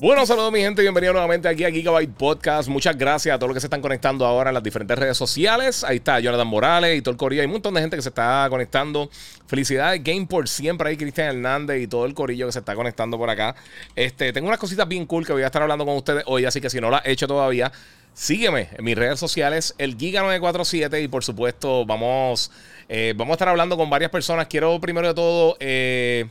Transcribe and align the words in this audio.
Bueno, 0.00 0.24
saludos 0.24 0.50
mi 0.50 0.60
gente, 0.60 0.80
bienvenido 0.80 1.12
nuevamente 1.12 1.46
aquí 1.46 1.62
a 1.62 1.70
Gigabyte 1.70 2.14
Podcast. 2.14 2.70
Muchas 2.70 2.96
gracias 2.96 3.34
a 3.34 3.38
todos 3.38 3.50
los 3.50 3.54
que 3.54 3.60
se 3.60 3.66
están 3.66 3.82
conectando 3.82 4.24
ahora 4.24 4.48
en 4.48 4.54
las 4.54 4.62
diferentes 4.62 4.98
redes 4.98 5.18
sociales. 5.18 5.84
Ahí 5.84 5.96
está 5.98 6.18
Jonathan 6.20 6.46
Morales 6.46 6.96
y 6.96 7.02
todo 7.02 7.12
el 7.12 7.18
corillo. 7.18 7.42
Hay 7.42 7.46
un 7.46 7.52
montón 7.52 7.74
de 7.74 7.82
gente 7.82 7.96
que 7.96 8.02
se 8.02 8.08
está 8.08 8.46
conectando. 8.48 9.10
Felicidades, 9.46 10.02
Game 10.02 10.24
por 10.24 10.48
siempre. 10.48 10.88
Ahí 10.88 10.96
Cristian 10.96 11.36
Hernández 11.36 11.82
y 11.82 11.86
todo 11.86 12.06
el 12.06 12.14
corillo 12.14 12.46
que 12.46 12.52
se 12.52 12.60
está 12.60 12.74
conectando 12.74 13.18
por 13.18 13.28
acá. 13.28 13.54
Este, 13.94 14.32
tengo 14.32 14.48
unas 14.48 14.58
cositas 14.58 14.88
bien 14.88 15.04
cool 15.04 15.26
que 15.26 15.34
voy 15.34 15.42
a 15.42 15.46
estar 15.46 15.60
hablando 15.60 15.84
con 15.84 15.94
ustedes 15.94 16.24
hoy, 16.26 16.46
así 16.46 16.62
que 16.62 16.70
si 16.70 16.80
no 16.80 16.88
lo 16.88 16.96
has 16.96 17.04
hecho 17.04 17.28
todavía, 17.28 17.70
sígueme 18.14 18.70
en 18.72 18.82
mis 18.82 18.96
redes 18.96 19.20
sociales, 19.20 19.74
el 19.76 19.98
Giga947 19.98 21.04
y 21.04 21.08
por 21.08 21.24
supuesto 21.24 21.84
vamos, 21.84 22.50
eh, 22.88 23.12
vamos 23.14 23.32
a 23.32 23.34
estar 23.34 23.48
hablando 23.48 23.76
con 23.76 23.90
varias 23.90 24.10
personas. 24.10 24.46
Quiero 24.46 24.80
primero 24.80 25.08
de 25.08 25.14
todo... 25.14 25.58
Eh, 25.60 26.24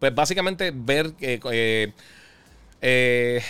pues 0.00 0.12
básicamente 0.12 0.72
ver. 0.74 1.12
Eh, 1.20 1.92
eh, 2.82 3.42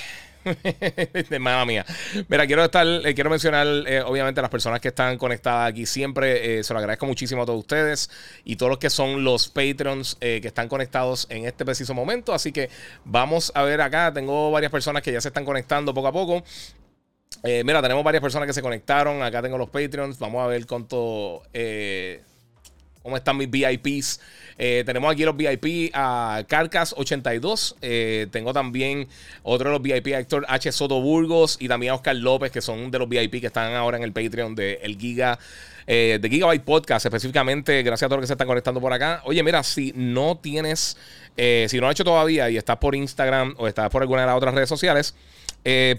Mamma 1.31 1.65
mía. 1.65 1.85
Mira, 2.29 2.47
quiero 2.47 2.65
estar, 2.65 2.87
eh, 2.87 3.15
quiero 3.15 3.31
mencionar, 3.31 3.67
eh, 3.87 4.03
obviamente, 4.03 4.41
a 4.41 4.43
las 4.43 4.51
personas 4.51 4.81
que 4.81 4.89
están 4.89 5.19
conectadas 5.19 5.71
aquí 5.71 5.87
siempre. 5.87 6.59
Eh, 6.59 6.65
se 6.65 6.73
lo 6.73 6.79
agradezco 6.79 7.07
muchísimo 7.07 7.43
a 7.43 7.47
todos 7.47 7.61
ustedes 7.61 8.11
y 8.45 8.57
todos 8.57 8.71
los 8.71 8.79
que 8.79 8.91
son 8.91 9.25
los 9.25 9.49
Patreons 9.49 10.17
que 10.21 10.47
están 10.47 10.69
conectados 10.69 11.27
en 11.31 11.47
este 11.47 11.65
preciso 11.65 11.95
momento. 11.95 12.33
Así 12.33 12.53
que 12.53 12.71
vamos 13.05 13.53
a 13.55 13.63
ver 13.63 13.81
acá. 13.81 14.13
Tengo 14.13 14.51
varias 14.51 14.73
personas 14.73 15.03
que 15.03 15.13
ya 15.13 15.21
se 15.21 15.29
están 15.29 15.45
conectando 15.45 15.93
poco 15.95 16.09
a 16.09 16.13
poco. 16.13 16.43
mira, 17.43 17.83
tenemos 17.83 18.05
varias 18.05 18.23
personas 18.23 18.47
que 18.47 18.53
se 18.53 18.63
conectaron. 18.63 19.23
Acá 19.23 19.43
tengo 19.43 19.59
los 19.59 19.69
Patreons. 19.69 20.19
Vamos 20.19 20.43
a 20.43 20.47
ver 20.47 20.67
cuánto. 20.67 21.43
¿Cómo 23.03 23.17
están 23.17 23.39
mis 23.39 23.51
VIPs? 23.51 24.21
Eh, 24.59 24.83
tenemos 24.85 25.11
aquí 25.11 25.25
los 25.25 25.35
VIP 25.35 25.91
a 25.95 26.45
Carcas82. 26.47 27.77
Eh, 27.81 28.27
tengo 28.31 28.53
también 28.53 29.09
otro 29.43 29.71
de 29.71 29.79
los 29.79 29.83
VIP 29.83 30.15
a 30.15 30.19
Héctor 30.19 30.45
H. 30.47 30.71
Soto 30.71 31.01
Burgos 31.01 31.57
y 31.61 31.69
también 31.69 31.93
a 31.93 31.95
Oscar 31.95 32.15
López, 32.17 32.53
que 32.53 32.61
son 32.61 32.91
de 32.91 32.99
los 32.99 33.09
VIP 33.09 33.41
que 33.41 33.47
están 33.47 33.73
ahora 33.73 33.97
en 33.97 34.03
el 34.03 34.13
Patreon 34.13 34.55
de 34.55 34.81
El 34.83 34.99
Giga. 34.99 35.39
Eh, 35.87 36.19
de 36.21 36.29
Gigabyte 36.29 36.63
Podcast, 36.63 37.07
específicamente, 37.07 37.83
gracias 37.83 38.07
a 38.07 38.09
todos 38.11 38.19
los 38.19 38.25
que 38.25 38.27
se 38.29 38.35
están 38.35 38.47
conectando 38.47 38.83
por 38.83 38.93
acá. 38.93 39.23
Oye, 39.25 39.43
mira, 39.43 39.63
si 39.63 39.93
no 39.97 40.37
tienes, 40.37 40.97
si 41.37 41.77
no 41.77 41.81
lo 41.81 41.89
has 41.89 41.93
hecho 41.93 42.05
todavía 42.05 42.51
y 42.51 42.59
estás 42.59 42.77
por 42.77 42.95
Instagram 42.95 43.55
o 43.57 43.67
estás 43.67 43.89
por 43.89 44.03
alguna 44.03 44.21
de 44.21 44.27
las 44.27 44.37
otras 44.37 44.55
redes 44.55 44.69
sociales, 44.69 45.15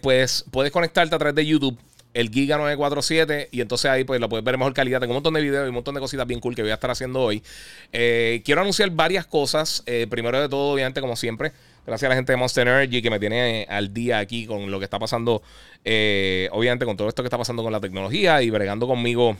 pues 0.02 0.46
puedes 0.52 0.72
conectarte 0.72 1.16
a 1.16 1.18
través 1.18 1.36
de 1.36 1.46
YouTube 1.46 1.78
el 2.14 2.30
Giga 2.30 2.58
947 2.58 3.50
y 3.52 3.62
entonces 3.62 3.90
ahí 3.90 4.04
pues 4.04 4.20
lo 4.20 4.30
puedes 4.30 4.44
ver 4.44 4.58
mejor 4.58 4.74
calidad. 4.74 5.00
Tengo 5.00 5.12
un 5.14 5.18
montón 5.18 5.34
de 5.34 5.42
videos 5.42 5.66
y 5.66 5.70
un 5.70 5.76
montón 5.76 5.96
de 5.96 6.02
cositas 6.02 6.28
bien 6.28 6.40
cool 6.40 6.56
que 6.56 6.62
voy 6.62 6.72
a 6.72 6.76
estar 6.76 6.92
haciendo 6.92 7.22
hoy. 7.22 7.44
Eh, 7.92 8.42
quiero 8.44 8.62
anunciar 8.62 8.90
varias 8.92 9.26
cosas. 9.26 9.84
Eh, 9.86 10.08
primero 10.10 10.40
de 10.42 10.50
todo, 10.50 10.74
obviamente, 10.74 11.02
como 11.02 11.16
siempre, 11.16 11.52
gracias 11.86 12.08
a 12.08 12.10
la 12.10 12.16
gente 12.16 12.34
de 12.34 12.38
Monster 12.38 12.68
Energy 12.68 13.02
que 13.02 13.10
me 13.10 13.20
tiene 13.20 13.66
al 13.70 13.94
día 13.94 14.20
aquí 14.20 14.46
con 14.46 14.70
lo 14.70 14.80
que 14.80 14.86
está 14.86 15.00
pasando, 15.00 15.42
eh, 15.86 16.50
obviamente 16.52 16.86
con 16.86 16.98
todo 16.98 17.08
esto 17.08 17.24
que 17.24 17.28
está 17.28 17.38
pasando 17.38 17.64
con 17.64 17.72
la 17.72 17.80
tecnología 17.80 18.42
y 18.42 18.50
bregando 18.50 18.88
conmigo 18.88 19.38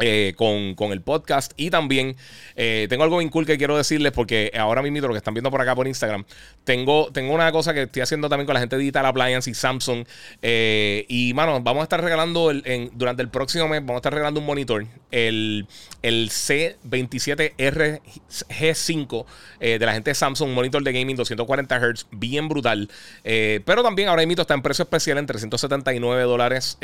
eh, 0.00 0.34
con, 0.36 0.74
el 0.90 1.02
podcast. 1.02 1.52
Y 1.56 1.70
también 1.70 2.16
eh, 2.56 2.88
tengo 2.90 3.04
algo 3.04 3.18
bien 3.18 3.30
cool 3.30 3.46
que 3.46 3.56
quiero 3.56 3.76
decirles 3.76 4.10
porque 4.10 4.50
ahora 4.58 4.82
mismo 4.82 4.98
lo 5.06 5.12
que 5.12 5.18
están 5.18 5.34
viendo 5.34 5.52
por 5.52 5.60
acá 5.60 5.76
por 5.76 5.86
Instagram, 5.86 6.24
tengo, 6.64 7.12
tengo 7.12 7.32
una 7.32 7.52
cosa 7.52 7.72
que 7.72 7.82
estoy 7.82 8.02
haciendo 8.02 8.28
también 8.28 8.46
con 8.46 8.54
la 8.54 8.60
gente 8.60 8.74
de 8.74 8.82
Digital 8.82 9.06
Appliance 9.06 9.48
y 9.48 9.54
Samsung. 9.54 10.04
Eh, 10.42 11.06
y, 11.08 11.32
mano, 11.34 11.60
vamos 11.60 11.82
a 11.82 11.84
estar 11.84 12.02
regalando 12.02 12.50
durante 12.92 13.22
el 13.22 13.28
próximo 13.28 13.68
mes, 13.68 13.82
vamos 13.82 13.94
a 13.94 13.98
estar 13.98 14.12
regalando 14.12 14.40
un 14.40 14.46
monitor, 14.46 14.84
el, 15.12 15.68
el 16.02 16.28
C27RG5 16.28 19.26
de 19.60 19.78
la 19.78 19.92
gente 19.92 20.10
de 20.10 20.14
Samsung, 20.14 20.48
un 20.48 20.56
monitor 20.56 20.82
de 20.82 20.92
gaming 20.92 21.14
240 21.14 21.78
Hz, 21.78 22.08
bien 22.10 22.48
brutal. 22.48 22.90
pero 23.22 23.84
también 23.84 24.08
ahora 24.08 24.26
mismo 24.26 24.42
está 24.42 24.54
en 24.54 24.62
precio 24.62 24.82
especial 24.82 25.18
en 25.18 25.26
379 25.26 26.24
dólares. 26.24 26.78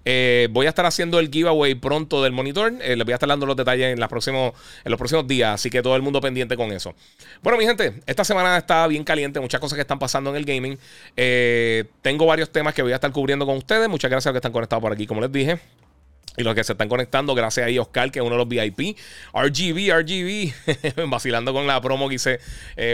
eh, 0.09 0.47
voy 0.51 0.67
a 0.67 0.69
estar 0.69 0.85
haciendo 0.85 1.19
el 1.19 1.29
giveaway 1.29 1.75
pronto 1.75 2.23
del 2.23 2.31
monitor. 2.31 2.71
Eh, 2.81 2.95
les 2.95 3.03
voy 3.03 3.11
a 3.11 3.15
estar 3.15 3.27
dando 3.27 3.45
los 3.45 3.57
detalles 3.57 3.87
en, 3.87 3.99
los 3.99 4.07
próximos 4.07 5.27
días. 5.27 5.55
Así 5.55 5.69
que 5.69 5.81
todo 5.81 5.97
el 5.97 6.01
mundo 6.01 6.21
pendiente 6.21 6.55
con 6.55 6.71
eso. 6.71 6.95
Bueno, 7.43 7.59
mi 7.59 7.65
gente, 7.65 7.93
esta 8.05 8.23
semana 8.23 8.55
está 8.55 8.87
bien 8.87 9.03
caliente. 9.03 9.41
Muchas 9.41 9.59
cosas 9.59 9.75
que 9.75 9.81
están 9.81 9.99
pasando 9.99 10.29
en 10.29 10.37
el 10.37 10.45
gaming. 10.45 10.79
Eh, 11.17 11.83
tengo 12.01 12.25
varios 12.25 12.49
temas 12.53 12.73
que 12.73 12.83
voy 12.83 12.93
a 12.93 12.95
estar 12.95 13.11
cubriendo 13.11 13.45
con 13.45 13.57
ustedes. 13.57 13.89
Muchas 13.89 14.09
gracias 14.09 14.27
a 14.27 14.29
los 14.29 14.35
que 14.35 14.37
están 14.37 14.53
conectados 14.53 14.81
por 14.81 14.93
aquí, 14.93 15.05
como 15.07 15.19
les 15.19 15.29
dije. 15.29 15.59
Y 16.37 16.43
los 16.43 16.55
que 16.55 16.63
se 16.63 16.71
están 16.71 16.87
conectando, 16.87 17.35
gracias 17.35 17.67
a 17.67 17.81
Oscar, 17.81 18.09
que 18.09 18.19
es 18.19 18.25
uno 18.25 18.37
de 18.37 18.37
los 18.37 18.47
VIP. 18.47 18.97
RGB, 19.33 19.91
RGB. 19.91 21.09
Vacilando 21.09 21.51
con 21.51 21.67
la 21.67 21.81
promo 21.81 22.07
que 22.07 22.15
hice. 22.15 22.39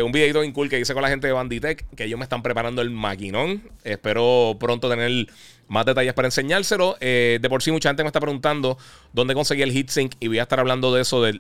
un 0.03 0.11
videito 0.11 0.39
bien 0.39 0.51
cool 0.51 0.67
que 0.67 0.79
hice 0.79 0.95
con 0.95 1.03
la 1.03 1.09
gente 1.09 1.27
de 1.27 1.33
Banditech. 1.33 1.85
Que 1.95 2.05
ellos 2.05 2.17
me 2.17 2.23
están 2.23 2.41
preparando 2.41 2.81
el 2.81 2.89
maquinón. 2.89 3.61
Espero 3.83 4.57
pronto 4.59 4.89
tener 4.89 5.27
más 5.67 5.85
detalles 5.85 6.13
para 6.13 6.27
enseñárselo. 6.27 6.97
Eh, 6.99 7.39
de 7.41 7.49
por 7.49 7.61
sí, 7.63 7.71
mucha 7.71 7.89
gente 7.89 8.03
me 8.03 8.07
está 8.07 8.19
preguntando 8.19 8.77
dónde 9.11 9.33
conseguí 9.33 9.61
el 9.61 9.75
heatsink 9.75 10.13
y 10.19 10.27
voy 10.27 10.39
a 10.39 10.43
estar 10.43 10.59
hablando 10.59 10.93
de 10.93 11.01
eso 11.01 11.21
de, 11.21 11.39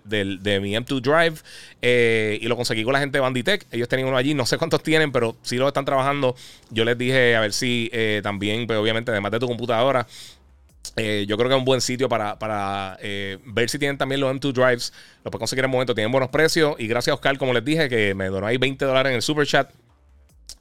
mi 0.61 0.75
M2 0.75 1.01
Drive. 1.01 1.37
Eh, 1.81 2.39
y 2.41 2.47
lo 2.47 2.55
conseguí 2.55 2.83
con 2.83 2.93
la 2.93 2.99
gente 2.99 3.17
de 3.17 3.21
Banditech. 3.21 3.65
Ellos 3.71 3.87
tenían 3.87 4.07
uno 4.07 4.17
allí, 4.17 4.33
no 4.33 4.45
sé 4.45 4.57
cuántos 4.57 4.83
tienen, 4.83 5.11
pero 5.11 5.35
si 5.41 5.57
lo 5.57 5.67
están 5.67 5.85
trabajando. 5.85 6.35
Yo 6.69 6.85
les 6.85 6.97
dije 6.97 7.35
a 7.35 7.41
ver 7.41 7.53
si 7.53 7.89
eh, 7.93 8.21
también, 8.23 8.67
pues 8.67 8.79
obviamente, 8.79 9.11
además 9.11 9.31
de 9.31 9.39
tu 9.39 9.47
computadora. 9.47 10.07
yo 10.95 11.37
creo 11.37 11.49
que 11.49 11.55
es 11.55 11.59
un 11.59 11.65
buen 11.65 11.81
sitio 11.81 12.09
para, 12.09 12.37
para 12.37 12.97
ver 13.45 13.69
si 13.69 13.79
tienen 13.79 13.97
también 13.97 14.21
los 14.21 14.33
M2 14.35 14.53
Drives. 14.53 14.93
Lo 15.23 15.31
pueden 15.31 15.39
conseguir 15.39 15.63
en 15.63 15.69
el 15.69 15.71
momento. 15.71 15.93
Tienen 15.93 16.11
buenos 16.11 16.29
precios. 16.29 16.75
Y 16.79 16.87
gracias 16.87 17.11
a 17.11 17.15
Oscar, 17.15 17.37
como 17.37 17.53
les 17.53 17.63
dije, 17.63 17.89
que 17.89 18.13
me 18.15 18.27
donó 18.27 18.47
ahí 18.47 18.57
20 18.57 18.85
dólares 18.85 19.11
en 19.11 19.15
el 19.15 19.21
super 19.21 19.45
chat 19.45 19.69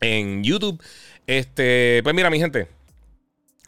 en 0.00 0.44
YouTube. 0.44 0.82
Este, 1.26 2.00
pues 2.02 2.14
mira, 2.14 2.31
mi 2.31 2.38
gente, 2.38 2.69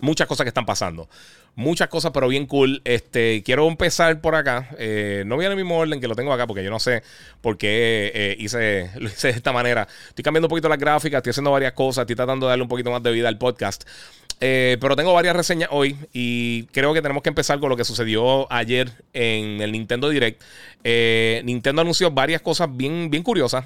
muchas 0.05 0.29
cosas 0.29 0.45
que 0.45 0.49
están 0.49 0.67
pasando. 0.67 1.09
Muchas 1.57 1.89
cosas, 1.89 2.11
pero 2.13 2.29
bien 2.29 2.47
cool. 2.47 2.83
Este, 2.85 3.43
quiero 3.45 3.67
empezar 3.69 4.21
por 4.21 4.35
acá. 4.35 4.71
Eh, 4.79 5.23
no 5.27 5.37
voy 5.37 5.45
en 5.45 5.53
el 5.53 5.57
mismo 5.57 5.79
orden 5.79 6.01
que 6.01 6.09
lo 6.09 6.15
tengo 6.15 6.33
acá, 6.33 6.47
porque 6.47 6.65
yo 6.65 6.71
no 6.71 6.81
sé 6.81 7.03
por 7.41 7.57
qué 7.57 8.11
eh, 8.15 8.37
hice, 8.39 8.91
lo 8.97 9.09
hice 9.09 9.29
de 9.29 9.35
esta 9.35 9.53
manera. 9.53 9.87
Estoy 10.09 10.23
cambiando 10.23 10.47
un 10.47 10.51
poquito 10.51 10.69
las 10.69 10.79
gráficas, 10.79 11.19
estoy 11.19 11.31
haciendo 11.31 11.51
varias 11.51 11.73
cosas, 11.73 12.03
estoy 12.03 12.17
tratando 12.17 12.47
de 12.47 12.51
darle 12.51 12.63
un 12.63 12.69
poquito 12.69 12.91
más 12.91 13.03
de 13.03 13.13
vida 13.13 13.29
al 13.29 13.39
podcast. 13.39 13.85
Eh, 14.47 14.77
pero 14.79 14.95
tengo 14.95 15.15
varias 15.15 15.35
reseñas 15.35 15.71
hoy 15.73 15.97
y 16.13 16.65
creo 16.65 16.93
que 16.93 17.01
tenemos 17.01 17.23
que 17.23 17.31
empezar 17.31 17.61
con 17.61 17.71
lo 17.71 17.79
que 17.79 17.85
sucedió 17.85 18.53
ayer 18.53 18.91
en 19.15 19.63
el 19.63 19.73
Nintendo 19.73 20.11
Direct. 20.11 20.43
Nintendo 21.45 21.81
anunció 21.81 22.11
varias 22.11 22.43
cosas 22.43 22.69
bien, 22.71 23.09
bien 23.09 23.23
curiosas. 23.23 23.65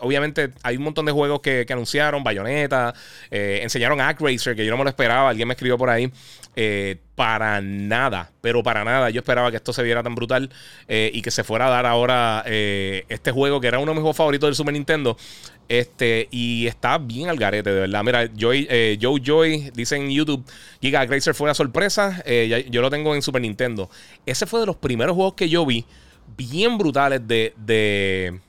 obviamente 0.00 0.52
hay 0.62 0.78
un 0.78 0.84
montón 0.84 1.04
de 1.04 1.12
juegos 1.12 1.40
que, 1.40 1.66
anunciaron, 1.68 2.24
Bayonetta, 2.24 2.94
enseñaron 3.30 4.00
ActRacer, 4.00 4.56
que 4.56 4.64
yo 4.64 4.70
no 4.70 4.78
me 4.78 4.84
lo 4.84 4.88
esperaba, 4.88 5.28
alguien 5.28 5.48
me 5.48 5.52
escribió 5.52 5.76
por 5.76 5.90
ahí 5.90 6.10
para 7.16 7.62
nada, 7.62 8.30
pero 8.42 8.62
para 8.62 8.84
nada. 8.84 9.10
Yo 9.10 9.20
esperaba 9.20 9.50
que 9.50 9.56
esto 9.56 9.72
se 9.72 9.82
viera 9.82 10.02
tan 10.02 10.14
brutal 10.14 10.50
eh, 10.86 11.10
y 11.12 11.22
que 11.22 11.30
se 11.30 11.42
fuera 11.42 11.66
a 11.66 11.70
dar 11.70 11.86
ahora 11.86 12.44
eh, 12.46 13.04
este 13.08 13.32
juego 13.32 13.60
que 13.60 13.66
era 13.66 13.78
uno 13.78 13.92
de 13.92 13.94
mis 13.94 14.02
juegos 14.02 14.16
favoritos 14.16 14.46
del 14.48 14.54
Super 14.54 14.74
Nintendo. 14.74 15.16
Este, 15.68 16.28
y 16.30 16.66
está 16.66 16.98
bien 16.98 17.28
al 17.28 17.36
garete, 17.36 17.70
de 17.70 17.80
verdad. 17.80 18.04
Mira, 18.04 18.30
Joy, 18.36 18.66
eh, 18.70 18.98
Joe 19.00 19.20
Joy 19.22 19.70
dice 19.74 19.96
en 19.96 20.10
YouTube: 20.10 20.44
Giga 20.80 21.04
Grazer 21.04 21.34
fue 21.34 21.46
una 21.46 21.54
sorpresa. 21.54 22.22
yo 22.70 22.82
lo 22.82 22.90
tengo 22.90 23.14
en 23.14 23.22
Super 23.22 23.42
Nintendo. 23.42 23.90
Ese 24.24 24.46
fue 24.46 24.60
de 24.60 24.66
los 24.66 24.76
primeros 24.76 25.14
juegos 25.14 25.34
que 25.34 25.48
yo 25.48 25.66
vi, 25.66 25.84
bien 26.36 26.78
brutales 26.78 27.26
de, 27.26 27.52
de, 27.56 28.40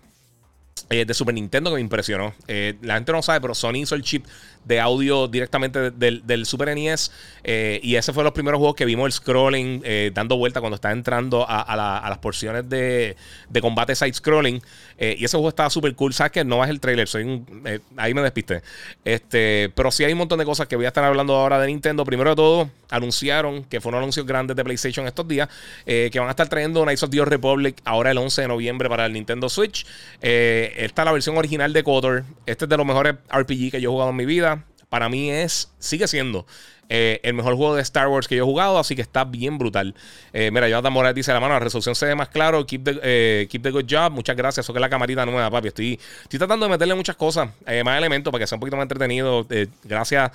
de 0.90 1.14
Super 1.14 1.34
Nintendo 1.34 1.70
que 1.70 1.76
me 1.76 1.82
impresionó. 1.82 2.34
la 2.48 2.96
gente 2.96 3.12
no 3.12 3.22
sabe, 3.22 3.42
pero 3.42 3.56
Sony 3.56 3.78
hizo 3.78 3.96
el 3.96 4.04
chip 4.04 4.26
de 4.68 4.82
audio 4.82 5.28
directamente 5.28 5.92
del, 5.92 6.46
Super 6.46 6.76
NES. 6.76 7.12
Eh, 7.44 7.80
y 7.82 7.96
ese 7.96 8.12
fue 8.12 8.24
los 8.24 8.34
primeros 8.34 8.58
juegos 8.60 8.76
que 8.76 8.86
vimos 8.86 9.06
el 9.06 9.14
scrolling 9.14 9.82
eh, 9.86 10.12
dando 10.14 10.38
vuelta 10.38 10.60
cuando 10.60 10.76
está 10.76 10.92
entrando 10.92 11.46
a, 11.48 11.76
las 11.76 12.18
porciones 12.18 12.68
de, 12.70 13.16
combate 13.62 13.96
side-scrolling. 13.96 14.62
Eh, 14.98 15.16
y 15.18 15.26
ese 15.26 15.38
juego 15.38 15.50
estaba 15.50 15.70
súper 15.70 15.96
cool. 15.96 16.14
Sabes 16.14 16.34
que 16.34 16.44
no 16.44 16.64
es 16.64 16.70
el 16.70 16.80
trailer, 16.80 17.08
soy 17.08 17.44
ahí 17.96 18.14
me 18.14 18.22
despisté. 18.22 18.62
Este, 19.06 19.72
pero 19.74 19.92
sí 19.92 20.04
hay 20.04 20.12
un 20.12 20.20
montón 20.20 20.40
de 20.40 20.46
cosas 20.46 20.68
que 20.68 20.76
voy 20.76 20.86
a 20.86 20.90
estar 20.90 21.04
hablando 21.04 21.36
ahora 21.36 21.60
de 21.60 21.68
Nintendo. 21.68 22.04
Primero 22.04 22.32
de 22.32 22.36
todo, 22.36 22.70
anunciaron 22.90 23.64
que 23.64 23.80
fueron 23.80 24.00
anuncios 24.00 24.26
grandes 24.26 24.58
de 24.58 24.64
PlayStation 24.64 25.08
estos 25.08 25.28
días, 25.28 25.48
que 25.86 26.12
van 26.16 26.28
a 26.28 26.32
estar 26.32 26.50
trayendo 26.50 26.84
Knights 26.84 27.04
of 27.04 27.10
the 27.10 27.24
Republic 27.24 27.78
ahora 27.86 28.12
el 28.12 28.18
11 28.18 28.42
de 28.42 28.48
noviembre 28.50 28.90
para 28.90 29.06
el 29.06 29.14
Nintendo 29.14 29.48
Switch. 29.50 29.86
Esta 30.78 31.02
es 31.02 31.06
la 31.06 31.12
versión 31.12 31.38
original 31.38 31.74
de 31.74 31.84
KOTOR. 31.84 32.24
Este 32.46 32.66
es 32.66 32.70
de 32.70 32.78
los 32.78 32.86
mejores 32.86 33.16
RPG 33.30 33.72
que 33.72 33.82
yo 33.82 33.90
he 33.90 33.92
jugado 33.92 34.12
en 34.12 34.16
mi 34.16 34.26
vida 34.26 34.66
para 34.90 35.10
mí 35.10 35.30
es, 35.30 35.72
sigue 35.80 36.08
siendo 36.08 36.46
eh, 36.90 37.20
el 37.24 37.34
mejor 37.34 37.56
juego 37.56 37.76
de 37.76 37.82
Star 37.82 38.08
Wars 38.08 38.28
que 38.28 38.38
yo 38.38 38.44
he 38.44 38.46
jugado, 38.46 38.80
así 38.80 38.96
que 38.96 39.02
está 39.02 39.26
bien 39.26 39.58
brutal. 39.58 39.94
Eh, 40.32 40.50
mira, 40.52 40.70
Jonathan 40.70 40.94
Morales 40.94 41.16
dice 41.16 41.34
la 41.34 41.42
mano, 41.42 41.54
la 41.54 41.60
resolución 41.60 41.94
se 41.96 42.06
ve 42.06 42.16
más 42.16 42.30
claro, 42.30 42.66
keep 42.66 42.84
the, 42.86 43.00
eh, 43.04 43.48
keep 43.50 43.62
the 43.62 43.72
good 43.72 43.84
job, 43.90 44.12
muchas 44.14 44.38
gracias, 44.38 44.66
eso 44.66 44.72
que 44.72 44.80
es 44.80 44.82
la 44.82 44.90
camarita 44.90 45.26
nueva, 45.26 45.52
papi. 45.52 45.68
Estoy, 45.68 46.00
tratando 46.30 46.66
de 46.66 46.72
meterle 46.72 46.96
muchas 46.96 47.18
cosas, 47.18 47.50
más 47.84 47.98
elementos 47.98 48.32
para 48.32 48.44
que 48.44 48.48
sea 48.48 48.56
un 48.56 48.62
poquito 48.62 48.78
más 48.78 48.86
entretenido. 48.86 49.46
gracias 49.84 50.32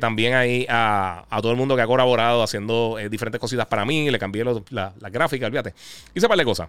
también 0.00 0.34
ahí 0.34 0.66
a, 0.68 1.26
todo 1.42 1.52
el 1.52 1.58
mundo 1.58 1.76
que 1.76 1.82
ha 1.82 1.86
colaborado 1.86 2.42
haciendo 2.42 2.96
diferentes 3.10 3.40
cositas 3.40 3.66
para 3.66 3.84
mí, 3.84 4.10
le 4.10 4.18
cambié 4.18 4.44
la, 4.70 4.92
la 4.98 5.10
gráfica, 5.10 5.46
olvídate. 5.46 5.74
Hice 6.14 6.24
un 6.24 6.30
par 6.30 6.38
de 6.38 6.44
cosas. 6.44 6.68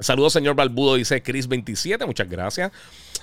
Saludos, 0.00 0.32
señor 0.32 0.54
Balbudo, 0.54 0.96
dice 0.96 1.22
Chris27, 1.22 2.06
muchas 2.06 2.28
gracias. 2.28 2.72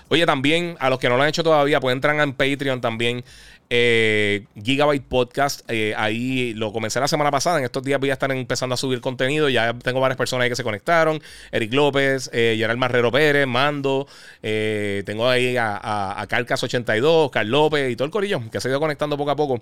Oye, 0.09 0.25
también 0.25 0.75
a 0.79 0.89
los 0.89 0.99
que 0.99 1.09
no 1.09 1.17
lo 1.17 1.23
han 1.23 1.29
hecho 1.29 1.43
todavía, 1.43 1.79
pueden 1.79 1.97
entrar 1.97 2.19
en 2.19 2.33
Patreon 2.33 2.81
también. 2.81 3.23
Eh, 3.71 4.45
Gigabyte 4.63 5.05
Podcast. 5.05 5.61
Eh, 5.67 5.93
ahí 5.95 6.55
lo 6.55 6.73
comencé 6.73 6.99
la 6.99 7.07
semana 7.07 7.29
pasada. 7.29 7.59
En 7.59 7.65
estos 7.65 7.83
días 7.83 7.99
voy 7.99 8.09
a 8.09 8.13
estar 8.13 8.31
empezando 8.31 8.73
a 8.73 8.77
subir 8.77 8.99
contenido. 8.99 9.47
Ya 9.47 9.73
tengo 9.73 9.99
varias 9.99 10.17
personas 10.17 10.45
ahí 10.45 10.49
que 10.49 10.55
se 10.55 10.63
conectaron. 10.63 11.21
Eric 11.51 11.71
López, 11.73 12.31
eh, 12.33 12.55
Gerald 12.57 12.79
Marrero 12.79 13.11
Pérez, 13.11 13.45
Mando. 13.45 14.07
Eh, 14.41 15.03
tengo 15.05 15.27
ahí 15.27 15.55
a, 15.55 15.77
a, 16.19 16.27
Carcas82, 16.27 17.29
Carl 17.29 17.47
López 17.47 17.91
y 17.91 17.95
todo 17.95 18.05
el 18.05 18.11
corillo 18.11 18.41
que 18.51 18.59
se 18.59 18.69
ha 18.69 18.71
ido 18.71 18.79
conectando 18.79 19.17
poco 19.17 19.31
a 19.31 19.35
poco. 19.35 19.61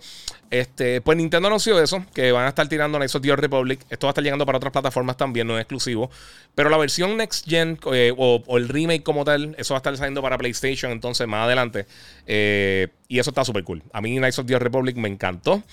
Este, 0.50 1.02
pues 1.02 1.18
Nintendo 1.18 1.48
anunció 1.48 1.82
eso, 1.82 2.06
que 2.14 2.32
van 2.32 2.46
a 2.46 2.50
estar 2.50 2.68
tirando 2.70 2.98
Knights 2.98 3.16
of 3.16 3.26
Republic. 3.26 3.82
Esto 3.90 4.08
va 4.08 4.12
a 4.12 4.14
estar 4.14 4.24
llegando 4.24 4.46
para 4.46 4.58
otras 4.58 4.72
plataformas 4.72 5.18
también, 5.18 5.48
no 5.48 5.58
es 5.58 5.62
exclusivo. 5.62 6.10
Pero 6.56 6.70
la 6.70 6.78
versión 6.78 7.18
Next 7.18 7.48
Gen 7.48 7.78
o, 7.84 8.44
o, 8.48 8.58
el 8.58 8.70
remake 8.70 9.04
como 9.04 9.26
tal, 9.26 9.54
eso 9.58 9.74
va 9.74 9.78
a 9.78 9.80
estar 9.80 9.98
saliendo 9.98 10.22
para 10.22 10.38
PlayStation 10.38 10.92
entonces 10.92 11.28
más 11.28 11.46
adelante. 11.46 11.86
y 12.26 13.20
eso 13.20 13.32
está 13.32 13.44
súper 13.44 13.64
cool. 13.66 13.84
A 13.98 14.02
mí 14.02 14.16
Knights 14.18 14.38
of 14.38 14.46
the 14.46 14.60
Republic 14.60 14.96
me 14.96 15.10
encantó. 15.10 15.64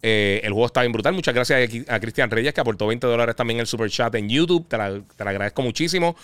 Eh, 0.00 0.40
el 0.44 0.52
juego 0.52 0.66
está 0.66 0.82
bien 0.82 0.92
brutal. 0.92 1.12
Muchas 1.12 1.34
gracias 1.34 1.68
a, 1.88 1.98
Cristian 1.98 2.30
Reyes 2.30 2.54
que 2.54 2.60
aportó 2.60 2.86
20 2.86 3.04
dólares 3.04 3.34
también 3.34 3.56
en 3.56 3.62
el 3.62 3.66
super 3.66 3.90
chat 3.90 4.14
en 4.14 4.28
YouTube. 4.28 4.68
Te 4.68 4.76
lo 4.76 5.30
agradezco 5.30 5.60
muchísimo. 5.60 6.14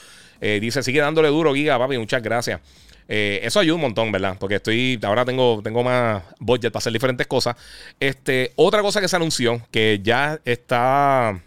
Eh, 0.40 0.60
dice, 0.60 0.82
sigue 0.82 1.00
dándole 1.00 1.28
duro, 1.28 1.52
Giga, 1.52 1.76
papi. 1.76 1.98
Muchas 1.98 2.22
gracias. 2.22 2.60
Eh, 3.08 3.40
eso 3.42 3.58
ayuda 3.58 3.74
un 3.74 3.80
montón, 3.80 4.12
¿verdad? 4.12 4.36
Porque 4.38 4.56
estoy, 4.56 5.00
ahora 5.02 5.24
tengo, 5.24 5.60
tengo 5.64 5.82
más 5.82 6.22
budget 6.38 6.72
para 6.72 6.78
hacer 6.78 6.92
diferentes 6.92 7.26
cosas. 7.26 7.56
Este, 7.98 8.52
otra 8.54 8.82
cosa 8.82 9.00
que 9.00 9.08
se 9.08 9.16
anunció, 9.16 9.60
que 9.72 9.98
ya 10.00 10.38
está, 10.44 11.42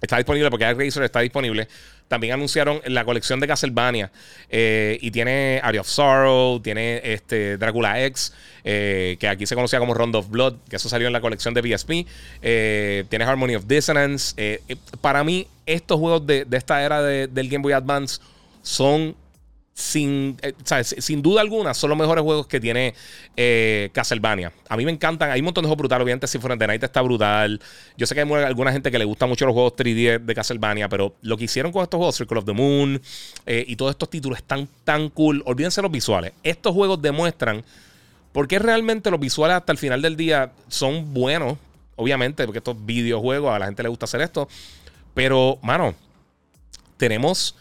está 0.00 0.16
disponible, 0.16 0.48
porque 0.48 0.72
Razer 0.72 1.02
está 1.02 1.20
disponible, 1.20 1.68
también 2.08 2.32
anunciaron 2.32 2.80
la 2.86 3.04
colección 3.04 3.38
de 3.38 3.46
Castlevania. 3.46 4.10
Eh, 4.50 4.98
y 5.00 5.10
tiene 5.10 5.60
Area 5.62 5.82
of 5.82 5.86
Sorrow, 5.86 6.60
tiene 6.60 7.00
este 7.04 7.58
Drácula 7.58 8.02
X, 8.06 8.32
eh, 8.64 9.16
que 9.20 9.28
aquí 9.28 9.46
se 9.46 9.54
conocía 9.54 9.78
como 9.78 9.94
Round 9.94 10.16
of 10.16 10.28
Blood, 10.30 10.54
que 10.68 10.76
eso 10.76 10.88
salió 10.88 11.06
en 11.06 11.12
la 11.12 11.20
colección 11.20 11.54
de 11.54 11.62
PSP. 11.62 12.06
Eh, 12.42 13.04
tiene 13.08 13.24
Harmony 13.24 13.54
of 13.54 13.66
Dissonance. 13.66 14.34
para 15.00 15.22
mí, 15.22 15.46
estos 15.66 15.98
juegos 15.98 16.26
de, 16.26 16.46
esta 16.50 16.82
era 16.82 17.02
del 17.02 17.48
Game 17.48 17.62
Boy 17.62 17.72
Advance 17.72 18.20
son 18.62 19.14
sin, 19.78 20.36
eh, 20.42 20.54
sin 20.82 21.22
duda 21.22 21.40
alguna, 21.40 21.72
son 21.72 21.90
los 21.90 21.98
mejores 21.98 22.24
juegos 22.24 22.48
que 22.48 22.58
tiene 22.58 22.94
eh, 23.36 23.90
Castlevania. 23.92 24.52
A 24.68 24.76
mí 24.76 24.84
me 24.84 24.90
encantan. 24.90 25.30
Hay 25.30 25.38
un 25.38 25.44
montón 25.44 25.62
de 25.62 25.68
juegos 25.68 25.78
brutales. 25.78 26.02
Obviamente, 26.02 26.26
Symphony 26.26 26.54
of 26.54 26.58
the 26.58 26.66
Night 26.66 26.82
está 26.82 27.00
brutal. 27.00 27.60
Yo 27.96 28.04
sé 28.04 28.16
que 28.16 28.22
hay 28.22 28.32
alguna 28.32 28.72
gente 28.72 28.90
que 28.90 28.98
le 28.98 29.04
gusta 29.04 29.26
mucho 29.26 29.46
los 29.46 29.54
juegos 29.54 29.74
3D 29.76 30.18
de 30.18 30.34
Castlevania, 30.34 30.88
pero 30.88 31.14
lo 31.22 31.36
que 31.36 31.44
hicieron 31.44 31.70
con 31.70 31.84
estos 31.84 31.96
juegos, 31.96 32.16
Circle 32.16 32.38
of 32.40 32.44
the 32.44 32.52
Moon 32.52 33.00
eh, 33.46 33.64
y 33.68 33.76
todos 33.76 33.92
estos 33.92 34.10
títulos 34.10 34.38
están 34.38 34.68
tan 34.82 35.10
cool. 35.10 35.44
Olvídense 35.46 35.80
los 35.80 35.92
visuales. 35.92 36.32
Estos 36.42 36.74
juegos 36.74 37.00
demuestran 37.00 37.64
por 38.32 38.48
qué 38.48 38.58
realmente 38.58 39.12
los 39.12 39.20
visuales 39.20 39.58
hasta 39.58 39.70
el 39.70 39.78
final 39.78 40.02
del 40.02 40.16
día 40.16 40.50
son 40.66 41.14
buenos. 41.14 41.56
Obviamente, 41.94 42.44
porque 42.46 42.58
estos 42.58 42.84
videojuegos 42.84 43.54
a 43.54 43.60
la 43.60 43.66
gente 43.66 43.84
le 43.84 43.90
gusta 43.90 44.06
hacer 44.06 44.22
esto. 44.22 44.48
Pero, 45.14 45.60
mano, 45.62 45.94
tenemos 46.96 47.54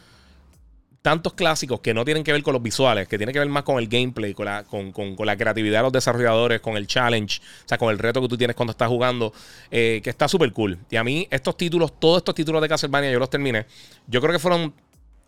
tantos 1.07 1.35
clásicos 1.35 1.79
que 1.79 1.93
no 1.93 2.03
tienen 2.03 2.21
que 2.21 2.33
ver 2.33 2.43
con 2.43 2.51
los 2.51 2.61
visuales, 2.61 3.07
que 3.07 3.17
tienen 3.17 3.31
que 3.31 3.39
ver 3.39 3.47
más 3.47 3.63
con 3.63 3.79
el 3.79 3.87
gameplay, 3.87 4.33
con 4.33 4.43
la, 4.43 4.65
con, 4.65 5.15
la 5.19 5.37
creatividad 5.37 5.79
de 5.79 5.83
los 5.83 5.93
desarrolladores, 5.93 6.59
con 6.59 6.75
el 6.75 6.85
challenge, 6.85 7.39
o 7.63 7.65
sea, 7.65 7.77
con 7.77 7.91
el 7.91 7.97
reto 7.97 8.19
que 8.21 8.27
tú 8.27 8.37
tienes 8.37 8.57
cuando 8.57 8.71
estás 8.71 8.89
jugando, 8.89 9.31
eh, 9.71 10.01
que 10.03 10.09
está 10.09 10.27
súper 10.27 10.51
cool. 10.51 10.77
Y 10.89 10.97
a 10.97 11.05
mí 11.05 11.25
estos 11.31 11.55
títulos, 11.55 11.97
todos 11.97 12.17
estos 12.17 12.35
títulos 12.35 12.61
de 12.61 12.67
Castlevania, 12.67 13.09
yo 13.09 13.19
los 13.19 13.29
terminé. 13.29 13.65
Yo 14.05 14.19
creo 14.19 14.33
que 14.33 14.39
fueron 14.39 14.73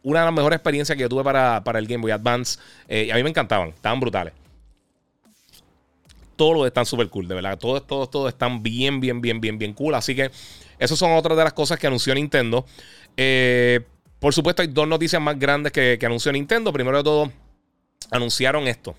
una 0.04 0.20
de 0.20 0.26
las 0.26 0.34
mejores 0.34 0.58
experiencias 0.58 0.98
que 0.98 1.04
yo 1.04 1.08
tuve 1.08 1.24
para, 1.24 1.64
el 1.64 1.88
Game 1.88 2.02
Boy 2.02 2.12
Advance. 2.12 2.60
Eh, 2.90 3.06
y 3.08 3.12
a 3.12 3.16
mí 3.16 3.24
me 3.24 3.30
encantaban, 3.30 3.70
estaban 3.70 4.02
brutales. 4.02 4.34
Todos 6.36 6.68
están 6.68 6.86
súper 6.86 7.08
cool, 7.08 7.26
de 7.26 7.36
verdad. 7.36 7.58
Todos, 7.58 7.88
todos, 7.88 8.12
todos 8.12 8.28
están 8.28 8.62
bien, 8.62 9.00
bien, 9.00 9.22
bien, 9.22 9.40
bien, 9.40 9.58
bien 9.58 9.72
cool. 9.72 9.96
Así 9.96 10.14
que 10.14 10.30
esas 10.78 11.00
son 11.00 11.14
otras 11.14 11.38
de 11.38 11.44
las 11.46 11.54
cosas 11.54 11.80
que 11.80 11.88
anunció 11.88 12.14
Nintendo. 12.14 12.66
Eh, 13.16 13.80
por 14.20 14.34
supuesto, 14.34 14.62
hay 14.62 14.68
dos 14.68 14.88
noticias 14.88 15.22
más 15.22 15.40
grandes 15.40 15.72
que, 15.72 15.98
anunció 16.06 16.32
Nintendo. 16.32 16.74
Primero 16.74 16.98
de 16.98 17.04
todo, 17.04 17.32
anunciaron 18.12 18.68
esto. 18.68 18.96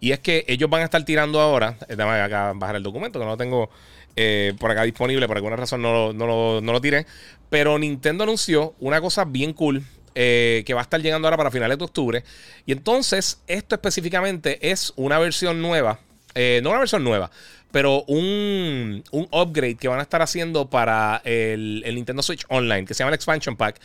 Y 0.00 0.12
es 0.12 0.20
que 0.20 0.44
ellos 0.48 0.70
van 0.70 0.82
a 0.82 0.84
estar 0.84 1.04
tirando 1.04 1.40
ahora. 1.40 1.76
Eh, 1.82 1.96
déjame 1.96 2.20
acá 2.20 2.52
bajar 2.54 2.76
el 2.76 2.82
documento, 2.82 3.18
que 3.18 3.24
no 3.24 3.32
lo 3.32 3.36
tengo 3.36 3.70
eh, 4.16 4.54
por 4.58 4.70
acá 4.70 4.82
disponible. 4.84 5.26
Por 5.26 5.36
alguna 5.36 5.56
razón 5.56 5.82
no, 5.82 6.12
lo 6.12 6.80
tiré. 6.80 7.06
Pero 7.50 7.78
Nintendo 7.78 8.24
anunció 8.24 8.74
una 8.80 9.00
cosa 9.00 9.24
bien 9.24 9.52
cool. 9.52 9.82
Eh, 10.16 10.62
que 10.64 10.74
va 10.74 10.80
a 10.80 10.84
estar 10.84 11.00
llegando 11.02 11.26
ahora 11.26 11.36
para 11.36 11.50
finales 11.50 11.76
de 11.76 11.84
octubre. 11.84 12.22
Y 12.66 12.70
entonces, 12.70 13.42
esto 13.48 13.74
específicamente 13.74 14.70
es 14.70 14.92
una 14.94 15.18
versión 15.18 15.60
nueva. 15.60 15.98
no 16.62 16.70
una 16.70 16.78
versión 16.78 17.02
nueva, 17.02 17.32
pero 17.72 18.04
un, 18.04 19.02
upgrade 19.10 19.74
que 19.74 19.88
van 19.88 19.98
a 19.98 20.02
estar 20.02 20.22
haciendo 20.22 20.70
para 20.70 21.20
el, 21.24 21.82
el 21.84 21.96
Nintendo 21.96 22.22
Switch 22.22 22.44
Online, 22.48 22.84
que 22.84 22.94
se 22.94 23.00
llama 23.00 23.08
el 23.10 23.16
Expansion 23.16 23.56
Pack. 23.56 23.80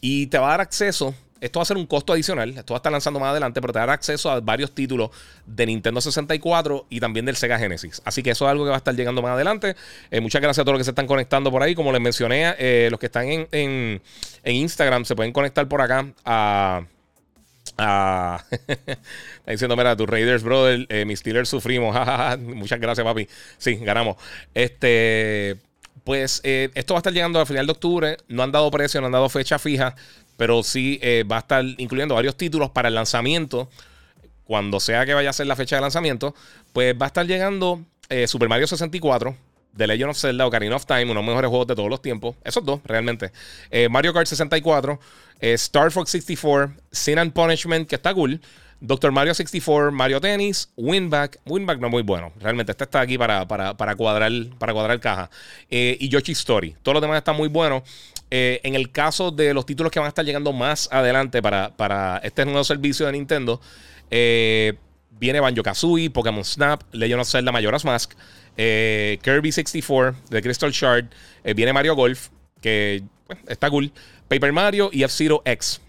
Y 0.00 0.26
te 0.28 0.38
va 0.38 0.48
a 0.48 0.50
dar 0.50 0.60
acceso. 0.60 1.14
Esto 1.40 1.58
va 1.58 1.62
a 1.62 1.66
ser 1.66 1.78
un 1.78 1.86
costo 1.86 2.12
adicional. 2.12 2.50
Esto 2.50 2.74
va 2.74 2.78
a 2.78 2.80
estar 2.80 2.92
lanzando 2.92 3.18
más 3.18 3.30
adelante, 3.30 3.60
pero 3.60 3.72
te 3.72 3.78
va 3.78 3.84
a 3.84 3.86
dar 3.86 3.94
acceso 3.94 4.30
a 4.30 4.40
varios 4.40 4.72
títulos 4.74 5.10
de 5.46 5.66
Nintendo 5.66 6.00
64 6.00 6.86
y 6.90 7.00
también 7.00 7.24
del 7.24 7.36
Sega 7.36 7.58
Genesis. 7.58 8.02
Así 8.04 8.22
que 8.22 8.30
eso 8.30 8.44
es 8.44 8.50
algo 8.50 8.64
que 8.64 8.70
va 8.70 8.76
a 8.76 8.78
estar 8.78 8.94
llegando 8.94 9.22
más 9.22 9.32
adelante. 9.32 9.74
Eh, 10.10 10.20
muchas 10.20 10.42
gracias 10.42 10.62
a 10.62 10.64
todos 10.64 10.74
los 10.74 10.80
que 10.80 10.84
se 10.84 10.90
están 10.90 11.06
conectando 11.06 11.50
por 11.50 11.62
ahí. 11.62 11.74
Como 11.74 11.92
les 11.92 12.00
mencioné, 12.00 12.54
eh, 12.58 12.88
los 12.90 13.00
que 13.00 13.06
están 13.06 13.26
en, 13.28 13.48
en, 13.50 14.00
Instagram 14.44 15.04
se 15.06 15.16
pueden 15.16 15.32
conectar 15.32 15.66
por 15.66 15.80
acá 15.80 16.12
a. 16.24 16.82
está 18.68 18.98
diciendo, 19.46 19.76
mira, 19.76 19.96
tus 19.96 20.06
Raiders, 20.06 20.42
brother, 20.42 20.86
eh, 20.90 21.06
mis 21.06 21.20
Steelers 21.20 21.48
sufrimos. 21.48 21.96
Muchas 22.38 22.78
gracias, 22.78 23.04
papi. 23.04 23.26
Sí, 23.56 23.76
ganamos. 23.76 24.16
Este. 24.52 25.69
Pues 26.04 26.40
eh, 26.44 26.70
esto 26.74 26.94
va 26.94 26.98
a 26.98 27.00
estar 27.00 27.12
llegando 27.12 27.40
al 27.40 27.46
final 27.46 27.66
de 27.66 27.72
octubre. 27.72 28.16
No 28.28 28.42
han 28.42 28.52
dado 28.52 28.70
precio, 28.70 29.00
no 29.00 29.06
han 29.06 29.12
dado 29.12 29.28
fecha 29.28 29.58
fija, 29.58 29.94
pero 30.36 30.62
sí 30.62 30.98
eh, 31.02 31.24
va 31.30 31.36
a 31.36 31.40
estar 31.40 31.64
incluyendo 31.78 32.14
varios 32.14 32.36
títulos 32.36 32.70
para 32.70 32.88
el 32.88 32.94
lanzamiento. 32.94 33.68
Cuando 34.44 34.80
sea 34.80 35.06
que 35.06 35.14
vaya 35.14 35.30
a 35.30 35.32
ser 35.32 35.46
la 35.46 35.56
fecha 35.56 35.76
de 35.76 35.82
lanzamiento, 35.82 36.34
pues 36.72 36.94
va 37.00 37.06
a 37.06 37.08
estar 37.08 37.26
llegando 37.26 37.84
eh, 38.08 38.26
Super 38.26 38.48
Mario 38.48 38.66
64, 38.66 39.36
The 39.76 39.86
Legend 39.86 40.10
of 40.10 40.18
Zelda, 40.18 40.46
Ocarina 40.46 40.74
of 40.74 40.86
Time, 40.86 41.04
uno 41.04 41.10
de 41.10 41.20
los 41.20 41.26
mejores 41.26 41.48
juegos 41.48 41.68
de 41.68 41.76
todos 41.76 41.88
los 41.88 42.02
tiempos. 42.02 42.34
Esos 42.42 42.64
dos, 42.64 42.80
realmente. 42.84 43.30
Mario 43.90 44.12
Kart 44.12 44.26
64, 44.26 44.98
Star 45.40 45.92
Fox 45.92 46.10
64, 46.10 46.74
Sin 46.90 47.20
and 47.20 47.32
Punishment, 47.32 47.88
que 47.88 47.94
está 47.94 48.12
cool. 48.12 48.40
Doctor 48.80 49.12
Mario 49.12 49.34
64, 49.34 49.92
Mario 49.92 50.20
Tennis, 50.20 50.70
Winback. 50.76 51.38
Winback 51.44 51.78
no 51.80 51.88
es 51.88 51.90
muy 51.90 52.02
bueno. 52.02 52.32
Realmente 52.40 52.72
este 52.72 52.84
está 52.84 53.02
aquí 53.02 53.18
para, 53.18 53.46
para, 53.46 53.94
cuadrar, 53.94 54.32
para 54.58 54.72
cuadrar 54.72 54.98
caja. 55.00 55.30
Eh, 55.68 55.98
y 56.00 56.08
Yoshi 56.08 56.32
Story. 56.32 56.74
Todos 56.82 56.94
los 56.94 57.02
demás 57.02 57.18
están 57.18 57.36
muy 57.36 57.48
buenos. 57.48 57.82
Eh, 58.30 58.60
en 58.62 58.74
el 58.74 58.90
caso 58.90 59.30
de 59.30 59.52
los 59.52 59.66
títulos 59.66 59.92
que 59.92 59.98
van 59.98 60.06
a 60.06 60.08
estar 60.08 60.24
llegando 60.24 60.52
más 60.52 60.88
adelante 60.90 61.42
para, 61.42 61.76
para 61.76 62.18
este 62.18 62.44
nuevo 62.46 62.64
servicio 62.64 63.04
de 63.04 63.12
Nintendo, 63.12 63.60
eh, 64.10 64.74
viene 65.10 65.40
Banjo 65.40 65.62
Kazooie, 65.62 66.08
Pokémon 66.08 66.44
Snap, 66.44 66.82
Legend 66.92 67.20
of 67.20 67.28
Zelda 67.28 67.52
Majora's 67.52 67.84
Mask, 67.84 68.12
Kirby 68.56 69.52
64 69.52 70.16
de 70.30 70.42
Crystal 70.42 70.70
Shard, 70.70 71.06
viene 71.54 71.72
Mario 71.72 71.94
Golf, 71.94 72.28
que 72.60 73.02
está 73.48 73.68
cool, 73.68 73.92
Paper 74.28 74.52
Mario 74.52 74.90
y 74.92 75.02
F-Zero 75.02 75.42
X. 75.44 75.80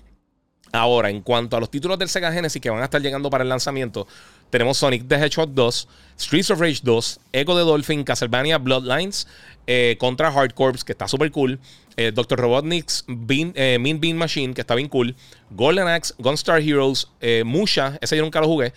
Ahora, 0.73 1.09
en 1.09 1.21
cuanto 1.21 1.57
a 1.57 1.59
los 1.59 1.69
títulos 1.69 1.99
del 1.99 2.07
Sega 2.07 2.31
Genesis 2.31 2.61
que 2.61 2.69
van 2.69 2.81
a 2.81 2.85
estar 2.85 3.01
llegando 3.01 3.29
para 3.29 3.43
el 3.43 3.49
lanzamiento, 3.49 4.07
tenemos 4.49 4.77
Sonic 4.77 5.07
the 5.07 5.15
Hedgehog 5.15 5.53
2, 5.53 5.87
Streets 6.17 6.51
of 6.51 6.59
Rage 6.59 6.79
2, 6.83 7.19
Echo 7.33 7.55
the 7.55 7.61
Dolphin, 7.61 8.03
Castlevania 8.03 8.57
Bloodlines, 8.57 9.27
eh, 9.67 9.97
Contra 9.99 10.29
Hard 10.29 10.53
Corps, 10.53 10.83
que 10.83 10.93
está 10.93 11.07
súper 11.07 11.31
cool, 11.31 11.59
eh, 11.97 12.11
Dr. 12.13 12.39
Robotnik's 12.39 13.03
Bean, 13.07 13.51
eh, 13.55 13.77
Mean 13.79 13.99
Bean 13.99 14.17
Machine, 14.17 14.53
que 14.53 14.61
está 14.61 14.75
bien 14.75 14.87
cool, 14.87 15.15
Golden 15.49 15.87
Axe, 15.87 16.13
Gunstar 16.19 16.61
Heroes, 16.61 17.07
Musha, 17.43 17.97
ese 18.01 18.15
yo 18.15 18.23
nunca 18.23 18.39
lo 18.39 18.47
jugué, 18.47 18.73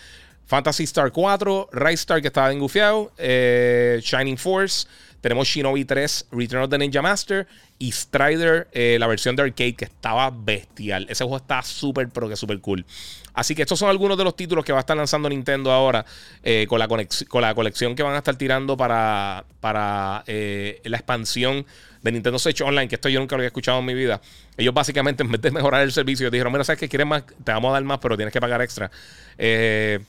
Fantasy 0.47 0.85
Star 0.85 1.13
4, 1.13 1.69
Rise 1.73 1.95
Star, 1.95 2.21
que 2.21 2.29
estaba 2.29 2.49
bien 2.49 2.61
gufiado, 2.61 3.13
Shining 3.19 4.37
Force, 4.37 4.87
tenemos 5.25 5.49
Shinobi 5.49 5.87
3, 5.87 6.26
Return 6.33 6.64
of 6.64 6.69
the 6.69 6.76
Ninja 6.76 7.00
Master 7.00 7.47
y 7.78 7.90
Strider, 7.93 8.69
eh, 8.73 8.99
la 9.00 9.07
versión 9.07 9.35
de 9.35 9.43
arcade 9.43 9.73
que 9.73 9.87
estaba 9.87 10.31
bestial. 10.31 11.07
Ese 11.09 11.25
juego 11.25 11.38
está 11.38 11.62
súper, 11.62 12.11
pero 12.11 12.28
que 12.28 12.37
súper 12.37 12.61
cool. 12.61 12.85
Así 13.33 13.54
que 13.54 13.62
estos 13.62 13.78
son 13.78 13.88
algunos 13.88 14.19
de 14.19 14.25
los 14.25 14.37
títulos 14.37 14.66
que 14.66 14.73
va 14.73 14.81
a 14.81 14.83
estar 14.83 14.95
lanzando 14.95 15.31
Nintendo 15.31 15.73
ahora 15.73 16.04
eh, 16.43 16.66
con, 16.69 16.78
la 16.78 16.88
con, 16.88 17.40
la 17.40 17.54
colección 17.54 17.95
que 17.95 18.02
van 18.02 18.12
a 18.12 18.19
estar 18.19 18.37
tirando 18.37 18.76
para, 18.76 19.47
para 19.61 20.25
eh, 20.26 20.83
la 20.85 20.99
expansión 20.99 21.64
de 22.02 22.12
Nintendo 22.12 22.38
Switch 22.38 22.61
Online, 22.61 22.87
que 22.87 22.97
esto 22.97 23.09
yo 23.09 23.19
nunca 23.19 23.35
lo 23.35 23.40
había 23.40 23.47
escuchado 23.47 23.78
en 23.78 23.87
mi 23.87 23.95
vida. 23.95 24.21
Ellos 24.59 24.75
básicamente 24.75 25.23
en 25.23 25.33
vez 25.33 25.40
de 25.40 25.50
mejorar 25.52 25.81
el 25.81 25.93
servicio 25.93 26.31
dijeron, 26.31 26.52
mira, 26.52 26.64
¿sabes 26.64 26.81
que 26.81 26.88
quieres 26.90 27.07
más? 27.07 27.25
Te 27.43 27.50
vamos 27.50 27.71
a 27.71 27.73
dar 27.73 27.85
más, 27.85 27.99
pero 27.99 28.14
tienes 28.19 28.31
que 28.31 28.43
pagar 28.43 28.61
extra. 28.61 28.90
Eh, 29.38 30.00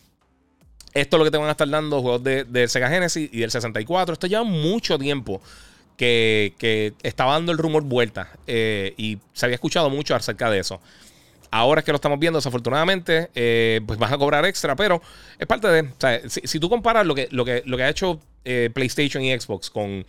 esto 0.95 1.17
es 1.17 1.19
lo 1.19 1.25
que 1.25 1.31
te 1.31 1.37
van 1.37 1.49
a 1.49 1.51
estar 1.51 1.69
dando 1.69 2.01
juegos 2.01 2.23
de, 2.23 2.67
Sega 2.69 2.89
Genesis 2.89 3.29
y 3.31 3.39
del 3.39 3.51
64. 3.51 4.13
Esto 4.13 4.27
lleva 4.27 4.43
mucho 4.43 4.97
tiempo 4.97 5.41
que, 5.97 6.93
estaba 7.03 7.33
dando 7.33 7.51
el 7.51 7.57
rumor 7.57 7.83
vuelta 7.83 8.29
eh, 8.47 8.93
y 8.97 9.19
se 9.33 9.45
había 9.45 9.55
escuchado 9.55 9.89
mucho 9.89 10.15
acerca 10.15 10.49
de 10.49 10.59
eso. 10.59 10.79
Ahora 11.51 11.79
es 11.79 11.85
que 11.85 11.91
lo 11.91 11.97
estamos 11.97 12.17
viendo, 12.17 12.39
desafortunadamente, 12.39 13.29
eh, 13.35 13.81
pues 13.85 13.99
vas 13.99 14.11
a 14.11 14.17
cobrar 14.17 14.45
extra, 14.45 14.75
pero 14.75 15.01
es 15.37 15.45
parte 15.45 15.67
de. 15.67 15.89
Sea, 15.99 16.21
si, 16.27 16.59
tú 16.59 16.69
comparas 16.69 17.05
lo 17.05 17.13
que, 17.13 17.27
lo 17.31 17.43
que, 17.43 17.61
lo 17.65 17.75
que 17.75 17.83
ha 17.83 17.89
hecho 17.89 18.21
eh, 18.45 18.69
PlayStation 18.73 19.21
y 19.21 19.37
Xbox 19.37 19.69
con, 19.69 20.05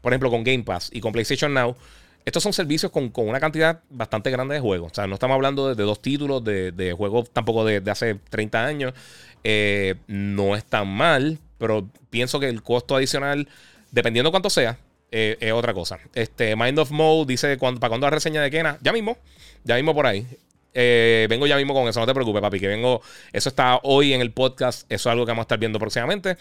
por 0.00 0.12
ejemplo, 0.12 0.30
con 0.30 0.42
Game 0.42 0.64
Pass 0.64 0.90
y 0.92 1.00
con 1.00 1.12
PlayStation 1.12 1.54
Now, 1.54 1.76
estos 2.24 2.42
son 2.42 2.52
servicios 2.52 2.92
con, 2.92 3.12
una 3.14 3.40
cantidad 3.40 3.80
bastante 3.90 4.30
grande 4.30 4.54
de 4.54 4.60
juegos. 4.60 4.92
O 4.92 4.94
sea, 4.94 5.06
no 5.06 5.14
estamos 5.14 5.34
hablando 5.34 5.74
de, 5.74 5.82
dos 5.82 6.00
títulos 6.02 6.44
de, 6.44 6.94
juegos 6.96 7.30
tampoco 7.30 7.64
de, 7.64 7.80
de, 7.80 7.90
hace 7.90 8.16
30 8.30 8.64
años. 8.64 8.94
Eh, 9.42 9.94
no 10.06 10.54
es 10.54 10.64
tan 10.64 10.88
mal, 10.88 11.38
pero 11.58 11.88
pienso 12.10 12.40
que 12.40 12.48
el 12.48 12.62
costo 12.62 12.96
adicional, 12.96 13.48
dependiendo 13.90 14.30
cuánto 14.30 14.50
sea, 14.50 14.78
eh, 15.10 15.36
es 15.40 15.52
otra 15.52 15.74
cosa. 15.74 15.98
Este, 16.14 16.54
Mind 16.56 16.78
of 16.78 16.90
Mode 16.90 17.26
dice 17.26 17.56
para 17.56 17.88
cuando 17.88 18.06
la 18.06 18.10
reseña 18.10 18.42
de 18.42 18.50
Kena, 18.50 18.78
ya 18.82 18.92
mismo, 18.92 19.18
ya 19.64 19.76
mismo 19.76 19.94
por 19.94 20.06
ahí. 20.06 20.26
Eh, 20.72 21.26
vengo 21.28 21.48
ya 21.48 21.56
mismo 21.56 21.74
con 21.74 21.88
eso, 21.88 21.98
no 21.98 22.06
te 22.06 22.14
preocupes, 22.14 22.40
papi, 22.42 22.60
que 22.60 22.68
vengo. 22.68 23.02
Eso 23.32 23.48
está 23.48 23.80
hoy 23.82 24.12
en 24.12 24.20
el 24.20 24.32
podcast, 24.32 24.82
eso 24.90 25.08
es 25.08 25.12
algo 25.12 25.24
que 25.24 25.30
vamos 25.32 25.42
a 25.42 25.44
estar 25.44 25.58
viendo 25.58 25.78
próximamente. 25.78 26.36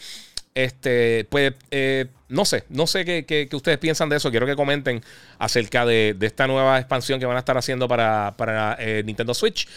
Este, 0.53 1.25
pues, 1.29 1.53
no 2.29 2.45
sé, 2.45 2.63
no 2.69 2.88
sé 2.88 3.03
qué, 3.05 3.50
ustedes 3.51 3.77
piensan 3.77 4.09
de 4.09 4.17
eso. 4.17 4.31
Quiero 4.31 4.45
que 4.45 4.55
comenten 4.55 5.03
acerca 5.38 5.86
de, 5.86 6.15
esta 6.21 6.48
nueva 6.48 6.79
expansión 6.79 7.19
que 7.19 7.25
van 7.25 7.36
a 7.36 7.39
estar 7.39 7.57
haciendo 7.57 7.88
para, 7.88 8.36
para 8.38 8.77
Nintendo 9.03 9.33
Switch. 9.33 9.67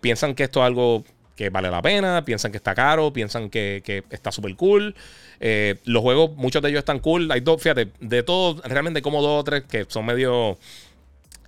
¿Piensan 0.00 0.34
que 0.34 0.44
esto 0.44 0.60
es 0.60 0.66
algo 0.66 1.04
que 1.38 1.50
vale 1.50 1.70
la 1.70 1.80
pena, 1.80 2.24
piensan 2.24 2.50
que 2.50 2.56
está 2.56 2.74
caro, 2.74 3.12
piensan 3.12 3.48
que, 3.48 4.02
está 4.10 4.32
súper 4.32 4.56
cool. 4.56 4.96
Eh, 5.38 5.76
los 5.84 6.02
juegos, 6.02 6.32
muchos 6.34 6.60
de 6.60 6.70
ellos 6.70 6.80
están 6.80 6.98
cool. 6.98 7.30
Hay 7.30 7.40
dos, 7.40 7.62
fíjate, 7.62 7.92
de 8.00 8.24
todo, 8.24 8.60
realmente 8.64 9.00
como 9.02 9.22
dos 9.22 9.40
o 9.40 9.44
tres 9.44 9.62
que 9.62 9.86
son 9.88 10.04
medio 10.04 10.58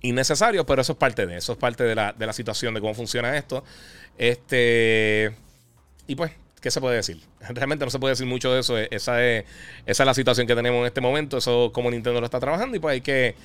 innecesarios, 0.01 0.63
pero 0.65 0.81
eso 0.81 0.93
es 0.93 0.97
parte 0.97 1.25
de 1.25 1.35
eso, 1.35 1.51
es 1.51 1.57
parte 1.57 1.83
de 1.83 1.93
la, 1.93 2.33
situación 2.33 2.73
de 2.73 2.79
cómo 2.79 2.93
funciona 2.93 3.37
esto. 3.37 3.65
Este. 4.17 5.33
Y 6.07 6.15
pues, 6.15 6.31
¿qué 6.61 6.71
se 6.71 6.79
puede 6.79 6.95
decir? 6.95 7.19
Realmente 7.49 7.83
no 7.83 7.91
se 7.91 7.99
puede 7.99 8.13
decir 8.13 8.27
mucho 8.27 8.53
de 8.53 8.61
eso. 8.61 8.77
Esa 8.77 9.25
es, 9.25 9.45
esa 9.85 10.03
es 10.03 10.07
la 10.07 10.13
situación 10.13 10.47
que 10.47 10.55
tenemos 10.55 10.79
en 10.81 10.85
este 10.85 11.01
momento. 11.01 11.37
Eso 11.37 11.71
como 11.73 11.91
Nintendo 11.91 12.19
lo 12.19 12.25
está 12.25 12.39
trabajando 12.39 12.77
y 12.77 12.79
pues 12.79 12.93
hay 12.93 13.01
que 13.01 13.35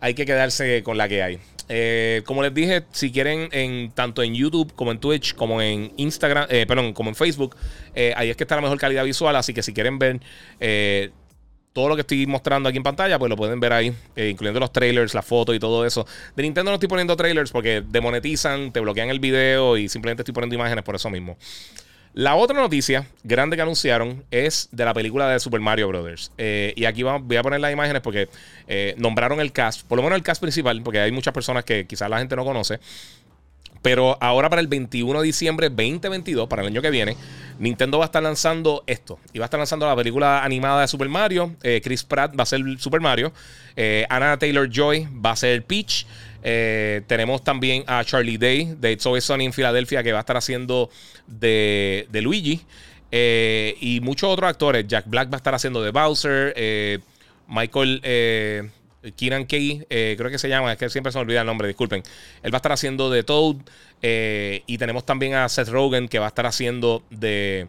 hay 0.00 0.12
que 0.12 0.26
quedarse 0.26 0.82
con 0.82 0.98
la 0.98 1.08
que 1.08 1.22
hay. 1.22 1.38
Eh, 1.70 2.20
como 2.26 2.42
les 2.42 2.52
dije, 2.52 2.84
si 2.92 3.10
quieren, 3.10 3.48
en, 3.52 3.90
tanto 3.92 4.22
en 4.22 4.34
YouTube 4.34 4.74
como 4.74 4.92
en 4.92 4.98
Twitch, 4.98 5.34
como 5.34 5.62
en 5.62 5.92
Instagram, 5.96 6.46
eh, 6.50 6.66
perdón, 6.66 6.92
como 6.92 7.08
en 7.08 7.14
Facebook, 7.14 7.56
eh, 7.94 8.12
ahí 8.14 8.28
es 8.28 8.36
que 8.36 8.44
está 8.44 8.56
la 8.56 8.60
mejor 8.60 8.78
calidad 8.78 9.02
visual. 9.04 9.34
Así 9.34 9.54
que 9.54 9.62
si 9.62 9.72
quieren 9.72 9.98
ver 9.98 10.20
todo 11.72 11.88
lo 11.88 11.96
que 11.96 12.02
estoy 12.02 12.26
mostrando 12.26 12.68
aquí 12.68 12.76
en 12.76 12.84
pantalla, 12.84 13.18
pues 13.18 13.30
lo 13.30 13.36
pueden 13.36 13.58
ver 13.60 13.72
ahí, 13.72 13.94
incluyendo 14.14 14.60
los 14.60 14.72
trailers, 14.72 15.14
las 15.14 15.24
fotos 15.24 15.56
y 15.56 15.58
todo 15.58 15.86
eso. 15.86 16.06
De 16.36 16.42
Nintendo 16.42 16.70
no 16.70 16.74
estoy 16.74 16.88
poniendo 16.88 17.16
trailers 17.16 17.50
porque 17.50 17.82
demonetizan, 17.84 18.72
te 18.72 18.80
bloquean 18.80 19.08
el 19.08 19.20
video 19.20 19.78
y 19.78 19.88
simplemente 19.88 20.20
estoy 20.20 20.34
poniendo 20.34 20.54
imágenes 20.54 20.84
por 20.84 20.94
eso 20.94 21.08
mismo. 21.08 21.38
La 22.14 22.36
otra 22.36 22.60
noticia 22.60 23.08
grande 23.24 23.56
que 23.56 23.62
anunciaron 23.62 24.22
es 24.30 24.68
de 24.70 24.84
la 24.84 24.94
película 24.94 25.28
de 25.28 25.40
Super 25.40 25.60
Mario 25.60 25.88
Brothers. 25.88 26.30
Eh, 26.38 26.72
y 26.76 26.84
aquí 26.84 27.02
voy 27.02 27.36
a 27.36 27.42
poner 27.42 27.58
las 27.58 27.72
imágenes 27.72 28.02
porque 28.02 28.28
eh, 28.68 28.94
nombraron 28.98 29.40
el 29.40 29.50
cast, 29.50 29.84
por 29.84 29.96
lo 29.96 30.04
menos 30.04 30.16
el 30.16 30.22
cast 30.22 30.40
principal, 30.40 30.80
porque 30.84 31.00
hay 31.00 31.10
muchas 31.10 31.34
personas 31.34 31.64
que 31.64 31.88
quizás 31.88 32.08
la 32.08 32.18
gente 32.18 32.36
no 32.36 32.44
conoce. 32.44 32.78
Pero 33.82 34.16
ahora 34.20 34.48
para 34.48 34.60
el 34.60 34.68
21 34.68 35.20
de 35.20 35.26
diciembre 35.26 35.68
2022, 35.70 36.46
para 36.48 36.62
el 36.62 36.68
año 36.68 36.80
que 36.80 36.90
viene, 36.90 37.16
Nintendo 37.58 37.98
va 37.98 38.04
a 38.04 38.06
estar 38.06 38.22
lanzando 38.22 38.84
esto. 38.86 39.18
Y 39.32 39.40
va 39.40 39.46
a 39.46 39.46
estar 39.46 39.58
lanzando 39.58 39.84
la 39.84 39.96
película 39.96 40.44
animada 40.44 40.82
de 40.82 40.88
Super 40.88 41.08
Mario. 41.08 41.56
Eh, 41.64 41.80
Chris 41.82 42.04
Pratt 42.04 42.38
va 42.38 42.44
a 42.44 42.46
ser 42.46 42.60
Super 42.78 43.00
Mario. 43.00 43.32
Anna 44.08 44.38
Taylor 44.38 44.70
Joy 44.70 45.08
va 45.12 45.32
a 45.32 45.36
ser 45.36 45.64
Peach. 45.64 46.06
Eh, 46.46 47.00
tenemos 47.06 47.42
también 47.42 47.84
a 47.86 48.04
Charlie 48.04 48.36
Day 48.36 48.76
de 48.78 48.92
It's 48.92 49.06
Always 49.06 49.24
Sunny 49.24 49.46
en 49.46 49.52
Filadelfia 49.54 50.02
que 50.02 50.12
va 50.12 50.18
a 50.18 50.20
estar 50.20 50.36
haciendo 50.36 50.90
de, 51.26 52.06
Luigi. 52.12 52.60
Eh, 53.10 53.76
y 53.80 54.00
muchos 54.00 54.30
otros 54.30 54.50
actores. 54.50 54.86
Jack 54.86 55.06
Black 55.08 55.32
va 55.32 55.36
a 55.36 55.38
estar 55.38 55.54
haciendo 55.54 55.82
de 55.82 55.90
Bowser. 55.90 56.52
Eh, 56.56 56.98
Michael 57.48 58.00
Keenan 59.16 59.46
Key, 59.46 59.84
creo 59.88 60.30
que 60.30 60.38
se 60.38 60.48
llama, 60.48 60.72
es 60.72 60.78
que 60.78 60.88
siempre 60.88 61.12
se 61.12 61.18
me 61.18 61.22
olvida 61.22 61.40
el 61.40 61.46
nombre, 61.46 61.68
disculpen. 61.68 62.02
Él 62.42 62.52
va 62.52 62.56
a 62.56 62.58
estar 62.58 62.72
haciendo 62.72 63.10
de 63.10 63.22
Toad. 63.22 63.56
y 64.02 64.78
tenemos 64.78 65.04
también 65.04 65.34
a 65.34 65.48
Seth 65.48 65.68
Rogen 65.68 66.08
que 66.08 66.18
va 66.18 66.26
a 66.26 66.28
estar 66.28 66.46
haciendo 66.46 67.02
de 67.10 67.68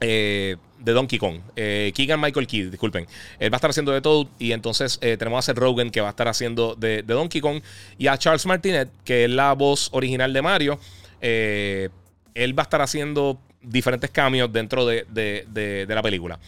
eh, 0.00 0.56
de 0.78 0.92
Donkey 0.92 1.18
Kong. 1.18 1.40
Eh, 1.56 1.92
Keegan 1.94 2.20
Michael 2.20 2.46
Key, 2.46 2.64
disculpen. 2.70 3.06
Él 3.38 3.52
va 3.52 3.56
a 3.56 3.58
estar 3.58 3.70
haciendo 3.70 3.92
de 3.92 4.00
todo. 4.00 4.28
Y 4.38 4.52
entonces 4.52 4.98
eh, 5.02 5.16
tenemos 5.18 5.38
a 5.38 5.42
Seth 5.42 5.58
Rogen 5.58 5.90
que 5.90 6.00
va 6.00 6.08
a 6.08 6.10
estar 6.10 6.28
haciendo 6.28 6.74
de, 6.74 7.02
Donkey 7.02 7.40
Kong. 7.40 7.62
Y 7.98 8.06
a 8.06 8.16
Charles 8.16 8.46
Martinet, 8.46 8.88
que 9.04 9.24
es 9.24 9.30
la 9.30 9.52
voz 9.52 9.90
original 9.92 10.32
de 10.32 10.42
Mario. 10.42 10.80
él 11.20 12.58
va 12.58 12.62
a 12.62 12.64
estar 12.64 12.80
haciendo 12.80 13.38
diferentes 13.62 14.10
cambios 14.10 14.50
dentro 14.50 14.86
de, 14.86 15.86
la 15.86 16.02
película. 16.02 16.38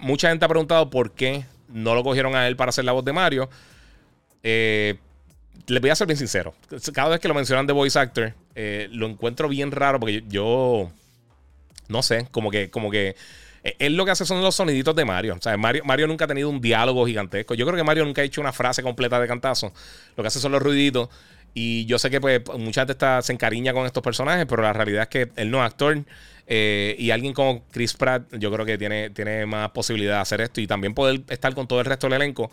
mucha 0.00 0.30
gente 0.30 0.44
ha 0.44 0.48
preguntado 0.48 0.88
por 0.88 1.12
qué 1.12 1.44
no 1.68 1.94
lo 1.94 2.02
cogieron 2.02 2.34
a 2.34 2.46
él 2.46 2.56
para 2.56 2.70
hacer 2.70 2.86
la 2.86 2.92
voz 2.92 3.04
de 3.04 3.12
Mario. 3.12 3.50
les 4.42 4.96
voy 5.80 5.90
a 5.90 5.94
ser 5.94 6.06
bien 6.06 6.16
sincero. 6.16 6.54
Cada 6.94 7.10
vez 7.10 7.20
que 7.20 7.28
lo 7.28 7.34
mencionan 7.34 7.66
de 7.66 7.74
voice 7.74 7.98
actor, 7.98 8.32
lo 8.54 9.06
encuentro 9.06 9.50
bien 9.50 9.70
raro 9.70 10.00
porque 10.00 10.24
yo 10.28 10.90
no 11.94 12.02
sé, 12.02 12.26
como 12.32 12.50
que, 12.50 12.70
como 12.70 12.90
que 12.90 13.14
eh, 13.62 13.76
él 13.78 13.96
lo 13.96 14.04
que 14.04 14.10
hace 14.10 14.26
son 14.26 14.42
los 14.42 14.56
soniditos 14.56 14.94
de 14.96 15.04
Mario. 15.04 15.36
O 15.38 15.40
sea, 15.40 15.56
Mario, 15.56 15.84
Mario 15.84 16.08
nunca 16.08 16.24
ha 16.24 16.28
tenido 16.28 16.50
un 16.50 16.60
diálogo 16.60 17.06
gigantesco. 17.06 17.54
Yo 17.54 17.64
creo 17.64 17.76
que 17.76 17.84
Mario 17.84 18.04
nunca 18.04 18.20
ha 18.20 18.24
hecho 18.24 18.40
una 18.40 18.52
frase 18.52 18.82
completa 18.82 19.20
de 19.20 19.28
cantazo. 19.28 19.72
Lo 20.16 20.22
que 20.22 20.28
hace 20.28 20.40
son 20.40 20.52
los 20.52 20.60
ruiditos. 20.60 21.08
Y 21.54 21.86
yo 21.86 22.00
sé 22.00 22.10
que 22.10 22.20
pues 22.20 22.42
mucha 22.58 22.80
gente 22.82 22.92
está, 22.92 23.22
se 23.22 23.32
encariña 23.32 23.72
con 23.72 23.86
estos 23.86 24.02
personajes, 24.02 24.44
pero 24.48 24.62
la 24.62 24.72
realidad 24.72 25.02
es 25.02 25.08
que 25.08 25.30
él 25.36 25.50
no 25.50 25.58
es 25.58 25.70
actor. 25.70 26.04
Eh, 26.46 26.96
y 26.98 27.12
alguien 27.12 27.32
como 27.32 27.64
Chris 27.70 27.94
Pratt, 27.94 28.24
yo 28.32 28.52
creo 28.52 28.66
que 28.66 28.76
tiene, 28.76 29.10
tiene 29.10 29.46
más 29.46 29.70
posibilidad 29.70 30.16
de 30.16 30.20
hacer 30.20 30.40
esto 30.40 30.60
y 30.60 30.66
también 30.66 30.92
poder 30.92 31.22
estar 31.28 31.54
con 31.54 31.68
todo 31.68 31.78
el 31.78 31.86
resto 31.86 32.08
del 32.08 32.14
elenco. 32.14 32.50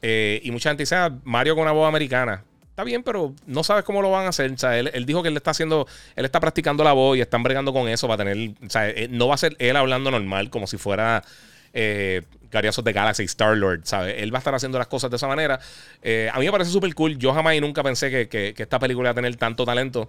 Eh, 0.00 0.40
y 0.44 0.52
mucha 0.52 0.70
gente 0.70 0.84
dice, 0.84 0.94
ah, 0.94 1.12
Mario 1.24 1.56
con 1.56 1.62
una 1.62 1.72
voz 1.72 1.88
americana 1.88 2.44
está 2.76 2.84
bien, 2.84 3.02
pero 3.02 3.32
no 3.46 3.64
sabes 3.64 3.84
cómo 3.84 4.02
lo 4.02 4.10
van 4.10 4.26
a 4.26 4.28
hacer. 4.28 4.52
O 4.52 4.58
sea, 4.58 4.78
él, 4.78 5.06
dijo 5.06 5.22
que 5.22 5.30
él 5.30 5.36
está 5.38 5.52
haciendo, 5.52 5.86
él 6.14 6.26
está 6.26 6.40
practicando 6.40 6.84
la 6.84 6.92
voz 6.92 7.16
y 7.16 7.22
están 7.22 7.42
bregando 7.42 7.72
con 7.72 7.88
eso 7.88 8.06
para 8.06 8.22
tener, 8.22 8.50
o 8.62 8.68
sea, 8.68 8.90
eh, 8.90 9.08
no 9.10 9.28
va 9.28 9.34
a 9.34 9.38
ser 9.38 9.56
él 9.58 9.76
hablando 9.76 10.10
normal 10.10 10.50
como 10.50 10.66
si 10.66 10.76
fuera 10.76 11.24
eh, 11.72 12.20
de 12.50 12.92
Galaxy, 12.92 13.24
Star 13.24 13.56
Lord, 13.56 13.80
¿sabes? 13.84 14.16
Él 14.18 14.30
va 14.30 14.36
a 14.36 14.40
estar 14.40 14.54
haciendo 14.54 14.76
las 14.76 14.88
cosas 14.88 15.08
de 15.10 15.16
esa 15.16 15.26
manera. 15.26 15.58
Eh, 16.02 16.28
a 16.30 16.38
mí 16.38 16.44
me 16.44 16.52
parece 16.52 16.70
súper 16.70 16.94
cool. 16.94 17.16
Yo 17.16 17.32
jamás 17.32 17.54
y 17.54 17.62
nunca 17.62 17.82
pensé 17.82 18.28
que, 18.28 18.54
esta 18.54 18.78
película 18.78 19.06
iba 19.06 19.12
a 19.12 19.14
tener 19.14 19.34
tanto 19.36 19.64
talento. 19.64 20.06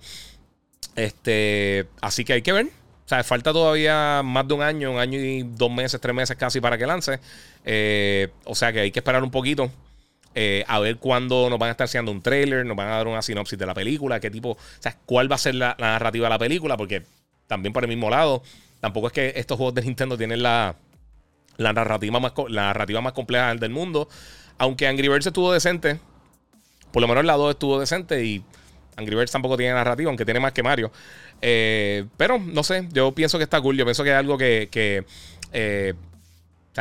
Este, 0.98 1.88
así 2.02 2.26
que 2.26 2.34
hay 2.34 2.42
que 2.42 2.52
ver. 2.52 2.66
O 2.66 3.08
sea, 3.08 3.24
falta 3.24 3.54
todavía 3.54 4.22
más 4.26 4.46
de 4.46 4.54
un 4.56 4.62
año, 4.62 4.92
un 4.92 5.00
año 5.00 5.18
y 5.18 5.44
dos 5.44 5.72
meses, 5.72 6.02
tres 6.02 6.14
meses 6.14 6.36
casi 6.36 6.60
para 6.60 6.78
que 6.78 6.86
lance. 6.86 7.22
Eh, 7.64 8.28
o 8.44 8.56
sea 8.56 8.74
que 8.74 8.82
hay 8.82 8.92
que 8.92 9.00
esperar 9.00 9.24
un 9.24 9.32
poquito. 9.32 9.72
Eh, 10.40 10.64
a 10.68 10.78
ver 10.78 10.98
cuándo 10.98 11.50
nos 11.50 11.58
van 11.58 11.70
a 11.70 11.72
estar 11.72 11.86
haciendo 11.86 12.12
un 12.12 12.22
trailer, 12.22 12.64
nos 12.64 12.78
van 12.78 12.90
a 12.90 12.98
dar 12.98 13.08
una 13.08 13.24
sinopsis 13.24 13.58
de 13.58 13.66
la 13.66 13.74
película, 13.74 14.20
qué 14.20 14.30
tipo, 14.30 14.52
o 14.52 14.58
cuál 15.08 15.32
va 15.32 15.34
a 15.34 15.40
ser 15.40 15.56
la, 15.56 15.76
narrativa 15.80 16.28
de 16.28 16.30
la 16.30 16.38
película, 16.38 16.78
porque 16.78 17.02
también 17.48 17.74
por 17.74 17.84
el 17.84 17.88
mismo 17.88 18.12
lado, 18.12 18.44
tampoco 18.80 19.08
es 19.08 19.14
que 19.14 19.34
estos 19.36 19.58
juegos 19.58 19.74
de 19.74 19.82
Nintendo 19.82 20.16
tienen 20.16 20.44
la, 20.44 20.76
la, 21.58 21.74
narrativa, 21.74 22.20
más, 22.20 22.34
la 22.50 22.66
narrativa 22.68 23.02
más 23.02 23.14
compleja 23.14 23.56
del 23.56 23.72
mundo. 23.72 24.10
Aunque 24.60 24.86
Angry 24.86 25.08
Birds 25.08 25.26
estuvo 25.26 25.52
decente, 25.52 26.00
por 26.92 27.02
lo 27.02 27.08
menos 27.08 27.26
la 27.26 27.34
2 27.34 27.56
estuvo 27.56 27.80
decente 27.80 28.24
y 28.24 28.44
Angry 28.96 29.16
Birds 29.16 29.32
tampoco 29.32 29.58
tiene 29.58 29.74
narrativa, 29.74 30.08
aunque 30.08 30.24
tiene 30.24 30.40
más 30.40 30.52
que 30.52 30.62
Mario. 30.62 30.92
Eh, 31.42 32.06
pero 32.16 32.38
no 32.38 32.62
sé, 32.62 32.88
yo 32.92 33.12
pienso 33.12 33.40
que 33.40 33.44
está 33.46 33.60
cool. 33.60 33.76
Yo 33.76 33.86
pienso 33.86 34.04
que 34.04 34.12
es 34.12 34.16
algo 34.16 34.38
que. 34.38 35.04
Eh, 35.52 35.94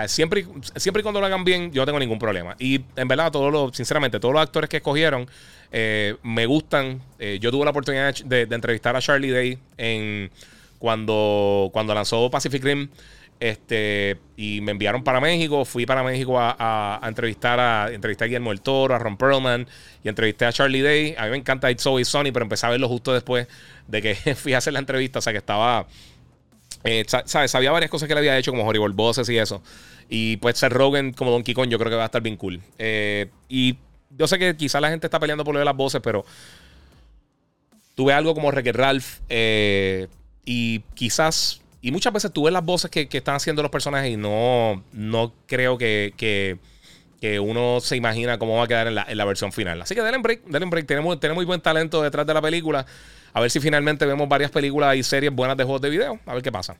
siempre, 0.09 0.47
siempre 0.77 1.01
y 1.01 1.03
cuando 1.03 1.21
lo 1.21 1.27
hagan 1.27 1.45
bien, 1.45 1.73
yo 1.73 1.83
no 1.83 1.87
tengo 1.87 1.99
ningún 1.99 2.19
problema. 2.19 2.57
Y 2.59 2.83
en 2.97 3.09
verdad, 3.09 3.31
todos 3.33 3.53
los, 3.53 3.77
sinceramente, 3.77 4.21
todos 4.21 4.35
los 4.35 4.43
actores 4.43 4.69
que 4.69 4.79
escogieron 4.79 5.29
eh, 5.73 6.17
me 6.23 6.47
gustan. 6.47 7.01
yo 7.41 7.51
tuve 7.51 7.65
la 7.65 7.71
oportunidad 7.71 8.15
de, 8.15 8.43
entrevistar 8.43 8.97
a 8.97 9.01
Charlie 9.01 9.31
Day 9.31 9.59
en, 9.77 10.31
cuando, 10.79 11.71
cuando 11.73 11.95
lanzó 11.95 12.31
Pacific 12.31 12.63
Rim. 12.63 12.89
Este, 13.39 14.17
y 14.37 14.63
me 14.63 14.73
enviaron 14.73 15.05
para 15.05 15.21
México. 15.21 15.65
Fui 15.65 15.85
para 15.85 16.03
México 16.03 16.37
a, 16.39 17.01
entrevistar 17.05 17.61
a, 17.61 17.93
entrevisté 17.93 18.25
a 18.25 18.27
Guillermo 18.29 18.51
del 18.51 18.63
Toro, 18.63 18.95
a 18.95 18.99
Ron 18.99 19.17
Perlman 19.17 19.67
y 20.03 20.09
entrevisté 20.09 20.47
a 20.47 20.53
Charlie 20.53 20.83
Day. 20.83 21.15
A 21.19 21.25
mí 21.25 21.31
me 21.31 21.37
encanta 21.37 21.71
It's 21.71 21.87
Always 21.87 22.09
Sony, 22.09 22.33
pero 22.33 22.45
empecé 22.45 22.67
a 22.67 22.71
verlo 22.71 22.89
justo 22.89 23.13
después 23.13 23.47
de 23.89 24.03
que 24.03 24.15
fui 24.35 24.55
a 24.55 24.59
hacer 24.59 24.73
la 24.73 24.79
entrevista. 24.79 25.19
O 25.19 25.23
sea 25.23 25.33
que 25.33 25.39
estaba. 25.39 25.87
Eh. 26.85 27.05
Sabía 27.25 27.71
varias 27.71 27.91
cosas 27.91 28.09
que 28.09 28.15
le 28.15 28.21
había 28.21 28.39
hecho, 28.39 28.53
como 28.53 28.65
Horrible 28.65 28.95
Bosses 28.95 29.29
y 29.29 29.39
eso. 29.39 29.63
Y 30.09 30.37
pues 30.37 30.59
ser 30.59 30.73
Rogan 30.73 31.13
como 31.13 31.31
Donkey 31.31 31.55
Kong, 31.55 31.69
yo 31.69 31.79
creo 31.79 31.91
que 31.91 31.97
va 31.97 32.05
a 32.05 32.07
estar 32.07 32.23
bien 32.23 32.37
cool. 32.37 32.61
Eh, 32.79 33.29
y 33.49 33.77
yo 34.11 34.29
sé 34.29 34.39
que 34.39 34.57
quizás 34.57 34.81
la 34.81 34.91
gente 34.91 35.07
está 35.07 35.19
peleando 35.19 35.45
por 35.45 35.55
lo 35.55 35.59
de 35.59 35.65
las 35.65 35.77
voces, 35.77 36.01
pero 36.03 36.25
tuve 37.95 38.13
algo 38.13 38.35
como 38.35 38.49
Wreck 38.49 38.75
Ralph. 38.75 39.21
Eh, 39.29 40.07
y 40.45 40.81
quizás 40.95 41.61
y 41.87 41.93
muchas 41.93 42.13
veces 42.13 42.33
tú 42.33 42.43
ves 42.43 42.53
las 42.53 42.65
voces 42.65 42.91
que, 42.91 43.09
están 43.11 43.37
haciendo 43.37 43.63
los 43.63 43.71
personajes 43.71 44.11
y 44.11 44.17
no, 44.17 44.83
no 44.93 45.33
creo 45.47 45.79
que, 45.79 46.59
uno 47.41 47.79
se 47.81 47.97
imagina 47.97 48.39
cómo 48.39 48.57
va 48.57 48.65
a 48.65 48.67
quedar 48.67 48.89
en 48.89 48.95
la, 48.97 49.25
versión 49.25 49.53
final. 49.53 49.83
Así 49.83 49.95
que 49.95 50.03
denle 50.03 50.19
break, 50.19 50.47
denle 50.47 50.69
break. 50.69 50.87
Tenemos 50.87 51.17
muy 51.35 51.45
buen 51.45 51.61
talento 51.61 52.03
detrás 52.03 52.27
de 52.27 52.35
la 52.35 52.43
película. 52.43 52.87
A 53.37 53.41
ver 53.41 53.51
si 53.51 53.61
finalmente 53.61 54.07
vemos 54.07 54.31
varias 54.31 54.51
películas 54.51 54.97
y 54.97 55.03
series 55.03 55.31
buenas 55.31 55.59
de 55.59 55.65
juegos 55.65 55.83
de 55.83 55.91
video. 55.91 56.19
A 56.25 56.33
ver 56.33 56.43
qué 56.43 56.51
pasa. 56.51 56.79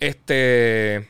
Este. 0.00 1.08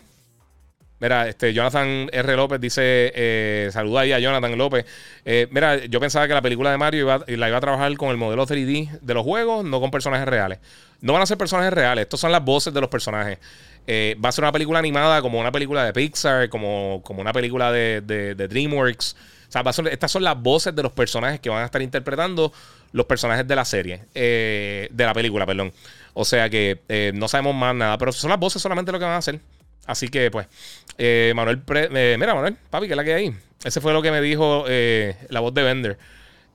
Mira, 1.01 1.27
este 1.27 1.55
Jonathan 1.55 2.11
R. 2.13 2.37
López 2.37 2.61
dice: 2.61 3.11
eh, 3.15 3.71
Saluda 3.73 4.01
ahí 4.01 4.13
a 4.13 4.19
Jonathan 4.19 4.59
López. 4.59 4.85
Eh, 5.25 5.49
mira, 5.51 5.87
yo 5.87 6.01
pensaba 6.01 6.29
que 6.29 6.35
la 6.35 6.43
película 6.43 6.71
de 6.71 6.77
Mario 6.77 7.07
la 7.27 7.49
iba 7.49 7.57
a 7.57 7.61
trabajar 7.63 7.97
con 7.97 8.11
el 8.11 8.19
modelo 8.19 8.47
3D 8.47 9.01
de 9.01 9.15
los 9.15 9.25
juegos, 9.25 9.65
no 9.65 9.81
con 9.81 9.91
personajes 9.91 10.29
reales. 10.29 10.59
No 11.01 11.15
van 11.15 11.23
a 11.23 11.27
ser 11.27 11.39
personajes 11.39 11.73
reales, 11.73 12.03
estos 12.03 12.21
son 12.21 12.31
las 12.31 12.45
voces 12.45 12.75
de 12.75 12.83
los 12.83 12.91
personajes. 12.91 13.39
Eh, 13.87 14.19
va 14.23 14.29
a 14.29 14.33
ser 14.33 14.45
una 14.45 14.53
película 14.53 14.81
animada 14.81 15.23
como 15.23 15.41
una 15.41 15.51
película 15.51 15.83
de 15.87 15.95
Pixar, 15.95 16.51
como, 16.51 17.01
como 17.03 17.23
una 17.23 17.33
película 17.33 17.73
de, 17.73 18.03
DreamWorks. 18.37 19.17
O 19.49 19.53
sea, 19.55 19.63
estas 19.91 20.11
son 20.11 20.23
las 20.23 20.39
voces 20.39 20.77
de 20.77 20.83
los 20.83 20.93
personajes 20.93 21.41
que 21.41 21.49
van 21.49 21.63
a 21.63 21.65
estar 21.65 21.81
interpretando 21.81 22.53
los 22.95 23.05
personajes 23.07 23.47
de 23.47 23.55
la 23.55 23.67
serie, 23.67 24.01
eh, 24.15 24.89
de 24.91 25.05
la 25.05 25.13
película, 25.13 25.45
perdón. 25.45 25.73
O 26.15 26.25
sea 26.25 26.49
que 26.49 26.81
eh, 26.89 27.13
no 27.15 27.29
sabemos 27.29 27.55
más 27.55 27.75
nada, 27.75 27.99
pero 27.99 28.13
son 28.13 28.31
las 28.31 28.39
voces 28.39 28.63
solamente 28.63 28.91
lo 28.93 28.99
que 28.99 29.05
van 29.05 29.15
a 29.15 29.19
hacer. 29.19 29.41
Así 29.85 30.09
que, 30.09 30.31
pues, 30.31 30.47
Manuel, 31.35 31.61
mira, 31.91 32.35
Manuel, 32.35 32.57
papi, 32.71 32.87
¿qué 32.87 32.95
es 32.95 32.97
la 32.97 33.05
que 33.05 33.13
hay 33.13 33.27
ahí? 33.27 33.37
Ese 33.65 33.81
fue 33.83 33.93
lo 33.93 34.01
que 34.01 34.11
me 34.11 34.23
dijo 34.23 34.65
la 35.29 35.41
voz 35.41 35.53
de 35.53 35.63
Bender. 35.63 35.99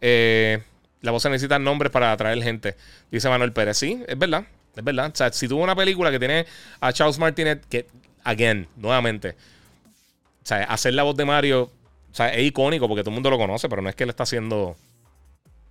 Eh, 0.01 0.61
la 1.01 1.11
voz 1.11 1.25
necesita 1.25 1.59
nombres 1.59 1.91
para 1.91 2.11
atraer 2.11 2.41
gente. 2.43 2.75
Dice 3.11 3.29
Manuel 3.29 3.53
Pérez. 3.53 3.77
Sí, 3.77 4.03
es 4.07 4.17
verdad. 4.17 4.45
Es 4.75 4.83
verdad. 4.83 5.11
O 5.13 5.15
sea, 5.15 5.31
si 5.31 5.47
tuvo 5.47 5.63
una 5.63 5.75
película 5.75 6.11
que 6.11 6.19
tiene 6.19 6.45
a 6.79 6.93
Charles 6.93 7.19
Martinet, 7.19 7.65
que, 7.65 7.87
again, 8.23 8.67
nuevamente, 8.75 9.29
o 9.29 10.45
sea, 10.45 10.63
hacer 10.63 10.93
la 10.93 11.03
voz 11.03 11.15
de 11.15 11.25
Mario, 11.25 11.63
o 12.11 12.15
sea, 12.15 12.29
es 12.33 12.45
icónico 12.45 12.87
porque 12.87 13.01
todo 13.01 13.11
el 13.11 13.15
mundo 13.15 13.29
lo 13.29 13.37
conoce, 13.37 13.69
pero 13.69 13.81
no 13.81 13.89
es 13.89 13.95
que 13.95 14.05
le 14.05 14.11
está 14.11 14.23
haciendo. 14.23 14.75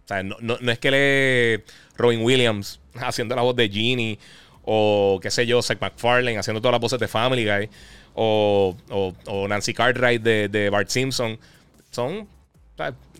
O 0.08 0.14
sea, 0.14 0.22
no, 0.22 0.56
es 0.70 0.78
que 0.78 0.90
le 0.90 1.64
Robin 1.96 2.22
Williams 2.22 2.80
haciendo 2.94 3.36
la 3.36 3.42
voz 3.42 3.54
de 3.56 3.68
Genie, 3.68 4.18
o 4.62 5.18
qué 5.22 5.30
sé 5.30 5.46
yo, 5.46 5.60
Seth 5.60 5.80
MacFarlane 5.80 6.38
haciendo 6.38 6.60
todas 6.60 6.72
las 6.72 6.80
voces 6.80 6.98
de 6.98 7.08
Family 7.08 7.44
Guy, 7.44 7.68
o, 8.14 8.74
Nancy 9.48 9.74
Cartwright 9.74 10.22
de, 10.22 10.48
de 10.48 10.70
Bart 10.70 10.88
Simpson. 10.88 11.38
Son 11.90 12.26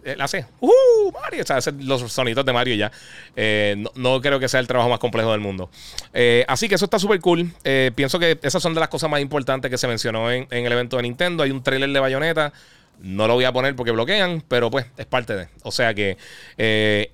eh, 0.05 0.16
la 0.16 0.24
hace, 0.24 0.46
¡Uh! 0.61 1.12
Mario, 1.12 1.42
o 1.42 1.46
sea, 1.46 1.57
hace 1.57 1.72
los 1.72 2.01
sonidos 2.12 2.44
de 2.44 2.53
Mario 2.53 2.74
ya. 2.74 2.92
Eh, 3.37 3.85
no, 3.94 4.20
creo 4.20 4.38
que 4.38 4.48
sea 4.48 4.61
el 4.61 4.66
trabajo 4.66 4.88
más 4.88 4.98
complejo 4.98 5.33
del 5.33 5.40
mundo. 5.40 5.70
Eh, 6.14 6.44
así 6.48 6.68
que 6.68 6.77
eso 6.77 6.85
está 6.85 6.98
súper 6.98 7.20
cool. 7.20 7.53
pienso 7.94 8.18
que 8.18 8.38
esas 8.42 8.62
son 8.62 8.74
de 8.74 8.81
las 8.81 8.88
cosas 8.88 9.11
más 9.11 9.20
importantes 9.20 9.70
que 9.70 9.79
se 9.79 9.88
mencionó 9.88 10.31
en, 10.31 10.46
el 10.51 10.72
evento 10.72 10.96
de 10.96 11.03
Nintendo. 11.03 11.42
Hay 11.42 11.51
un 11.51 11.62
trailer 11.62 11.90
de 11.90 12.01
Bayonetta. 12.01 12.53
No 13.00 13.28
lo 13.28 13.34
voy 13.34 13.44
a 13.44 13.52
poner 13.52 13.76
porque 13.76 13.92
bloquean, 13.92 14.42
pero 14.48 14.70
pues 14.70 14.87
es 14.96 15.06
parte 15.06 15.37
de. 15.37 15.48
O 15.62 15.70
sea 15.70 15.94
que 15.94 16.16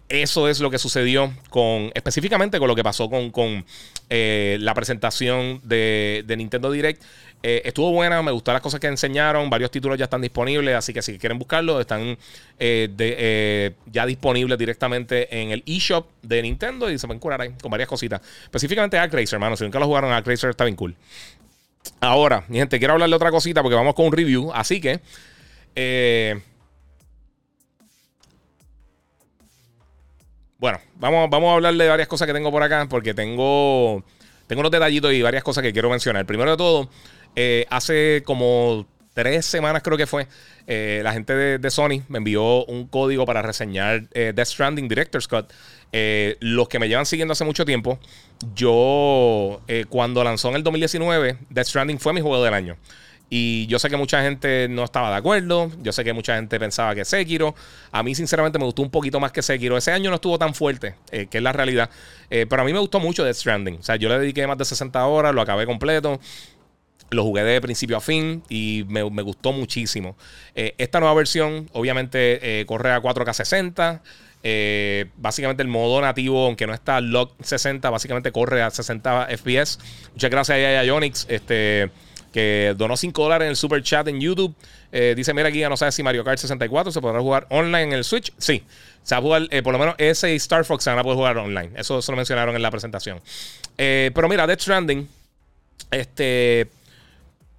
eso 0.09 0.49
es 0.49 0.61
lo 0.61 0.71
que 0.71 0.79
sucedió 0.79 1.33
con. 1.51 1.91
Específicamente 1.95 2.59
con 2.59 2.69
lo 2.69 2.75
que 2.75 2.83
pasó 2.83 3.11
con, 3.11 3.31
con 3.31 3.65
la 4.09 4.75
presentación 4.75 5.61
de, 5.65 6.25
de 6.27 6.37
Nintendo 6.37 6.71
Direct. 6.71 7.03
Eh, 7.47 7.61
estuvo 7.67 7.93
buena, 7.93 8.23
me 8.23 8.31
gustaron 8.31 8.55
las 8.55 8.63
cosas 8.63 8.81
que 8.81 8.87
enseñaron. 8.87 9.51
Varios 9.51 9.71
títulos 9.71 9.99
ya 9.99 10.05
están 10.05 10.23
disponibles, 10.23 10.75
así 10.75 10.95
que 10.95 11.03
si 11.03 11.19
quieren 11.19 11.39
buscarlo, 11.39 11.79
están 11.79 12.17
eh, 12.59 12.89
eh, 12.99 13.73
ya 13.85 14.07
disponibles 14.07 14.59
directamente 14.59 15.43
en 15.43 15.51
el 15.51 15.63
eShop 15.67 16.07
de 16.23 16.41
Nintendo 16.41 16.91
y 16.91 16.99
se 16.99 17.07
pueden 17.07 17.21
curar 17.21 17.43
ahí 17.43 17.51
con 17.61 17.71
varias 17.71 17.87
cositas. 17.87 18.23
Específicamente 18.45 18.99
Actracer, 18.99 19.35
hermano. 19.35 19.59
Si 19.59 19.65
nunca 19.65 19.79
lo 19.79 19.85
jugaron, 19.85 20.11
Actracer 20.11 20.49
está 20.49 20.65
bien 20.65 20.75
cool. 20.75 20.97
Ahora, 22.01 22.45
mi 22.49 22.57
gente, 22.57 22.79
quiero 22.79 22.95
hablarle 22.95 23.15
otra 23.15 23.31
cosita 23.31 23.61
porque 23.61 23.77
vamos 23.77 23.95
con 23.95 24.07
un 24.07 24.13
review. 24.13 24.51
Así 24.55 24.81
que. 24.81 25.01
Bueno, 30.65 30.81
vamos, 30.97 31.29
vamos 31.29 31.51
a 31.51 31.55
hablarle 31.57 31.85
de 31.85 31.91
varias 31.91 32.09
cosas 32.09 32.27
que 32.27 32.33
tengo 32.33 32.51
por 32.51 32.63
acá 32.63 32.87
porque 32.89 33.13
tengo. 33.13 34.03
Tengo 34.47 34.61
unos 34.61 34.73
detallitos 34.73 35.13
y 35.13 35.21
varias 35.21 35.45
cosas 35.45 35.63
que 35.63 35.73
quiero 35.73 35.91
mencionar. 35.91 36.25
Primero 36.25 36.53
de 36.53 36.57
todo, 36.57 36.89
eh, 37.37 37.67
hace 37.69 38.23
como 38.25 38.87
tres 39.13 39.45
semanas 39.47 39.83
creo 39.83 39.97
que 39.99 40.07
fue, 40.07 40.27
eh, 40.67 41.01
la 41.05 41.13
gente 41.13 41.35
de, 41.35 41.71
Sony 41.71 42.03
me 42.09 42.19
envió 42.19 42.65
un 42.65 42.87
código 42.87 43.27
para 43.27 43.43
reseñar 43.43 44.05
eh, 44.13 44.33
Death 44.35 44.49
Stranding 44.49 44.89
Director's 44.89 45.29
Cut. 45.29 45.53
los 46.41 46.69
que 46.69 46.79
me 46.79 46.89
llevan 46.89 47.07
siguiendo 47.07 47.33
hace 47.33 47.45
mucho 47.45 47.65
tiempo, 47.65 47.99
yo 48.55 49.61
cuando 49.89 50.25
lanzó 50.25 50.49
en 50.49 50.57
el 50.57 50.63
2019, 50.63 51.39
Death 51.51 51.67
Stranding 51.67 51.99
fue 51.99 52.13
mi 52.13 52.21
juego 52.21 52.43
del 52.43 52.55
año. 52.55 52.77
Y 53.37 53.67
yo 53.67 53.81
sé 53.81 53.91
que 53.91 53.97
mucha 53.97 54.23
gente 54.23 54.69
no 54.69 54.85
estaba 54.85 55.11
de 55.11 55.17
acuerdo. 55.17 55.69
Yo 55.83 55.91
sé 55.91 56.05
que 56.05 56.13
mucha 56.13 56.37
gente 56.37 56.61
pensaba 56.61 56.95
que 56.95 57.05
Sekiro. 57.05 57.57
A 57.91 58.05
mí, 58.05 58.15
sinceramente, 58.15 58.61
me 58.61 58.65
gustó 58.65 58.83
un 58.83 58.91
poquito 58.91 59.19
más 59.19 59.33
que 59.33 59.43
Sekiro. 59.43 59.77
Ese 59.77 59.91
año 59.91 60.09
no 60.11 60.15
estuvo 60.15 60.39
tan 60.39 60.55
fuerte, 60.55 60.95
que 61.11 61.29
es 61.33 61.43
la 61.43 61.53
realidad. 61.53 61.91
pero 62.29 62.63
a 62.63 62.65
mí 62.65 62.73
me 62.73 62.79
gustó 62.79 63.01
mucho 63.01 63.25
Death 63.25 63.35
Stranding. 63.35 63.79
O 63.81 63.83
sea, 63.83 63.97
yo 63.97 64.09
le 64.09 64.21
dediqué 64.21 64.47
más 64.47 64.57
de 64.57 64.65
60 64.65 65.05
horas, 65.05 65.35
lo 65.35 65.41
acabé 65.41 65.67
completo. 65.67 66.21
Lo 67.11 67.25
jugué 67.25 67.43
de 67.43 67.61
principio 67.61 67.97
a 67.97 68.01
fin 68.01 68.45
y 68.49 68.85
me, 68.87 69.03
gustó 69.03 69.51
muchísimo. 69.51 70.17
Eh, 70.55 70.77
esta 70.79 71.01
nueva 71.01 71.17
versión, 71.17 71.69
obviamente, 71.73 72.61
eh, 72.61 72.67
corre 72.67 72.93
a 72.93 73.03
4K 73.03 73.33
60. 73.33 74.03
Eh, 74.45 75.07
básicamente 75.17 75.65
el 75.65 75.69
modo 75.69 76.01
nativo, 76.01 76.47
aunque 76.47 76.69
no 76.69 76.75
está 76.75 77.01
lock 77.01 77.33
60, 77.43 77.91
básicamente 77.91 78.31
corre 78.31 78.63
a 78.63 78.71
60 78.71 79.27
FPS. 79.37 79.81
Muchas 80.13 80.31
gracias 80.31 80.57
a 80.57 80.85
Ionix, 80.85 81.27
este, 81.29 81.91
que 82.35 82.75
donó 82.77 82.97
5 82.97 83.23
dólares 83.23 83.47
en 83.47 83.51
el 83.51 83.57
super 83.57 83.81
chat 83.81 84.09
en 84.09 84.21
YouTube. 84.21 84.53
dice, 84.91 85.33
mira 85.33 85.49
aquí, 85.49 85.61
ya 85.61 85.69
no 85.69 85.77
sabes 85.77 85.95
si 85.95 86.03
Mario 86.03 86.25
Kart 86.25 86.39
64 86.39 86.91
se 86.91 87.01
podrá 87.01 87.21
jugar 87.21 87.47
online 87.49 87.85
en 87.85 87.93
el 87.93 88.05
Switch. 88.05 88.33
Sí, 88.37 88.65
se 89.05 89.15
va 89.15 89.21
a 89.21 89.23
jugar, 89.23 89.49
por 89.63 89.73
lo 89.73 89.79
menos 89.79 89.95
ese 89.99 90.33
y 90.33 90.37
Star 90.37 90.65
Fox 90.65 90.83
se 90.83 90.91
van 90.91 90.99
a 90.99 91.05
poder 91.05 91.17
jugar 91.17 91.39
online. 91.39 91.71
Eso, 91.77 92.01
eso 92.01 92.11
lo 92.13 92.17
mencionaron 92.17 92.57
en 92.57 92.63
la 92.63 92.73
presentación. 92.73 93.21
pero 93.77 94.29
mira, 94.29 94.47
Death 94.47 94.61
Stranding, 94.61 95.09
este 95.93 96.69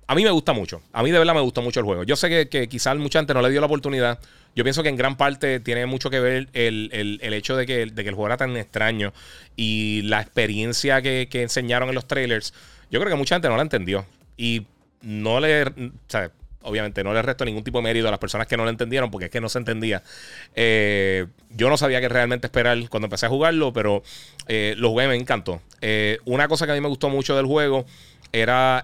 a 0.07 0.13
mí 0.13 0.23
me 0.23 0.31
gusta 0.31 0.53
mucho. 0.53 0.81
A 0.93 1.01
mí 1.01 1.11
de 1.11 1.17
verdad 1.17 1.33
me 1.33 1.41
gustó 1.41 1.61
mucho 1.61 1.79
el 1.79 1.85
juego. 1.85 2.03
Yo 2.03 2.15
sé 2.15 2.29
que, 2.29 2.47
que 2.47 2.67
quizás 2.67 2.95
mucha 2.97 3.19
gente 3.19 3.33
no 3.33 3.41
le 3.41 3.49
dio 3.49 3.59
la 3.59 3.65
oportunidad. 3.65 4.19
Yo 4.55 4.63
pienso 4.63 4.83
que 4.83 4.89
en 4.89 4.95
gran 4.95 5.17
parte 5.17 5.59
tiene 5.59 5.85
mucho 5.85 6.09
que 6.09 6.19
ver 6.19 6.47
el, 6.53 7.19
hecho 7.33 7.57
de 7.57 7.65
que, 7.65 7.87
de 7.87 8.03
que, 8.03 8.09
el 8.09 8.15
juego 8.15 8.27
era 8.27 8.37
tan 8.37 8.55
extraño 8.55 9.13
y 9.57 10.03
la 10.03 10.21
experiencia 10.21 11.01
que, 11.01 11.27
enseñaron 11.33 11.89
en 11.89 11.95
los 11.95 12.07
trailers. 12.07 12.53
Yo 12.89 12.99
creo 12.99 13.11
que 13.11 13.17
mucha 13.17 13.35
gente 13.35 13.49
no 13.49 13.57
la 13.57 13.63
entendió. 13.63 14.05
Y 14.37 14.65
no 15.01 15.39
le. 15.39 15.65
Obviamente 16.67 17.03
no 17.03 17.13
le 17.13 17.21
resto 17.21 17.45
ningún 17.45 17.63
tipo 17.63 17.77
de 17.77 17.83
mérito 17.83 18.07
a 18.07 18.11
las 18.11 18.19
personas 18.19 18.47
que 18.47 18.57
no 18.57 18.63
lo 18.63 18.71
entendieron, 18.71 19.11
porque 19.11 19.25
es 19.25 19.31
que 19.31 19.39
no 19.39 19.49
se 19.49 19.59
entendía. 19.59 20.01
Eh, 20.55 21.27
yo 21.51 21.69
no 21.69 21.77
sabía 21.77 22.01
qué 22.01 22.09
realmente 22.09 22.47
esperar 22.47 22.77
cuando 22.89 23.05
empecé 23.05 23.27
a 23.27 23.29
jugarlo, 23.29 23.71
pero 23.71 24.01
eh, 24.47 24.73
lo 24.77 24.89
jugué, 24.89 25.07
me 25.07 25.15
encantó. 25.15 25.61
una 26.25 26.47
cosa 26.47 26.65
que 26.65 26.71
a 26.71 26.75
mí 26.75 26.81
me 26.81 26.87
gustó 26.87 27.09
mucho 27.09 27.35
del 27.35 27.45
juego 27.45 27.85
era 28.31 28.83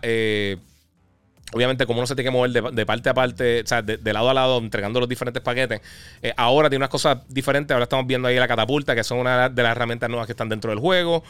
Obviamente, 1.54 1.86
como 1.86 2.00
uno 2.00 2.08
se 2.08 2.16
tiene 2.16 2.30
que 2.30 2.32
mover 2.32 2.52
de, 2.52 2.86
parte 2.86 3.10
a 3.10 3.14
parte, 3.14 3.62
o 3.62 3.68
sea, 3.68 3.82
de, 3.82 4.14
lado 4.14 4.30
a 4.30 4.34
lado, 4.34 4.58
entregando 4.60 5.00
los 5.02 5.10
diferentes 5.10 5.44
paquetes. 5.44 5.82
Eh, 6.22 6.34
ahora 6.38 6.70
tiene 6.70 6.82
unas 6.82 6.90
cosas 6.90 7.18
diferentes. 7.28 7.74
Ahora 7.74 7.84
estamos 7.84 8.08
viendo 8.08 8.28
ahí 8.28 8.38
la 8.38 8.48
catapulta, 8.48 8.96
que 8.96 9.04
son 9.04 9.20
una 9.20 9.50
de 9.50 9.64
las 9.64 9.72
herramientas 9.72 10.10
nuevas 10.10 10.28
que 10.28 10.32
están 10.32 10.48
dentro 10.48 10.72
del 10.72 10.80
juego. 10.80 11.24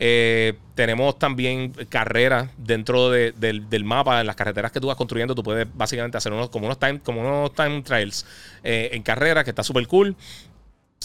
Eh, 0.00 0.54
tenemos 0.74 1.18
también 1.18 1.72
carreras 1.88 2.50
dentro 2.56 3.10
del, 3.10 3.84
mapa, 3.84 4.20
en 4.20 4.26
las 4.26 4.34
carreteras 4.34 4.72
que 4.72 4.80
tú 4.80 4.88
vas 4.88 4.96
construyendo. 4.96 5.36
Tú 5.36 5.44
puedes 5.44 5.68
básicamente 5.72 6.18
hacer 6.18 6.32
unos, 6.32 6.50
como, 6.50 6.66
unos 6.66 6.80
time, 6.80 6.98
como 7.00 7.20
unos 7.20 7.54
time 7.54 7.82
trials 7.82 8.26
eh, 8.64 8.90
en 8.92 9.02
carreras, 9.02 9.44
que 9.44 9.50
está 9.50 9.62
súper 9.62 9.86
cool. 9.86 10.16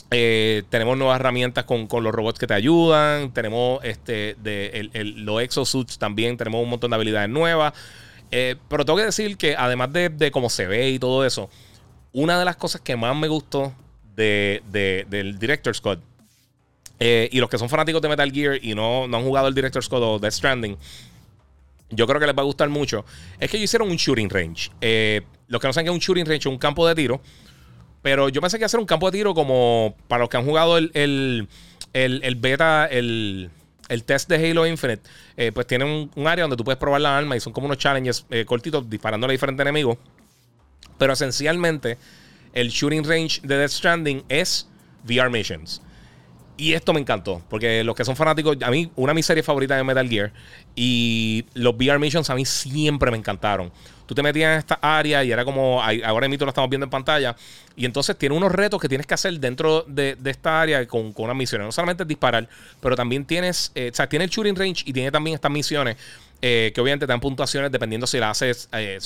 tenemos 0.10 0.98
nuevas 0.98 1.20
herramientas 1.20 1.66
con, 1.66 1.88
los 1.88 2.12
robots 2.12 2.40
que 2.40 2.48
te 2.48 2.56
ayudan. 2.56 3.32
Tenemos 3.34 3.84
este, 3.84 4.36
de, 4.42 4.90
los 5.18 5.44
exosuits 5.44 6.00
también. 6.00 6.38
Tenemos 6.38 6.64
un 6.64 6.72
montón 6.72 6.90
de 6.90 6.96
habilidades 6.96 7.30
nuevas. 7.30 7.74
Eh, 8.36 8.56
pero 8.68 8.84
tengo 8.84 8.98
que 8.98 9.06
decir 9.06 9.38
que 9.38 9.56
además 9.56 9.94
de, 9.94 10.32
cómo 10.32 10.50
se 10.50 10.66
ve 10.66 10.90
y 10.90 10.98
todo 10.98 11.24
eso, 11.24 11.52
una 12.14 12.40
de 12.40 12.46
las 12.46 12.56
cosas 12.56 12.82
que 12.82 12.96
más 12.96 13.16
me 13.16 13.28
gustó 13.28 13.76
de, 14.16 14.64
del 15.08 15.38
Director's 15.38 15.78
Scott 15.78 16.00
eh, 17.00 17.30
y 17.32 17.40
los 17.40 17.48
que 17.48 17.60
son 17.60 17.70
fanáticos 17.70 18.02
de 18.02 18.10
Metal 18.10 18.32
Gear 18.32 18.58
y 18.60 18.74
no, 18.74 19.08
no 19.08 19.18
han 19.18 19.24
jugado 19.24 19.48
el 19.48 19.54
Director's 19.54 19.86
Scott 19.86 20.02
o 20.02 20.18
Death 20.18 20.34
Stranding, 20.34 20.76
yo 21.92 22.08
creo 22.08 22.20
que 22.20 22.26
les 22.26 22.36
va 22.36 22.42
a 22.42 22.46
gustar 22.46 22.70
mucho, 22.70 23.06
es 23.40 23.52
que 23.52 23.58
ellos 23.58 23.66
hicieron 23.66 23.92
un 23.92 23.98
shooting 23.98 24.32
range. 24.32 24.72
Eh, 24.82 25.22
los 25.48 25.62
que 25.62 25.68
no 25.68 25.74
saben 25.74 25.86
que 25.86 25.92
es 25.92 25.96
un 25.96 26.00
shooting 26.02 26.26
range 26.26 26.40
es 26.40 26.46
un 26.48 26.58
campo 26.58 26.88
de 26.88 26.96
tiro, 26.96 27.22
pero 28.02 28.30
yo 28.30 28.42
pensé 28.42 28.58
que 28.58 28.66
hacer 28.66 28.80
un 28.80 28.88
campo 28.88 29.12
de 29.12 29.20
tiro 29.20 29.36
como 29.36 29.96
para 30.08 30.22
los 30.22 30.30
que 30.30 30.38
han 30.38 30.46
jugado 30.46 30.80
el, 30.80 30.90
el, 30.96 31.48
el 31.94 32.36
beta, 32.38 32.88
el 32.88 33.52
el 33.94 34.04
test 34.04 34.28
de 34.28 34.36
Halo 34.36 34.66
Infinite, 34.66 35.04
eh, 35.38 35.52
pues 35.52 35.68
tiene 35.68 35.86
un, 35.86 36.28
área 36.28 36.44
donde 36.44 36.58
tú 36.58 36.64
puedes 36.64 36.80
probar 36.80 37.00
la 37.00 37.16
arma 37.16 37.36
y 37.36 37.40
son 37.40 37.54
como 37.54 37.68
unos 37.68 37.78
challenges 37.78 38.26
eh, 38.32 38.44
cortitos 38.44 38.90
disparando 38.90 39.28
a 39.28 39.32
diferentes 39.32 39.64
enemigos. 39.64 39.98
Pero 40.98 41.14
esencialmente, 41.14 41.98
el 42.54 42.70
shooting 42.70 43.04
range 43.04 43.42
de 43.44 43.58
Death 43.58 43.72
Stranding 43.72 44.24
es 44.30 44.68
VR 45.08 45.30
missions. 45.30 45.82
Y 46.58 46.74
esto 46.74 46.94
me 46.94 47.00
encantó, 47.00 47.42
porque 47.50 47.84
los 47.84 47.96
que 47.96 48.06
son 48.06 48.16
fanáticos, 48.16 48.58
a 48.62 48.70
mí, 48.70 48.92
una 48.96 49.12
de 49.12 49.16
mis 49.16 49.26
series 49.26 49.46
favoritas 49.46 49.78
es 49.78 49.86
Metal 49.86 50.08
Gear, 50.08 50.32
y 50.76 51.46
los 51.54 51.76
VR 51.76 52.00
missions 52.00 52.30
a 52.30 52.36
mí 52.36 52.46
siempre 52.46 53.12
me 53.12 53.18
encantaron 53.18 53.72
tú 54.06 54.16
te 54.16 54.24
metías 54.24 54.54
en 54.54 54.60
esta 54.60 54.76
área 54.82 55.24
y 55.24 55.32
era 55.32 55.46
como, 55.46 55.82
ahora 55.82 56.28
mismo 56.28 56.46
lo 56.46 56.50
estamos 56.50 56.70
viendo 56.70 56.86
en 56.86 56.90
pantalla, 56.90 57.36
y 57.76 57.86
entonces 57.86 58.18
tiene 58.18 58.36
unos 58.36 58.52
retos 58.52 58.80
que 58.80 58.88
tienes 58.88 59.08
que 59.08 59.14
hacer 59.14 59.40
dentro 59.40 59.84
de, 59.88 60.18
esta 60.26 60.62
área 60.62 60.86
con, 60.88 61.12
con, 61.14 61.26
unas 61.26 61.38
misiones. 61.38 61.66
No 61.66 61.72
solamente 61.72 62.06
disparar, 62.06 62.48
pero 62.80 62.96
también 62.96 63.26
tienes, 63.26 63.72
eh, 63.76 63.90
o 63.92 63.96
sea, 63.96 64.08
tiene 64.08 64.26
el 64.26 64.32
shooting 64.32 64.56
range 64.56 64.84
y 64.86 64.94
tiene 64.94 65.12
también 65.12 65.36
estas 65.36 65.52
misiones. 65.52 65.98
Eh, 66.46 66.74
que 66.76 66.82
obviamente 66.82 67.08
te 67.08 67.10
dan 67.14 67.22
puntuaciones 67.22 67.72
dependiendo 67.72 68.06
si 68.06 68.20
la 68.20 68.30
haces 68.30 68.68
eh, 68.74 68.98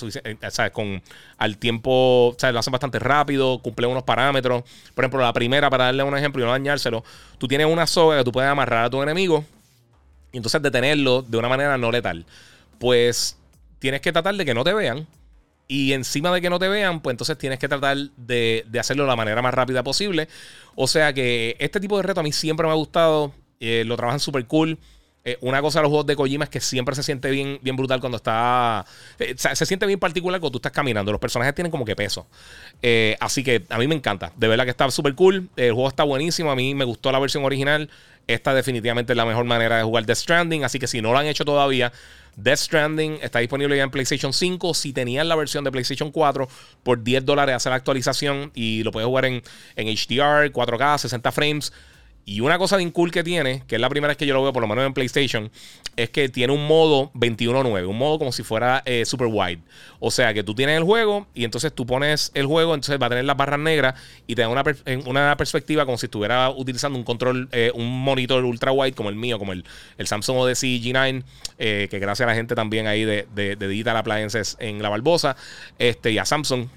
¿sabes? 0.50 0.72
con 0.72 1.04
al 1.38 1.58
tiempo, 1.60 2.36
¿sabes? 2.40 2.52
lo 2.52 2.60
hacen 2.60 2.72
bastante 2.72 2.98
rápido, 2.98 3.60
cumple 3.60 3.86
unos 3.86 4.02
parámetros. 4.02 4.64
Por 4.96 5.04
ejemplo, 5.06 5.22
la 5.22 5.32
primera, 5.34 5.70
para 5.70 5.86
darle 5.86 6.02
un 6.02 6.18
ejemplo 6.18 6.42
y 6.42 6.46
no 6.46 6.52
dañárselo, 6.52 7.04
tú 7.38 7.48
tienes 7.48 7.68
una 7.68 7.86
soga 7.86 8.18
que 8.18 8.24
tú 8.24 8.32
puedes 8.32 8.50
amarrar 8.50 8.86
a 8.86 8.90
tu 8.90 9.04
enemigo 9.04 9.46
y 10.32 10.38
entonces 10.38 10.60
detenerlo 10.64 11.22
de 11.22 11.38
una 11.38 11.48
manera 11.48 11.78
no 11.78 11.92
letal. 11.92 12.26
Pues 12.80 13.38
tienes 13.80 14.02
que 14.02 14.12
tratar 14.12 14.36
de 14.36 14.46
que 14.46 14.54
no 14.54 14.64
te 14.64 14.74
vean. 14.74 15.08
Y 15.68 15.94
encima 15.94 16.32
de 16.32 16.42
que 16.42 16.50
no 16.50 16.60
te 16.60 16.70
vean, 16.70 17.02
pues 17.02 17.14
entonces 17.14 17.38
tienes 17.38 17.60
que 17.60 17.68
tratar 17.68 17.98
de, 18.16 18.66
hacerlo 18.80 19.04
de 19.04 19.10
la 19.10 19.16
manera 19.16 19.42
más 19.42 19.54
rápida 19.54 19.84
posible. 19.84 20.30
O 20.76 20.88
sea 20.88 21.14
que 21.14 21.58
este 21.60 21.80
tipo 21.80 21.98
de 21.98 22.04
reto 22.04 22.22
a 22.22 22.24
mí 22.24 22.32
siempre 22.32 22.66
me 22.66 22.72
ha 22.72 22.76
gustado. 22.76 23.34
Eh, 23.60 23.84
lo 23.86 23.98
trabajan 23.98 24.20
súper 24.20 24.46
cool. 24.46 24.78
Eh, 25.26 25.38
una 25.42 25.62
cosa 25.62 25.80
de 25.80 25.84
los 25.84 25.90
juegos 25.90 26.06
de 26.06 26.16
Kojima 26.16 26.46
es 26.46 26.50
que 26.50 26.62
siempre 26.62 26.96
se 26.96 27.04
siente 27.04 27.30
bien, 27.30 27.60
bien 27.62 27.76
brutal 27.76 28.00
cuando 28.00 28.16
está. 28.16 28.86
Eh, 29.20 29.36
se 29.36 29.66
siente 29.66 29.86
bien 29.86 30.00
particular 30.00 30.40
cuando 30.40 30.52
tú 30.54 30.60
estás 30.60 30.72
caminando. 30.72 31.12
Los 31.12 31.20
personajes 31.20 31.54
tienen 31.54 31.70
como 31.70 31.84
que 31.84 31.98
peso. 31.98 32.28
así 33.20 33.44
que 33.44 33.66
a 33.68 33.78
mí 33.78 33.88
me 33.88 33.96
encanta. 33.96 34.32
De 34.38 34.48
verdad 34.48 34.64
que 34.64 34.72
está 34.72 34.90
súper 34.90 35.16
cool. 35.16 35.50
El 35.58 35.74
juego 35.74 35.90
está 35.90 36.04
buenísimo. 36.04 36.50
A 36.50 36.56
mí 36.56 36.74
me 36.76 36.86
gustó 36.86 37.12
la 37.12 37.20
versión 37.20 37.44
original. 37.44 37.90
Esta 38.28 38.54
definitivamente 38.54 39.14
es 39.14 39.18
la 39.18 39.26
mejor 39.26 39.46
manera 39.46 39.78
de 39.78 39.84
jugar 39.84 40.06
Death 40.06 40.18
Stranding. 40.18 40.64
Así 40.64 40.80
que 40.80 40.88
si 40.88 41.02
no 41.02 41.14
lo 41.14 41.18
han 41.18 41.26
hecho 41.26 41.46
todavía, 41.46 41.92
Death 42.36 42.60
Stranding 42.60 43.20
está 43.22 43.40
disponible 43.40 43.76
ya 43.76 43.84
en 43.84 43.90
PlayStation 43.90 44.34
5. 44.34 44.74
Si 44.74 44.94
tenían 44.94 45.28
la 45.28 45.36
versión 45.36 45.64
de 45.64 45.72
PlayStation 45.72 46.12
4, 46.12 46.48
por 46.84 47.04
10 47.04 47.26
dólares 47.26 47.56
hace 47.56 47.70
la 47.70 47.76
actualización 47.76 48.52
y 48.54 48.84
lo 48.84 48.92
puedes 48.92 49.08
jugar 49.08 49.26
en, 49.26 49.42
en 49.76 49.88
HDR, 49.88 50.52
4K, 50.52 50.98
60 51.00 51.32
frames. 51.32 51.74
Y 52.30 52.42
una 52.42 52.58
cosa 52.58 52.76
bien 52.76 52.92
cool 52.92 53.10
que 53.10 53.24
tiene, 53.24 53.64
que 53.68 53.76
es 53.76 53.82
la 53.82 53.88
primera 53.88 54.10
vez 54.10 54.18
que 54.18 54.26
yo 54.26 54.34
lo 54.34 54.44
veo, 54.44 54.52
por 54.52 54.62
lo 54.62 54.68
menos 54.68 54.86
en 54.86 54.94
PlayStation, 54.94 55.50
es 55.96 56.10
que 56.10 56.28
tiene 56.28 56.52
un 56.52 56.68
modo 56.68 57.10
21.9, 57.14 57.88
un 57.88 57.98
modo 57.98 58.20
como 58.20 58.34
si 58.34 58.44
fuera 58.44 58.84
eh, 58.86 59.06
super 59.06 59.30
wide. 59.32 59.60
O 60.02 60.12
sea 60.12 60.34
que 60.34 60.44
tú 60.44 60.54
tienes 60.54 60.76
el 60.76 60.84
juego 60.84 61.26
y 61.34 61.46
entonces 61.46 61.72
tú 61.72 61.86
pones 61.86 62.32
el 62.34 62.46
juego, 62.46 62.74
entonces 62.74 63.02
va 63.02 63.06
a 63.06 63.10
tener 63.12 63.24
las 63.24 63.38
barras 63.38 63.62
negras 63.62 63.96
y 64.28 64.36
te 64.36 64.42
da 64.42 64.50
una, 64.50 64.66
una 65.06 65.38
perspectiva 65.38 65.86
como 65.86 65.98
si 65.98 66.08
estuviera 66.08 66.50
utilizando 66.50 67.00
un 67.00 67.06
control, 67.06 67.48
eh, 67.54 67.72
un 67.74 68.04
monitor 68.04 68.44
ultra 68.44 68.74
wide 68.74 68.92
como 68.92 69.08
el 69.08 69.16
mío, 69.16 69.40
como 69.40 69.54
el, 69.54 69.64
el 69.98 70.08
Samsung 70.08 70.38
Odyssey 70.40 70.82
G9, 70.82 71.24
eh, 71.60 71.88
que 71.90 71.98
gracias 72.00 72.26
a 72.26 72.30
la 72.30 72.36
gente 72.36 72.56
también 72.56 72.88
ahí 72.88 73.06
de, 73.06 73.26
de, 73.34 73.56
de 73.56 73.68
Digital 73.70 73.96
Appliances 73.96 74.58
en 74.60 74.84
la 74.84 74.90
Barbosa, 74.90 75.38
este, 75.80 76.12
y 76.12 76.18
a 76.18 76.26
Samsung 76.26 76.68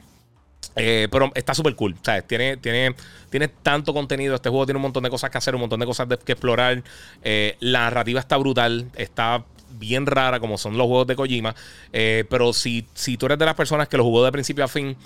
eh, 0.76 1.08
pero 1.10 1.30
está 1.34 1.54
súper 1.54 1.74
cool. 1.74 1.96
Tiene, 2.26 2.56
tiene, 2.56 2.94
tiene 3.28 3.48
tanto 3.48 3.92
contenido. 3.92 4.34
Este 4.34 4.48
juego 4.48 4.66
tiene 4.66 4.78
un 4.78 4.82
montón 4.82 5.02
de 5.02 5.10
cosas 5.10 5.30
que 5.30 5.38
hacer, 5.38 5.54
un 5.54 5.62
montón 5.62 5.80
de 5.80 5.86
cosas 5.86 6.08
que 6.24 6.32
explorar. 6.32 6.82
Eh, 7.22 7.56
la 7.60 7.80
narrativa 7.80 8.20
está 8.20 8.36
brutal. 8.36 8.90
Está 8.96 9.44
bien 9.78 10.06
rara, 10.06 10.40
como 10.40 10.58
son 10.58 10.76
los 10.76 10.86
juegos 10.86 11.06
de 11.06 11.16
Kojima. 11.16 11.54
Eh, 11.92 12.24
pero 12.28 12.52
si, 12.52 12.86
si 12.94 13.16
tú 13.16 13.26
eres 13.26 13.38
de 13.38 13.46
las 13.46 13.54
personas 13.54 13.88
que 13.88 13.96
lo 13.96 14.04
jugó 14.04 14.24
de 14.24 14.32
principio 14.32 14.64
a 14.64 14.68
fin 14.68 14.96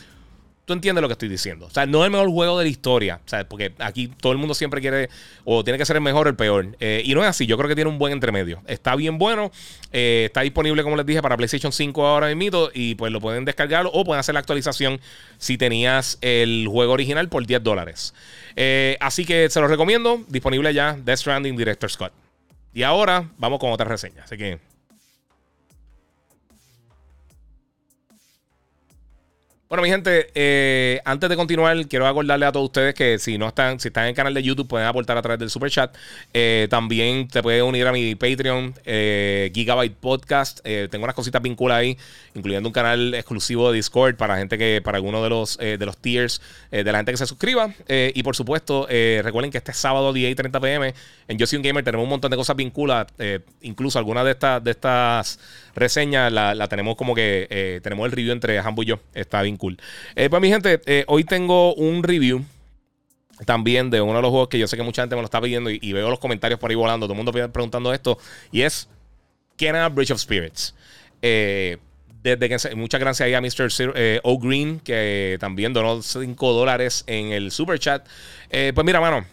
tú 0.65 0.73
entiendes 0.73 1.03
lo 1.03 1.09
que 1.09 1.13
estoy 1.13 1.29
diciendo. 1.29 1.67
O 1.67 1.71
sea, 1.71 1.87
no 1.87 2.01
es 2.01 2.07
el 2.07 2.13
mejor 2.13 2.31
juego 2.31 2.59
de 2.59 2.65
la 2.65 2.71
historia. 2.71 3.21
O 3.25 3.29
sea, 3.29 3.47
porque 3.49 3.73
aquí 3.79 4.09
todo 4.09 4.33
el 4.33 4.39
mundo 4.39 4.55
siempre 4.55 4.81
quiere 4.81 5.09
o 5.45 5.63
tiene 5.63 5.79
que 5.79 5.85
ser 5.85 5.97
el 5.97 6.03
mejor 6.03 6.27
o 6.27 6.31
el 6.31 6.37
peor. 6.37 6.77
Eh, 6.81 7.03
y 7.05 7.15
no 7.15 7.23
es 7.23 7.29
así. 7.29 7.47
Yo 7.47 7.57
creo 7.57 7.69
que 7.69 7.75
tiene 7.75 7.91
un 7.91 7.99
buen 7.99 8.13
entremedio. 8.13 8.63
Está 8.67 8.97
bien 8.97 9.19
bueno. 9.19 9.51
Eh, 9.93 10.25
está 10.27 10.41
disponible, 10.41 10.83
como 10.83 10.97
les 10.97 11.07
dije, 11.07 11.21
para 11.23 11.37
PlayStation 11.37 11.73
5 11.73 12.07
ahora 12.07 12.35
mismo. 12.35 12.69
Y 12.73 12.95
pues 12.95 13.13
lo 13.13 13.21
pueden 13.21 13.45
descargar 13.45 13.87
o 13.93 14.05
pueden 14.05 14.21
hacer 14.21 14.35
la 14.35 14.41
actualización 14.41 15.01
si 15.39 15.59
tenías 15.59 16.19
el 16.21 16.67
juego 16.71 16.93
original 16.93 17.29
por 17.29 17.47
10 17.47 17.63
dólares. 17.63 18.15
Eh, 18.57 18.97
así 19.01 19.25
que 19.25 19.51
se 19.51 19.61
los 19.61 19.71
recomiendo. 19.71 20.25
Disponible 20.29 20.73
ya 20.73 20.97
Death 21.03 21.19
Stranding 21.19 21.57
Director 21.57 21.91
Scott. 21.91 22.13
Y 22.73 22.83
ahora 22.83 23.31
vamos 23.39 23.61
con 23.61 23.71
otra 23.71 23.87
reseña. 23.87 24.25
Así 24.25 24.37
que 24.37 24.59
Bueno, 29.75 29.83
mi 29.83 29.91
gente, 29.91 30.31
eh, 30.37 31.01
antes 31.05 31.29
de 31.29 31.35
continuar, 31.35 31.89
quiero 31.89 32.07
acordarle 32.07 32.47
a 32.47 32.53
todos 32.53 32.67
ustedes 32.67 32.95
que 32.95 33.19
si 33.19 33.39
no 33.39 33.49
están, 33.49 33.81
si 33.81 33.89
están 33.89 34.05
en 34.05 34.11
el 34.11 34.15
canal 34.15 34.33
de 34.33 34.41
YouTube, 34.41 34.69
pueden 34.69 34.87
aportar 34.87 35.19
a 35.19 35.23
través 35.23 35.41
del 35.41 35.51
super 35.51 35.69
chat. 35.69 35.93
Eh, 36.33 36.69
también 36.71 37.27
te 37.27 37.43
puedes 37.43 37.61
unir 37.61 37.85
a 37.89 37.91
mi 37.91 38.15
Patreon, 38.15 38.73
eh, 38.85 39.51
Gigabyte 39.53 39.97
Podcast. 39.97 40.61
tengo 40.63 41.03
unas 41.03 41.17
cositas 41.17 41.43
vinculadas 41.43 41.81
ahí, 41.81 41.99
incluyendo 42.37 42.69
un 42.69 42.73
canal 42.73 43.15
exclusivo 43.15 43.69
de 43.73 43.79
Discord 43.79 44.15
para 44.15 44.37
gente 44.37 44.57
que, 44.57 44.81
para 44.81 44.99
alguno 44.99 45.25
de 45.25 45.31
los 45.31 45.59
de 45.59 45.85
los 45.85 45.97
tiers, 45.97 46.41
de 46.71 46.85
la 46.85 46.99
gente 46.99 47.11
que 47.11 47.19
se 47.19 47.27
suscriba. 47.27 47.75
y 47.89 48.23
por 48.23 48.37
supuesto, 48.37 48.87
recuerden 48.87 49.51
que 49.51 49.59
este 49.59 49.73
sábado 49.73 50.13
10 50.13 50.31
y 50.31 50.35
30 50.37 50.61
pm 50.61 50.95
en 51.27 51.37
Yo 51.37 51.49
Soy 51.49 51.57
un 51.57 51.65
Gamer 51.65 51.83
tenemos 51.83 52.05
un 52.05 52.11
montón 52.11 52.31
de 52.31 52.37
cosas 52.37 52.55
vinculadas. 52.55 53.09
incluso 53.63 53.99
algunas 53.99 54.25
de 54.25 54.31
estas 54.31 54.63
de 54.63 54.71
estas 54.71 55.41
reseñas 55.75 56.33
la, 56.33 56.69
tenemos 56.69 56.97
como 56.97 57.15
que 57.15 57.81
tenemos 57.83 58.07
el 58.07 58.13
review 58.13 58.33
entre 58.33 58.59
Hambo 58.59 58.83
y 58.83 58.87
yo. 58.87 59.01
Está 59.15 59.43
bien 59.43 59.59
eh, 60.17 60.29
pues 60.29 60.43
mi 60.43 60.49
gente, 60.49 60.81
eh, 60.87 61.05
hoy 61.09 61.25
tengo 61.25 61.75
un 61.75 62.03
review 62.03 62.45
también 63.47 63.91
de 63.91 64.01
uno 64.01 64.17
de 64.17 64.23
los 64.23 64.31
juegos 64.31 64.49
que 64.49 64.59
yo 64.59 64.67
sé 64.67 64.77
que 64.77 64.83
mucha 64.83 65.03
gente 65.03 65.17
me 65.17 65.23
lo 65.23 65.27
está 65.27 65.41
pidiendo 65.41 65.71
y, 65.71 65.93
veo 65.93 66.09
los 66.11 66.19
comentarios 66.19 66.61
por 66.61 66.71
ahí 66.71 66.77
volando, 66.77 67.07
todo 67.07 67.15
el 67.15 67.25
mundo 67.25 67.33
preguntando 67.33 67.93
esto, 67.93 68.19
y 68.53 68.63
es 68.63 68.89
Kenna 69.57 69.89
Bridge 69.89 70.13
of 70.13 70.21
Spirits. 70.21 70.75
Eh, 71.21 71.79
desde 72.23 72.49
que 72.49 72.75
muchas 72.77 73.01
gracias 73.01 73.27
ahí 73.27 73.35
a 73.35 73.41
Mr. 73.41 74.21
O. 74.23 74.39
Green, 74.39 74.81
que 74.81 75.37
también 75.41 75.73
donó 75.73 76.01
5 76.01 76.53
dólares 76.53 77.05
en 77.07 77.33
el 77.33 77.51
super 77.51 77.79
chat. 77.79 78.07
pues 78.49 78.85
mira, 78.85 79.01
mano, 79.01 79.27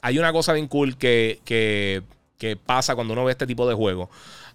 hay 0.00 0.18
una 0.18 0.32
cosa 0.32 0.52
bien 0.54 0.68
cool 0.68 0.96
que, 0.96 1.40
que, 1.44 2.02
que 2.38 2.56
pasa 2.56 2.94
cuando 2.94 3.12
uno 3.12 3.24
ve 3.24 3.32
este 3.32 3.46
tipo 3.46 3.68
de 3.68 3.74
juegos. 3.74 4.08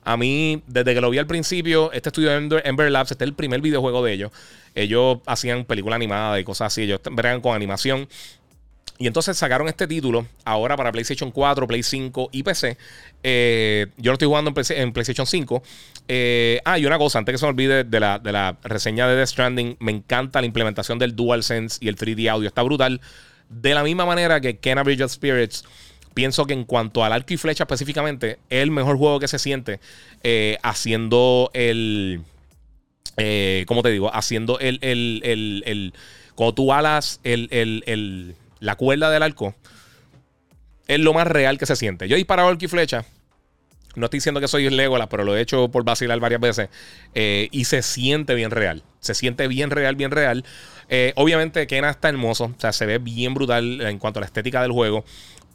A 0.06 0.18
mí, 0.18 0.62
desde 0.68 0.94
que 0.94 1.02
lo 1.02 1.10
vi 1.10 1.18
al 1.18 1.26
principio, 1.26 1.91
este 1.91 2.10
estudio 2.10 2.30
de 2.30 2.62
Ember 2.63 2.91
Labs, 2.91 3.12
este 3.12 3.24
es 3.24 3.28
el 3.28 3.34
primer 3.34 3.60
videojuego 3.60 4.06
de 4.06 4.13
ellos. 4.13 4.32
Ellos 4.76 5.18
hacían 5.26 5.65
película 5.65 5.96
animada 5.96 6.39
y 6.39 6.44
cosas 6.44 6.68
así. 6.68 6.84
Ellos 6.84 7.02
bregan 7.12 7.41
con 7.41 7.56
animación. 7.56 8.08
Y 8.98 9.08
entonces 9.08 9.36
sacaron 9.36 9.68
este 9.68 9.88
título 9.88 10.26
ahora 10.46 10.78
para 10.78 10.91
PlayStation 10.91 11.32
4, 11.32 11.68
Play 11.68 11.84
5 11.84 12.30
y 12.32 12.44
PC. 12.44 12.78
Eh, 13.24 13.88
yo 13.98 14.12
lo 14.12 14.13
estoy 14.13 14.28
jugando 14.28 14.54
en, 14.56 14.94
PlayStation 14.94 15.26
5. 15.26 15.63
Eh, 16.08 16.62
ah, 16.63 16.80
y 16.80 16.86
una 16.86 16.98
cosa, 16.98 17.20
antes 17.20 17.34
que 17.34 17.38
se 17.39 17.46
me 17.46 17.50
olvide 17.50 17.84
de 17.84 18.00
la, 18.00 18.20
de 18.20 18.32
la 18.32 18.58
reseña 18.63 19.08
de 19.08 19.15
Death 19.15 19.30
Stranding, 19.30 19.76
me 19.80 19.91
encanta 19.91 20.39
la 20.39 20.46
implementación 20.46 21.00
del 21.00 21.15
DualSense 21.15 21.80
y 21.82 21.88
el 21.88 21.98
3D 21.98 22.30
audio. 22.30 22.48
Está 22.48 22.62
brutal. 22.62 23.02
De 23.50 23.74
la 23.74 23.84
misma 23.84 24.06
manera 24.06 24.39
que 24.39 24.60
Kenna 24.60 24.84
Bridge 24.84 25.02
of 25.02 25.12
Spirits, 25.12 25.65
pienso 26.15 26.45
que 26.45 26.54
en 26.54 26.63
cuanto 26.63 27.04
al 27.04 27.13
arco 27.13 27.36
y 27.36 27.38
flecha 27.38 27.65
específicamente, 27.65 28.39
es 28.49 28.63
el 28.63 28.71
mejor 28.71 28.97
juego 28.97 29.19
que 29.19 29.28
se 29.28 29.38
siente 29.38 29.80
eh, 30.23 30.58
haciendo 30.63 31.51
el. 31.54 32.21
¿Cómo 33.67 33.84
te 33.84 33.91
digo? 33.91 34.10
Haciendo 34.12 34.58
el. 34.60 34.80
el, 34.82 35.21
el, 35.23 35.63
el 35.67 35.93
cuando 36.34 36.56
tú 36.56 36.73
alas 36.73 37.19
el, 37.23 38.36
la 38.60 38.75
cuerda 38.75 39.10
del 39.10 39.23
arco 39.23 39.56
es 40.88 40.99
lo 40.99 41.13
más 41.13 41.28
real 41.28 41.58
que 41.58 41.65
se 41.65 41.75
siente. 41.75 42.08
Yo 42.08 42.15
he 42.15 42.17
disparado 42.17 42.49
arco 42.49 42.65
y 42.65 42.67
flecha. 42.67 43.06
No 43.95 44.06
estoy 44.08 44.17
diciendo 44.17 44.41
que 44.41 44.47
soy 44.47 44.69
Legolas, 44.69 45.08
pero 45.08 45.23
lo 45.23 45.36
he 45.36 45.41
hecho 45.41 45.69
por 45.69 45.86
vacilar 45.86 46.19
varias 46.19 46.41
veces. 46.41 46.69
Eh, 47.13 47.47
y 47.51 47.65
se 47.65 47.82
siente 47.82 48.36
bien 48.36 48.51
real. 48.51 48.84
Se 48.99 49.13
siente 49.13 49.47
bien 49.47 49.71
real, 49.71 49.95
bien 49.95 50.12
real. 50.12 50.43
Eh, 50.89 51.13
obviamente, 51.15 51.65
Kena 51.65 51.89
está 51.89 52.10
hermoso. 52.10 52.45
O 52.45 52.60
sea, 52.60 52.73
se 52.73 52.86
ve 52.86 52.97
bien 52.97 53.34
brutal 53.34 53.80
en 53.82 53.97
cuanto 53.97 54.19
a 54.19 54.21
la 54.21 54.25
estética 54.25 54.62
del 54.62 54.73
juego. 54.73 55.06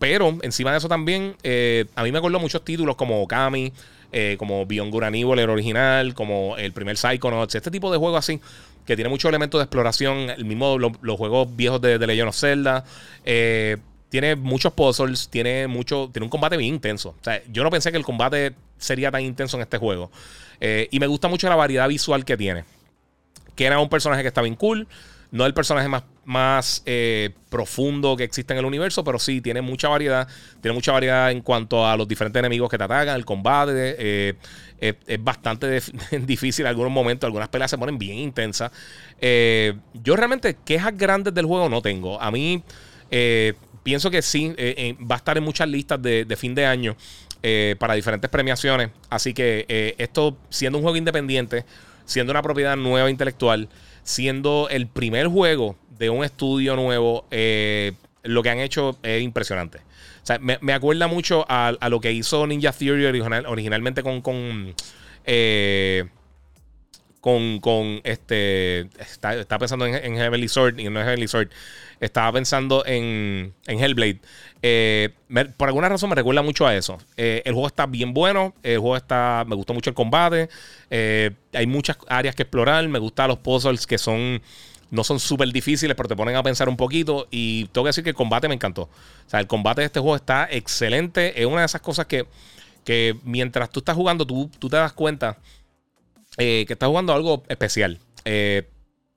Pero 0.01 0.37
encima 0.43 0.73
de 0.73 0.79
eso 0.79 0.89
también, 0.89 1.37
eh, 1.45 1.85
a 1.95 2.03
mí 2.03 2.11
me 2.11 2.19
acuerdo 2.19 2.41
muchos 2.41 2.65
títulos 2.65 2.97
como 2.97 3.23
Okami, 3.23 3.73
como 4.39 4.67
Beyond 4.67 4.91
Good 4.91 5.39
el 5.39 5.51
original, 5.51 6.15
como 6.15 6.57
el 6.57 6.73
primer 6.73 6.97
Psychonauts, 6.97 7.55
este 7.55 7.71
tipo 7.71 7.93
de 7.93 7.99
juegos 7.99 8.19
así 8.19 8.41
que 8.91 8.97
tiene 8.97 9.09
muchos 9.09 9.29
elementos 9.29 9.61
de 9.61 9.65
exploración. 9.65 10.31
El 10.31 10.45
mismo, 10.45 10.77
los 10.77 11.17
juegos 11.17 11.55
viejos 11.55 11.81
de, 11.81 11.97
de 11.97 12.07
Legend 12.09 12.29
of 12.29 12.37
Zelda. 12.37 12.85
Eh, 13.25 13.77
tiene 14.09 14.35
muchos 14.35 14.73
puzzles, 14.73 15.29
tiene 15.29 15.69
mucho, 15.69 16.11
tiene 16.13 16.25
un 16.25 16.29
combate 16.29 16.57
bien 16.57 16.75
intenso. 16.75 17.11
O 17.11 17.25
sea, 17.25 17.41
yo 17.53 17.63
no 17.63 17.71
pensé 17.71 17.93
que 17.93 17.99
el 17.99 18.05
combate 18.05 18.53
sería 18.79 19.13
tan 19.13 19.23
intenso 19.23 19.57
en 19.57 19.63
este 19.63 19.79
juego. 19.79 20.11
Eh, 20.61 20.89
y 20.91 20.99
me 20.99 21.07
gusta 21.07 21.29
mucho 21.29 21.49
la 21.49 21.55
variedad 21.55 21.87
visual 21.87 22.25
que 22.25 22.37
tiene. 22.37 22.65
Que 23.55 23.67
era 23.67 23.79
un 23.79 23.89
personaje 23.89 24.23
que 24.23 24.29
está 24.29 24.43
bien 24.43 24.57
cool. 24.57 24.89
No 25.33 25.47
el 25.47 25.55
personaje 25.55 25.87
más, 25.87 26.03
más 26.25 26.83
eh, 26.87 27.31
profundo 27.51 28.17
que 28.17 28.25
existe 28.25 28.53
en 28.53 28.59
el 28.59 28.65
universo, 28.65 29.05
pero 29.05 29.19
sí 29.19 29.41
tiene 29.41 29.61
mucha 29.63 29.89
variedad. 29.89 30.27
Tiene 30.61 30.75
mucha 30.75 30.91
variedad 30.91 31.31
en 31.31 31.41
cuanto 31.41 31.87
a 31.87 31.97
los 31.97 32.09
diferentes 32.09 32.41
enemigos 32.41 32.69
que 32.69 32.77
te 32.77 32.85
atacan, 32.85 33.15
el 33.15 33.25
combate. 33.25 33.97
Eh, 33.99 34.35
es 34.81 35.23
bastante 35.23 35.81
difícil 36.23 36.65
en 36.65 36.71
algunos 36.71 36.91
momentos. 36.91 37.29
Algunas 37.29 37.49
peleas 37.49 37.71
se 37.71 37.79
ponen 37.79 37.97
bien 37.97 38.19
intensas. 38.19 38.73
Eh, 39.21 39.75
yo 39.95 40.17
realmente 40.17 40.57
quejas 40.65 40.97
grandes 40.97 41.33
del 41.33 41.47
juego 41.47 41.69
no 41.69 41.81
tengo. 41.81 42.21
A 42.21 42.31
mí 42.31 42.65
pienso 43.83 44.11
que 44.11 44.23
sí, 44.23 44.55
va 45.01 45.15
a 45.15 45.19
estar 45.19 45.37
en 45.39 45.45
muchas 45.45 45.69
listas 45.69 46.01
de, 46.03 46.25
de 46.25 46.37
fin 46.37 46.55
de 46.55 46.67
año 46.67 46.97
para 47.79 47.95
diferentes 47.95 48.29
premiaciones. 48.31 48.91
Así 49.09 49.33
que 49.33 49.95
esto, 49.97 50.37
siendo 50.49 50.79
un 50.79 50.83
juego 50.83 50.97
independiente, 50.97 51.65
siendo 52.05 52.33
una 52.33 52.43
propiedad 52.43 52.77
nueva 52.77 53.11
intelectual 53.11 53.69
siendo 54.03 54.69
el 54.71 54.87
primer 54.87 55.27
juego 55.29 55.77
de 55.99 56.11
un 56.11 56.25
estudio 56.25 56.77
nuevo, 56.77 57.27
eh, 57.31 57.93
lo 58.23 58.43
que 58.43 58.51
han 58.51 58.59
hecho 58.59 58.99
es 59.03 59.23
impresionante. 59.23 59.79
O 60.23 60.27
sea, 60.27 60.39
me, 60.39 60.73
acuerda 60.73 61.07
mucho 61.09 61.45
a, 61.49 61.77
lo 61.89 62.01
que 62.01 62.13
hizo 62.13 62.47
Ninja 62.47 62.73
Theory 62.73 63.07
originalmente 63.47 64.03
con. 64.03 64.21
con 64.21 64.75
eh, 65.25 66.05
con, 67.21 67.61
con, 67.61 68.01
este. 68.05 68.89
Estaba 68.99 69.59
pensando 69.59 69.87
en, 69.87 70.17
Heavenly 70.17 70.49
Sword 70.49 70.79
y 70.79 70.89
no 70.89 71.01
es 71.01 71.07
Heavenly 71.07 71.29
Sword. 71.29 71.51
Estaba 72.01 72.33
pensando 72.33 72.85
en, 72.87 73.53
en 73.67 73.79
Hellblade. 73.79 74.21
Eh, 74.63 75.11
por 75.57 75.69
alguna 75.69 75.89
razón 75.89 76.09
me 76.11 76.17
recuerda 76.17 76.43
mucho 76.43 76.67
a 76.67 76.75
eso. 76.75 76.99
Eh, 77.17 77.43
el 77.45 77.53
juego 77.53 77.67
está 77.67 77.87
bien 77.87 78.15
bueno. 78.15 78.55
El 78.63 78.79
juego 78.79 78.97
está. 78.97 79.45
Me 79.47 79.55
gustó 79.55 79.75
mucho 79.75 79.91
el 79.91 79.95
combate. 79.95 80.49
Eh, 80.91 81.31
hay 81.53 81.67
muchas 81.67 81.99
áreas 82.09 82.35
que 82.35 82.43
explorar. 82.43 82.89
Me 82.89 82.99
gustan 82.99 83.29
los 83.29 83.39
puzzles 83.39 83.87
que 83.87 83.99
son. 83.99 84.41
No 84.91 85.05
son 85.05 85.21
súper 85.21 85.53
difíciles, 85.53 85.95
pero 85.95 86.09
te 86.09 86.17
ponen 86.17 86.35
a 86.37 86.43
pensar 86.43 86.69
un 86.69 86.77
poquito. 86.77 87.29
Y 87.31 87.67
tengo 87.67 87.85
que 87.85 87.91
decir 87.91 88.03
que 88.03 88.11
el 88.11 88.17
combate 88.17 88.49
me 88.49 88.55
encantó. 88.55 88.83
O 88.83 89.31
sea, 89.31 89.41
el 89.41 89.47
combate 89.47 89.83
de 89.83 89.87
este 89.87 90.01
juego 90.01 90.17
está 90.17 90.49
excelente. 90.51 91.41
Es 91.41 91.47
una 91.47 91.61
de 91.61 91.67
esas 91.67 91.81
cosas 91.83 92.07
que, 92.07 92.27
que 92.83 93.17
mientras 93.23 93.71
tú 93.71 93.81
estás 93.81 93.95
jugando, 93.95 94.27
tú, 94.27 94.51
tú 94.59 94.69
te 94.69 94.77
das 94.77 94.93
cuenta 94.93 95.39
que 96.37 96.67
estás 96.69 96.89
jugando 96.89 97.13
algo 97.13 97.43
especial. 97.49 97.99
Eh, 98.25 98.69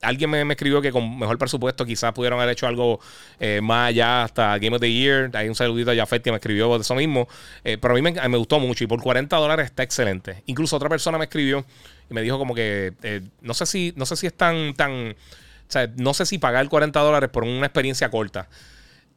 alguien 0.04 0.30
me, 0.30 0.42
escribió 0.42 0.82
que 0.82 0.92
con 0.92 1.18
mejor 1.18 1.38
presupuesto 1.38 1.86
quizás 1.86 2.14
pudieron 2.14 2.40
haber 2.40 2.54
hecho 2.54 2.68
algo 2.68 3.00
eh, 3.40 3.62
más 3.64 3.90
allá 3.90 4.24
hasta 4.24 4.58
Game 4.60 4.76
of 4.76 4.82
the 4.82 4.92
Year. 4.92 5.32
Hay 5.34 5.48
un 5.48 5.56
saludito 5.56 5.92
a 5.92 5.96
Jafet 5.96 6.22
que 6.22 6.32
me 6.32 6.38
escribió 6.38 6.74
de 6.76 6.82
eso 6.82 6.96
mismo. 6.96 7.28
Eh, 7.64 7.78
pero 7.80 7.96
a 7.96 8.00
mí 8.00 8.02
me, 8.02 8.38
gustó 8.38 8.60
mucho 8.60 8.84
y 8.84 8.88
por 8.88 9.02
40 9.02 9.36
dólares 9.36 9.66
está 9.66 9.84
excelente. 9.84 10.44
Incluso 10.46 10.76
otra 10.76 10.90
persona 10.90 11.18
me 11.18 11.26
escribió 11.26 11.66
y 12.10 12.14
me 12.14 12.22
dijo 12.22 12.38
como 12.38 12.54
que 12.54 12.94
eh, 13.02 13.22
no 13.42 13.54
sé 13.54 13.66
si 13.66 13.94
no 13.96 14.06
sé 14.06 14.16
si 14.16 14.28
es 14.28 14.34
tan, 14.34 14.74
tan 14.74 15.12
o 15.12 15.72
sea, 15.72 15.90
no 15.96 16.14
sé 16.14 16.26
si 16.26 16.38
pagar 16.38 16.68
40 16.68 17.00
dólares 17.00 17.30
por 17.30 17.44
una 17.44 17.66
experiencia 17.66 18.10
corta. 18.10 18.48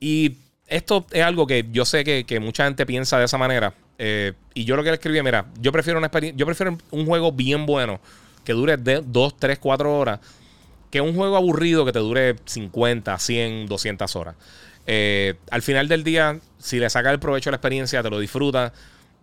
Y 0.01 0.37
esto 0.69 1.07
es 1.11 1.23
algo 1.23 1.47
que 1.47 1.67
yo 1.71 1.85
sé 1.85 2.05
que, 2.05 2.41
mucha 2.41 2.65
gente 2.65 2.87
piensa 2.87 3.19
de 3.19 3.25
esa 3.25 3.39
manera. 3.39 3.75
Y 3.99 4.65
yo 4.65 4.77
lo 4.77 4.83
que 4.83 4.91
le 4.91 4.97
escribí, 4.97 5.23
mira, 5.23 5.47
yo 5.61 5.73
prefiero 5.73 5.99
una 5.99 6.11
yo 6.35 6.47
prefiero 6.47 6.77
un 6.91 7.07
juego 7.07 7.33
bien 7.33 7.65
bueno 7.67 8.01
que 8.45 8.53
dure 8.53 8.77
de 8.77 9.03
2, 9.05 9.37
3, 9.39 9.59
4 9.59 9.99
horas 9.99 10.21
que 10.91 11.01
un 11.01 11.15
juego 11.15 11.37
aburrido 11.37 11.85
que 11.85 11.93
te 11.93 11.99
dure 11.99 12.37
50, 12.45 13.19
100, 13.19 13.67
200 13.67 14.17
horas. 14.17 14.35
Eh, 14.87 15.35
al 15.51 15.63
final 15.63 15.89
del 15.89 16.05
día, 16.05 16.39
si 16.59 16.79
le 16.79 16.89
sacas 16.89 17.13
el 17.13 17.19
provecho 17.19 17.51
a 17.51 17.53
la 17.53 17.57
experiencia, 17.57 18.03
te 18.03 18.11
lo 18.11 18.21
disfrutas. 18.21 18.73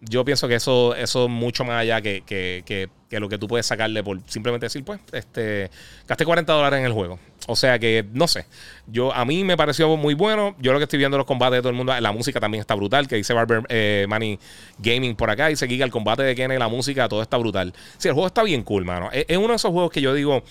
Yo 0.09 0.25
pienso 0.25 0.47
que 0.47 0.55
eso, 0.55 0.95
es 0.95 1.15
mucho 1.29 1.63
más 1.63 1.81
allá 1.81 2.01
que, 2.01 2.89
lo 3.09 3.29
que 3.29 3.37
tú 3.37 3.47
puedes 3.47 3.65
sacarle 3.65 4.03
por 4.03 4.19
simplemente 4.25 4.65
decir, 4.65 4.83
pues, 4.83 4.99
este, 5.11 5.69
gasté 6.07 6.25
40 6.25 6.51
dólares 6.51 6.79
en 6.79 6.85
el 6.85 6.91
juego. 6.93 7.19
O 7.47 7.55
sea 7.55 7.77
que, 7.77 8.05
no 8.13 8.27
sé. 8.27 8.45
Yo, 8.87 9.13
a 9.13 9.25
mí 9.25 9.43
me 9.43 9.57
pareció 9.57 9.95
muy 9.97 10.13
bueno. 10.13 10.55
Yo 10.59 10.71
lo 10.71 10.79
que 10.79 10.83
estoy 10.83 10.99
viendo 10.99 11.17
los 11.17 11.27
combates 11.27 11.57
de 11.57 11.61
todo 11.61 11.69
el 11.69 11.75
mundo, 11.75 11.99
la 11.99 12.11
música 12.11 12.39
también 12.39 12.61
está 12.61 12.75
brutal. 12.75 13.07
Que 13.07 13.17
dice 13.17 13.33
Barber 13.33 13.63
eh, 13.69 14.07
Gaming 14.79 15.15
por 15.15 15.29
acá. 15.29 15.53
Se 15.55 15.67
Giga 15.67 15.85
el 15.85 15.91
combate 15.91 16.23
de 16.23 16.35
Kenny, 16.35 16.57
la 16.57 16.69
música, 16.69 17.09
todo 17.09 17.21
está 17.21 17.37
brutal. 17.37 17.73
Sí, 17.97 18.07
el 18.07 18.13
juego 18.13 18.27
está 18.27 18.43
bien 18.43 18.63
cool, 18.63 18.85
mano. 18.85 19.09
es 19.11 19.37
uno 19.37 19.49
de 19.49 19.55
esos 19.55 19.71
juegos 19.71 19.91
que 19.91 20.01
yo 20.01 20.13
digo 20.13 20.43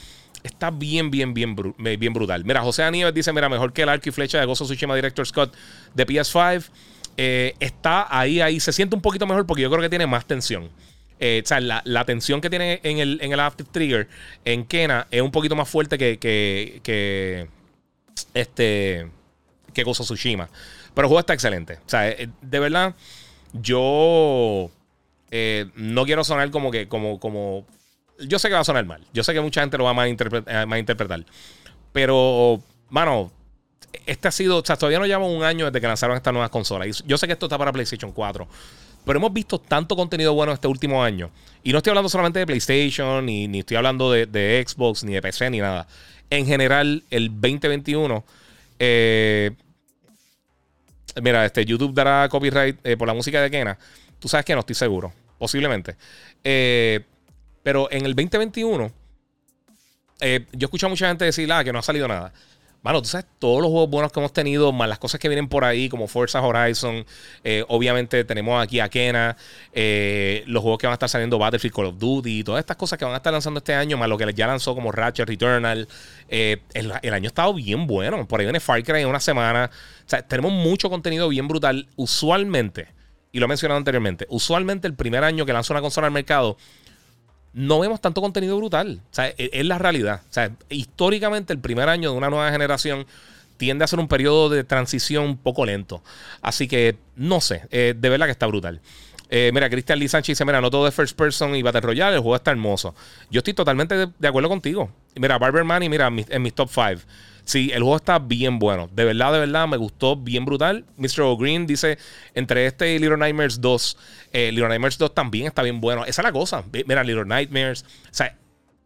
está 0.42 0.70
bien, 0.70 1.10
bien, 1.10 1.34
bien, 1.34 1.56
bien 1.76 2.12
brutal. 2.12 2.44
Mira, 2.44 2.62
José 2.62 2.82
Aníbal 2.82 3.14
dice: 3.14 3.32
Mira, 3.32 3.48
mejor 3.48 3.72
que 3.72 3.82
el 3.82 3.88
arco 3.88 4.08
y 4.08 4.12
flecha 4.12 4.40
de 4.40 4.46
Gozo 4.46 4.64
Tsushima 4.64 4.94
Director 4.94 5.26
Scott 5.26 5.54
de 5.94 6.06
PS5. 6.06 6.64
Eh, 7.16 7.54
está 7.60 8.06
ahí, 8.10 8.40
ahí. 8.40 8.60
Se 8.60 8.72
siente 8.72 8.96
un 8.96 9.02
poquito 9.02 9.26
mejor 9.26 9.46
porque 9.46 9.62
yo 9.62 9.70
creo 9.70 9.82
que 9.82 9.88
tiene 9.88 10.06
más 10.06 10.26
tensión. 10.26 10.70
Eh, 11.20 11.42
o 11.44 11.46
sea, 11.46 11.60
la, 11.60 12.04
tensión 12.04 12.40
que 12.40 12.50
tiene 12.50 12.80
en 12.82 12.98
el, 12.98 13.18
en 13.22 13.32
el 13.32 13.40
After 13.40 13.64
Trigger 13.66 14.08
en 14.44 14.64
Kena 14.64 15.06
es 15.10 15.22
un 15.22 15.30
poquito 15.30 15.54
más 15.54 15.68
fuerte 15.68 15.96
que, 15.96 16.18
que, 16.18 17.48
este 18.34 19.08
que 19.72 19.84
Gozo 19.84 20.02
Tsushima. 20.02 20.48
Pero 20.94 21.06
el 21.06 21.08
juego 21.08 21.20
está 21.20 21.32
excelente. 21.32 21.74
O 21.74 21.88
sea, 21.88 22.08
eh, 22.08 22.28
de 22.40 22.58
verdad, 22.58 22.94
yo 23.52 24.70
no 25.76 26.04
quiero 26.04 26.24
sonar 26.24 26.50
como 26.50 26.70
que 26.70 26.88
como, 26.88 27.18
como 27.18 27.64
yo 28.26 28.38
sé 28.38 28.48
que 28.48 28.54
va 28.54 28.60
a 28.60 28.64
sonar 28.64 28.84
mal. 28.86 29.04
Yo 29.12 29.22
sé 29.24 29.32
que 29.32 29.40
mucha 29.40 29.60
gente 29.60 29.78
lo 29.78 29.84
va 29.84 29.90
a 29.90 30.06
eh, 30.06 30.66
malinterpretar. 30.66 31.24
Pero, 31.92 32.62
mano, 32.90 33.32
este 34.06 34.28
ha 34.28 34.30
sido. 34.30 34.58
O 34.58 34.64
sea, 34.64 34.76
todavía 34.76 34.98
no 34.98 35.06
llevamos 35.06 35.30
un 35.30 35.44
año 35.44 35.66
desde 35.66 35.80
que 35.80 35.86
lanzaron 35.86 36.16
estas 36.16 36.32
nuevas 36.32 36.50
consolas. 36.50 37.02
yo 37.06 37.18
sé 37.18 37.26
que 37.26 37.34
esto 37.34 37.46
está 37.46 37.58
para 37.58 37.72
PlayStation 37.72 38.12
4. 38.12 38.48
Pero 39.04 39.18
hemos 39.18 39.32
visto 39.32 39.58
tanto 39.58 39.96
contenido 39.96 40.32
bueno 40.32 40.52
este 40.52 40.68
último 40.68 41.02
año. 41.02 41.30
Y 41.64 41.72
no 41.72 41.78
estoy 41.78 41.90
hablando 41.90 42.08
solamente 42.08 42.38
de 42.38 42.46
PlayStation, 42.46 43.26
ni, 43.26 43.48
ni 43.48 43.60
estoy 43.60 43.76
hablando 43.76 44.12
de, 44.12 44.64
Xbox, 44.66 45.02
ni 45.02 45.14
de 45.14 45.22
PC, 45.22 45.50
ni 45.50 45.58
nada. 45.58 45.88
En 46.30 46.46
general, 46.46 47.02
el 47.10 47.28
2021. 47.28 48.24
Eh, 48.78 49.50
mira, 51.20 51.44
este 51.44 51.64
YouTube 51.64 51.92
dará 51.92 52.28
copyright 52.28 52.78
eh, 52.84 52.96
por 52.96 53.08
la 53.08 53.14
música 53.14 53.42
de 53.42 53.50
Kena. 53.50 53.76
Tú 54.20 54.28
sabes 54.28 54.46
que 54.46 54.54
no 54.54 54.60
estoy 54.60 54.76
seguro. 54.76 55.12
Posiblemente. 55.36 55.96
Eh, 56.44 57.00
pero 57.62 57.90
en 57.90 58.06
el 58.06 58.14
2021, 58.14 58.92
eh, 60.20 60.46
yo 60.52 60.66
escucho 60.66 60.86
a 60.86 60.88
mucha 60.88 61.08
gente 61.08 61.24
decir, 61.24 61.52
ah, 61.52 61.64
que 61.64 61.72
no 61.72 61.80
ha 61.80 61.82
salido 61.82 62.06
nada. 62.06 62.32
Mano, 62.82 63.00
tú 63.00 63.08
sabes 63.08 63.26
todos 63.38 63.62
los 63.62 63.70
juegos 63.70 63.88
buenos 63.90 64.10
que 64.10 64.18
hemos 64.18 64.32
tenido, 64.32 64.72
más 64.72 64.88
las 64.88 64.98
cosas 64.98 65.20
que 65.20 65.28
vienen 65.28 65.48
por 65.48 65.64
ahí, 65.64 65.88
como 65.88 66.08
Forza 66.08 66.42
Horizon. 66.42 67.06
Eh, 67.44 67.64
obviamente 67.68 68.24
tenemos 68.24 68.60
aquí 68.60 68.80
a 68.80 68.88
Kena, 68.88 69.36
eh, 69.72 70.42
los 70.46 70.62
juegos 70.62 70.80
que 70.80 70.88
van 70.88 70.92
a 70.92 70.94
estar 70.94 71.08
saliendo 71.08 71.38
Battlefield, 71.38 71.74
Call 71.74 71.86
of 71.86 71.98
Duty, 71.98 72.42
todas 72.42 72.58
estas 72.58 72.76
cosas 72.76 72.98
que 72.98 73.04
van 73.04 73.14
a 73.14 73.18
estar 73.18 73.32
lanzando 73.32 73.58
este 73.58 73.72
año, 73.72 73.96
más 73.96 74.08
lo 74.08 74.18
que 74.18 74.32
ya 74.34 74.48
lanzó 74.48 74.74
como 74.74 74.90
Ratchet 74.90 75.28
Returnal. 75.28 75.86
el, 76.28 76.60
el, 76.74 77.14
año 77.14 77.26
ha 77.26 77.28
estado 77.28 77.54
bien 77.54 77.86
bueno. 77.86 78.26
Por 78.26 78.40
ahí 78.40 78.46
viene 78.46 78.58
Far 78.58 78.82
Cry 78.82 79.02
en 79.02 79.08
una 79.08 79.20
semana. 79.20 79.70
O 80.04 80.08
sea, 80.08 80.26
tenemos 80.26 80.50
mucho 80.50 80.90
contenido 80.90 81.28
bien 81.28 81.46
brutal. 81.46 81.86
Usualmente, 81.94 82.88
y 83.30 83.38
lo 83.38 83.44
he 83.44 83.48
mencionado 83.48 83.78
anteriormente, 83.78 84.26
usualmente 84.28 84.88
el 84.88 84.94
primer 84.94 85.22
año 85.22 85.46
que 85.46 85.52
lanza 85.52 85.72
una 85.72 85.82
consola 85.82 86.08
al 86.08 86.12
mercado 86.12 86.56
no 87.52 87.80
vemos 87.80 88.00
tanto 88.00 88.20
contenido 88.20 88.56
brutal. 88.56 89.00
O 89.10 89.14
sea, 89.14 89.28
e, 89.28 89.50
es, 89.52 89.66
la 89.66 89.78
realidad. 89.78 90.22
O 90.28 90.32
sea, 90.32 90.50
históricamente 90.68 91.52
el 91.52 91.58
primer 91.58 91.88
año 91.88 92.10
de 92.10 92.16
una 92.16 92.30
nueva 92.30 92.50
generación 92.50 93.06
tiende 93.56 93.84
a 93.84 93.88
ser 93.88 93.98
un 93.98 94.08
periodo 94.08 94.48
de 94.48 94.64
transición 94.64 95.36
poco 95.36 95.64
lento. 95.64 96.02
Así 96.40 96.66
que 96.66 96.96
no 97.14 97.40
sé, 97.40 97.62
de 97.70 98.08
verdad 98.08 98.26
que 98.26 98.32
está 98.32 98.46
brutal. 98.46 98.80
mira, 99.30 99.70
Cristian 99.70 100.00
Lee 100.00 100.08
Sánchez 100.08 100.36
dice: 100.36 100.44
Mira, 100.44 100.60
no 100.60 100.70
todo 100.70 100.88
es 100.88 100.94
first 100.94 101.16
person 101.16 101.54
y 101.54 101.62
Battle 101.62 101.82
Royale, 101.82 102.16
el 102.16 102.22
juego 102.22 102.34
está 102.34 102.50
hermoso. 102.50 102.94
Yo 103.30 103.38
estoy 103.38 103.54
totalmente 103.54 104.08
de, 104.18 104.28
acuerdo 104.28 104.48
contigo. 104.48 104.90
Mira, 105.14 105.38
Barber 105.38 105.62
Money, 105.62 105.88
mira, 105.88 106.08
en 106.08 106.42
mis 106.42 106.54
top 106.54 106.70
5. 106.70 107.02
Sí, 107.44 107.70
el 107.72 107.82
juego 107.82 107.96
está 107.96 108.18
bien 108.18 108.58
bueno. 108.58 108.88
De 108.92 109.04
verdad, 109.04 109.32
de 109.32 109.40
verdad, 109.40 109.66
me 109.66 109.76
gustó 109.76 110.16
bien 110.16 110.44
brutal. 110.44 110.84
Mr. 110.96 111.22
O'Green 111.22 111.66
dice, 111.66 111.98
entre 112.34 112.66
este 112.66 112.94
y 112.94 112.98
Little 112.98 113.16
Nightmares 113.16 113.60
2, 113.60 113.98
eh, 114.32 114.52
Little 114.52 114.68
Nightmares 114.68 114.96
2 114.98 115.14
también 115.14 115.46
está 115.46 115.62
bien 115.62 115.80
bueno. 115.80 116.04
Esa 116.04 116.22
es 116.22 116.24
la 116.24 116.32
cosa. 116.32 116.64
Mira, 116.86 117.02
Little 117.02 117.24
Nightmares. 117.24 117.84
O 118.04 118.14
sea, 118.14 118.36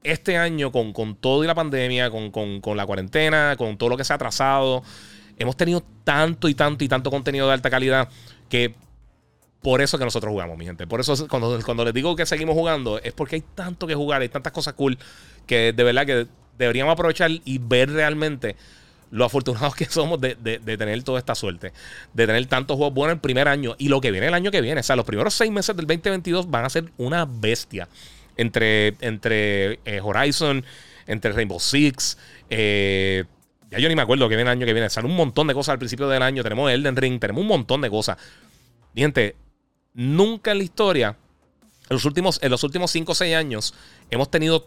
este 0.02 0.36
año 0.36 0.72
con, 0.72 0.92
con 0.92 1.16
todo 1.16 1.44
y 1.44 1.46
la 1.46 1.54
pandemia, 1.54 2.10
con, 2.10 2.30
con, 2.30 2.76
la 2.76 2.86
cuarentena, 2.86 3.56
con 3.56 3.76
todo 3.76 3.90
lo 3.90 3.96
que 3.96 4.04
se 4.04 4.12
ha 4.12 4.16
atrasado, 4.16 4.82
hemos 5.38 5.56
tenido 5.56 5.82
tanto 6.04 6.48
y 6.48 6.54
tanto 6.54 6.84
y 6.84 6.88
tanto 6.88 7.10
contenido 7.10 7.46
de 7.46 7.52
alta 7.52 7.70
calidad 7.70 8.08
que 8.48 8.74
por 9.62 9.82
eso 9.82 9.98
que 9.98 10.04
nosotros 10.04 10.30
jugamos, 10.30 10.56
mi 10.56 10.64
gente. 10.64 10.86
Por 10.86 11.00
eso 11.00 11.26
cuando, 11.28 11.58
cuando 11.64 11.84
les 11.84 11.92
digo 11.92 12.14
que 12.14 12.24
seguimos 12.24 12.54
jugando, 12.54 13.00
es 13.00 13.12
porque 13.12 13.36
hay 13.36 13.44
tanto 13.54 13.86
que 13.86 13.96
jugar, 13.96 14.22
hay 14.22 14.28
tantas 14.28 14.52
cosas 14.52 14.74
cool 14.74 14.96
que 15.46 15.72
de 15.72 15.84
verdad 15.84 16.06
que 16.06 16.26
deberíamos 16.58 16.92
aprovechar 16.92 17.30
y 17.44 17.58
ver 17.58 17.90
realmente 17.90 18.56
lo 19.10 19.24
afortunados 19.24 19.74
que 19.74 19.86
somos 19.86 20.20
de, 20.20 20.34
tener 20.36 21.02
toda 21.02 21.18
esta 21.18 21.34
suerte, 21.34 21.72
de 22.12 22.26
tener 22.26 22.46
tantos 22.46 22.76
juegos 22.76 22.94
buenos 22.94 23.14
el 23.14 23.20
primer 23.20 23.48
año 23.48 23.74
y 23.78 23.88
lo 23.88 24.00
que 24.00 24.10
viene 24.10 24.26
el 24.26 24.34
año 24.34 24.50
que 24.50 24.60
viene. 24.60 24.80
O 24.80 24.84
sea, 24.84 24.96
los 24.96 25.04
primeros 25.04 25.34
seis 25.34 25.50
meses 25.50 25.76
del 25.76 25.86
2022 25.86 26.50
van 26.50 26.64
a 26.64 26.70
ser 26.70 26.92
una 26.96 27.24
bestia 27.24 27.88
entre, 28.36 28.94
entre 29.00 29.80
eh, 29.84 30.00
Horizon, 30.02 30.64
entre 31.06 31.32
Rainbow 31.32 31.60
Six. 31.60 32.18
Eh, 32.50 33.24
ya 33.70 33.78
yo 33.78 33.88
ni 33.88 33.96
me 33.96 34.02
acuerdo 34.02 34.28
que 34.28 34.36
viene 34.36 34.50
el 34.50 34.56
año 34.56 34.66
que 34.66 34.72
viene. 34.72 34.90
Salen 34.90 35.10
un 35.10 35.16
montón 35.16 35.46
de 35.46 35.54
cosas 35.54 35.72
al 35.72 35.78
principio 35.78 36.08
del 36.08 36.22
año. 36.22 36.42
Tenemos 36.42 36.70
Elden 36.70 36.96
Ring, 36.96 37.20
tenemos 37.20 37.42
un 37.42 37.48
montón 37.48 37.80
de 37.80 37.90
cosas. 37.90 38.16
gente, 38.94 39.36
nunca 39.94 40.52
en 40.52 40.58
la 40.58 40.64
historia, 40.64 41.16
en 41.88 41.94
los 41.94 42.04
últimos, 42.04 42.38
en 42.42 42.50
los 42.50 42.62
últimos 42.64 42.90
5 42.90 43.12
o 43.12 43.14
6 43.14 43.34
años, 43.34 43.74
hemos 44.10 44.30
tenido 44.30 44.66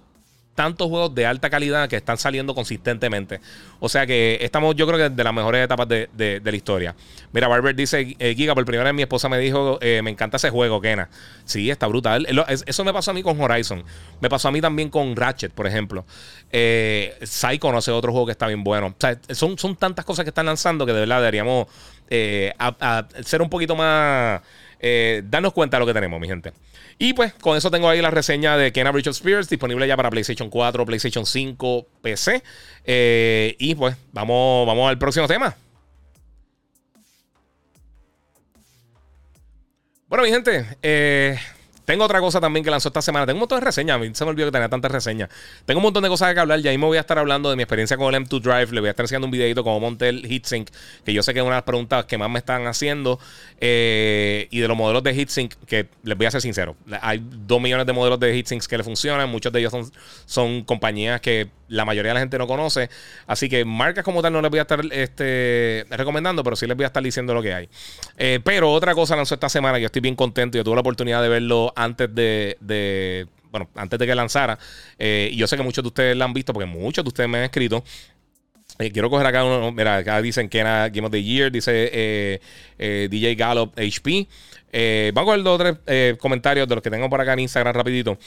tantos 0.60 0.90
juegos 0.90 1.16
de 1.16 1.26
alta 1.26 1.50
calidad 1.50 1.88
que 1.88 1.96
están 1.96 2.18
saliendo 2.18 2.54
consistentemente. 2.54 3.40
O 3.80 3.88
sea 3.88 4.06
que 4.06 4.40
estamos, 4.42 4.76
yo 4.76 4.86
creo 4.88 5.00
que 5.00 5.10
de 5.10 5.24
las 5.24 5.34
mejores 5.34 5.64
etapas 5.64 5.88
de, 5.88 6.42
la 6.44 6.54
historia. 6.54 6.98
Mira, 7.32 7.48
Barber 7.48 7.74
dice: 7.74 8.18
eh, 8.20 8.36
Giga, 8.36 8.54
por 8.56 8.66
primera 8.66 8.84
vez 8.84 8.94
mi 8.94 9.02
esposa 9.02 9.30
me 9.30 9.40
dijo: 9.40 9.80
eh, 9.80 10.02
Me 10.04 10.12
encanta 10.12 10.36
ese 10.36 10.50
juego, 10.50 10.82
Kena. 10.82 11.08
Sí, 11.46 11.70
está 11.70 11.88
brutal. 11.88 12.28
Eso 12.66 12.84
me 12.84 12.92
pasó 12.92 13.12
a 13.12 13.14
mí 13.14 13.24
con 13.24 13.40
Horizon. 13.40 13.86
Me 14.20 14.30
pasó 14.30 14.50
a 14.50 14.52
mí 14.52 14.60
también 14.60 14.90
con 14.90 15.16
Ratchet, 15.16 15.54
por 15.54 15.66
ejemplo. 15.66 16.04
Eh, 16.52 17.18
Psycho, 17.24 17.72
no 17.72 17.82
sé, 17.82 17.92
otro 17.92 18.12
juego 18.12 18.26
que 18.26 18.34
está 18.34 18.48
bien 18.48 18.62
bueno. 18.62 18.88
O 18.88 18.96
sea, 19.00 19.18
son, 19.30 19.58
son 19.58 19.78
tantas 19.78 20.04
cosas 20.04 20.26
que 20.26 20.30
están 20.32 20.48
lanzando 20.48 20.86
que 20.86 20.92
de 20.92 21.00
verdad 21.00 21.20
deberíamos 21.20 21.68
eh, 22.10 22.54
ser 23.24 23.42
un 23.42 23.50
poquito 23.50 23.78
más. 23.78 24.42
Darnos 25.26 25.54
cuenta 25.54 25.78
de 25.78 25.80
lo 25.82 25.86
que 25.86 25.94
tenemos, 25.94 26.20
mi 26.20 26.28
gente. 26.28 26.54
Y 27.02 27.14
pues 27.14 27.34
con 27.34 27.56
eso 27.56 27.72
tengo 27.72 27.88
ahí 27.88 28.02
la 28.02 28.12
reseña 28.12 28.58
de 28.58 28.74
Kenna 28.74 28.90
of 28.90 29.08
Spears, 29.08 29.48
disponible 29.48 29.88
ya 29.88 29.96
para 29.96 30.10
PlayStation 30.10 30.50
4, 30.50 30.86
PlayStation 30.86 31.26
5, 31.26 31.88
PC. 32.02 32.44
Eh, 32.84 33.56
y 33.58 33.74
pues 33.76 33.96
vamos, 34.12 34.68
vamos 34.68 34.90
al 34.90 34.98
próximo 34.98 35.26
tema. 35.26 35.56
Bueno, 40.10 40.26
mi 40.26 40.30
gente, 40.30 40.66
eh, 40.82 41.40
tengo 41.90 42.06
otra 42.06 42.20
cosa 42.20 42.40
también 42.40 42.64
que 42.64 42.70
lanzó 42.70 42.90
esta 42.90 43.02
semana. 43.02 43.26
Tengo 43.26 43.38
un 43.38 43.40
montón 43.40 43.60
de 43.60 43.66
reseñas. 43.66 43.96
A 43.96 43.98
mí 43.98 44.12
se 44.14 44.24
me 44.24 44.30
olvidó 44.30 44.46
que 44.46 44.52
tenía 44.52 44.70
tantas 44.70 44.92
reseñas. 44.92 45.28
Tengo 45.66 45.80
un 45.80 45.86
montón 45.86 46.04
de 46.04 46.10
cosas 46.10 46.36
que 46.36 46.40
hablar. 46.40 46.60
Ya 46.60 46.70
ahí 46.70 46.78
me 46.78 46.86
voy 46.86 46.98
a 46.98 47.00
estar 47.00 47.18
hablando 47.18 47.50
de 47.50 47.56
mi 47.56 47.64
experiencia 47.64 47.98
con 47.98 48.14
el 48.14 48.24
M2 48.24 48.42
Drive. 48.42 48.68
Le 48.74 48.80
voy 48.80 48.90
a 48.90 48.92
estar 48.92 49.06
haciendo 49.06 49.26
un 49.26 49.32
videito 49.32 49.64
como 49.64 49.80
monté 49.80 50.10
el 50.10 50.24
HeatSync, 50.24 50.70
que 51.04 51.14
yo 51.14 51.24
sé 51.24 51.34
que 51.34 51.40
es 51.40 51.44
una 51.44 51.56
de 51.56 51.58
las 51.58 51.64
preguntas 51.64 52.06
que 52.06 52.20
más 52.20 52.30
me 52.30 52.38
están 52.38 52.68
haciendo. 52.68 53.20
Eh, 53.60 54.48
y 54.52 54.60
de 54.60 54.68
los 54.68 54.78
modelos 54.78 55.02
de 55.02 55.16
HeatSync, 55.16 55.56
que 55.66 55.90
les 56.04 56.16
voy 56.16 56.28
a 56.28 56.32
ser 56.32 56.42
sincero. 56.42 56.76
Hay 57.02 57.24
dos 57.28 57.60
millones 57.60 57.88
de 57.88 57.94
modelos 57.94 58.20
de 58.20 58.36
HeatSinks 58.36 58.68
que 58.68 58.78
le 58.78 58.84
funcionan. 58.84 59.28
Muchos 59.28 59.52
de 59.52 59.58
ellos 59.58 59.72
son, 59.72 59.92
son 60.28 60.64
compañías 60.66 61.20
que 61.22 61.50
la 61.70 61.86
mayoría 61.86 62.10
de 62.10 62.16
la 62.16 62.20
gente 62.20 62.38
no 62.38 62.48
conoce. 62.48 62.90
Así 63.28 63.48
que 63.48 63.64
marcas 63.64 64.04
como 64.04 64.22
tal 64.22 64.34
no 64.34 64.42
les 64.42 64.50
voy 64.50 64.60
a 64.60 64.64
estar 64.64 64.82
este, 64.92 65.86
recomendando, 65.90 66.44
pero 66.44 66.56
sí 66.56 66.68
les 66.68 66.76
voy 66.76 66.84
a 66.84 66.88
estar 66.88 67.02
diciendo 67.02 67.34
lo 67.34 67.42
que 67.42 67.54
hay. 67.54 67.70
Eh, 68.18 68.40
pero 68.44 68.72
otra 68.72 68.94
cosa 68.94 69.16
lanzó 69.16 69.36
esta 69.36 69.50
semana 69.50 69.80
yo 69.80 69.86
estoy 69.86 70.02
bien 70.02 70.16
contento. 70.16 70.58
Yo 70.58 70.64
tuve 70.64 70.76
la 70.76 70.82
oportunidad 70.82 71.22
de 71.22 71.30
verlo 71.30 71.72
antes 71.76 72.14
de, 72.14 73.28
bueno, 73.52 73.70
antes 73.76 73.98
de 73.98 74.06
que 74.06 74.16
lanzara. 74.16 74.58
Eh, 74.98 75.30
y 75.32 75.38
yo 75.38 75.48
sé 75.48 75.56
que 75.56 75.64
muchos 75.64 75.84
de 75.84 75.88
ustedes 75.88 76.18
la 76.18 76.26
han 76.26 76.34
visto 76.34 76.54
porque 76.54 76.68
muchos 76.68 77.04
de 77.04 77.08
ustedes 77.08 77.30
me 77.30 77.38
han 77.38 77.46
escrito. 77.46 77.84
Eh, 78.78 78.92
quiero 78.92 79.10
coger 79.10 79.28
acá 79.28 79.44
uno, 79.44 79.72
mira, 79.72 79.98
acá 79.98 80.22
dicen 80.22 80.48
que 80.48 80.60
era 80.60 80.88
Game 80.90 81.06
of 81.06 81.12
the 81.12 81.22
Year, 81.22 81.52
dice 81.52 82.40
DJ 82.78 83.36
Gallop 83.36 83.78
HP. 83.78 84.28
vamos 85.14 85.34
a 85.34 85.36
ver 85.36 85.44
dos 85.44 85.60
o 85.60 85.78
tres 85.84 86.18
comentarios 86.18 86.68
de 86.68 86.76
los 86.76 86.82
que 86.82 86.90
tengo 86.90 87.10
por 87.10 87.20
acá 87.20 87.34
en 87.34 87.40
Instagram 87.40 87.74
rapidito. 87.74 88.18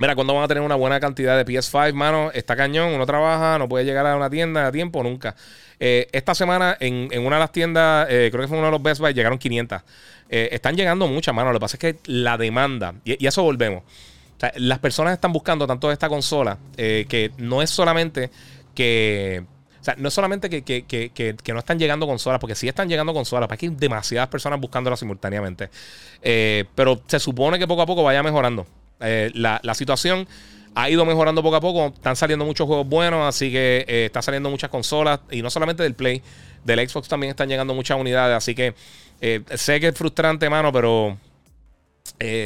Mira, 0.00 0.14
cuando 0.14 0.32
van 0.32 0.44
a 0.44 0.48
tener 0.48 0.62
una 0.62 0.76
buena 0.76 0.98
cantidad 0.98 1.36
de 1.36 1.44
PS5, 1.44 1.92
mano? 1.92 2.30
Está 2.32 2.56
cañón, 2.56 2.94
uno 2.94 3.04
trabaja, 3.04 3.58
no 3.58 3.68
puede 3.68 3.84
llegar 3.84 4.06
a 4.06 4.16
una 4.16 4.30
tienda 4.30 4.66
a 4.66 4.72
tiempo 4.72 5.02
nunca. 5.02 5.36
Eh, 5.78 6.08
esta 6.12 6.34
semana 6.34 6.74
en, 6.80 7.10
una 7.22 7.36
de 7.36 7.40
las 7.40 7.52
tiendas, 7.52 8.06
eh, 8.08 8.30
creo 8.32 8.40
que 8.40 8.48
fue 8.48 8.56
uno 8.56 8.68
de 8.68 8.72
los 8.72 8.82
Best 8.82 9.02
Buy, 9.02 9.12
llegaron 9.12 9.36
500. 9.36 9.82
Eh, 10.30 10.48
están 10.52 10.74
llegando 10.74 11.06
muchas, 11.06 11.34
mano. 11.34 11.52
Lo 11.52 11.58
que 11.58 11.60
pasa 11.60 11.76
es 11.76 11.80
que 11.80 11.98
la 12.10 12.38
demanda, 12.38 12.94
y, 13.04 13.26
eso 13.26 13.42
volvemos. 13.42 13.82
las 14.54 14.78
personas 14.78 15.12
están 15.12 15.34
buscando 15.34 15.66
tanto 15.66 15.92
esta 15.92 16.08
consola 16.08 16.56
que 16.78 17.32
no 17.36 17.60
es 17.60 17.68
solamente 17.68 18.30
que. 18.74 19.44
O 19.82 19.84
sea, 19.84 19.96
no 19.98 20.08
es 20.08 20.14
solamente 20.14 20.48
que, 20.48 20.62
que, 20.62 21.52
no 21.52 21.58
están 21.58 21.78
llegando 21.78 22.06
consolas, 22.06 22.40
porque 22.40 22.54
sí 22.54 22.66
están 22.66 22.88
llegando 22.88 23.12
consolas, 23.12 23.48
porque 23.48 23.66
hay 23.66 23.74
demasiadas 23.76 24.30
personas 24.30 24.58
buscándolas 24.60 24.98
simultáneamente. 24.98 25.68
pero 26.22 27.02
se 27.06 27.20
supone 27.20 27.58
que 27.58 27.68
poco 27.68 27.82
a 27.82 27.86
poco 27.86 28.02
vaya 28.02 28.22
mejorando. 28.22 28.66
Eh, 29.00 29.30
la, 29.34 29.74
situación 29.74 30.26
ha 30.74 30.90
ido 30.90 31.04
mejorando 31.04 31.42
poco 31.42 31.56
a 31.56 31.60
poco. 31.60 31.86
Están 31.94 32.16
saliendo 32.16 32.44
muchos 32.44 32.66
juegos 32.66 32.86
buenos, 32.86 33.26
así 33.26 33.50
que 33.50 33.84
eh, 33.88 34.04
está 34.06 34.22
saliendo 34.22 34.50
muchas 34.50 34.70
consolas. 34.70 35.20
Y 35.30 35.42
no 35.42 35.50
solamente 35.50 35.82
del 35.82 35.94
Play, 35.94 36.22
del 36.64 36.88
Xbox 36.88 37.08
también 37.08 37.30
están 37.30 37.48
llegando 37.48 37.74
muchas 37.74 37.98
unidades. 37.98 38.36
Así 38.36 38.54
que 38.54 38.74
eh, 39.20 39.42
sé 39.54 39.80
que 39.80 39.88
es 39.88 39.94
frustrante, 39.96 40.48
mano, 40.48 40.72
pero 40.72 41.18
es, 42.18 42.38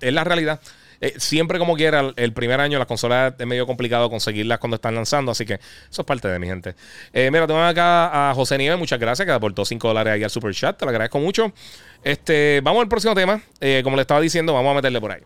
la 0.00 0.24
realidad. 0.24 0.60
siempre 1.16 1.58
como 1.58 1.76
quiera, 1.76 2.12
el 2.16 2.32
primer 2.32 2.60
año 2.60 2.78
las 2.78 2.86
consolas 2.86 3.34
es 3.38 3.46
medio 3.46 3.66
complicado 3.66 4.10
conseguirlas 4.10 4.58
cuando 4.58 4.76
están 4.76 4.94
lanzando, 4.94 5.32
así 5.32 5.44
que 5.44 5.54
eso 5.54 6.02
es 6.02 6.06
parte 6.06 6.28
de 6.28 6.38
mi 6.38 6.46
gente. 6.46 6.74
mira, 7.12 7.46
tengo 7.46 7.62
acá 7.62 8.30
a 8.30 8.34
José 8.34 8.58
Nieves, 8.58 8.78
muchas 8.78 8.98
gracias, 8.98 9.26
que 9.26 9.32
aportó 9.32 9.64
5 9.64 9.88
dólares 9.88 10.14
ahí 10.14 10.24
al 10.24 10.30
super 10.30 10.54
chat, 10.54 10.78
te 10.78 10.84
lo 10.84 10.90
agradezco 10.90 11.18
mucho. 11.18 11.52
Este, 12.02 12.60
vamos 12.62 12.82
al 12.82 12.88
próximo 12.88 13.14
tema. 13.14 13.40
como 13.82 13.96
le 13.96 14.02
estaba 14.02 14.20
diciendo, 14.20 14.52
vamos 14.52 14.72
a 14.72 14.74
meterle 14.74 15.00
por 15.00 15.12
ahí. 15.12 15.22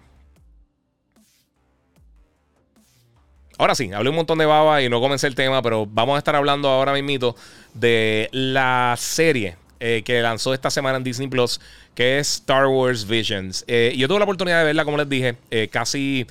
Ahora 3.61 3.75
sí, 3.75 3.93
hablé 3.93 4.09
un 4.09 4.17
montón 4.17 4.39
de 4.39 4.47
baba 4.47 4.81
y 4.81 4.89
no 4.89 5.03
comencé 5.03 5.27
el 5.27 5.35
tema, 5.35 5.61
pero 5.61 5.85
vamos 5.85 6.15
a 6.15 6.19
estar 6.19 6.35
hablando 6.35 6.67
ahora 6.67 6.95
mismo 6.95 7.37
de 7.75 8.31
la 8.33 8.95
serie 8.97 9.57
eh, 9.81 10.01
que 10.03 10.23
lanzó 10.23 10.55
esta 10.55 10.71
semana 10.71 10.97
en 10.97 11.05
Disney 11.05 11.29
Plus, 11.29 11.61
que 11.95 12.19
es 12.19 12.37
Star 12.37 12.69
Wars 12.69 13.07
Visions. 13.07 13.67
Eh, 13.69 13.93
yo 13.99 14.09
tuve 14.09 14.19
la 14.19 14.25
oportunidad 14.25 14.61
de 14.61 14.65
verla, 14.65 14.87
como 14.87 14.97
les 14.97 15.07
dije, 15.11 15.37
eh, 15.51 15.69
casi 15.71 16.27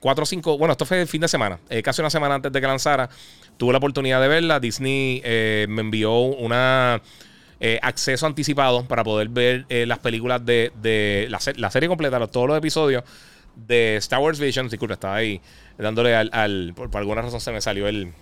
cuatro 0.00 0.22
o 0.22 0.26
cinco, 0.26 0.56
bueno, 0.56 0.72
esto 0.72 0.86
fue 0.86 1.02
el 1.02 1.08
fin 1.08 1.20
de 1.20 1.28
semana, 1.28 1.58
casi 1.84 2.00
una 2.00 2.08
semana 2.08 2.36
antes 2.36 2.50
de 2.50 2.58
que 2.58 2.66
lanzara. 2.66 3.10
Tuve 3.58 3.72
la 3.72 3.78
oportunidad 3.78 4.22
de 4.22 4.28
verla. 4.28 4.58
Disney 4.58 5.20
me 5.68 5.82
envió 5.82 6.14
una... 6.20 7.02
acceso 7.82 8.26
anticipado 8.26 8.86
para 8.86 9.04
poder 9.04 9.28
ver 9.28 9.66
las 9.68 9.98
películas 9.98 10.42
de, 10.46 11.28
la, 11.28 11.70
serie 11.70 11.88
completa, 11.90 12.26
todos 12.28 12.48
los 12.48 12.56
episodios 12.56 13.04
de 13.56 13.96
Star 13.96 14.20
Wars 14.20 14.40
Visions. 14.40 14.70
Disculpa, 14.70 14.94
estaba 14.94 15.16
ahí 15.16 15.38
dándole 15.78 16.14
al. 16.14 16.72
por, 16.74 16.94
alguna 16.96 17.22
razón 17.22 17.40
se 17.40 17.52
me 17.52 17.60
salió 17.60 17.88
el, 17.88 18.12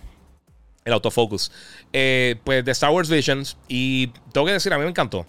el 0.85 0.93
autofocus. 0.93 1.51
Eh, 1.93 2.35
pues 2.43 2.63
de 2.65 2.71
Star 2.71 2.91
Wars 2.91 3.09
Visions. 3.09 3.57
Y 3.67 4.07
tengo 4.31 4.47
que 4.47 4.53
decir, 4.53 4.73
a 4.73 4.77
mí 4.77 4.83
me 4.83 4.89
encantó. 4.89 5.25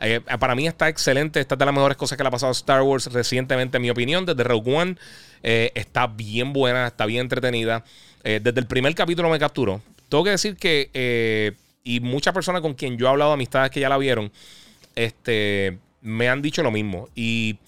Eh, 0.00 0.20
para 0.38 0.54
mí 0.54 0.66
está 0.66 0.88
excelente. 0.88 1.40
Esta 1.40 1.54
es 1.54 1.58
de 1.58 1.64
las 1.64 1.74
mejores 1.74 1.96
cosas 1.96 2.16
que 2.16 2.24
le 2.24 2.28
ha 2.28 2.30
pasado 2.30 2.50
a 2.50 2.52
Star 2.52 2.82
Wars 2.82 3.12
recientemente, 3.12 3.76
en 3.76 3.82
mi 3.82 3.90
opinión. 3.90 4.24
Desde 4.26 4.44
Rogue 4.44 4.74
One 4.74 4.96
eh, 5.42 5.72
está 5.74 6.06
bien 6.06 6.52
buena, 6.52 6.86
está 6.86 7.06
bien 7.06 7.22
entretenida. 7.22 7.84
desde 8.22 8.60
el 8.60 8.66
primer 8.66 8.94
capítulo 8.94 9.28
me 9.30 9.38
capturó. 9.38 9.82
Tengo 10.08 10.24
que 10.24 10.30
decir 10.30 10.56
que, 10.56 11.54
y 11.84 12.00
muchas 12.00 12.34
personas 12.34 12.62
con 12.62 12.74
quien 12.74 12.98
yo 12.98 13.06
he 13.06 13.08
hablado, 13.08 13.32
amistades 13.32 13.70
que 13.70 13.80
ya 13.80 13.88
la 13.88 13.96
vieron, 13.96 14.32
este, 14.96 15.78
me 16.00 16.28
han 16.28 16.42
dicho 16.42 16.62
lo 16.62 16.70
mismo. 16.70 17.08
Y 17.14 17.58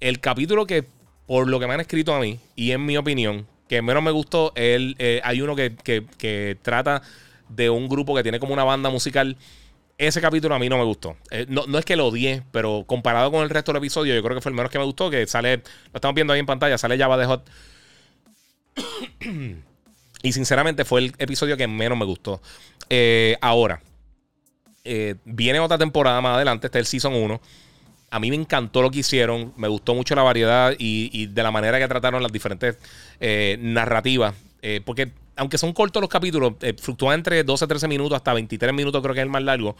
el 0.00 0.20
capítulo 0.20 0.66
que 0.66 0.84
por 1.30 1.46
lo 1.46 1.60
que 1.60 1.68
me 1.68 1.74
han 1.74 1.80
escrito 1.80 2.12
a 2.12 2.18
mí, 2.18 2.40
y 2.56 2.72
en 2.72 2.84
mi 2.84 2.96
opinión, 2.96 3.46
que 3.68 3.82
menos 3.82 4.02
me 4.02 4.10
gustó, 4.10 4.52
el, 4.56 4.96
eh, 4.98 5.20
hay 5.22 5.40
uno 5.40 5.54
que, 5.54 6.58
trata 6.60 7.02
de 7.48 7.70
un 7.70 7.88
grupo 7.88 8.16
que 8.16 8.24
tiene 8.24 8.40
como 8.40 8.52
una 8.52 8.64
banda 8.64 8.90
musical. 8.90 9.36
Ese 9.96 10.20
capítulo 10.20 10.56
a 10.56 10.58
mí 10.58 10.68
no 10.68 10.76
me 10.76 10.82
gustó. 10.82 11.16
Eh, 11.30 11.46
no, 11.48 11.78
es 11.78 11.84
que 11.84 11.94
lo 11.94 12.08
odié, 12.08 12.42
pero 12.50 12.82
comparado 12.84 13.30
con 13.30 13.44
el 13.44 13.50
resto 13.50 13.70
del 13.70 13.78
episodio, 13.78 14.12
yo 14.12 14.24
creo 14.24 14.34
que 14.34 14.40
fue 14.40 14.50
el 14.50 14.56
menos 14.56 14.72
que 14.72 14.80
me 14.80 14.84
gustó. 14.84 15.08
Que 15.08 15.24
sale, 15.28 15.58
lo 15.58 15.62
estamos 15.94 16.16
viendo 16.16 16.32
ahí 16.32 16.40
en 16.40 16.46
pantalla, 16.46 16.76
sale 16.76 16.98
Java 16.98 17.16
de 17.16 17.26
Hot. 17.26 17.48
Y 20.24 20.32
sinceramente 20.32 20.84
fue 20.84 21.02
el 21.02 21.14
episodio 21.18 21.56
que 21.56 21.68
menos 21.68 21.96
me 21.96 22.06
gustó. 22.06 22.42
Eh, 22.88 23.36
ahora, 23.40 23.80
viene 25.24 25.60
otra 25.60 25.78
temporada 25.78 26.20
más 26.20 26.34
adelante, 26.34 26.66
este 26.66 26.80
es 26.80 26.82
el 26.82 26.86
Season 26.86 27.14
1. 27.14 27.40
A 28.10 28.18
mí 28.18 28.30
me 28.30 28.36
encantó 28.36 28.82
lo 28.82 28.90
que 28.90 29.00
hicieron, 29.00 29.52
me 29.56 29.68
gustó 29.68 29.94
mucho 29.94 30.14
la 30.14 30.22
variedad 30.22 30.74
y, 30.78 31.26
de 31.26 31.42
la 31.42 31.50
manera 31.50 31.78
que 31.78 31.86
trataron 31.86 32.22
las 32.22 32.32
diferentes 32.32 32.76
eh, 33.20 33.56
narrativas. 33.60 34.34
porque 34.84 35.12
aunque 35.36 35.56
son 35.56 35.72
cortos 35.72 36.02
los 36.02 36.10
capítulos, 36.10 36.54
fluctúan 36.78 37.20
entre 37.20 37.42
12 37.44 37.66
13 37.66 37.88
minutos 37.88 38.16
hasta 38.16 38.34
23 38.34 38.74
minutos, 38.74 39.00
creo 39.00 39.14
que 39.14 39.20
es 39.20 39.24
el 39.24 39.30
más 39.30 39.42
largo. 39.42 39.74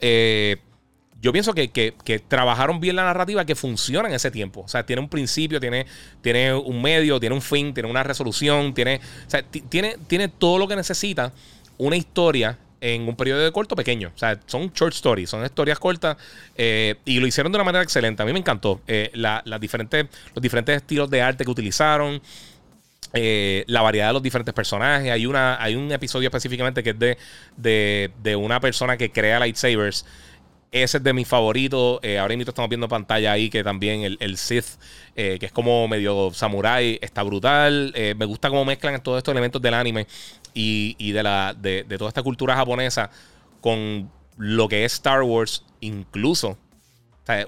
yo 0.00 1.32
pienso 1.32 1.54
que, 1.54 2.24
trabajaron 2.26 2.80
bien 2.80 2.96
la 2.96 3.04
narrativa 3.04 3.44
que 3.44 3.54
funciona 3.54 4.08
en 4.08 4.14
ese 4.14 4.30
tiempo. 4.30 4.62
O 4.62 4.68
sea, 4.68 4.84
tiene 4.84 5.02
un 5.02 5.08
principio, 5.08 5.60
tiene, 5.60 5.86
un 6.54 6.82
medio, 6.82 7.20
tiene 7.20 7.34
un 7.34 7.42
fin, 7.42 7.72
tiene 7.74 7.88
una 7.88 8.02
resolución, 8.02 8.74
tiene, 8.74 9.00
tiene, 9.68 9.96
tiene 10.08 10.28
todo 10.28 10.58
lo 10.58 10.66
que 10.66 10.76
necesita 10.76 11.32
una 11.78 11.96
historia 11.96 12.58
en 12.80 13.08
un 13.08 13.16
periodo 13.16 13.44
de 13.44 13.52
corto 13.52 13.76
pequeño. 13.76 14.12
O 14.14 14.18
sea, 14.18 14.38
son 14.46 14.72
short 14.72 14.94
stories, 14.94 15.30
son 15.30 15.44
historias 15.44 15.78
cortas 15.78 16.16
eh, 16.56 16.96
y 17.04 17.18
lo 17.18 17.26
hicieron 17.26 17.52
de 17.52 17.56
una 17.56 17.64
manera 17.64 17.82
excelente. 17.82 18.22
A 18.22 18.26
mí 18.26 18.32
me 18.32 18.38
encantó 18.38 18.80
eh, 18.86 19.10
las 19.14 19.60
diferentes, 19.60 20.06
los 20.34 20.42
diferentes 20.42 20.76
estilos 20.76 21.10
de 21.10 21.22
arte 21.22 21.44
que 21.44 21.50
utilizaron. 21.50 22.20
Eh, 23.12 23.64
la 23.68 23.82
variedad 23.82 24.08
de 24.08 24.12
los 24.14 24.22
diferentes 24.22 24.52
personajes. 24.52 25.10
Hay, 25.10 25.24
una, 25.26 25.62
hay 25.62 25.74
un 25.74 25.90
episodio 25.90 26.28
específicamente 26.28 26.82
que 26.82 26.90
es 26.90 26.98
de, 27.56 28.10
de, 28.22 28.36
una 28.36 28.60
persona 28.60 28.96
que 28.96 29.10
crea 29.10 29.38
lightsabers. 29.38 30.04
Ese 30.82 30.98
es 30.98 31.02
de 31.02 31.12
mis 31.12 31.26
favoritos. 31.26 32.00
ahora 32.18 32.36
mismo 32.36 32.50
estamos 32.50 32.68
viendo 32.68 32.88
pantalla 32.88 33.32
ahí 33.32 33.50
que 33.50 33.64
también 33.64 34.02
el, 34.02 34.16
el 34.20 34.36
Sith, 34.36 34.66
que 35.14 35.38
es 35.40 35.52
como 35.52 35.88
medio 35.88 36.30
samurai, 36.32 36.98
está 37.00 37.22
brutal. 37.22 37.92
me 37.94 38.24
gusta 38.24 38.48
cómo 38.48 38.64
mezclan 38.64 39.02
todos 39.02 39.18
estos 39.18 39.32
elementos 39.32 39.60
del 39.62 39.74
anime 39.74 40.06
y, 40.56 41.12
de, 41.12 41.22
la, 41.22 41.54
de, 41.54 41.84
toda 41.98 42.08
esta 42.08 42.22
cultura 42.22 42.56
japonesa 42.56 43.10
con 43.60 44.10
lo 44.36 44.68
que 44.68 44.84
es 44.84 44.94
Star 44.94 45.22
Wars, 45.22 45.64
incluso. 45.80 46.56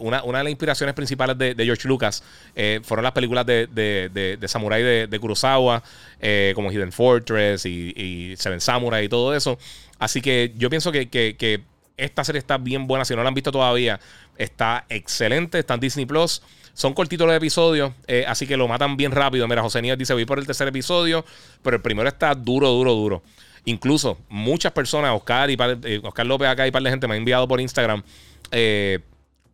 una, 0.01 0.21
de 0.21 0.33
las 0.33 0.49
inspiraciones 0.49 0.95
principales 0.95 1.39
de, 1.39 1.55
George 1.57 1.89
Lucas 1.89 2.23
eh, 2.55 2.81
fueron 2.83 3.05
las 3.05 3.13
películas 3.13 3.47
de, 3.47 3.67
de 3.69 4.49
Samurai 4.49 4.83
de, 5.07 5.19
Kurosawa, 5.19 5.83
eh, 6.21 6.53
como 6.55 6.71
Hidden 6.71 6.93
Fortress 6.93 7.65
y, 7.67 8.35
Seven 8.37 8.61
Samurai 8.61 9.05
y 9.05 9.09
todo 9.09 9.35
eso. 9.35 9.59
Así 9.99 10.21
que 10.21 10.53
yo 10.57 10.71
pienso 10.71 10.93
que, 10.93 11.63
esta 11.99 12.25
serie 12.25 12.39
está 12.39 12.57
bien 12.57 12.87
buena. 12.87 13.05
Si 13.05 13.15
no 13.15 13.23
la 13.23 13.29
han 13.29 13.35
visto 13.35 13.53
todavía, 13.53 14.01
está 14.39 14.87
excelente. 14.89 15.59
Está 15.59 15.75
en 15.75 15.81
Disney 15.81 16.07
Plus. 16.07 16.41
Son 16.79 16.95
cortitos 16.95 17.27
los 17.27 17.37
episodios, 17.37 17.93
eh, 18.07 18.25
así 18.29 18.47
que 18.47 18.57
lo 18.57 18.69
matan 18.69 18.97
bien 18.97 19.11
rápido. 19.11 19.49
Mira, 19.49 19.63
José 19.63 19.83
Níaz 19.83 19.99
dice, 19.99 20.15
voy 20.15 20.25
por 20.25 20.39
el 20.39 20.47
tercer 20.47 20.69
episodio, 20.69 21.25
pero 21.61 21.75
el 21.75 21.83
primero 21.83 22.09
está 22.09 22.37
duro, 22.37 22.69
duro, 22.69 22.95
duro. 22.95 23.23
Incluso 23.65 24.17
muchas 24.29 24.71
personas, 24.71 25.11
Oscar, 25.13 25.51
y 25.51 25.57
eh, 25.59 26.01
Oscar 26.05 26.25
López 26.25 26.47
acá 26.47 26.69
y 26.69 26.71
par 26.71 26.85
de 26.85 26.91
gente 26.91 27.09
me 27.09 27.15
ha 27.15 27.17
enviado 27.17 27.49
por 27.49 27.61
Instagram 27.61 28.05
eh, 28.53 29.01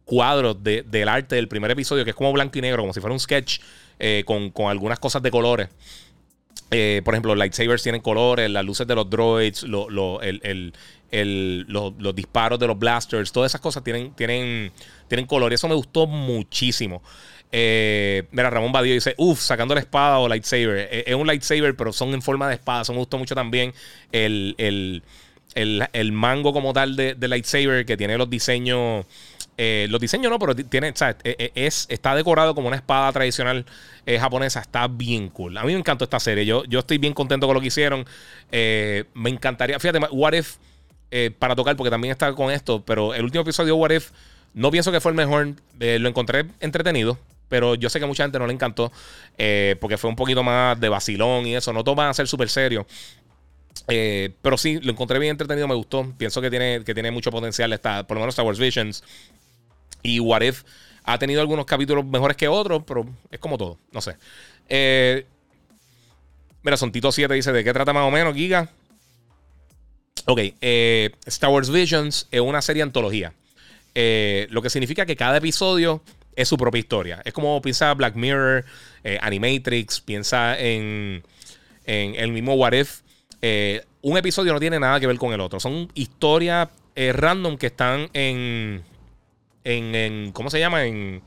cuadros 0.05 0.63
del 0.63 1.09
arte 1.09 1.37
del 1.37 1.49
primer 1.49 1.71
episodio, 1.71 2.05
que 2.05 2.11
es 2.11 2.17
como 2.17 2.31
blanco 2.31 2.59
y 2.59 2.61
negro, 2.61 2.83
como 2.83 2.93
si 2.93 3.01
fuera 3.01 3.15
un 3.15 3.21
sketch 3.21 3.59
con, 4.27 4.53
algunas 4.69 4.99
cosas 4.99 5.23
de 5.23 5.31
colores. 5.31 5.71
por 6.69 7.15
ejemplo, 7.15 7.35
lightsabers 7.35 7.83
tienen 7.83 8.03
colores, 8.03 8.51
las 8.51 8.67
luces 8.67 8.87
de 8.87 8.95
los 8.95 9.09
droids, 9.09 9.65
los 11.15 12.15
disparos 12.15 12.59
de 12.59 12.67
los 12.67 12.79
blasters, 12.79 13.31
todas 13.31 13.51
esas 13.51 13.61
cosas 13.61 13.85
tienen, 13.85 14.13
tienen 14.15 14.73
tienen 15.09 15.27
color. 15.27 15.53
Y 15.53 15.55
eso 15.55 15.69
me 15.69 15.75
gustó 15.75 16.07
muchísimo. 16.07 17.03
Eh, 17.53 18.25
mira, 18.33 18.51
Ramón 18.51 18.73
Badío 18.73 18.95
dice, 18.95 19.15
uff, 19.17 19.41
sacando 19.41 19.75
la 19.75 19.81
espada 19.81 20.19
o 20.19 20.29
lightsaber. 20.29 20.89
Eh, 20.91 21.05
es 21.07 21.15
un 21.15 21.27
lightsaber, 21.27 21.77
pero 21.77 21.93
son 21.93 22.13
en 22.15 22.23
forma 22.23 22.49
de 22.49 22.55
espada. 22.55 22.83
Eso 22.83 22.93
me 22.93 22.99
gustó 22.99 23.19
mucho 23.19 23.35
también 23.35 23.73
el, 24.13 24.55
el, 25.55 26.13
mango 26.13 26.53
como 26.53 26.73
tal 26.73 26.97
de, 26.97 27.17
lightsaber 27.21 27.87
que 27.87 27.97
tiene 27.97 28.19
los 28.19 28.29
diseños. 28.29 29.07
Eh, 29.57 29.87
los 29.89 30.01
diseños 30.01 30.33
no, 30.33 30.39
pero 30.41 30.57
tiene, 30.57 30.93
Es, 31.55 31.87
está 31.89 32.17
decorado 32.17 32.57
como 32.57 32.67
una 32.67 32.77
espada 32.77 33.13
tradicional 33.13 33.65
japonesa. 34.19 34.61
Está 34.61 34.89
bien 34.89 35.29
cool. 35.29 35.57
A 35.57 35.63
mí 35.63 35.73
me 35.73 35.79
encantó 35.79 36.03
esta 36.05 36.19
serie. 36.19 36.45
Yo, 36.45 36.65
yo 36.65 36.81
estoy 36.81 36.99
bien 36.99 37.15
contento 37.15 37.47
con 37.47 37.55
lo 37.55 37.61
que 37.61 37.69
hicieron. 37.69 38.05
me 38.51 39.31
encantaría. 39.31 39.79
Fíjate, 39.79 40.01
What 40.11 40.33
If, 40.33 40.57
para 41.39 41.55
tocar, 41.55 41.77
porque 41.77 41.91
también 41.91 42.13
está 42.13 42.33
con 42.35 42.51
esto, 42.51 42.85
pero 42.85 43.15
el 43.15 43.23
último 43.23 43.43
episodio 43.43 43.75
de 43.75 43.81
What 43.81 43.91
If 43.91 44.11
no 44.55 44.71
pienso 44.71 44.93
que 44.93 45.01
fue 45.01 45.11
el 45.11 45.17
mejor. 45.17 45.55
Eh, 45.81 45.99
lo 45.99 46.09
encontré 46.09 46.47
entretenido. 46.61 47.19
Pero 47.49 47.75
yo 47.75 47.91
sé 47.91 48.01
que 48.01 48.07
mucha 48.07 48.23
gente 48.23 48.39
no 48.39 48.47
le 48.47 48.55
encantó. 48.55 48.91
Eh, 49.37 49.77
porque 49.81 49.99
fue 49.99 50.09
un 50.09 50.17
poquito 50.17 50.43
más 50.43 50.81
de 50.81 50.89
vacilón 50.89 51.47
y 51.47 51.57
eso. 51.57 51.73
No 51.73 51.85
todo 51.85 51.97
va 51.97 52.09
a 52.09 52.15
ser 52.15 52.27
súper 52.27 52.49
serio. 52.49 52.87
Eh, 53.89 54.33
pero 54.41 54.57
sí, 54.57 54.79
lo 54.81 54.93
encontré 54.93 55.19
bien 55.19 55.33
entretenido, 55.33 55.69
me 55.69 55.75
gustó. 55.75 56.11
Pienso 56.17 56.41
que 56.41 56.51
tiene, 56.51 56.83
que 56.85 56.95
tiene 56.95 57.11
mucho 57.11 57.31
potencial. 57.31 57.73
Está, 57.73 58.07
por 58.07 58.17
lo 58.17 58.21
menos 58.21 58.33
Star 58.33 58.47
Wars 58.47 58.59
Visions. 58.59 59.03
Y 60.03 60.21
What 60.21 60.43
If 60.43 60.63
ha 61.03 61.19
tenido 61.19 61.41
algunos 61.41 61.67
capítulos 61.67 62.05
mejores 62.07 62.37
que 62.37 62.49
otros, 62.49 62.83
pero 62.87 63.07
es 63.31 63.41
como 63.41 63.59
todo. 63.59 63.79
No 63.93 64.01
sé. 64.01 64.17
mira, 66.63 66.77
Sontito 66.77 67.11
7 67.11 67.35
dice: 67.35 67.53
¿De 67.53 67.65
qué 67.65 67.73
trata 67.73 67.93
más 67.93 68.05
o 68.05 68.11
menos, 68.11 68.35
Giga? 68.35 68.71
Ok, 70.27 70.41
Star 71.27 71.51
Wars 71.51 71.71
Visions 71.71 72.29
es 72.31 72.41
una 72.41 72.63
serie 72.63 72.83
antología. 72.83 73.35
Eh, 73.95 74.47
lo 74.51 74.63
que 74.63 74.71
significa 74.71 75.07
que 75.07 75.17
cada 75.17 75.37
episodio 75.37 76.03
es 76.35 76.49
su 76.49 76.57
propia 76.57 76.79
historia. 76.79 77.23
Es 77.25 77.33
como 77.33 77.61
piensa 77.61 77.93
Black 77.95 78.17
Mirror, 78.17 78.65
eh, 79.05 79.19
Animatrix, 79.21 80.01
piensa 80.01 80.59
en, 80.59 81.23
el 81.85 82.33
mismo 82.33 82.55
What 82.55 82.73
If. 82.73 83.01
Eh, 83.43 83.85
un 84.03 84.17
episodio 84.17 84.53
no 84.53 84.61
tiene 84.61 84.81
nada 84.81 84.99
que 84.99 85.07
ver 85.07 85.19
con 85.19 85.33
el 85.33 85.41
otro. 85.41 85.61
Son 85.61 85.91
historias 85.95 86.69
random 86.97 87.59
que 87.59 87.67
están 87.67 88.09
en, 88.15 88.83
en, 89.65 90.33
¿Cómo 90.33 90.49
se 90.49 90.59
llama? 90.59 90.85
En, 90.85 91.23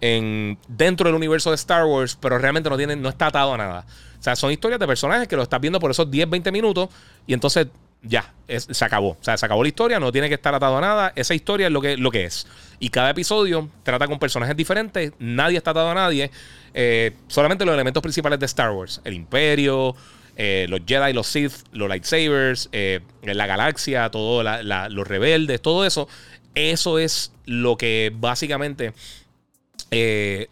en, 0.00 0.58
dentro 0.68 1.08
del 1.08 1.14
universo 1.14 1.50
de 1.50 1.56
Star 1.56 1.84
Wars, 1.84 2.18
pero 2.20 2.38
realmente 2.38 2.68
no, 2.68 2.76
tiene, 2.76 2.94
no 2.94 3.08
está 3.08 3.26
atado 3.26 3.54
a 3.54 3.56
nada. 3.56 3.86
O 4.18 4.22
sea, 4.22 4.36
son 4.36 4.52
historias 4.52 4.80
de 4.80 4.86
personajes 4.86 5.28
que 5.28 5.36
lo 5.36 5.42
estás 5.42 5.60
viendo 5.60 5.80
por 5.80 5.90
esos 5.90 6.10
10, 6.10 6.28
20 6.28 6.52
minutos 6.52 6.88
y 7.26 7.32
entonces 7.32 7.68
ya, 8.02 8.32
se 8.46 8.84
acabó. 8.84 9.10
O 9.10 9.18
sea, 9.20 9.36
se 9.36 9.44
acabó 9.44 9.62
la 9.62 9.68
historia, 9.68 9.98
no 10.00 10.12
tiene 10.12 10.28
que 10.28 10.34
estar 10.34 10.54
atado 10.54 10.78
a 10.78 10.80
nada. 10.80 11.12
Esa 11.16 11.34
historia 11.34 11.66
es 11.66 11.72
lo 11.72 11.80
que, 11.80 11.96
lo 11.96 12.10
que 12.10 12.24
es. 12.24 12.46
Y 12.78 12.90
cada 12.90 13.10
episodio 13.10 13.68
trata 13.82 14.06
con 14.06 14.18
personajes 14.18 14.56
diferentes, 14.56 15.12
nadie 15.18 15.58
está 15.58 15.72
atado 15.72 15.90
a 15.90 15.94
nadie. 15.94 16.30
Eh, 16.74 17.12
solamente 17.26 17.64
los 17.64 17.74
elementos 17.74 18.02
principales 18.02 18.38
de 18.38 18.46
Star 18.46 18.70
Wars: 18.70 19.00
el 19.04 19.14
Imperio, 19.14 19.96
eh, 20.36 20.66
los 20.68 20.80
Jedi, 20.86 21.12
los 21.12 21.26
Sith, 21.26 21.52
los 21.72 21.88
lightsabers, 21.88 22.68
eh, 22.72 23.00
la 23.22 23.46
galaxia, 23.46 24.10
todo, 24.10 24.42
los 24.42 25.08
rebeldes, 25.08 25.60
todo 25.60 25.84
eso. 25.84 26.08
Eso 26.54 26.98
es 26.98 27.32
lo 27.46 27.76
que 27.76 28.12
básicamente 28.14 28.92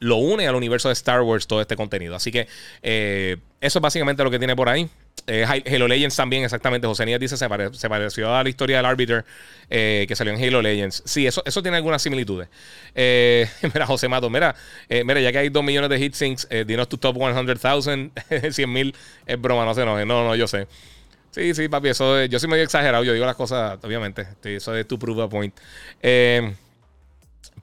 lo 0.01 0.17
une 0.17 0.49
al 0.49 0.55
universo 0.55 0.89
de 0.89 0.95
Star 0.95 1.23
Wars, 1.23 1.47
todo 1.47 1.61
este 1.61 1.77
contenido. 1.77 2.17
Así 2.17 2.33
que 2.33 2.49
eso 3.61 3.79
es 3.79 3.83
básicamente 3.83 4.25
lo 4.25 4.31
que 4.31 4.39
tiene 4.39 4.57
por 4.57 4.69
ahí. 4.69 4.89
Eh, 5.27 5.45
Halo 5.45 5.89
Legends 5.89 6.15
también, 6.15 6.45
exactamente. 6.45 6.87
José 6.87 7.05
Níaz 7.05 7.19
dice 7.19 7.37
se, 7.37 7.49
se 7.73 7.89
pareció 7.89 8.35
a 8.35 8.43
la 8.43 8.49
historia 8.49 8.77
del 8.77 8.87
Arbiter 8.87 9.25
eh, 9.71 10.05
que 10.07 10.15
salió 10.15 10.33
en 10.33 10.43
Halo 10.43 10.63
Legends. 10.63 11.03
Sí, 11.05 11.27
eso, 11.27 11.43
eso 11.45 11.63
tiene 11.63 11.79
algunas 11.79 12.01
similitudes. 12.03 12.49
Eh, 12.95 13.49
mira, 13.75 13.87
José 13.87 14.09
Mato, 14.09 14.31
mira, 14.31 14.55
mira, 14.89 15.21
ya 15.21 15.33
que 15.33 15.39
hay 15.39 15.49
2 15.49 15.65
millones 15.65 15.91
de 15.91 15.99
hitsinks, 15.99 16.49
dinos 16.67 16.89
tu 16.89 16.99
top 16.99 17.17
100,000, 17.17 18.13
100 18.53 18.73
mil 18.73 18.95
es 19.27 19.41
broma, 19.41 19.65
no 19.65 19.75
sé, 19.75 19.85
no, 19.85 20.05
no, 20.05 20.25
no, 20.25 20.37
yo 20.37 20.47
sé. 20.47 20.69
Sí, 21.37 21.53
sí, 21.53 21.69
papi, 21.69 21.89
eso 21.89 22.25
yo 22.25 22.39
soy 22.39 22.49
medio 22.49 22.65
exagerado, 22.65 23.05
yo 23.05 23.13
digo 23.13 23.27
las 23.27 23.37
cosas, 23.37 23.79
obviamente. 23.83 24.27
Eso 24.43 24.75
es 24.75 24.89
tu 24.89 24.99
prove 24.99 25.23
a 25.23 25.29
point. 25.29 25.55
Eh, 26.03 26.55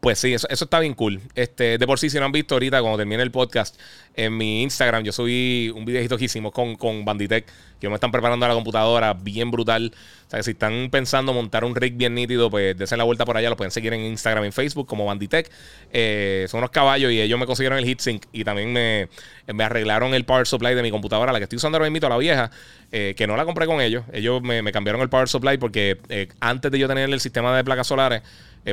pues 0.03 0.19
sí, 0.19 0.33
eso, 0.33 0.47
está 0.49 0.81
bien 0.81 0.95
cool. 0.95 1.21
Este, 1.33 1.77
de 1.77 1.87
por 1.87 1.97
sí, 1.97 2.09
si 2.09 2.19
no 2.19 2.25
han 2.25 2.33
visto 2.33 2.55
ahorita, 2.55 2.81
cuando 2.81 2.97
termine 2.97 3.23
el 3.23 3.31
podcast, 3.31 3.79
en 4.17 4.35
mi 4.35 4.61
Instagram 4.61 5.01
yo 5.01 5.13
subí 5.13 5.69
un 5.73 5.85
videito 5.85 6.17
que 6.17 6.25
hicimos 6.25 6.51
con, 6.51 6.75
con 6.75 7.05
Banditech, 7.05 7.45
que 7.83 7.89
me 7.89 7.95
están 7.95 8.11
preparando 8.11 8.45
a 8.45 8.49
la 8.49 8.55
computadora, 8.55 9.13
bien 9.13 9.51
brutal. 9.51 9.91
O 9.93 10.29
sea, 10.29 10.39
que 10.39 10.43
si 10.43 10.51
están 10.51 10.87
pensando 10.89 11.33
montar 11.33 11.65
un 11.65 11.75
rig 11.75 11.95
bien 11.97 12.15
nítido, 12.15 12.49
pues 12.49 12.77
dense 12.77 12.95
la 12.95 13.03
vuelta 13.03 13.25
por 13.25 13.35
allá, 13.35 13.49
lo 13.49 13.57
pueden 13.57 13.71
seguir 13.71 13.91
en 13.93 13.99
Instagram, 14.01 14.45
en 14.45 14.53
Facebook, 14.53 14.87
como 14.87 15.05
Banditech. 15.05 15.51
Eh, 15.91 16.45
son 16.49 16.59
unos 16.59 16.71
caballos 16.71 17.11
y 17.11 17.19
ellos 17.19 17.37
me 17.37 17.45
consiguieron 17.45 17.77
el 17.77 17.85
heatsink 17.85 18.23
y 18.31 18.45
también 18.45 18.71
me, 18.71 19.09
me, 19.53 19.65
arreglaron 19.65 20.13
el 20.13 20.23
power 20.23 20.47
supply 20.47 20.75
de 20.75 20.81
mi 20.81 20.91
computadora, 20.91 21.33
la 21.33 21.39
que 21.39 21.43
estoy 21.43 21.57
usando 21.57 21.77
ahora 21.77 21.89
mismo, 21.89 22.07
la 22.07 22.17
vieja, 22.17 22.51
eh, 22.93 23.15
que 23.17 23.27
no 23.27 23.35
la 23.35 23.43
compré 23.43 23.65
con 23.65 23.81
ellos. 23.81 24.05
Ellos 24.13 24.41
me, 24.41 24.71
cambiaron 24.71 25.01
el 25.01 25.09
power 25.09 25.27
supply 25.27 25.57
porque 25.57 25.99
eh, 26.07 26.29
antes 26.39 26.71
de 26.71 26.79
yo 26.79 26.87
tener 26.87 27.09
el 27.09 27.19
sistema 27.19 27.53
de 27.55 27.65
placas 27.65 27.87
solares, 27.87 28.21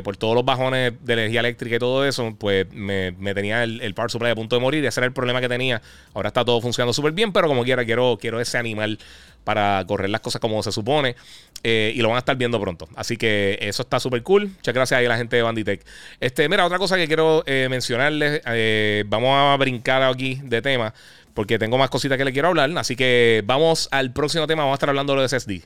por 0.05 0.15
todos 0.15 0.35
los 0.35 0.45
bajones 0.45 0.93
de 1.01 1.13
energía 1.13 1.41
eléctrica 1.41 1.75
y 1.75 1.79
todo 1.79 2.05
eso, 2.05 2.33
pues 2.39 2.65
me, 2.71 3.11
tenía 3.33 3.61
el, 3.65 3.93
power 3.93 4.09
supply 4.09 4.29
a 4.29 4.35
punto 4.35 4.55
de 4.55 4.61
morir. 4.61 4.85
Ese 4.85 5.01
era 5.01 5.07
el 5.07 5.11
problema 5.11 5.41
que 5.41 5.49
tenía. 5.49 5.81
Ahora 6.13 6.29
está 6.29 6.45
todo 6.45 6.61
funcionando 6.61 6.93
súper 6.93 7.11
bien, 7.11 7.33
pero 7.33 7.49
como 7.49 7.65
quiera, 7.65 7.83
quiero, 7.83 8.17
quiero 8.17 8.39
ese 8.39 8.57
animal 8.57 8.99
para 9.43 9.83
correr 9.87 10.09
las 10.09 10.21
cosas 10.21 10.39
como 10.41 10.61
se 10.63 10.71
supone. 10.71 11.15
Eh, 11.63 11.93
y 11.95 12.01
lo 12.01 12.09
van 12.09 12.15
a 12.15 12.19
estar 12.19 12.35
viendo 12.35 12.59
pronto. 12.59 12.87
Así 12.95 13.17
que 13.17 13.57
eso 13.61 13.83
está 13.83 13.99
súper 13.99 14.23
cool. 14.23 14.47
Muchas 14.47 14.73
gracias 14.73 14.99
a 14.99 15.01
la 15.03 15.17
gente 15.17 15.35
de 15.35 15.43
Banditech. 15.43 15.85
Este, 16.19 16.49
mira, 16.49 16.65
otra 16.65 16.79
cosa 16.79 16.97
que 16.97 17.07
quiero 17.07 17.43
eh, 17.45 17.67
mencionarles. 17.69 18.41
Eh, 18.47 19.03
vamos 19.07 19.31
a 19.35 19.55
brincar 19.57 20.01
aquí 20.03 20.39
de 20.43 20.61
tema. 20.61 20.93
Porque 21.33 21.59
tengo 21.59 21.77
más 21.77 21.89
cositas 21.89 22.17
que 22.17 22.25
le 22.25 22.33
quiero 22.33 22.49
hablar. 22.49 22.71
Así 22.77 22.95
que 22.95 23.43
vamos 23.45 23.87
al 23.91 24.11
próximo 24.11 24.47
tema. 24.47 24.63
Vamos 24.63 24.73
a 24.73 24.77
estar 24.77 24.89
hablando 24.89 25.15
de 25.15 25.29
SSD. 25.29 25.61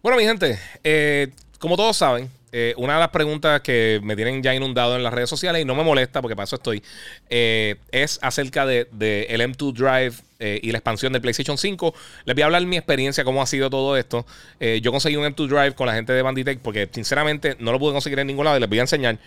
Bueno, 0.00 0.18
mi 0.18 0.24
gente, 0.24 1.32
como 1.58 1.76
todos 1.76 1.96
saben, 1.96 2.30
eh, 2.52 2.74
una 2.76 2.94
de 2.94 3.00
las 3.00 3.08
preguntas 3.08 3.60
que 3.60 4.00
me 4.04 4.14
tienen 4.14 4.40
ya 4.42 4.54
inundado 4.54 4.94
en 4.96 5.02
las 5.02 5.12
redes 5.12 5.28
sociales 5.28 5.62
y 5.62 5.64
no 5.64 5.74
me 5.74 5.82
molesta 5.82 6.22
porque 6.22 6.36
para 6.36 6.44
eso 6.44 6.56
estoy, 6.56 6.82
eh, 7.28 7.76
es 7.90 8.20
acerca 8.22 8.64
del 8.64 8.86
de, 8.92 9.26
el 9.30 9.40
M2 9.40 9.72
Drive 9.72 10.14
eh, 10.38 10.60
y 10.62 10.70
la 10.70 10.78
expansión 10.78 11.12
del 11.12 11.22
PlayStation 11.22 11.58
5. 11.58 11.94
Les 12.24 12.34
voy 12.36 12.42
a 12.42 12.46
hablar 12.46 12.64
mi 12.64 12.76
experiencia, 12.76 13.24
cómo 13.24 13.42
ha 13.42 13.46
sido 13.46 13.68
todo 13.68 13.96
esto. 13.96 14.24
yo 14.60 14.92
conseguí 14.92 15.16
un 15.16 15.24
M2 15.24 15.48
Drive 15.48 15.74
con 15.74 15.86
la 15.86 15.94
gente 15.94 16.12
de 16.12 16.22
Banditech 16.22 16.60
porque 16.60 16.88
sinceramente 16.92 17.56
no 17.58 17.72
lo 17.72 17.80
pude 17.80 17.92
conseguir 17.92 18.20
en 18.20 18.28
ningún 18.28 18.44
lado 18.44 18.56
y 18.56 18.60
les 18.60 18.68
voy 18.68 18.78
a 18.78 18.82
enseñar. 18.82 19.18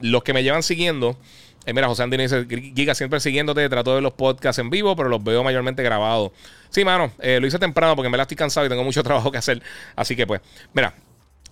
los 0.00 0.22
que 0.24 0.32
me 0.32 0.42
llevan 0.42 0.64
siguiendo, 0.64 1.16
mira, 1.66 1.86
José 1.86 2.02
Antonio 2.02 2.28
dice, 2.28 2.46
Giga, 2.74 2.96
siempre 2.96 3.20
siguiéndote, 3.20 3.68
trato 3.68 3.90
de 3.90 3.94
ver 3.94 4.02
los 4.02 4.14
podcasts 4.14 4.58
en 4.58 4.70
vivo, 4.70 4.96
pero 4.96 5.08
los 5.08 5.22
veo 5.22 5.44
mayormente 5.44 5.84
grabados. 5.84 6.32
Sí, 6.68 6.84
mano, 6.84 7.12
lo 7.22 7.46
hice 7.46 7.60
temprano 7.60 7.94
porque 7.94 8.08
me 8.08 8.16
la 8.16 8.24
estoy 8.24 8.36
cansado 8.36 8.66
y 8.66 8.68
tengo 8.68 8.82
mucho 8.82 9.02
trabajo 9.04 9.30
que 9.30 9.38
hacer. 9.38 9.62
Así 9.94 10.16
que 10.16 10.26
pues, 10.26 10.40
mira, 10.72 10.94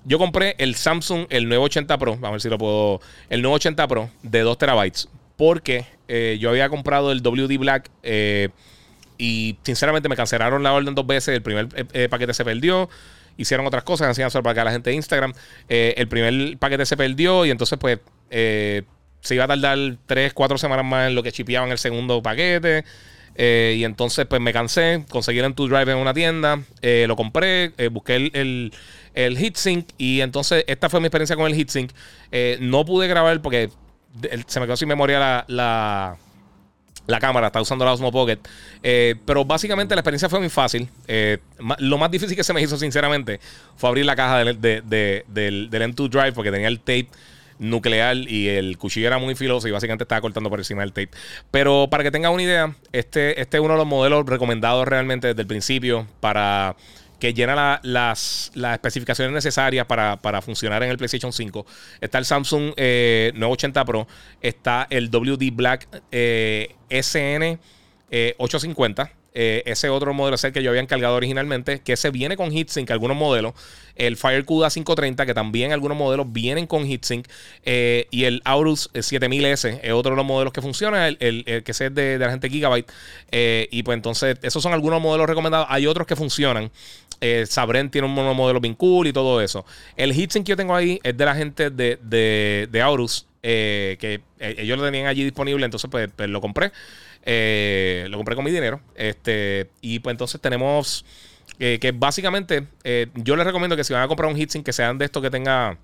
yo 0.04 0.18
compré 0.18 0.56
el 0.58 0.74
Samsung, 0.74 1.26
el 1.30 1.48
980 1.48 1.98
Pro, 1.98 2.12
vamos 2.12 2.28
a 2.28 2.30
ver 2.32 2.40
si 2.40 2.48
lo 2.48 2.58
puedo, 2.58 3.00
el 3.28 3.42
980 3.42 3.88
Pro 3.88 4.10
de 4.22 4.40
2 4.40 4.58
terabytes, 4.58 5.08
porque 5.36 5.86
eh, 6.08 6.38
yo 6.40 6.50
había 6.50 6.68
comprado 6.68 7.12
el 7.12 7.22
WD 7.22 7.58
Black 7.58 7.90
eh, 8.02 8.48
y 9.16 9.56
sinceramente 9.62 10.08
me 10.08 10.16
cancelaron 10.16 10.62
la 10.62 10.72
orden 10.72 10.94
dos 10.94 11.06
veces, 11.06 11.36
el 11.36 11.42
primer 11.42 11.68
eh, 11.92 12.08
paquete 12.08 12.34
se 12.34 12.44
perdió, 12.44 12.90
hicieron 13.36 13.66
otras 13.66 13.84
cosas, 13.84 14.08
hacían 14.08 14.30
para 14.30 14.50
acá 14.50 14.64
la 14.64 14.72
gente 14.72 14.90
de 14.90 14.96
Instagram, 14.96 15.32
el 15.68 16.08
primer 16.08 16.58
paquete 16.58 16.84
se 16.84 16.96
perdió 16.96 17.46
y 17.46 17.50
entonces 17.50 17.78
pues 17.78 18.00
se 18.28 19.34
iba 19.34 19.44
a 19.44 19.48
tardar 19.48 19.78
3, 20.06 20.34
4 20.34 20.58
semanas 20.58 20.84
más 20.84 21.08
en 21.08 21.14
lo 21.14 21.22
que 21.22 21.30
chipeaban 21.30 21.70
el 21.70 21.78
segundo 21.78 22.20
paquete. 22.22 22.84
y 23.36 23.84
entonces, 23.84 24.26
pues 24.26 24.40
me 24.40 24.52
cansé, 24.52 25.04
conseguí 25.08 25.38
el 25.38 25.54
tu 25.54 25.68
drive 25.68 25.92
en 25.92 25.98
una 25.98 26.12
tienda, 26.12 26.60
lo 26.82 27.16
compré, 27.16 27.72
busqué 27.90 28.16
el 28.34 28.72
heatsink. 29.14 29.88
Y 29.98 30.20
entonces, 30.20 30.64
esta 30.66 30.88
fue 30.88 31.00
mi 31.00 31.06
experiencia 31.06 31.36
con 31.36 31.46
el 31.46 31.54
heatsink. 31.58 31.90
Eh, 32.30 32.58
no 32.60 32.84
pude 32.84 33.08
grabar 33.08 33.40
porque 33.42 33.70
se 34.46 34.60
me 34.60 34.66
quedó 34.66 34.76
sin 34.76 34.88
memoria 34.88 35.44
la, 35.48 36.16
la, 37.06 37.20
cámara. 37.20 37.48
Estaba 37.48 37.62
usando 37.62 37.84
la 37.84 37.92
Osmo 37.92 38.12
Pocket. 38.12 38.38
Eh, 38.82 39.16
pero 39.24 39.44
básicamente 39.44 39.94
la 39.94 40.00
experiencia 40.00 40.28
fue 40.28 40.40
muy 40.40 40.48
fácil. 40.48 40.88
Eh, 41.06 41.38
lo 41.78 41.98
más 41.98 42.10
difícil 42.10 42.36
que 42.36 42.44
se 42.44 42.52
me 42.52 42.62
hizo, 42.62 42.76
sinceramente, 42.76 43.40
fue 43.76 43.88
abrir 43.88 44.04
la 44.04 44.16
caja 44.16 44.38
del, 44.38 44.60
del, 44.60 45.24
del 45.70 45.70
M2 45.70 46.08
Drive 46.08 46.32
porque 46.32 46.50
tenía 46.50 46.68
el 46.68 46.80
tape 46.80 47.08
nuclear 47.62 48.16
y 48.16 48.48
el 48.48 48.76
cuchillo 48.76 49.06
era 49.06 49.18
muy 49.18 49.34
filoso 49.34 49.68
y 49.68 49.70
básicamente 49.70 50.04
estaba 50.04 50.20
cortando 50.20 50.50
por 50.50 50.58
encima 50.58 50.82
del 50.82 50.92
tape. 50.92 51.10
Pero 51.50 51.88
para 51.90 52.02
que 52.02 52.10
tengan 52.10 52.32
una 52.32 52.42
idea, 52.42 52.74
este, 52.92 53.40
este 53.40 53.56
es 53.56 53.62
uno 53.62 53.74
de 53.74 53.78
los 53.78 53.86
modelos 53.86 54.26
recomendados 54.26 54.86
realmente 54.86 55.28
desde 55.28 55.42
el 55.42 55.46
principio 55.46 56.06
para 56.20 56.76
que 57.22 57.32
llena 57.32 57.78
las, 57.84 58.50
especificaciones 58.52 59.32
necesarias 59.32 59.86
para, 59.86 60.42
funcionar 60.42 60.82
en 60.82 60.90
el 60.90 60.98
PlayStation 60.98 61.32
5. 61.32 61.64
Está 62.00 62.18
el 62.18 62.24
Samsung 62.24 62.74
980 62.76 63.80
eh, 63.80 63.84
Pro, 63.84 64.08
está 64.40 64.88
el 64.90 65.08
WD 65.08 65.52
Black 65.52 65.86
eh, 66.10 66.74
SN 66.90 67.60
850 68.38 69.02
eh, 69.04 69.22
eh, 69.34 69.62
ese 69.66 69.88
otro 69.88 70.12
modelo 70.12 70.34
es 70.34 70.44
el 70.44 70.52
que 70.52 70.62
yo 70.62 70.70
había 70.70 70.82
encargado 70.82 71.16
originalmente, 71.16 71.80
que 71.80 71.96
se 71.96 72.10
viene 72.10 72.36
con 72.36 72.52
heatsink, 72.52 72.90
algunos 72.90 73.16
modelos. 73.16 73.54
El 73.96 74.16
FireCuda 74.16 74.70
530, 74.70 75.26
que 75.26 75.34
también 75.34 75.72
algunos 75.72 75.96
modelos 75.96 76.32
vienen 76.32 76.66
con 76.66 76.84
heatsink. 76.84 77.26
Eh, 77.64 78.06
y 78.10 78.24
el 78.24 78.42
Aorus 78.44 78.90
7000S 78.92 79.80
es 79.82 79.92
otro 79.92 80.12
de 80.12 80.16
los 80.16 80.26
modelos 80.26 80.52
que 80.52 80.62
funciona, 80.62 81.08
el, 81.08 81.16
que 81.18 81.64
es 81.66 81.78
de, 81.78 82.18
la 82.18 82.30
gente 82.30 82.48
Gigabyte. 82.48 82.90
Eh, 83.30 83.68
y 83.70 83.82
pues 83.82 83.96
entonces, 83.96 84.38
esos 84.42 84.62
son 84.62 84.72
algunos 84.72 85.00
modelos 85.00 85.26
recomendados. 85.26 85.66
Hay 85.70 85.86
otros 85.86 86.06
que 86.06 86.16
funcionan. 86.16 86.70
Sabren 87.46 87.90
tiene 87.90 88.06
un 88.06 88.14
modelo 88.14 88.60
bien 88.60 88.74
cool 88.74 89.06
y 89.06 89.12
todo 89.12 89.40
eso. 89.40 89.64
El 89.96 90.12
heatsink 90.12 90.44
que 90.44 90.50
yo 90.50 90.56
tengo 90.56 90.74
ahí 90.74 91.00
es 91.02 91.16
de 91.16 91.24
la 91.24 91.34
gente 91.34 91.70
de, 91.70 91.98
de, 92.02 92.68
de 92.70 92.82
Aorus, 92.82 93.26
que 93.40 94.20
ellos 94.38 94.78
lo 94.78 94.84
tenían 94.84 95.06
allí 95.06 95.24
disponible, 95.24 95.64
entonces 95.64 95.88
pues, 95.90 96.10
pues 96.14 96.28
lo 96.28 96.40
compré. 96.40 96.72
Eh, 97.24 98.06
lo 98.10 98.16
compré 98.16 98.34
con 98.34 98.44
mi 98.44 98.50
dinero. 98.50 98.80
Este, 98.96 99.70
y 99.80 100.00
pues 100.00 100.14
entonces 100.14 100.40
tenemos 100.40 101.04
eh, 101.60 101.78
que 101.80 101.92
básicamente 101.92 102.66
eh, 102.82 103.06
yo 103.14 103.36
les 103.36 103.46
recomiendo 103.46 103.76
que 103.76 103.84
si 103.84 103.92
van 103.92 104.02
a 104.02 104.08
comprar 104.08 104.28
un 104.28 104.36
heatsink 104.36 104.64
que 104.64 104.72
sean 104.72 104.98
de 104.98 105.04
estos 105.04 105.22
que 105.22 105.30
tenga 105.30 105.78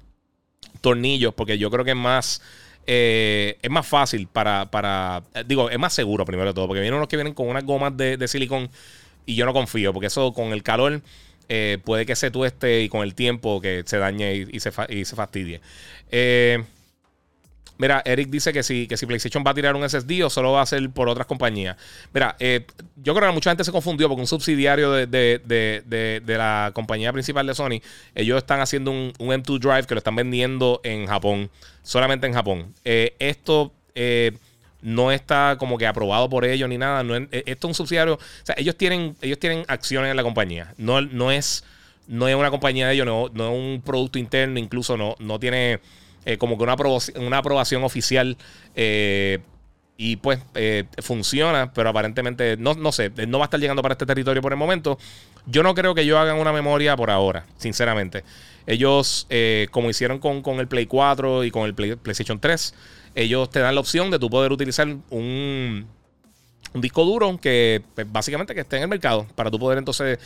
tornillos, 0.81 1.35
porque 1.35 1.57
yo 1.57 1.71
creo 1.71 1.85
que 1.85 1.93
es 1.93 1.97
más... 1.97 2.43
es 2.85 3.71
más 3.71 3.87
fácil 3.87 4.27
para, 4.27 4.71
para, 4.71 5.23
digo, 5.47 5.71
es 5.71 5.79
más 5.79 5.93
seguro 5.93 6.25
primero 6.25 6.49
de 6.51 6.55
todo, 6.55 6.67
porque 6.67 6.81
vienen 6.81 6.97
unos 6.97 7.09
que 7.09 7.17
vienen 7.17 7.35
con 7.35 7.47
unas 7.47 7.65
gomas 7.65 7.97
de, 7.97 8.17
de 8.17 8.27
silicón 8.27 8.71
y 9.27 9.35
yo 9.35 9.45
no 9.45 9.53
confío, 9.53 9.93
porque 9.93 10.07
eso 10.07 10.33
con 10.33 10.53
el 10.53 10.63
calor 10.63 11.03
puede 11.85 12.07
que 12.07 12.17
se 12.17 12.31
tueste 12.31 12.83
y 12.83 12.89
con 12.89 13.03
el 13.03 13.15
tiempo 13.15 13.61
que 13.61 13.83
se 13.87 13.99
dañe 13.99 14.35
y, 14.35 14.61
se, 14.61 14.71
se, 14.71 15.17
fastidie. 15.17 15.61
Eh, 16.11 16.63
Mira, 17.79 18.03
Eric 18.05 18.29
dice 18.29 18.53
que 18.53 18.65
si, 18.65 18.89
que 18.89 18.97
si 18.97 19.07
PlayStation 19.07 19.45
va 19.47 19.53
a 19.53 19.55
tirar 19.55 19.77
un 19.77 19.89
SSD 19.89 20.25
o 20.25 20.31
solo 20.31 20.53
va 20.53 20.63
a 20.63 20.67
ser 20.67 20.91
por 20.91 21.09
otras 21.09 21.27
compañías. 21.29 21.77
Mira, 22.13 22.35
eh, 22.41 22.67
yo 22.97 23.15
creo 23.15 23.29
que 23.29 23.35
mucha 23.35 23.51
gente 23.51 23.63
se 23.63 23.71
confundió 23.71 24.09
porque 24.09 24.21
un 24.21 24.27
subsidiario 24.27 24.91
de, 24.91 26.23
la 26.27 26.73
compañía 26.75 27.13
principal 27.13 27.47
de 27.47 27.55
Sony, 27.55 27.81
ellos 28.17 28.37
están 28.39 28.61
haciendo 28.61 28.91
un, 28.91 29.13
M2 29.17 29.61
Drive 29.61 29.85
que 29.85 29.95
lo 29.95 29.99
están 29.99 30.17
vendiendo 30.17 30.81
en 30.83 31.07
Japón, 31.07 31.51
solamente 31.85 32.27
en 32.27 32.35
Japón. 32.35 32.75
Eh, 32.85 33.15
esto 33.21 33.73
eh, 33.95 34.33
no 34.81 35.11
está 35.11 35.57
como 35.59 35.77
que 35.79 35.87
aprobado 35.87 36.29
por 36.29 36.45
ellos 36.45 36.69
ni 36.69 36.79
nada. 36.79 37.03
esto 37.31 37.67
es 37.67 37.71
un 37.71 37.75
subsidiario. 37.75 38.15
O 38.15 38.21
sea, 38.43 38.55
ellos 38.59 38.77
tienen, 38.77 39.17
ellos 39.21 39.39
tienen 39.39 39.65
acciones 39.69 40.11
en 40.11 40.17
la 40.17 40.23
compañía. 40.23 40.75
No, 40.77 41.01
no, 41.01 41.31
es, 41.31 41.65
no 42.07 42.29
es 42.29 42.35
una 42.35 42.51
compañía 42.51 42.89
de 42.89 42.95
ellos, 42.95 43.07
no, 43.07 43.29
no 43.33 43.53
es 43.53 43.59
un 43.59 43.83
producto 43.85 44.19
interno, 44.19 44.59
incluso 44.59 44.97
no, 44.97 45.17
no 45.19 45.39
tiene 45.39 45.81
eh, 46.25 46.39
como 46.39 46.57
que 46.57 46.63
una 46.63 46.73
aprobación, 46.73 47.25
una 47.25 47.39
aprobación 47.39 47.85
oficial. 47.85 48.37
Eh, 48.75 49.41
y 50.01 50.15
pues 50.15 50.39
eh, 50.55 50.85
funciona, 51.03 51.73
pero 51.73 51.89
aparentemente 51.89 52.57
no, 52.57 52.75
no 52.75 52.93
sé, 52.93 53.11
no 53.27 53.41
va 53.41 53.47
a 53.47 53.47
estar 53.47 53.59
llegando 53.59 53.83
para 53.83 53.95
este 53.95 54.07
territorio 54.07 54.41
por 54.41 54.53
el 54.53 54.59
momento. 54.59 54.97
Yo 55.47 55.65
no 55.65 55.75
creo 55.75 55.93
que 55.93 56.03
ellos 56.03 56.17
hagan 56.17 56.39
una 56.39 56.53
memoria 56.53 56.97
por 56.97 57.11
ahora, 57.11 57.47
sinceramente. 57.57 58.23
Ellos, 58.65 59.27
como 59.73 59.91
hicieron 59.91 60.21
con, 60.21 60.61
el 60.61 60.69
Play 60.69 60.87
4 60.87 61.43
y 61.43 61.51
con 61.51 61.65
el 61.65 61.75
PlayStation 61.75 62.39
3, 62.39 62.75
ellos 63.23 63.51
te 63.51 63.61
dan 63.61 63.75
la 63.75 63.81
opción 63.81 64.11
de 64.11 64.19
tú 64.19 64.31
poder 64.31 64.53
utilizar 64.53 64.87
un, 64.87 65.87
un 66.73 66.81
disco 66.81 67.05
duro 67.05 67.39
que 67.41 67.83
pues, 67.95 68.11
básicamente 68.11 68.55
que 68.55 68.61
esté 68.61 68.77
en 68.77 68.83
el 68.83 68.89
mercado 68.89 69.27
para 69.35 69.51
tú 69.51 69.59
poder 69.59 69.79
entonces 69.79 70.19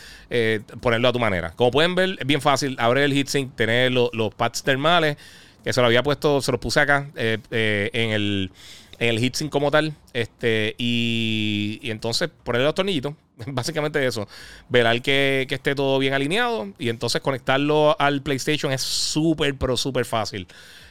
ponerlo 0.81 1.07
a 1.07 1.13
tu 1.13 1.19
manera. 1.19 1.51
Como 1.51 1.71
pueden 1.71 1.95
ver, 1.95 2.17
es 2.19 2.27
bien 2.27 2.41
fácil. 2.41 2.75
Abre 2.79 3.03
el 3.03 3.13
heatsink, 3.13 3.55
tener 3.55 3.91
los 3.91 4.33
pads 4.35 4.63
termales 4.63 5.17
que 5.63 5.73
se 5.73 5.81
lo 5.81 5.87
había 5.87 6.03
puesto, 6.03 6.41
se 6.41 6.51
lo 6.51 6.59
puse 6.59 6.81
acá 6.81 7.09
eh, 7.15 7.37
eh, 7.51 7.89
en 7.93 8.11
el 8.11 8.51
en 8.99 9.09
el 9.09 9.19
heatsink 9.19 9.51
como 9.51 9.71
tal. 9.71 9.93
Este, 10.13 10.75
y, 10.77 11.79
y 11.81 11.91
entonces 11.91 12.29
ponerle 12.43 12.65
los 12.65 12.75
tornillitos. 12.75 13.15
Básicamente 13.47 14.05
eso. 14.05 14.27
Velar 14.69 15.01
que, 15.01 15.45
que 15.49 15.55
esté 15.55 15.75
todo 15.75 15.97
bien 15.99 16.13
alineado. 16.13 16.67
Y 16.77 16.89
entonces 16.89 17.21
conectarlo 17.21 17.95
al 17.99 18.21
PlayStation 18.21 18.71
es 18.71 18.81
súper, 18.81 19.55
pero 19.55 19.77
súper 19.77 20.05
fácil. 20.05 20.47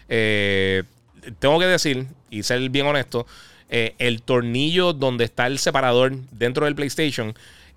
Eh, 0.09 0.82
tengo 1.39 1.59
que 1.59 1.66
decir, 1.66 2.07
y 2.31 2.43
ser 2.43 2.68
bien 2.70 2.87
honesto, 2.87 3.27
el 3.70 4.20
tornillo 4.20 4.93
donde 4.93 5.25
está 5.25 5.47
el 5.47 5.59
separador 5.59 6.14
dentro 6.31 6.66
del 6.66 6.75
PlayStation 6.75 7.35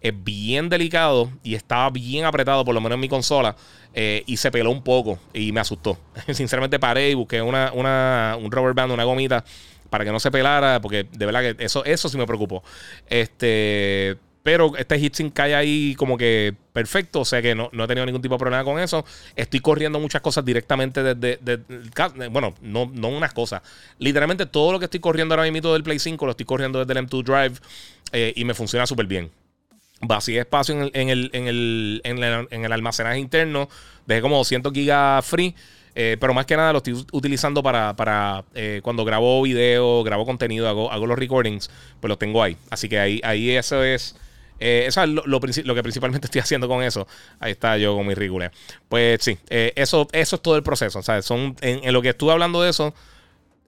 es 0.07 0.23
bien 0.23 0.69
delicado 0.69 1.31
y 1.43 1.55
estaba 1.55 1.89
bien 1.89 2.25
apretado, 2.25 2.63
por 2.63 2.75
lo 2.75 2.81
menos 2.81 2.95
en 2.95 2.99
mi 2.99 3.09
consola. 3.09 3.55
Eh, 3.93 4.23
y 4.27 4.37
se 4.37 4.51
peló 4.51 4.69
un 4.69 4.83
poco 4.83 5.17
y 5.33 5.51
me 5.51 5.61
asustó. 5.61 5.97
Sinceramente 6.31 6.79
paré 6.79 7.11
y 7.11 7.13
busqué 7.13 7.41
una, 7.41 7.71
un 7.71 8.51
rubber 8.51 8.73
band, 8.73 8.91
una 8.91 9.03
gomita 9.03 9.43
para 9.89 10.03
que 10.03 10.11
no 10.11 10.19
se 10.19 10.29
pelara, 10.29 10.81
porque 10.81 11.07
de 11.11 11.25
verdad 11.25 11.41
que 11.41 11.63
eso, 11.63 11.83
eso 11.85 12.09
sí 12.09 12.17
me 12.17 12.27
preocupó. 12.27 12.63
Este, 13.07 14.17
pero 14.45 14.77
este 14.77 14.99
heatsink 14.99 15.33
cae 15.33 15.55
ahí 15.55 15.95
como 15.95 16.19
que 16.19 16.53
perfecto, 16.71 17.21
o 17.21 17.25
sea 17.25 17.41
que 17.41 17.55
no, 17.55 17.71
he 17.73 17.87
tenido 17.87 18.05
ningún 18.05 18.21
tipo 18.21 18.35
de 18.35 18.39
problema 18.39 18.63
con 18.63 18.79
eso. 18.79 19.03
Estoy 19.35 19.59
corriendo 19.59 19.99
muchas 19.99 20.21
cosas 20.21 20.45
directamente 20.45 21.01
desde, 21.01 21.63
bueno, 22.29 22.53
no, 22.61 22.91
no 22.93 23.07
unas 23.07 23.33
cosas. 23.33 23.63
Literalmente 23.97 24.45
todo 24.45 24.71
lo 24.71 24.77
que 24.77 24.85
estoy 24.85 24.99
corriendo 24.99 25.33
ahora 25.33 25.49
mismo 25.49 25.73
del 25.73 25.81
Play 25.81 25.97
5 25.97 26.23
lo 26.27 26.29
estoy 26.29 26.45
corriendo 26.45 26.77
desde 26.77 26.99
el 26.99 27.07
M2 27.07 27.23
Drive 27.23 27.59
eh, 28.11 28.33
y 28.35 28.45
me 28.45 28.53
funciona 28.53 28.85
súper 28.85 29.07
bien. 29.07 29.31
vacié 30.01 30.41
espacio 30.41 30.75
en 30.75 31.09
el, 31.09 31.31
en 31.33 31.47
el, 31.47 32.01
en 32.03 32.65
el, 32.65 32.71
almacenaje 32.71 33.17
interno. 33.17 33.67
Dejé 34.05 34.21
como 34.21 34.37
200 34.37 34.71
gigas 34.71 35.25
free. 35.25 35.55
Eh, 35.95 36.17
pero 36.19 36.35
más 36.35 36.45
que 36.45 36.55
nada 36.55 36.71
lo 36.71 36.79
estoy 36.79 37.03
utilizando 37.13 37.63
para, 37.63 37.95
para 37.95 38.43
eh, 38.53 38.81
cuando 38.83 39.03
grabo 39.05 39.41
video, 39.41 40.03
grabo 40.03 40.23
contenido, 40.23 40.67
hago, 40.67 40.91
hago 40.91 41.07
los 41.07 41.17
recordings, 41.17 41.71
pues 41.99 42.09
los 42.09 42.19
tengo 42.19 42.43
ahí. 42.43 42.57
Así 42.69 42.87
que 42.87 42.99
ahí, 42.99 43.19
ahí 43.23 43.49
eso 43.49 43.83
es. 43.83 44.15
Eh, 44.59 44.85
eso 44.87 45.03
es 45.03 45.09
lo, 45.09 45.39
que 45.39 45.83
principalmente 45.83 46.25
estoy 46.27 46.41
haciendo 46.41 46.67
con 46.67 46.83
eso. 46.83 47.07
Ahí 47.39 47.51
está 47.51 47.77
yo 47.77 47.95
con 47.95 48.07
mi 48.07 48.13
ridículo. 48.13 48.49
Pues 48.89 49.23
sí, 49.23 49.37
eso, 49.49 50.07
eso 50.11 50.35
es 50.35 50.41
todo 50.41 50.55
el 50.55 50.63
proceso. 50.63 51.01
Son, 51.21 51.55
en, 51.61 51.93
lo 51.93 52.01
que 52.01 52.09
estuve 52.09 52.31
hablando 52.31 52.61
de 52.61 52.69
eso, 52.69 52.93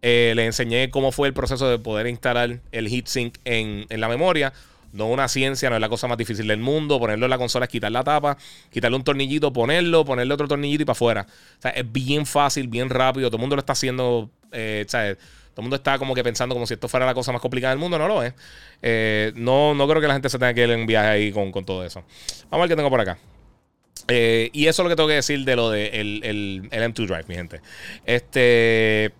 le 0.02 0.46
enseñé 0.46 0.90
cómo 0.90 1.12
fue 1.12 1.28
el 1.28 1.34
proceso 1.34 1.70
de 1.70 1.80
poder 1.80 2.08
instalar 2.08 2.60
el 2.72 2.88
heatsink 2.88 3.38
en, 3.46 3.86
en 3.90 4.02
la 4.02 4.08
memoria 4.08 4.54
no 4.94 5.08
una 5.08 5.28
ciencia, 5.28 5.70
no 5.70 5.76
es 5.76 5.82
la 5.82 5.90
cosa 5.90 6.08
más 6.08 6.18
difícil 6.18 6.48
del 6.48 6.60
mundo. 6.60 7.00
Ponerlo 7.00 7.26
en 7.26 7.30
la 7.30 7.38
consola 7.38 7.66
es 7.66 7.72
quitar 7.72 7.92
la 7.92 8.04
tapa, 8.04 8.38
quitarle 8.72 8.98
un 8.98 9.04
tornillito, 9.04 9.54
ponerlo, 9.54 10.06
ponerle 10.06 10.34
otro 10.34 10.48
tornillito 10.48 10.84
y 10.84 10.86
para 10.86 10.94
afuera. 10.94 11.28
O 11.58 11.62
sea, 11.62 11.72
es 11.72 11.90
bien 11.92 12.26
fácil, 12.26 12.68
bien 12.68 12.90
rápido. 12.90 13.30
Todo 13.30 13.38
el 13.38 13.42
mundo 13.42 13.56
lo 13.56 13.62
está 13.62 13.74
haciendo, 13.74 14.30
eh, 14.52 14.86
¿sabes? 14.88 15.18
Todo 15.58 15.64
el 15.64 15.70
mundo 15.70 15.78
está 15.78 15.97
como 15.97 16.14
que 16.14 16.24
pensando 16.24 16.53
como 16.53 16.68
si 16.68 16.76
esto 16.76 16.88
fuera 16.88 17.03
la 17.03 17.16
cosa 17.16 17.32
más 17.32 17.41
complicada 17.41 17.72
del 17.72 17.80
mundo. 17.80 17.97
No 17.97 18.08
lo 18.08 18.22
es. 18.22 18.32
Eh, 18.84 19.32
no, 19.34 19.74
no 19.74 19.88
creo 19.88 19.99
que 19.99 20.08
la 20.08 20.14
gente 20.14 20.30
se 20.30 20.38
tenga 20.38 20.53
que 20.53 20.62
ir 20.62 20.70
en 20.70 20.86
viaje 20.86 21.08
ahí 21.08 21.32
con, 21.32 21.51
todo 21.66 21.84
eso. 21.84 22.03
Vamos 22.51 22.51
a 22.51 22.58
ver 22.58 22.70
qué 22.70 22.76
tengo 22.76 22.91
por 22.91 23.01
acá. 23.01 23.18
Eh, 24.08 24.51
y 24.53 24.68
eso 24.68 24.84
es 24.84 24.86
lo 24.86 24.89
que 24.89 24.95
tengo 24.95 25.10
que 25.10 25.16
decir 25.16 25.43
de 25.45 25.55
lo 25.55 25.72
de 25.72 25.88
el, 25.99 26.22
el, 26.24 26.70
el 26.70 26.93
M2 26.93 27.08
Drive, 27.08 27.26
mi 27.28 27.34
gente. 27.34 27.62
Este. 28.05 29.14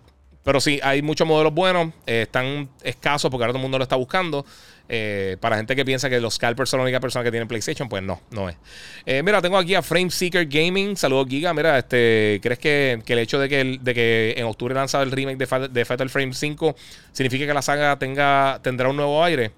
Pero 0.48 0.62
sí, 0.62 0.80
hay 0.82 1.02
muchos 1.02 1.28
modelos 1.28 1.52
buenos. 1.52 1.92
están 2.06 2.70
escasos 2.82 3.30
porque 3.30 3.44
ahora 3.44 3.52
todo 3.52 3.58
el 3.58 3.62
mundo 3.64 3.76
lo 3.76 3.82
está 3.82 3.96
buscando. 3.96 4.46
Eh, 4.88 5.36
para 5.40 5.58
gente 5.58 5.76
que 5.76 5.84
piensa 5.84 6.08
que 6.08 6.18
los 6.20 6.36
scalpers 6.36 6.70
son 6.70 6.78
la 6.78 6.84
única 6.84 7.00
persona 7.00 7.22
que 7.22 7.30
tiene 7.30 7.44
PlayStation, 7.44 7.86
pues 7.86 8.02
no, 8.02 8.22
no 8.30 8.48
es. 8.48 8.56
Eh, 9.04 9.22
mira, 9.22 9.42
tengo 9.42 9.58
aquí 9.58 9.74
a 9.74 9.82
Frame 9.82 10.10
Seeker 10.10 10.46
Gaming. 10.46 10.96
Saludos, 10.96 11.26
Giga. 11.28 11.52
Mira, 11.52 11.76
este, 11.76 12.40
¿crees 12.42 12.58
que, 12.58 13.02
el 13.06 13.18
hecho 13.18 13.38
de 13.38 13.50
que, 13.50 13.78
de 13.78 13.92
que 13.92 14.36
en 14.38 14.46
octubre 14.46 14.74
lanzado 14.74 15.04
el 15.04 15.10
remake 15.10 15.36
de, 15.36 15.84
Fatal 15.84 16.08
Frame 16.08 16.32
5 16.32 16.74
significa 17.12 17.46
que 17.46 17.52
la 17.52 17.60
saga 17.60 17.98
tenga, 17.98 18.58
tendrá 18.62 18.88
un 18.88 18.96
nuevo 18.96 19.22
aire? 19.22 19.50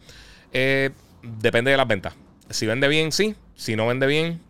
Eh, 0.52 0.90
depende 1.22 1.70
de 1.70 1.76
las 1.76 1.86
ventas. 1.86 2.14
Si 2.50 2.66
vende 2.66 2.88
bien, 2.88 3.12
sí. 3.12 3.36
Si 3.54 3.76
no 3.76 3.86
vende 3.86 4.08
bien, 4.08 4.40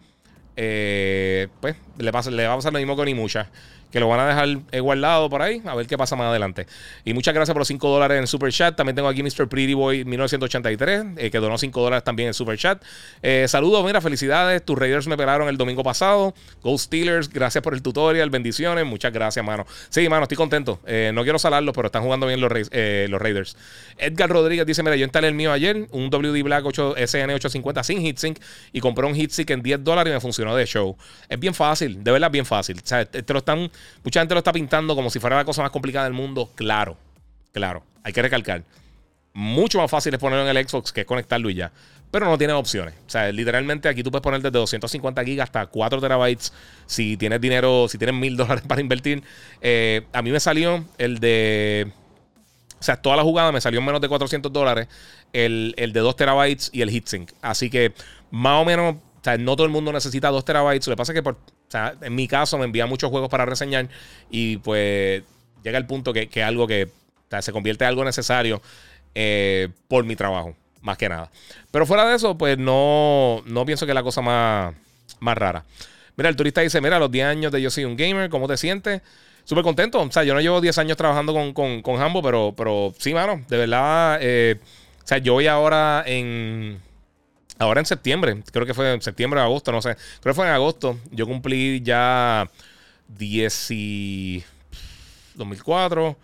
pues 0.54 1.76
le, 1.98 2.12
pasa, 2.12 2.30
le 2.30 2.46
va 2.46 2.54
a 2.54 2.56
pasar 2.56 2.72
lo 2.72 2.78
mismo 2.78 2.96
con 2.96 3.08
Imusha 3.08 3.50
que 3.90 4.00
lo 4.00 4.08
van 4.08 4.20
a 4.20 4.26
dejar 4.26 4.48
eh, 4.72 4.80
guardado 4.80 5.28
por 5.28 5.42
ahí, 5.42 5.62
a 5.64 5.74
ver 5.74 5.86
qué 5.86 5.98
pasa 5.98 6.16
más 6.16 6.28
adelante. 6.28 6.66
Y 7.04 7.12
muchas 7.12 7.34
gracias 7.34 7.52
por 7.52 7.60
los 7.60 7.68
5 7.68 7.88
dólares 7.88 8.18
en 8.18 8.26
Super 8.26 8.52
Chat. 8.52 8.76
También 8.76 8.94
tengo 8.94 9.08
aquí 9.08 9.22
Mr. 9.22 9.48
Pretty 9.48 9.74
Boy 9.74 10.04
1983, 10.04 11.04
eh, 11.16 11.30
que 11.30 11.38
donó 11.38 11.58
5 11.58 11.80
dólares 11.80 12.04
también 12.04 12.28
en 12.28 12.34
Super 12.34 12.56
Chat. 12.56 12.82
Eh, 13.22 13.46
saludos, 13.48 13.84
mira, 13.84 14.00
felicidades. 14.00 14.64
Tus 14.64 14.78
Raiders 14.78 15.06
me 15.06 15.16
pelaron 15.16 15.48
el 15.48 15.56
domingo 15.56 15.82
pasado. 15.82 16.34
Ghost 16.62 16.86
Steelers, 16.86 17.28
gracias 17.28 17.62
por 17.62 17.74
el 17.74 17.82
tutorial, 17.82 18.30
bendiciones. 18.30 18.84
Muchas 18.86 19.12
gracias, 19.12 19.44
mano. 19.44 19.66
Sí, 19.88 20.08
mano, 20.08 20.24
estoy 20.24 20.36
contento. 20.36 20.80
no 21.12 21.22
quiero 21.22 21.38
salarlos, 21.38 21.74
pero 21.74 21.86
están 21.86 22.02
jugando 22.02 22.26
bien 22.26 22.40
los, 22.40 22.50
los 22.52 23.22
Raiders. 23.22 23.56
Edgar 23.98 24.30
Rodríguez 24.30 24.66
dice: 24.66 24.82
Mira, 24.82 24.96
yo 24.96 25.04
instalé 25.04 25.28
el 25.28 25.34
mío 25.34 25.52
ayer, 25.52 25.86
un 25.90 26.10
WD 26.10 26.42
Black 26.42 26.64
8 26.64 26.96
SN850 26.96 27.82
sin 27.82 28.04
heatsink, 28.04 28.38
y 28.72 28.80
compré 28.80 29.06
un 29.06 29.14
heatsink 29.14 29.50
en 29.50 29.62
10 29.62 29.84
dólares 29.84 30.10
y 30.10 30.14
me 30.14 30.20
funcionó 30.20 30.54
de 30.54 30.66
show. 30.66 30.96
Es 31.28 31.38
bien 31.38 31.54
fácil, 31.54 32.02
de 32.02 32.12
verdad, 32.12 32.30
bien 32.30 32.46
fácil. 32.46 32.78
O 32.78 32.86
sea, 32.86 33.04
te 33.04 33.32
lo 33.32 33.38
están 33.40 33.70
Mucha 34.04 34.20
gente 34.20 34.34
lo 34.34 34.38
está 34.38 34.52
pintando 34.52 34.94
como 34.94 35.10
si 35.10 35.18
fuera 35.18 35.36
la 35.36 35.44
cosa 35.44 35.62
más 35.62 35.70
complicada 35.70 36.04
del 36.04 36.14
mundo. 36.14 36.50
Claro, 36.54 36.96
claro. 37.52 37.84
Hay 38.02 38.12
que 38.12 38.22
recalcar. 38.22 38.64
Mucho 39.32 39.78
más 39.78 39.90
fácil 39.90 40.12
es 40.14 40.20
ponerlo 40.20 40.48
en 40.48 40.56
el 40.56 40.68
Xbox 40.68 40.92
que 40.92 41.06
conectarlo 41.06 41.50
y 41.50 41.54
ya. 41.54 41.72
Pero 42.10 42.26
no 42.26 42.36
tiene 42.36 42.52
opciones. 42.54 42.94
O 43.06 43.10
sea, 43.10 43.30
literalmente 43.30 43.88
aquí 43.88 44.02
tú 44.02 44.10
puedes 44.10 44.22
poner 44.22 44.42
desde 44.42 44.58
250 44.58 45.24
gigas 45.24 45.44
hasta 45.44 45.66
4 45.66 46.00
terabytes. 46.00 46.52
Si 46.86 47.16
tienes 47.16 47.40
dinero, 47.40 47.86
si 47.88 47.98
tienes 47.98 48.16
mil 48.16 48.36
dólares 48.36 48.64
para 48.68 48.80
invertir. 48.80 49.22
Eh, 49.60 50.06
a 50.12 50.22
mí 50.22 50.30
me 50.30 50.40
salió 50.40 50.84
el 50.98 51.20
de. 51.20 51.92
O 52.80 52.82
sea, 52.82 52.96
toda 52.96 53.14
la 53.14 53.22
jugada 53.22 53.52
me 53.52 53.60
salió 53.60 53.78
en 53.78 53.86
menos 53.86 54.00
de 54.00 54.08
400 54.08 54.52
dólares. 54.52 54.88
El, 55.32 55.74
el 55.76 55.92
de 55.92 56.00
2 56.00 56.16
terabytes 56.16 56.70
y 56.72 56.82
el 56.82 56.90
heatsink. 56.90 57.30
Así 57.42 57.70
que 57.70 57.92
más 58.30 58.62
o 58.62 58.64
menos 58.64 58.96
o 59.20 59.24
sea, 59.24 59.36
no 59.36 59.54
todo 59.54 59.66
el 59.66 59.72
mundo 59.72 59.92
necesita 59.92 60.28
2 60.28 60.44
terabytes. 60.44 60.86
Lo 60.86 60.94
que 60.94 60.96
pasa 60.96 61.12
es 61.12 61.16
que, 61.16 61.22
por, 61.22 61.34
o 61.34 61.38
sea, 61.68 61.94
en 62.00 62.14
mi 62.14 62.26
caso, 62.26 62.56
me 62.56 62.64
envían 62.64 62.88
muchos 62.88 63.10
juegos 63.10 63.28
para 63.28 63.44
reseñar 63.44 63.88
y 64.30 64.56
pues 64.58 65.22
llega 65.62 65.76
el 65.76 65.86
punto 65.86 66.12
que, 66.12 66.28
que 66.28 66.42
algo 66.42 66.66
que 66.66 66.88
se 67.40 67.52
convierte 67.52 67.84
en 67.84 67.88
algo 67.88 68.04
necesario 68.04 68.62
eh, 69.14 69.68
por 69.88 70.04
mi 70.04 70.16
trabajo, 70.16 70.56
más 70.80 70.96
que 70.96 71.08
nada. 71.08 71.30
Pero 71.70 71.84
fuera 71.84 72.08
de 72.08 72.16
eso, 72.16 72.38
pues 72.38 72.56
no, 72.56 73.42
no 73.44 73.66
pienso 73.66 73.84
que 73.84 73.92
es 73.92 73.94
la 73.94 74.02
cosa 74.02 74.22
más, 74.22 74.74
más 75.20 75.36
rara. 75.36 75.64
Mira, 76.16 76.30
el 76.30 76.36
turista 76.36 76.62
dice, 76.62 76.80
mira, 76.80 76.98
los 76.98 77.10
10 77.10 77.26
años 77.26 77.52
de 77.52 77.60
Yo 77.60 77.70
Soy 77.70 77.84
Un 77.84 77.96
Gamer, 77.96 78.30
¿cómo 78.30 78.48
te 78.48 78.56
sientes? 78.56 79.02
Súper 79.44 79.64
contento. 79.64 80.00
O 80.00 80.12
sea, 80.12 80.24
yo 80.24 80.32
no 80.32 80.40
llevo 80.40 80.60
10 80.60 80.78
años 80.78 80.96
trabajando 80.96 81.34
con, 81.34 81.52
con, 81.52 81.82
con 81.82 82.00
Hambo, 82.00 82.22
pero, 82.22 82.54
pero 82.56 82.94
sí, 82.98 83.12
mano, 83.12 83.42
de 83.48 83.56
verdad. 83.56 84.18
Eh, 84.22 84.56
o 85.02 85.06
sea, 85.06 85.18
yo 85.18 85.34
voy 85.34 85.46
ahora 85.46 86.04
en 86.06 86.80
Ahora 87.60 87.80
en 87.80 87.86
septiembre, 87.86 88.42
creo 88.50 88.64
que 88.64 88.72
fue 88.72 88.94
en 88.94 89.02
septiembre 89.02 89.38
o 89.38 89.42
agosto, 89.42 89.70
no 89.70 89.82
sé. 89.82 89.94
Creo 90.22 90.32
que 90.32 90.34
fue 90.34 90.46
en 90.46 90.52
agosto. 90.54 90.98
Yo 91.10 91.26
cumplí 91.26 91.82
ya 91.82 92.50
10 93.08 93.70
y 93.72 94.42
2004. 95.34 96.16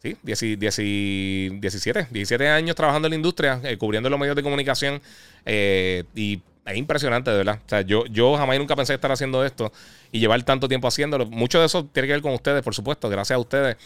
Sí, 0.00 0.16
17, 0.22 2.06
17 2.08 2.48
años 2.48 2.76
trabajando 2.76 3.08
en 3.08 3.10
la 3.10 3.16
industria, 3.16 3.60
eh, 3.64 3.76
cubriendo 3.76 4.08
los 4.08 4.18
medios 4.20 4.36
de 4.36 4.44
comunicación. 4.44 5.02
Eh, 5.44 6.04
y 6.14 6.40
es 6.64 6.76
impresionante, 6.76 7.32
de 7.32 7.38
verdad. 7.38 7.58
O 7.66 7.68
sea, 7.68 7.80
yo, 7.80 8.06
yo 8.06 8.36
jamás 8.36 8.56
nunca 8.56 8.76
pensé 8.76 8.94
estar 8.94 9.10
haciendo 9.10 9.44
esto 9.44 9.72
y 10.12 10.20
llevar 10.20 10.40
tanto 10.44 10.68
tiempo 10.68 10.86
haciéndolo. 10.86 11.26
Mucho 11.26 11.58
de 11.58 11.66
eso 11.66 11.84
tiene 11.86 12.06
que 12.06 12.12
ver 12.12 12.22
con 12.22 12.32
ustedes, 12.32 12.62
por 12.62 12.76
supuesto, 12.76 13.08
gracias 13.08 13.34
a 13.34 13.40
ustedes. 13.40 13.76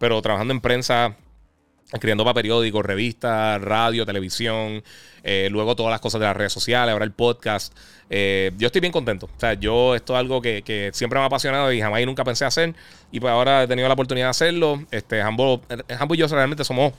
Pero 0.00 0.20
trabajando 0.20 0.52
en 0.52 0.60
prensa, 0.60 1.16
escribiendo 1.92 2.24
para 2.24 2.34
periódicos, 2.34 2.84
revistas, 2.84 3.60
radio, 3.60 4.06
televisión, 4.06 4.82
eh, 5.22 5.48
luego 5.50 5.76
todas 5.76 5.90
las 5.90 6.00
cosas 6.00 6.20
de 6.20 6.26
las 6.26 6.36
redes 6.36 6.52
sociales, 6.52 6.92
ahora 6.92 7.04
el 7.04 7.12
podcast. 7.12 7.76
Eh, 8.10 8.52
yo 8.58 8.66
estoy 8.66 8.80
bien 8.80 8.92
contento. 8.92 9.26
O 9.26 9.40
sea, 9.40 9.54
yo 9.54 9.94
esto 9.94 10.14
es 10.14 10.20
algo 10.20 10.42
que, 10.42 10.90
siempre 10.92 11.18
me 11.18 11.22
ha 11.24 11.26
apasionado 11.26 11.72
y 11.72 11.80
jamás 11.80 12.00
y 12.00 12.06
nunca 12.06 12.24
pensé 12.24 12.44
hacer. 12.44 12.74
Y 13.10 13.20
pues 13.20 13.30
ahora 13.32 13.62
he 13.62 13.66
tenido 13.66 13.88
la 13.88 13.94
oportunidad 13.94 14.26
de 14.26 14.30
hacerlo. 14.30 14.84
Este, 14.90 15.20
Hambo, 15.22 15.62
y 16.10 16.16
yo 16.16 16.26
realmente 16.28 16.64
somos 16.64 16.92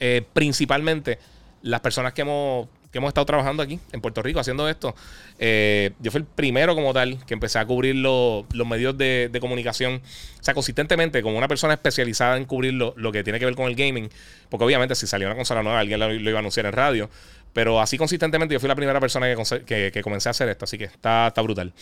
eh, 0.00 0.24
principalmente 0.32 1.18
las 1.62 1.80
personas 1.80 2.12
que 2.12 2.22
hemos 2.22 2.68
que 2.90 2.98
hemos 2.98 3.08
estado 3.08 3.26
trabajando 3.26 3.62
aquí 3.62 3.78
en 3.92 4.00
Puerto 4.00 4.22
Rico 4.22 4.40
haciendo 4.40 4.68
esto. 4.68 4.94
Eh, 5.38 5.92
yo 6.00 6.10
fui 6.10 6.20
el 6.20 6.26
primero 6.26 6.74
como 6.74 6.92
tal 6.94 7.24
que 7.26 7.34
empecé 7.34 7.58
a 7.58 7.66
cubrir 7.66 7.96
los 7.96 8.46
medios 8.66 8.96
de, 8.96 9.36
comunicación, 9.40 10.00
o 10.40 10.42
sea, 10.42 10.54
consistentemente, 10.54 11.22
como 11.22 11.36
una 11.36 11.48
persona 11.48 11.74
especializada 11.74 12.36
en 12.36 12.44
cubrir 12.44 12.74
lo, 12.74 12.94
que 13.12 13.22
tiene 13.22 13.38
que 13.38 13.44
ver 13.44 13.54
con 13.54 13.66
el 13.66 13.74
gaming, 13.74 14.08
porque 14.48 14.64
obviamente 14.64 14.94
si 14.94 15.06
salió 15.06 15.28
una 15.28 15.36
consola 15.36 15.62
nueva, 15.62 15.80
alguien 15.80 16.00
lo, 16.00 16.12
iba 16.12 16.38
a 16.38 16.40
anunciar 16.40 16.66
en 16.66 16.72
radio, 16.72 17.10
pero 17.52 17.80
así 17.80 17.98
consistentemente 17.98 18.54
yo 18.54 18.60
fui 18.60 18.68
la 18.68 18.74
primera 18.74 19.00
persona 19.00 19.26
que, 19.66 19.90
que, 19.92 20.02
comencé 20.02 20.28
a 20.28 20.30
hacer 20.30 20.48
esto, 20.48 20.64
así 20.64 20.78
que 20.78 20.84
está, 20.84 21.28
está 21.28 21.42
brutal. 21.42 21.72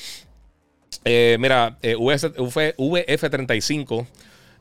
Eh, 1.05 1.37
mira, 1.39 1.79
eh, 1.83 1.95
VF35. 1.97 4.07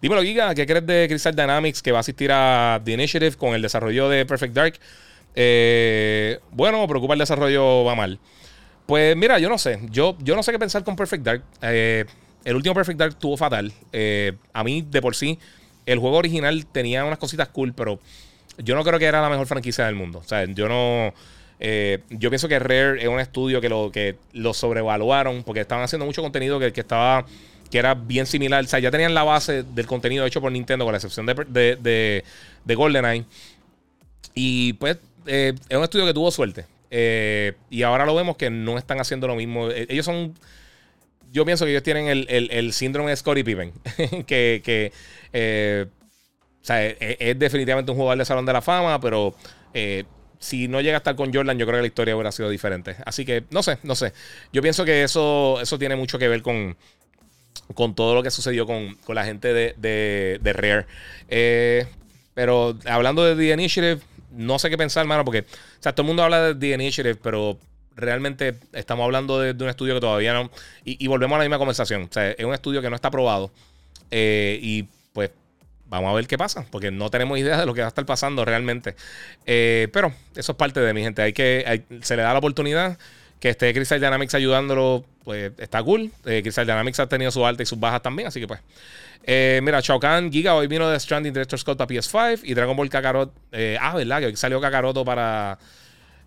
Dímelo, 0.01 0.21
Giga, 0.21 0.53
¿qué 0.53 0.67
crees 0.67 0.85
de 0.85 1.07
Crystal 1.07 1.35
Dynamics 1.35 1.81
que 1.81 1.91
va 1.91 1.97
a 1.99 2.01
asistir 2.01 2.31
a 2.31 2.79
The 2.83 2.91
Initiative 2.91 3.35
con 3.35 3.55
el 3.55 3.61
desarrollo 3.61 4.09
de 4.09 4.25
Perfect 4.25 4.53
Dark? 4.53 4.79
Eh, 5.35 6.39
bueno, 6.51 6.87
preocupa 6.87 7.13
el 7.13 7.19
desarrollo 7.19 7.83
va 7.83 7.93
mal. 7.93 8.19
Pues 8.85 9.15
mira, 9.17 9.37
yo 9.39 9.49
no 9.49 9.57
sé. 9.57 9.79
Yo, 9.89 10.17
yo 10.19 10.35
no 10.35 10.43
sé 10.43 10.51
qué 10.51 10.59
pensar 10.59 10.83
con 10.83 10.95
Perfect 10.95 11.23
Dark. 11.23 11.43
Eh, 11.61 12.05
el 12.43 12.55
último 12.55 12.73
Perfect 12.73 12.99
Dark 12.99 13.15
tuvo 13.15 13.35
fatal. 13.35 13.73
Eh, 13.91 14.33
a 14.53 14.63
mí, 14.63 14.85
de 14.89 15.01
por 15.01 15.15
sí, 15.15 15.37
el 15.85 15.99
juego 15.99 16.17
original 16.17 16.65
tenía 16.67 17.03
unas 17.03 17.19
cositas 17.19 17.49
cool, 17.49 17.73
pero 17.73 17.99
yo 18.59 18.75
no 18.75 18.83
creo 18.83 18.97
que 18.97 19.05
era 19.05 19.21
la 19.21 19.29
mejor 19.29 19.47
franquicia 19.47 19.85
del 19.85 19.95
mundo. 19.95 20.19
O 20.19 20.23
sea, 20.23 20.45
yo 20.45 20.69
no. 20.69 21.13
yo 22.09 22.29
pienso 22.29 22.47
que 22.47 22.59
Rare 22.59 23.01
es 23.01 23.07
un 23.07 23.19
estudio 23.19 23.59
que 23.59 23.69
lo, 23.69 23.91
que 23.91 24.15
lo 24.33 24.53
sobrevaluaron 24.53 25.43
porque 25.43 25.61
estaban 25.61 25.83
haciendo 25.83 26.05
mucho 26.05 26.21
contenido 26.21 26.59
que, 26.59 26.71
estaba 26.73 27.25
que 27.69 27.79
era 27.79 27.95
bien 27.95 28.27
similar. 28.27 28.63
O 28.63 28.67
sea, 28.67 28.79
ya 28.79 28.91
tenían 28.91 29.13
la 29.13 29.23
base 29.23 29.63
del 29.63 29.87
contenido 29.87 30.25
hecho 30.25 30.39
por 30.39 30.51
Nintendo, 30.51 30.85
con 30.85 30.93
la 30.93 30.97
excepción 30.99 31.25
de, 31.25 31.33
de, 31.81 32.23
de 32.63 32.75
GoldenEye. 32.75 33.25
Y 34.35 34.73
pues 34.73 34.97
eh, 35.25 35.53
es 35.69 35.77
un 35.77 35.83
estudio 35.83 36.05
que 36.05 36.13
tuvo 36.13 36.31
suerte. 36.31 36.65
Eh, 36.91 37.53
y 37.69 37.83
ahora 37.83 38.05
lo 38.05 38.15
vemos 38.15 38.37
que 38.37 38.49
no 38.49 38.77
están 38.77 38.99
haciendo 38.99 39.27
lo 39.27 39.35
mismo. 39.35 39.69
Eh, 39.69 39.87
ellos 39.89 40.05
son. 40.05 40.33
Yo 41.31 41.45
pienso 41.45 41.65
que 41.65 41.71
ellos 41.71 41.83
tienen 41.83 42.07
el, 42.07 42.73
síndrome 42.73 43.09
de 43.09 43.17
Scottie 43.17 43.43
Pippen. 43.43 43.73
que. 44.25 44.91
o 46.61 46.65
sea, 46.65 46.85
es, 46.85 47.37
definitivamente 47.37 47.91
un 47.91 47.97
jugador 47.97 48.17
de 48.17 48.25
Salón 48.25 48.45
de 48.45 48.53
la 48.53 48.61
Fama, 48.61 48.99
pero 49.01 49.35
si 50.39 50.67
no 50.69 50.79
llega 50.79 50.95
a 50.95 50.99
estar 50.99 51.15
con 51.15 51.33
Jordan, 51.33 51.57
yo 51.57 51.65
creo 51.65 51.79
que 51.79 51.81
la 51.81 51.87
historia 51.87 52.15
hubiera 52.15 52.31
sido 52.31 52.49
diferente. 52.49 52.95
Así 53.05 53.25
que 53.25 53.43
no 53.49 53.63
sé, 53.63 53.79
no 53.83 53.95
sé. 53.95 54.13
Yo 54.53 54.61
pienso 54.61 54.85
que 54.85 55.03
eso, 55.03 55.59
eso 55.61 55.77
tiene 55.77 55.97
mucho 55.97 56.17
que 56.17 56.29
ver 56.29 56.41
con, 56.41 56.77
con 57.73 57.95
todo 57.95 58.15
lo 58.15 58.23
que 58.23 58.31
sucedió 58.31 58.65
con, 58.65 58.97
la 59.09 59.25
gente 59.25 59.53
de, 59.53 60.39
de 60.41 60.53
Rare. 60.53 60.85
pero 62.33 62.77
hablando 62.85 63.25
de 63.25 63.35
The 63.35 63.53
Initiative 63.53 63.99
no 64.35 64.59
sé 64.59 64.69
qué 64.69 64.77
pensar, 64.77 65.01
hermano, 65.01 65.25
porque, 65.25 65.39
o 65.41 65.81
sea, 65.81 65.93
todo 65.93 66.03
el 66.03 66.07
mundo 66.07 66.23
habla 66.23 66.53
de 66.53 66.55
The 66.55 66.73
Initiative, 66.73 67.15
pero 67.15 67.57
realmente 67.95 68.55
estamos 68.73 69.05
hablando 69.05 69.39
de, 69.39 69.51
un 69.51 69.69
estudio 69.69 69.95
que 69.95 70.01
todavía 70.01 70.33
no. 70.33 70.51
Y, 70.83 71.07
volvemos 71.07 71.35
a 71.35 71.39
la 71.39 71.45
misma 71.45 71.57
conversación. 71.57 72.03
O 72.03 72.07
sea, 72.11 72.31
es 72.31 72.45
un 72.45 72.53
estudio 72.53 72.81
que 72.81 72.89
no 72.89 72.95
está 72.95 73.07
aprobado. 73.07 73.51
Eh, 74.11 74.59
y 74.61 74.83
pues 75.13 75.31
vamos 75.87 76.11
a 76.11 76.13
ver 76.13 76.27
qué 76.27 76.37
pasa, 76.37 76.65
porque 76.71 76.91
no 76.91 77.09
tenemos 77.09 77.37
idea 77.37 77.59
de 77.59 77.65
lo 77.65 77.73
que 77.73 77.81
va 77.81 77.87
a 77.87 77.89
estar 77.89 78.05
pasando 78.05 78.45
realmente. 78.45 78.95
Eh, 79.45 79.87
pero 79.93 80.13
eso 80.35 80.51
es 80.51 80.57
parte 80.57 80.79
de 80.79 80.93
mi 80.93 81.01
gente. 81.01 81.21
Hay 81.21 81.33
que, 81.33 81.83
se 82.01 82.15
le 82.15 82.23
da 82.23 82.33
la 82.33 82.39
oportunidad 82.39 82.97
que 83.39 83.49
esté 83.49 83.73
Crystal 83.73 83.99
Dynamics 83.99 84.33
ayudándolo, 84.35 85.05
pues 85.23 85.51
está 85.57 85.83
cool. 85.83 86.11
Eh, 86.25 86.41
Crystal 86.41 86.65
Dynamics 86.65 86.99
ha 86.99 87.07
tenido 87.07 87.31
sus 87.31 87.43
altas 87.43 87.67
y 87.67 87.69
sus 87.69 87.79
bajas 87.79 88.01
también, 88.01 88.27
así 88.27 88.39
que 88.39 88.47
pues. 88.47 88.59
Eh, 89.23 89.59
mira, 89.63 89.79
Shao 89.81 89.99
Kahn, 89.99 90.31
Giga 90.31 90.55
hoy 90.55 90.67
vino 90.67 90.87
de 90.87 90.99
Stranding 90.99 91.33
Director 91.33 91.57
Scott 91.59 91.77
para 91.77 91.87
PS5 91.87 92.41
y 92.43 92.53
Dragon 92.53 92.75
Ball 92.75 92.89
Kakarot. 92.89 93.33
Eh, 93.51 93.77
ah, 93.81 93.95
¿verdad? 93.95 94.19
Que 94.19 94.25
hoy 94.27 94.35
salió 94.35 94.61
Kakaroto 94.61 95.03
para 95.03 95.57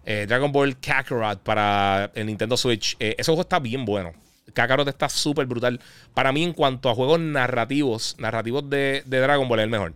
Dragon 0.04 0.50
Ball 0.50 0.78
Kakarot 0.80 1.40
para 1.40 2.10
el 2.14 2.26
Nintendo 2.26 2.56
Switch. 2.56 2.96
ese 2.98 3.24
juego 3.24 3.42
está 3.42 3.58
bien 3.58 3.84
bueno. 3.84 4.12
Kakarot 4.54 4.88
está 4.88 5.08
súper 5.08 5.46
brutal. 5.46 5.80
Para 6.14 6.32
mí, 6.32 6.42
en 6.42 6.52
cuanto 6.52 6.90
a 6.90 6.94
juegos 6.94 7.20
narrativos, 7.20 8.16
narrativos 8.18 8.68
de, 8.68 9.02
de 9.04 9.20
Dragon 9.20 9.46
Ball, 9.48 9.60
es 9.60 9.64
el 9.64 9.70
mejor. 9.70 9.94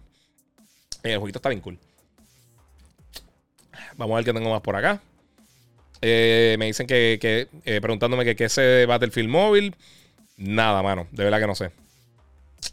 el 1.02 1.18
jueguito 1.18 1.38
está 1.38 1.48
bien 1.48 1.60
cool. 1.60 1.78
Vamos 3.96 4.14
a 4.14 4.16
ver 4.16 4.24
qué 4.24 4.32
tengo 4.32 4.50
más 4.50 4.60
por 4.60 4.76
acá. 4.76 5.00
Eh, 6.04 6.56
me 6.58 6.66
dicen 6.66 6.88
que, 6.88 7.48
eh, 7.64 7.80
preguntándome 7.80 8.24
que 8.24 8.34
qué 8.34 8.46
es 8.46 8.58
ese 8.58 8.86
Battlefield 8.86 9.28
móvil. 9.28 9.76
Nada, 10.36 10.82
mano. 10.82 11.06
De 11.12 11.22
verdad 11.22 11.38
que 11.38 11.46
no 11.46 11.54
sé. 11.54 11.70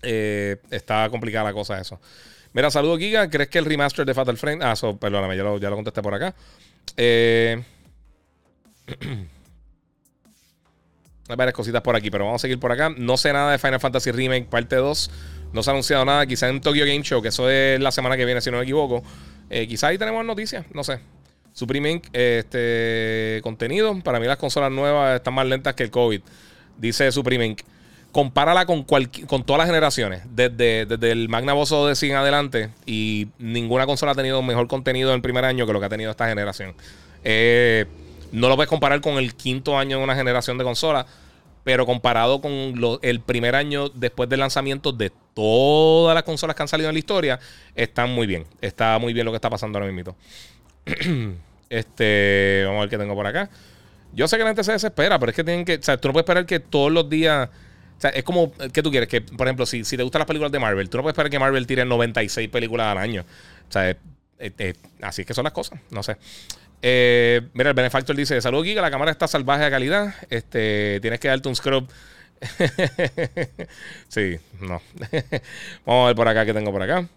Eh, 0.02 0.58
está 0.72 1.08
complicada 1.10 1.46
la 1.46 1.54
cosa 1.54 1.80
eso. 1.80 2.02
Mira, 2.54 2.72
saludo 2.72 2.98
Giga. 2.98 3.30
¿Crees 3.30 3.50
que 3.50 3.60
el 3.60 3.66
remaster 3.66 4.04
de 4.06 4.16
Fatal 4.16 4.38
Frame? 4.38 4.66
Ah, 4.66 4.74
perdóname, 5.00 5.38
ya 5.38 5.44
lo, 5.44 5.60
ya 5.60 5.70
lo 5.70 5.76
contesté 5.76 6.02
por 6.02 6.16
acá. 6.16 6.34
Hay 11.30 11.36
varias 11.36 11.54
cositas 11.54 11.84
por 11.84 11.96
aquí, 11.96 12.10
pero 12.10 12.26
vamos 12.26 12.42
a 12.42 12.44
seguir 12.44 12.60
por 12.60 12.72
acá. 12.72 12.90
No 12.98 13.16
sé 13.16 13.32
nada 13.32 13.52
de 13.52 13.60
Final 13.60 13.80
Fantasy 13.80 14.12
Remake 14.12 14.48
parte 14.50 14.76
2. 14.78 15.12
No 15.54 15.62
se 15.62 15.70
ha 15.70 15.74
anunciado 15.74 16.04
nada. 16.04 16.26
Quizá 16.26 16.50
en 16.50 16.60
Tokyo 16.60 16.84
Game 16.86 17.04
Show, 17.04 17.22
que 17.22 17.28
eso 17.28 17.48
es 17.48 17.80
la 17.80 17.92
semana 17.92 18.18
que 18.18 18.26
viene, 18.26 18.42
si 18.42 18.50
no 18.50 18.58
me 18.58 18.64
equivoco. 18.64 19.04
quizá 19.48 19.90
ahí 19.90 20.00
tenemos 20.00 20.26
noticias. 20.26 20.66
No 20.74 20.84
sé. 20.84 21.00
Supreme 21.60 22.02
este, 22.14 23.42
contenido. 23.44 24.00
Para 24.02 24.22
mí 24.22 24.28
las 24.28 24.38
consolas 24.38 24.72
nuevas 24.72 25.18
están 25.18 25.34
más 25.34 25.46
lentas 25.46 25.76
que 25.76 25.84
el 25.84 25.92
COVID. 25.92 26.22
Dice 26.78 27.12
Supreme 27.12 27.48
Inc. 27.48 27.62
Compárala 28.14 28.66
con, 28.66 28.84
con 28.84 29.44
todas 29.44 29.58
las 29.58 29.68
generaciones. 29.68 30.22
Desde, 30.34 30.86
desde 30.86 31.12
el 31.12 31.28
Magnavoso 31.28 31.86
de 31.86 31.98
100 31.98 32.16
adelante. 32.16 32.70
Y 32.86 33.28
ninguna 33.40 33.86
consola 33.86 34.14
ha 34.14 34.16
tenido 34.16 34.42
mejor 34.42 34.70
contenido 34.70 35.10
en 35.10 35.16
el 35.16 35.22
primer 35.22 35.44
año 35.44 35.68
que 35.68 35.74
lo 35.74 35.82
que 35.82 35.86
ha 35.88 35.90
tenido 35.90 36.10
esta 36.10 36.30
generación. 36.30 36.76
Eh, 37.26 37.88
no 38.32 38.48
lo 38.48 38.56
puedes 38.56 38.70
comparar 38.70 39.02
con 39.02 39.18
el 39.18 39.36
quinto 39.36 39.78
año 39.78 39.98
de 39.98 40.04
una 40.06 40.16
generación 40.16 40.58
de 40.58 40.64
consolas. 40.64 41.08
Pero 41.66 41.86
comparado 41.86 42.40
con 42.40 42.52
el 43.02 43.20
primer 43.20 43.54
año 43.56 43.90
después 43.90 44.30
del 44.30 44.40
lanzamiento 44.40 44.94
de 44.94 45.12
todas 45.34 46.16
las 46.16 46.24
consolas 46.24 46.56
que 46.56 46.64
han 46.64 46.70
salido 46.70 46.88
en 46.90 46.96
la 46.96 47.00
historia, 47.00 47.38
están 47.76 48.12
muy 48.12 48.28
bien. 48.28 48.46
Está 48.62 48.98
muy 48.98 49.12
bien 49.12 49.26
lo 49.26 49.34
que 49.34 49.36
está 49.36 49.50
pasando 49.50 49.78
ahora 49.78 49.92
mismo. 49.92 50.16
este, 51.70 52.64
vamos 52.66 52.80
a 52.80 52.82
ver 52.82 52.90
qué 52.90 52.98
tengo 52.98 53.16
por 53.16 53.28
acá. 53.28 53.50
Yo 54.14 54.28
sé 54.28 54.38
que 54.38 54.44
la 54.44 54.50
gente 54.50 54.64
se 54.64 54.72
desespera, 54.72 55.20
pero 55.20 55.30
es 55.30 55.36
que 55.36 55.44
tienen 55.44 55.66
que. 55.66 55.76
O 55.76 55.84
sea, 55.84 55.98
tú 55.98 56.08
no 56.08 56.14
puedes 56.14 56.24
esperar 56.24 56.46
que 56.46 56.60
todos 56.60 56.92
los 56.92 57.10
días. 57.10 57.50
O 57.98 58.02
sea, 58.02 58.10
es 58.12 58.24
como. 58.24 58.52
¿Qué 58.74 58.82
tú 58.82 58.90
quieres? 58.92 59.08
Que, 59.08 59.22
por 59.22 59.48
ejemplo, 59.48 59.66
si, 59.66 59.84
si 59.84 59.98
te 59.98 60.04
gustan 60.04 60.20
las 60.20 60.28
películas 60.28 60.52
de 60.52 60.60
Marvel, 60.60 60.90
tú 60.90 60.98
no 60.98 61.04
puedes 61.04 61.14
esperar 61.14 61.30
que 61.30 61.40
Marvel 61.40 61.68
tire 61.68 61.86
96 61.86 62.50
películas 62.50 62.88
al 62.88 62.98
año. 62.98 63.26
O 63.68 63.72
sea, 63.72 63.96
así 65.02 65.22
es 65.22 65.28
que 65.28 65.34
son 65.34 65.44
las 65.44 65.54
cosas. 65.54 65.80
No 65.92 66.02
sé. 66.02 66.18
Eh, 66.82 67.42
mira, 67.54 67.70
el 67.70 67.76
Benefactor 67.76 68.16
dice: 68.16 68.42
Salud, 68.42 68.64
Giga, 68.64 68.82
la 68.82 68.90
cámara 68.90 69.12
está 69.12 69.28
salvaje 69.28 69.66
de 69.66 69.70
calidad. 69.70 70.16
Este, 70.30 71.00
tienes 71.02 71.20
que 71.20 71.28
darte 71.28 71.50
un 71.50 71.56
scrub. 71.56 71.88
sí, 74.08 74.40
no. 74.62 74.82
Vamos 75.86 76.04
a 76.04 76.08
ver 76.08 76.16
por 76.16 76.28
acá 76.28 76.46
qué 76.46 76.54
tengo 76.54 76.72
por 76.72 76.82
acá. 76.82 77.08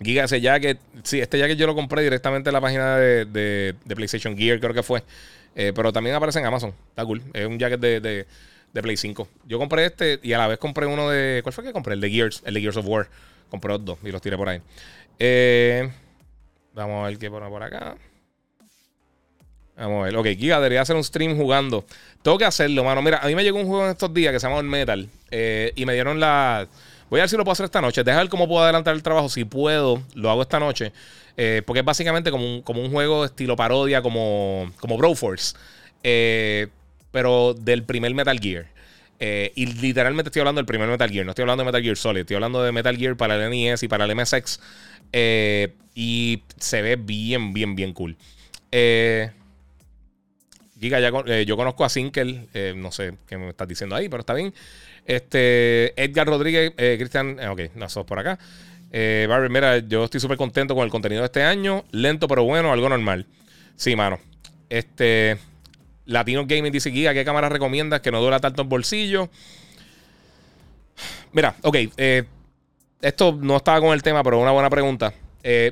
Giga, 0.00 0.24
ese 0.24 0.40
jacket, 0.40 0.78
sí, 1.02 1.20
este 1.20 1.38
jacket 1.38 1.56
yo 1.56 1.66
lo 1.66 1.74
compré 1.74 2.02
directamente 2.02 2.50
en 2.50 2.54
la 2.54 2.60
página 2.60 2.96
de, 2.96 3.74
PlayStation 3.86 4.36
Gear, 4.36 4.58
creo 4.60 4.74
que 4.74 4.82
fue. 4.82 5.02
Eh, 5.54 5.72
pero 5.74 5.92
también 5.92 6.16
aparece 6.16 6.40
en 6.40 6.46
Amazon. 6.46 6.74
Está 6.88 7.04
cool. 7.04 7.22
Es 7.32 7.46
un 7.46 7.58
jacket 7.58 7.80
de, 7.80 8.26
Play 8.72 8.96
5. 8.96 9.28
Yo 9.46 9.58
compré 9.58 9.86
este 9.86 10.18
y 10.22 10.32
a 10.32 10.38
la 10.38 10.48
vez 10.48 10.58
compré 10.58 10.86
uno 10.86 11.08
de. 11.08 11.40
¿Cuál 11.42 11.52
fue 11.52 11.62
que 11.62 11.72
compré? 11.72 11.94
El 11.94 12.00
de 12.00 12.10
Gears, 12.10 12.42
el 12.44 12.54
de 12.54 12.60
Gears 12.60 12.76
of 12.76 12.86
War. 12.88 13.08
Compré 13.48 13.70
los 13.70 13.84
dos 13.84 13.98
y 14.02 14.10
los 14.10 14.20
tiré 14.20 14.36
por 14.36 14.48
ahí. 14.48 14.60
Eh, 15.18 15.88
vamos 16.72 17.04
a 17.04 17.08
ver 17.08 17.18
qué 17.18 17.30
pone 17.30 17.48
por 17.48 17.62
acá. 17.62 17.96
Vamos 19.76 20.02
a 20.02 20.04
ver. 20.06 20.16
Ok, 20.16 20.26
Giga, 20.26 20.56
debería 20.56 20.82
hacer 20.82 20.96
un 20.96 21.04
stream 21.04 21.36
jugando. 21.36 21.84
Tengo 22.22 22.36
que 22.36 22.44
hacerlo, 22.44 22.82
mano. 22.82 23.00
Mira, 23.00 23.18
a 23.18 23.26
mí 23.26 23.34
me 23.34 23.44
llegó 23.44 23.58
un 23.58 23.66
juego 23.66 23.84
en 23.84 23.92
estos 23.92 24.12
días 24.12 24.32
que 24.32 24.40
se 24.40 24.48
llama 24.48 24.62
Metal. 24.62 25.08
Eh, 25.30 25.72
y 25.76 25.86
me 25.86 25.94
dieron 25.94 26.18
la. 26.18 26.66
Voy 27.10 27.20
a 27.20 27.22
ver 27.22 27.28
si 27.28 27.36
lo 27.36 27.44
puedo 27.44 27.52
hacer 27.52 27.64
esta 27.64 27.80
noche. 27.80 28.02
Deja 28.02 28.18
ver 28.18 28.28
cómo 28.28 28.48
puedo 28.48 28.62
adelantar 28.64 28.94
el 28.94 29.02
trabajo. 29.02 29.28
Si 29.28 29.44
puedo, 29.44 30.02
lo 30.14 30.30
hago 30.30 30.42
esta 30.42 30.58
noche. 30.58 30.92
Eh, 31.36 31.62
porque 31.66 31.80
es 31.80 31.84
básicamente 31.84 32.30
como 32.30 32.44
un, 32.46 32.62
como 32.62 32.80
un 32.80 32.90
juego 32.90 33.24
estilo 33.24 33.56
parodia, 33.56 34.02
como, 34.02 34.72
como 34.80 34.96
Broforce. 34.96 35.56
Eh, 36.02 36.68
pero 37.10 37.54
del 37.54 37.84
primer 37.84 38.14
Metal 38.14 38.38
Gear. 38.38 38.66
Eh, 39.20 39.52
y 39.54 39.66
literalmente 39.66 40.28
estoy 40.28 40.40
hablando 40.40 40.58
del 40.58 40.66
primer 40.66 40.88
Metal 40.88 41.10
Gear. 41.10 41.24
No 41.24 41.32
estoy 41.32 41.42
hablando 41.42 41.62
de 41.62 41.66
Metal 41.66 41.82
Gear 41.82 41.96
Solid. 41.96 42.20
Estoy 42.20 42.34
hablando 42.34 42.62
de 42.62 42.72
Metal 42.72 42.96
Gear 42.96 43.16
para 43.16 43.36
el 43.36 43.50
NES 43.50 43.82
y 43.82 43.88
para 43.88 44.04
el 44.04 44.14
MSX. 44.14 44.60
y 45.94 46.42
se 46.58 46.82
ve 46.82 46.96
bien, 46.96 47.52
bien, 47.52 47.76
bien 47.76 47.92
cool. 47.92 48.16
Giga, 50.80 51.00
ya, 51.00 51.42
yo 51.42 51.56
conozco 51.56 51.84
a 51.84 51.88
Sinkel. 51.88 52.48
no 52.76 52.90
sé 52.90 53.14
qué 53.28 53.38
me 53.38 53.50
estás 53.50 53.68
diciendo 53.68 53.94
ahí, 53.94 54.08
pero 54.08 54.20
está 54.20 54.34
bien. 54.34 54.52
Este, 55.06 56.02
Edgar 56.02 56.26
Rodríguez, 56.26 56.72
eh, 56.76 56.96
Cristian, 56.98 57.38
eh, 57.38 57.48
ok, 57.48 57.60
nosotros 57.74 58.06
por 58.06 58.18
acá. 58.18 58.38
Eh, 58.90 59.28
mira, 59.50 59.78
yo 59.78 60.04
estoy 60.04 60.20
súper 60.20 60.36
contento 60.36 60.74
con 60.74 60.84
el 60.84 60.90
contenido 60.90 61.22
de 61.22 61.26
este 61.26 61.42
año. 61.42 61.84
Lento 61.90 62.28
pero 62.28 62.44
bueno, 62.44 62.72
algo 62.72 62.88
normal. 62.88 63.26
Sí, 63.76 63.96
mano. 63.96 64.18
Este, 64.68 65.38
Latino 66.06 66.46
Gaming 66.46 66.72
dice 66.72 66.90
Guía, 66.90 67.12
¿qué 67.12 67.24
cámara 67.24 67.48
recomiendas 67.48 68.00
que 68.00 68.10
no 68.10 68.20
dura 68.20 68.40
tanto 68.40 68.62
en 68.62 68.68
bolsillo? 68.68 69.28
Mira, 71.32 71.56
ok, 71.62 71.76
eh, 71.96 72.24
esto 73.02 73.36
no 73.40 73.56
estaba 73.56 73.80
con 73.80 73.92
el 73.92 74.02
tema, 74.02 74.22
pero 74.22 74.40
una 74.40 74.52
buena 74.52 74.70
pregunta. 74.70 75.12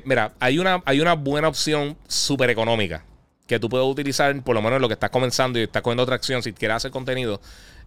mira, 0.05 0.33
hay 0.39 0.59
una, 0.59 0.83
hay 0.85 0.99
una 0.99 1.13
buena 1.13 1.47
opción 1.47 1.97
súper 2.07 2.49
económica 2.49 3.03
que 3.47 3.59
tú 3.59 3.69
puedes 3.69 3.87
utilizar, 3.87 4.41
por 4.43 4.55
lo 4.55 4.61
menos 4.61 4.77
en 4.77 4.81
lo 4.81 4.87
que 4.87 4.93
estás 4.93 5.09
comenzando 5.09 5.59
y 5.59 5.63
estás 5.63 5.81
cogiendo 5.81 6.03
otra 6.03 6.15
acción, 6.15 6.43
si 6.43 6.53
quieres 6.53 6.77
hacer 6.77 6.91
contenido, 6.91 7.41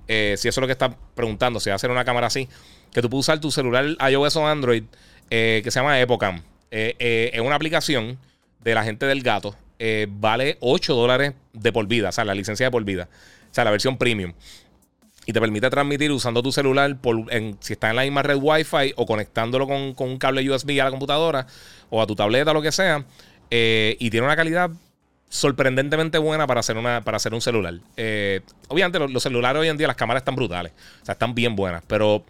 eh, 0.08 0.34
si 0.36 0.48
eso 0.48 0.60
es 0.60 0.62
lo 0.62 0.66
que 0.66 0.72
estás 0.72 0.94
preguntando, 1.14 1.60
si 1.60 1.70
va 1.70 1.76
a 1.76 1.78
ser 1.78 1.90
una 1.90 2.04
cámara 2.04 2.26
así, 2.26 2.48
que 2.92 3.02
tú 3.02 3.10
puedes 3.10 3.24
usar 3.24 3.40
tu 3.40 3.50
celular 3.50 3.84
iOS 4.10 4.36
o 4.36 4.46
Android, 4.46 4.84
eh, 5.30 5.60
que 5.64 5.70
se 5.70 5.80
llama 5.80 6.00
Epocam. 6.00 6.42
Eh, 6.70 7.30
es 7.32 7.40
una 7.40 7.54
aplicación 7.54 8.18
de 8.62 8.74
la 8.74 8.84
gente 8.84 9.06
del 9.06 9.22
gato. 9.22 9.56
vale 10.08 10.56
8 10.60 10.94
dólares 10.94 11.34
de 11.52 11.72
por 11.72 11.86
vida, 11.86 12.08
o 12.08 12.12
sea, 12.12 12.24
la 12.24 12.34
licencia 12.34 12.66
de 12.66 12.70
por 12.70 12.84
vida. 12.84 13.08
O 13.50 13.54
sea, 13.54 13.64
la 13.64 13.70
versión 13.70 13.96
premium. 13.96 14.32
Y 15.26 15.32
te 15.32 15.40
permite 15.40 15.68
transmitir 15.70 16.12
usando 16.12 16.42
tu 16.42 16.52
celular 16.52 16.96
si 17.60 17.72
está 17.72 17.90
en 17.90 17.96
la 17.96 18.02
misma 18.02 18.22
red 18.22 18.38
Wi-Fi 18.40 18.94
o 18.96 19.06
conectándolo 19.06 19.66
con, 19.66 19.92
con 19.94 20.08
un 20.08 20.18
cable 20.18 20.48
USB 20.48 20.80
a 20.80 20.84
la 20.84 20.90
computadora 20.90 21.46
o 21.90 22.00
a 22.00 22.06
tu 22.06 22.14
tableta 22.14 22.52
lo 22.52 22.62
que 22.62 22.70
sea. 22.70 23.04
y 23.50 24.10
tiene 24.10 24.24
una 24.24 24.36
calidad 24.36 24.70
sorprendentemente 25.28 26.18
buena 26.18 26.46
para 26.46 26.60
hacer, 26.60 26.76
una, 26.76 27.02
para 27.02 27.16
hacer 27.16 27.34
un 27.34 27.40
celular. 27.40 27.74
Eh, 27.96 28.40
obviamente 28.68 28.98
los, 28.98 29.22
celulares 29.22 29.60
hoy 29.60 29.68
en 29.68 29.76
día, 29.76 29.86
las 29.86 29.96
cámaras 29.96 30.22
están 30.22 30.36
brutales. 30.36 30.72
O 31.02 31.04
sea, 31.04 31.12
están 31.12 31.34
bien 31.34 31.56
buenas. 31.56 31.82
Pero 31.86 32.24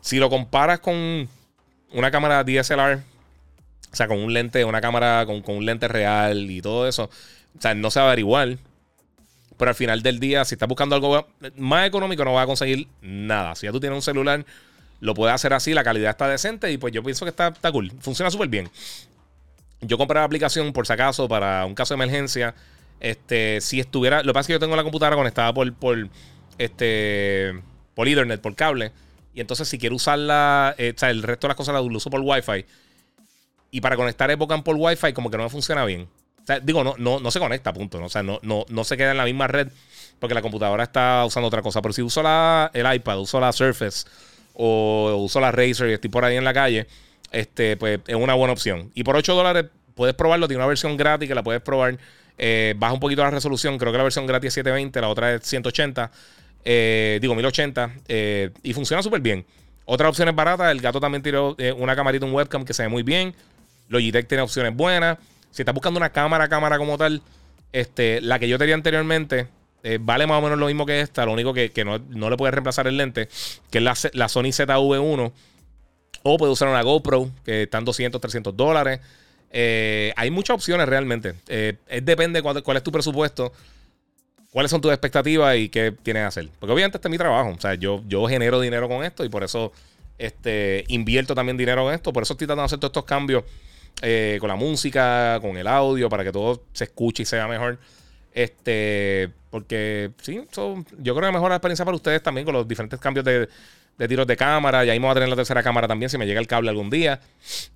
si 0.00 0.18
lo 0.18 0.30
comparas 0.30 0.80
con 0.80 1.28
una 1.92 2.10
cámara 2.10 2.44
DSLR, 2.44 3.02
o 3.92 3.96
sea, 3.96 4.08
con 4.08 4.18
un 4.18 4.32
lente, 4.32 4.64
una 4.64 4.80
cámara 4.80 5.26
con, 5.26 5.42
un 5.44 5.66
lente 5.66 5.88
real 5.88 6.50
y 6.50 6.62
todo 6.62 6.88
eso, 6.88 7.10
o 7.56 7.60
sea, 7.60 7.74
no 7.74 7.90
se 7.90 8.00
va 8.00 8.12
a 8.12 8.18
igual. 8.18 8.58
Pero 9.58 9.68
al 9.68 9.74
final 9.74 10.02
del 10.02 10.18
día, 10.18 10.44
si 10.44 10.54
estás 10.54 10.68
buscando 10.68 10.96
algo 10.96 11.28
más 11.56 11.86
económico, 11.86 12.24
no 12.24 12.32
vas 12.32 12.44
a 12.44 12.46
conseguir 12.46 12.88
nada. 13.00 13.54
Si 13.54 13.66
ya 13.66 13.72
tú 13.72 13.80
tienes 13.80 13.96
un 13.96 14.02
celular, 14.02 14.44
lo 15.00 15.14
puedes 15.14 15.34
hacer 15.34 15.52
así, 15.52 15.74
la 15.74 15.84
calidad 15.84 16.10
está 16.10 16.26
decente 16.26 16.72
y 16.72 16.78
pues 16.78 16.92
yo 16.92 17.02
pienso 17.02 17.24
que 17.24 17.30
está, 17.30 17.48
está 17.48 17.70
cool. 17.70 17.92
Funciona 18.00 18.30
súper 18.30 18.48
bien. 18.48 18.70
Yo 19.82 19.98
compré 19.98 20.18
la 20.18 20.24
aplicación 20.24 20.72
por 20.72 20.86
si 20.86 20.92
acaso 20.92 21.28
para 21.28 21.66
un 21.66 21.74
caso 21.74 21.94
de 21.94 22.02
emergencia. 22.02 22.54
Este, 23.00 23.60
si 23.60 23.80
estuviera. 23.80 24.22
Lo 24.22 24.32
que 24.32 24.34
pasa 24.34 24.40
es 24.40 24.46
que 24.46 24.52
yo 24.54 24.60
tengo 24.60 24.76
la 24.76 24.84
computadora 24.84 25.16
conectada 25.16 25.52
por, 25.52 25.72
por 25.74 26.08
este. 26.58 27.60
por 27.94 28.08
Ethernet, 28.08 28.40
por 28.40 28.54
cable. 28.54 28.92
Y 29.34 29.40
entonces, 29.40 29.68
si 29.68 29.78
quiero 29.78 29.96
usarla. 29.96 30.74
Eh, 30.78 30.92
o 30.94 30.98
sea, 30.98 31.10
el 31.10 31.22
resto 31.22 31.46
de 31.46 31.50
las 31.50 31.56
cosas 31.56 31.74
las 31.74 31.82
uso 31.82 32.10
por 32.10 32.20
Wi-Fi. 32.20 32.64
Y 33.72 33.80
para 33.80 33.96
conectar 33.96 34.30
Epocan 34.30 34.62
por 34.62 34.76
Wi-Fi, 34.76 35.12
como 35.12 35.30
que 35.30 35.36
no 35.36 35.44
me 35.44 35.50
funciona 35.50 35.84
bien. 35.84 36.08
Digo, 36.62 36.84
no, 36.84 36.94
no, 36.98 37.20
no 37.20 37.30
se 37.30 37.40
conecta, 37.40 37.72
punto. 37.72 38.02
O 38.02 38.08
sea, 38.08 38.22
no, 38.22 38.38
no, 38.42 38.64
no 38.68 38.84
se 38.84 38.96
queda 38.96 39.12
en 39.12 39.16
la 39.16 39.24
misma 39.24 39.46
red 39.46 39.68
porque 40.22 40.34
la 40.34 40.42
computadora 40.42 40.84
está 40.84 41.24
usando 41.24 41.48
otra 41.48 41.62
cosa. 41.62 41.82
Pero 41.82 41.92
si 41.92 42.02
uso 42.02 42.22
la, 42.22 42.70
el 42.74 42.94
iPad, 42.94 43.18
uso 43.18 43.40
la 43.40 43.52
Surface 43.52 44.06
o 44.54 45.16
uso 45.16 45.40
la 45.40 45.50
Razer 45.50 45.90
y 45.90 45.94
estoy 45.94 46.10
por 46.10 46.24
ahí 46.24 46.36
en 46.36 46.44
la 46.44 46.54
calle, 46.54 46.86
este, 47.32 47.76
pues 47.76 48.00
es 48.06 48.14
una 48.14 48.34
buena 48.34 48.52
opción. 48.52 48.90
Y 48.94 49.04
por 49.04 49.16
8 49.16 49.34
dólares 49.34 49.66
puedes 49.94 50.14
probarlo. 50.14 50.46
Tiene 50.48 50.58
una 50.58 50.68
versión 50.68 50.96
gratis 50.96 51.28
que 51.28 51.34
la 51.34 51.42
puedes 51.42 51.62
probar 51.62 51.98
Eh, 52.38 52.74
baja 52.76 52.94
un 52.94 53.00
poquito 53.00 53.22
la 53.22 53.30
resolución. 53.30 53.78
Creo 53.78 53.92
que 53.92 53.98
la 53.98 54.04
versión 54.04 54.26
gratis 54.26 54.48
es 54.48 54.54
720, 54.54 55.00
la 55.00 55.08
otra 55.08 55.34
es 55.34 55.42
180. 55.42 56.10
Eh, 56.64 57.18
digo, 57.20 57.34
1080. 57.34 57.92
Eh, 58.08 58.50
y 58.62 58.72
funciona 58.72 59.02
súper 59.02 59.20
bien. 59.20 59.44
Otra 59.84 60.08
opción 60.08 60.28
es 60.28 60.34
barata. 60.34 60.70
El 60.70 60.80
gato 60.80 61.00
también 61.00 61.22
tiró 61.22 61.56
una 61.76 61.94
camarita, 61.94 62.24
un 62.24 62.32
webcam 62.32 62.64
que 62.64 62.74
se 62.74 62.82
ve 62.82 62.88
muy 62.88 63.02
bien. 63.02 63.34
Logitech 63.88 64.26
tiene 64.26 64.42
opciones 64.42 64.74
buenas. 64.74 65.18
Si 65.50 65.62
estás 65.62 65.74
buscando 65.74 65.98
una 65.98 66.10
cámara, 66.10 66.48
cámara 66.48 66.78
como 66.78 66.96
tal, 66.96 67.20
este, 67.72 68.20
la 68.20 68.38
que 68.38 68.48
yo 68.48 68.58
tenía 68.58 68.74
anteriormente 68.74 69.48
vale 70.00 70.28
más 70.28 70.38
o 70.38 70.42
menos 70.42 70.58
lo 70.58 70.66
mismo 70.66 70.86
que 70.86 71.00
esta. 71.00 71.26
Lo 71.26 71.32
único 71.32 71.52
que, 71.52 71.70
no, 71.84 72.30
le 72.30 72.36
puede 72.36 72.52
reemplazar 72.52 72.86
el 72.86 72.96
lente, 72.96 73.28
que 73.70 73.78
es 73.78 73.84
la, 73.84 73.94
la 74.14 74.28
Sony 74.28 74.52
ZV1. 74.52 75.32
O 76.22 76.36
puede 76.36 76.52
usar 76.52 76.68
una 76.68 76.82
GoPro, 76.82 77.30
que 77.44 77.64
están 77.64 77.84
200, 77.84 78.20
300 78.20 78.56
dólares. 78.56 79.00
Eh, 79.50 80.12
hay 80.16 80.30
muchas 80.30 80.54
opciones 80.54 80.88
realmente. 80.88 81.34
Eh, 81.48 81.76
depende 82.02 82.42
cuál, 82.42 82.62
cuál, 82.62 82.76
es 82.76 82.82
tu 82.82 82.92
presupuesto, 82.92 83.52
cuáles 84.50 84.70
son 84.70 84.80
tus 84.80 84.92
expectativas 84.92 85.56
y 85.56 85.68
qué 85.68 85.92
tienes 86.02 86.22
que 86.22 86.26
hacer. 86.26 86.48
Porque 86.58 86.72
obviamente 86.72 86.98
este 86.98 87.08
es 87.08 87.10
mi 87.10 87.18
trabajo. 87.18 87.50
O 87.50 87.60
sea, 87.60 87.74
yo, 87.74 88.02
yo 88.06 88.26
genero 88.26 88.60
dinero 88.60 88.88
con 88.88 89.04
esto 89.04 89.24
y 89.24 89.28
por 89.28 89.42
eso 89.44 89.72
este, 90.18 90.84
invierto 90.88 91.34
también 91.34 91.56
dinero 91.56 91.88
en 91.88 91.94
esto. 91.94 92.12
Por 92.12 92.22
eso 92.22 92.34
estoy 92.34 92.46
tratando 92.46 92.62
de 92.62 92.66
hacer 92.66 92.78
todos 92.78 92.90
estos 92.90 93.04
cambios 93.04 93.44
eh, 94.00 94.38
con 94.40 94.48
la 94.48 94.56
música, 94.56 95.38
con 95.40 95.56
el 95.56 95.66
audio, 95.66 96.08
para 96.08 96.24
que 96.24 96.32
todo 96.32 96.62
se 96.72 96.84
escuche 96.84 97.24
y 97.24 97.26
sea 97.26 97.46
mejor. 97.48 97.78
Este, 98.32 99.30
porque 99.50 100.12
sí, 100.22 100.40
yo 100.54 101.14
creo 101.14 101.28
que 101.28 101.32
mejora 101.32 101.50
la 101.50 101.56
experiencia 101.56 101.84
para 101.84 101.96
ustedes 101.96 102.22
también 102.22 102.46
con 102.46 102.54
los 102.54 102.66
diferentes 102.66 102.98
cambios 102.98 103.24
de, 103.24 103.48
de 103.98 104.08
tiros 104.08 104.26
de 104.26 104.36
cámara. 104.36 104.84
Y 104.84 104.90
ahí 104.90 104.98
vamos 104.98 105.12
a 105.12 105.14
tener 105.14 105.28
la 105.28 105.36
tercera 105.36 105.62
cámara 105.62 105.88
también 105.88 106.10
si 106.10 106.18
me 106.18 106.26
llega 106.26 106.40
el 106.40 106.46
cable 106.46 106.70
algún 106.70 106.90
día. 106.90 107.20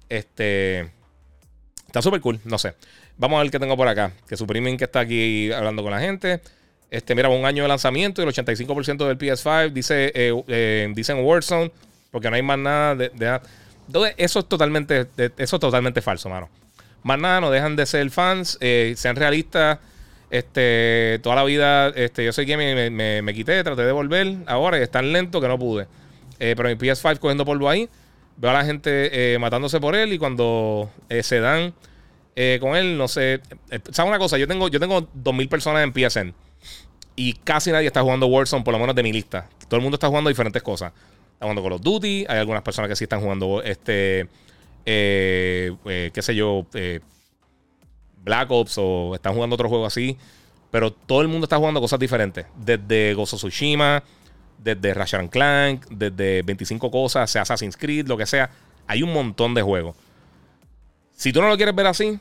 Este. 0.09 0.91
Está 1.87 2.03
súper 2.03 2.21
cool, 2.21 2.41
no 2.45 2.59
sé. 2.59 2.75
Vamos 3.17 3.39
a 3.39 3.43
ver 3.43 3.51
qué 3.51 3.59
tengo 3.59 3.77
por 3.77 3.89
acá. 3.89 4.13
Que 4.29 4.37
Suprimen 4.37 4.77
que 4.77 4.85
está 4.85 5.01
aquí 5.01 5.51
hablando 5.53 5.83
con 5.83 5.93
la 5.93 6.01
gente. 6.01 6.41
Este, 6.91 7.15
mira, 7.15 7.29
un 7.29 7.45
año 7.45 7.63
de 7.65 7.69
lanzamiento 7.69 8.23
y 8.23 8.25
el 8.25 8.33
85% 8.33 9.07
del 9.07 9.19
PS5 9.19 9.73
dice, 9.73 10.13
eh, 10.15 10.43
eh, 10.47 10.93
dicen 10.95 11.19
Warzone, 11.25 11.73
porque 12.11 12.31
no 12.31 12.37
hay 12.37 12.43
más 12.43 12.59
nada 12.59 12.95
de, 12.95 13.11
Entonces, 13.87 14.15
eso 14.19 14.39
es 14.41 14.49
totalmente, 14.49 15.07
eso 15.17 15.57
es 15.57 15.61
totalmente 15.61 16.01
falso, 16.01 16.29
mano. 16.29 16.49
Más 17.03 17.19
nada, 17.19 17.41
no 17.41 17.51
dejan 17.51 17.77
de 17.77 17.87
ser 17.87 18.09
fans, 18.11 18.59
eh, 18.61 18.95
sean 18.97 19.17
realistas. 19.17 19.79
Este, 20.29 21.21
toda 21.23 21.37
la 21.37 21.45
vida, 21.45 21.89
este, 21.91 22.25
yo 22.25 22.33
soy 22.33 22.47
que 22.47 22.57
me, 22.57 23.23
me, 23.23 23.35
quité, 23.35 23.63
traté 23.63 23.83
de 23.83 23.93
volver. 23.93 24.37
Ahora 24.47 24.79
es 24.79 24.91
tan 24.91 25.13
lento 25.13 25.41
que 25.41 25.49
no 25.49 25.59
pude. 25.59 25.87
Pero 26.39 26.69
mi 26.69 26.75
PS5 26.75 27.19
cogiendo 27.19 27.45
polvo 27.45 27.69
ahí. 27.69 27.89
Veo 28.37 28.51
a 28.51 28.55
la 28.55 28.65
gente 28.65 29.35
eh, 29.35 29.39
matándose 29.39 29.81
por 29.81 29.97
él 29.97 30.13
y 30.13 30.19
cuando 30.19 30.91
eh, 31.09 31.23
se 31.23 31.41
dan 31.41 31.73
eh, 32.35 32.59
con 32.61 32.77
él, 32.77 32.99
no 32.99 33.09
sé. 33.09 33.41
¿Sabes 33.91 34.09
una 34.09 34.19
cosa? 34.19 34.37
Yo 34.37 34.47
tengo, 34.47 34.69
yo 34.69 34.79
tengo 34.79 35.01
2.000 35.01 35.49
personas 35.49 35.83
en 35.85 35.93
PSN 35.93 36.35
y 37.17 37.33
casi 37.33 37.73
nadie 37.73 37.87
está 37.87 38.03
jugando 38.03 38.27
Warzone, 38.27 38.63
por 38.63 38.73
lo 38.73 38.79
menos 38.79 38.95
de 38.95 39.03
mi 39.03 39.13
lista. 39.13 39.49
Todo 39.69 39.77
el 39.77 39.83
mundo 39.83 39.97
está 39.97 40.09
jugando 40.09 40.29
diferentes 40.29 40.63
cosas. 40.63 40.93
Está 41.33 41.47
jugando 41.47 41.63
Call 41.63 41.73
of 41.73 41.81
Duty, 41.81 42.27
hay 42.29 42.39
algunas 42.39 42.63
personas 42.63 42.91
que 42.91 42.97
sí 42.97 43.05
están 43.05 43.21
jugando 43.21 43.63
este, 43.63 44.29
qué 44.85 46.21
sé 46.21 46.35
yo, 46.35 46.67
Black 48.23 48.51
Ops 48.51 48.75
o 48.79 49.15
están 49.15 49.35
jugando 49.35 49.55
otro 49.55 49.71
juego 49.71 49.87
así. 49.87 50.19
Pero 50.71 50.93
todo 50.93 51.23
el 51.23 51.29
mundo 51.29 51.45
está 51.45 51.57
jugando 51.57 51.81
cosas 51.81 51.99
diferentes. 51.99 52.45
Desde 52.55 53.15
Gozo 53.15 53.37
Tsushima 53.37 54.03
desde 54.59 54.95
Ratchet 54.95 55.31
Clank, 55.31 55.87
desde 55.91 56.43
25 56.43 56.91
cosas, 56.91 57.31
sea 57.31 57.43
Assassin's 57.43 57.77
Creed, 57.77 58.07
lo 58.07 58.17
que 58.17 58.27
sea. 58.27 58.51
Hay 58.87 59.03
un 59.03 59.13
montón 59.13 59.55
de 59.55 59.63
juegos. 59.63 59.97
Si 61.13 61.33
tú 61.33 61.41
no 61.41 61.49
lo 61.49 61.57
quieres 61.57 61.75
ver 61.75 61.87
así 61.87 62.19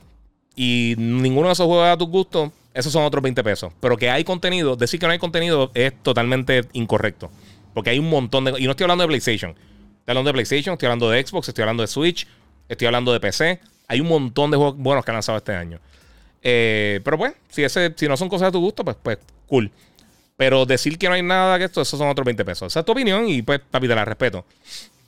y 0.55 0.95
ninguno 0.97 1.47
de 1.47 1.53
esos 1.53 1.65
juegos 1.65 1.87
a 1.87 1.97
tu 1.97 2.07
gusto, 2.07 2.51
esos 2.73 2.91
son 2.91 3.03
otros 3.03 3.21
20 3.21 3.43
pesos. 3.43 3.73
Pero 3.79 3.97
que 3.97 4.09
hay 4.09 4.23
contenido, 4.23 4.75
decir 4.75 4.99
que 4.99 5.05
no 5.05 5.11
hay 5.13 5.19
contenido 5.19 5.71
es 5.73 5.93
totalmente 6.01 6.65
incorrecto. 6.73 7.31
Porque 7.73 7.89
hay 7.89 7.99
un 7.99 8.09
montón 8.09 8.45
de. 8.45 8.51
Y 8.59 8.65
no 8.65 8.71
estoy 8.71 8.85
hablando 8.85 9.03
de 9.03 9.07
PlayStation. 9.07 9.51
Estoy 9.51 10.11
hablando 10.11 10.29
de 10.29 10.33
PlayStation, 10.33 10.73
estoy 10.73 10.85
hablando 10.87 11.09
de 11.09 11.25
Xbox, 11.25 11.47
estoy 11.47 11.63
hablando 11.63 11.81
de 11.81 11.87
Switch, 11.87 12.27
estoy 12.69 12.85
hablando 12.85 13.11
de 13.11 13.19
PC. 13.19 13.59
Hay 13.87 13.99
un 13.99 14.07
montón 14.07 14.51
de 14.51 14.57
juegos 14.57 14.77
buenos 14.77 15.03
que 15.03 15.11
han 15.11 15.15
lanzado 15.15 15.37
este 15.37 15.53
año. 15.53 15.79
Eh, 16.41 17.01
pero 17.03 17.17
pues, 17.17 17.33
si, 17.49 17.63
ese, 17.63 17.93
si 17.95 18.07
no 18.07 18.15
son 18.15 18.29
cosas 18.29 18.49
de 18.49 18.51
tu 18.51 18.59
gusto, 18.59 18.85
pues, 18.85 18.97
pues 19.01 19.17
cool. 19.47 19.71
Pero 20.37 20.65
decir 20.65 20.97
que 20.97 21.07
no 21.07 21.13
hay 21.13 21.21
nada 21.21 21.57
que 21.57 21.65
esto, 21.65 21.81
esos 21.81 21.97
son 21.97 22.09
otros 22.09 22.25
20 22.25 22.43
pesos. 22.43 22.71
Esa 22.71 22.81
es 22.81 22.85
tu 22.85 22.91
opinión 22.91 23.27
y 23.29 23.41
pues, 23.41 23.59
papi, 23.59 23.87
te 23.87 23.95
la 23.95 24.05
respeto. 24.05 24.45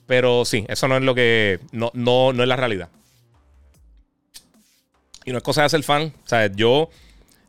Pero 0.06 0.44
sí, 0.44 0.64
eso 0.68 0.88
no 0.88 0.96
es 0.96 1.02
lo 1.02 1.14
que. 1.14 1.60
No, 1.72 1.90
no, 1.94 2.32
no 2.32 2.42
es 2.42 2.48
la 2.48 2.56
realidad. 2.56 2.88
Y 5.24 5.32
no 5.32 5.38
es 5.38 5.44
cosa 5.44 5.62
de 5.62 5.68
ser 5.68 5.82
fan. 5.82 6.14
O 6.24 6.28
sea, 6.28 6.46
yo. 6.46 6.88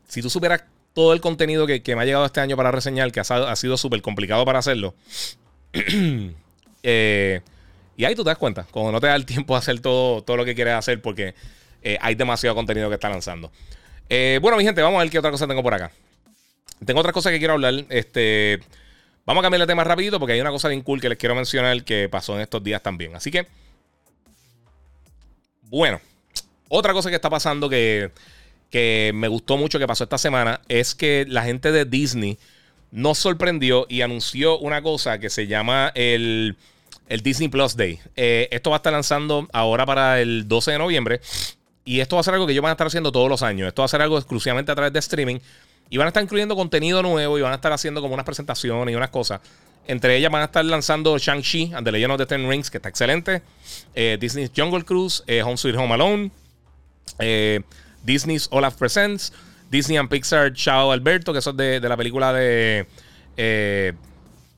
Si 0.08 0.20
tú 0.20 0.28
supieras 0.28 0.64
todo 0.92 1.12
el 1.12 1.20
contenido 1.20 1.66
que, 1.66 1.82
me 1.96 2.02
ha 2.02 2.04
llegado 2.04 2.26
este 2.26 2.40
año 2.40 2.56
para 2.56 2.70
reseñar, 2.70 3.12
que 3.12 3.20
ha, 3.20 3.56
sido 3.56 3.76
súper 3.76 4.02
complicado 4.02 4.44
para 4.44 4.58
hacerlo. 4.58 4.94
Eh, 6.82 7.42
y 7.94 8.06
ahí 8.06 8.14
tú 8.14 8.24
te 8.24 8.30
das 8.30 8.38
cuenta, 8.38 8.66
como 8.70 8.90
no 8.90 9.02
te 9.02 9.06
da 9.06 9.14
el 9.14 9.26
tiempo 9.26 9.52
de 9.52 9.58
hacer 9.58 9.80
todo, 9.80 10.22
todo 10.22 10.38
lo 10.38 10.46
que 10.46 10.54
quieres 10.54 10.72
hacer, 10.72 11.02
porque 11.02 11.34
eh, 11.82 11.98
hay 12.00 12.14
demasiado 12.14 12.56
contenido 12.56 12.88
que 12.88 12.94
está 12.94 13.10
lanzando. 13.10 13.52
Eh, 14.08 14.38
bueno, 14.40 14.56
mi 14.56 14.64
gente, 14.64 14.80
vamos 14.80 14.98
a 14.98 15.02
ver 15.02 15.10
qué 15.10 15.18
otra 15.18 15.30
cosa 15.30 15.46
tengo 15.46 15.62
por 15.62 15.74
acá. 15.74 15.92
Tengo 16.84 17.00
otra 17.00 17.12
cosa 17.12 17.30
que 17.30 17.38
quiero 17.38 17.54
hablar. 17.54 17.84
Este, 17.88 18.60
vamos 19.26 19.42
a 19.42 19.44
cambiar 19.44 19.60
de 19.60 19.66
tema 19.66 19.84
rápido 19.84 20.18
porque 20.18 20.34
hay 20.34 20.40
una 20.40 20.50
cosa 20.50 20.68
bien 20.68 20.82
cool 20.82 21.00
que 21.00 21.08
les 21.08 21.18
quiero 21.18 21.34
mencionar 21.34 21.84
que 21.84 22.08
pasó 22.08 22.34
en 22.34 22.42
estos 22.42 22.62
días 22.62 22.82
también. 22.82 23.14
Así 23.14 23.30
que, 23.30 23.46
bueno, 25.62 26.00
otra 26.68 26.92
cosa 26.92 27.10
que 27.10 27.16
está 27.16 27.30
pasando 27.30 27.68
que, 27.68 28.10
que 28.70 29.12
me 29.14 29.28
gustó 29.28 29.56
mucho 29.56 29.78
que 29.78 29.86
pasó 29.86 30.04
esta 30.04 30.18
semana 30.18 30.60
es 30.68 30.94
que 30.94 31.26
la 31.28 31.42
gente 31.42 31.72
de 31.72 31.84
Disney 31.84 32.38
nos 32.90 33.18
sorprendió 33.18 33.86
y 33.88 34.02
anunció 34.02 34.58
una 34.58 34.82
cosa 34.82 35.18
que 35.18 35.30
se 35.30 35.46
llama 35.46 35.92
el, 35.94 36.56
el 37.08 37.20
Disney 37.22 37.48
Plus 37.48 37.76
Day. 37.76 38.00
Eh, 38.16 38.48
esto 38.50 38.70
va 38.70 38.76
a 38.76 38.78
estar 38.78 38.92
lanzando 38.92 39.48
ahora 39.52 39.86
para 39.86 40.20
el 40.20 40.48
12 40.48 40.72
de 40.72 40.78
noviembre. 40.78 41.20
Y 41.84 42.00
esto 42.00 42.16
va 42.16 42.20
a 42.20 42.22
ser 42.22 42.34
algo 42.34 42.46
que 42.46 42.52
ellos 42.52 42.62
van 42.62 42.70
a 42.70 42.72
estar 42.72 42.86
haciendo 42.86 43.10
todos 43.10 43.28
los 43.28 43.42
años. 43.42 43.68
Esto 43.68 43.82
va 43.82 43.86
a 43.86 43.88
ser 43.88 44.02
algo 44.02 44.16
exclusivamente 44.16 44.70
a 44.70 44.74
través 44.74 44.92
de 44.92 44.98
streaming. 44.98 45.38
Y 45.90 45.98
van 45.98 46.06
a 46.06 46.08
estar 46.08 46.22
incluyendo 46.22 46.54
contenido 46.54 47.02
nuevo 47.02 47.36
y 47.36 47.42
van 47.42 47.52
a 47.52 47.56
estar 47.56 47.72
haciendo 47.72 48.00
como 48.00 48.14
unas 48.14 48.24
presentaciones 48.24 48.92
y 48.92 48.96
unas 48.96 49.10
cosas. 49.10 49.40
Entre 49.88 50.16
ellas 50.16 50.30
van 50.30 50.42
a 50.42 50.44
estar 50.44 50.64
lanzando 50.64 51.18
Shang-Chi 51.18 51.72
and 51.74 51.84
the 51.84 51.90
Legend 51.90 52.12
of 52.12 52.18
the 52.18 52.26
Ten 52.26 52.48
Rings, 52.48 52.70
que 52.70 52.78
está 52.78 52.88
excelente. 52.88 53.42
Eh, 53.94 54.16
Disney's 54.20 54.52
Jungle 54.56 54.84
Cruise, 54.84 55.24
eh, 55.26 55.42
Home 55.42 55.56
Sweet 55.56 55.74
Home 55.74 55.92
Alone. 55.92 56.30
Eh, 57.18 57.60
Disney's 58.04 58.46
Olaf 58.52 58.76
Presents. 58.76 59.32
Disney 59.68 59.96
and 59.98 60.08
Pixar 60.08 60.52
Chao 60.52 60.92
Alberto, 60.92 61.32
que 61.32 61.40
eso 61.40 61.50
es 61.50 61.56
de, 61.56 61.80
la 61.80 61.96
película 61.96 62.32
de. 62.32 62.86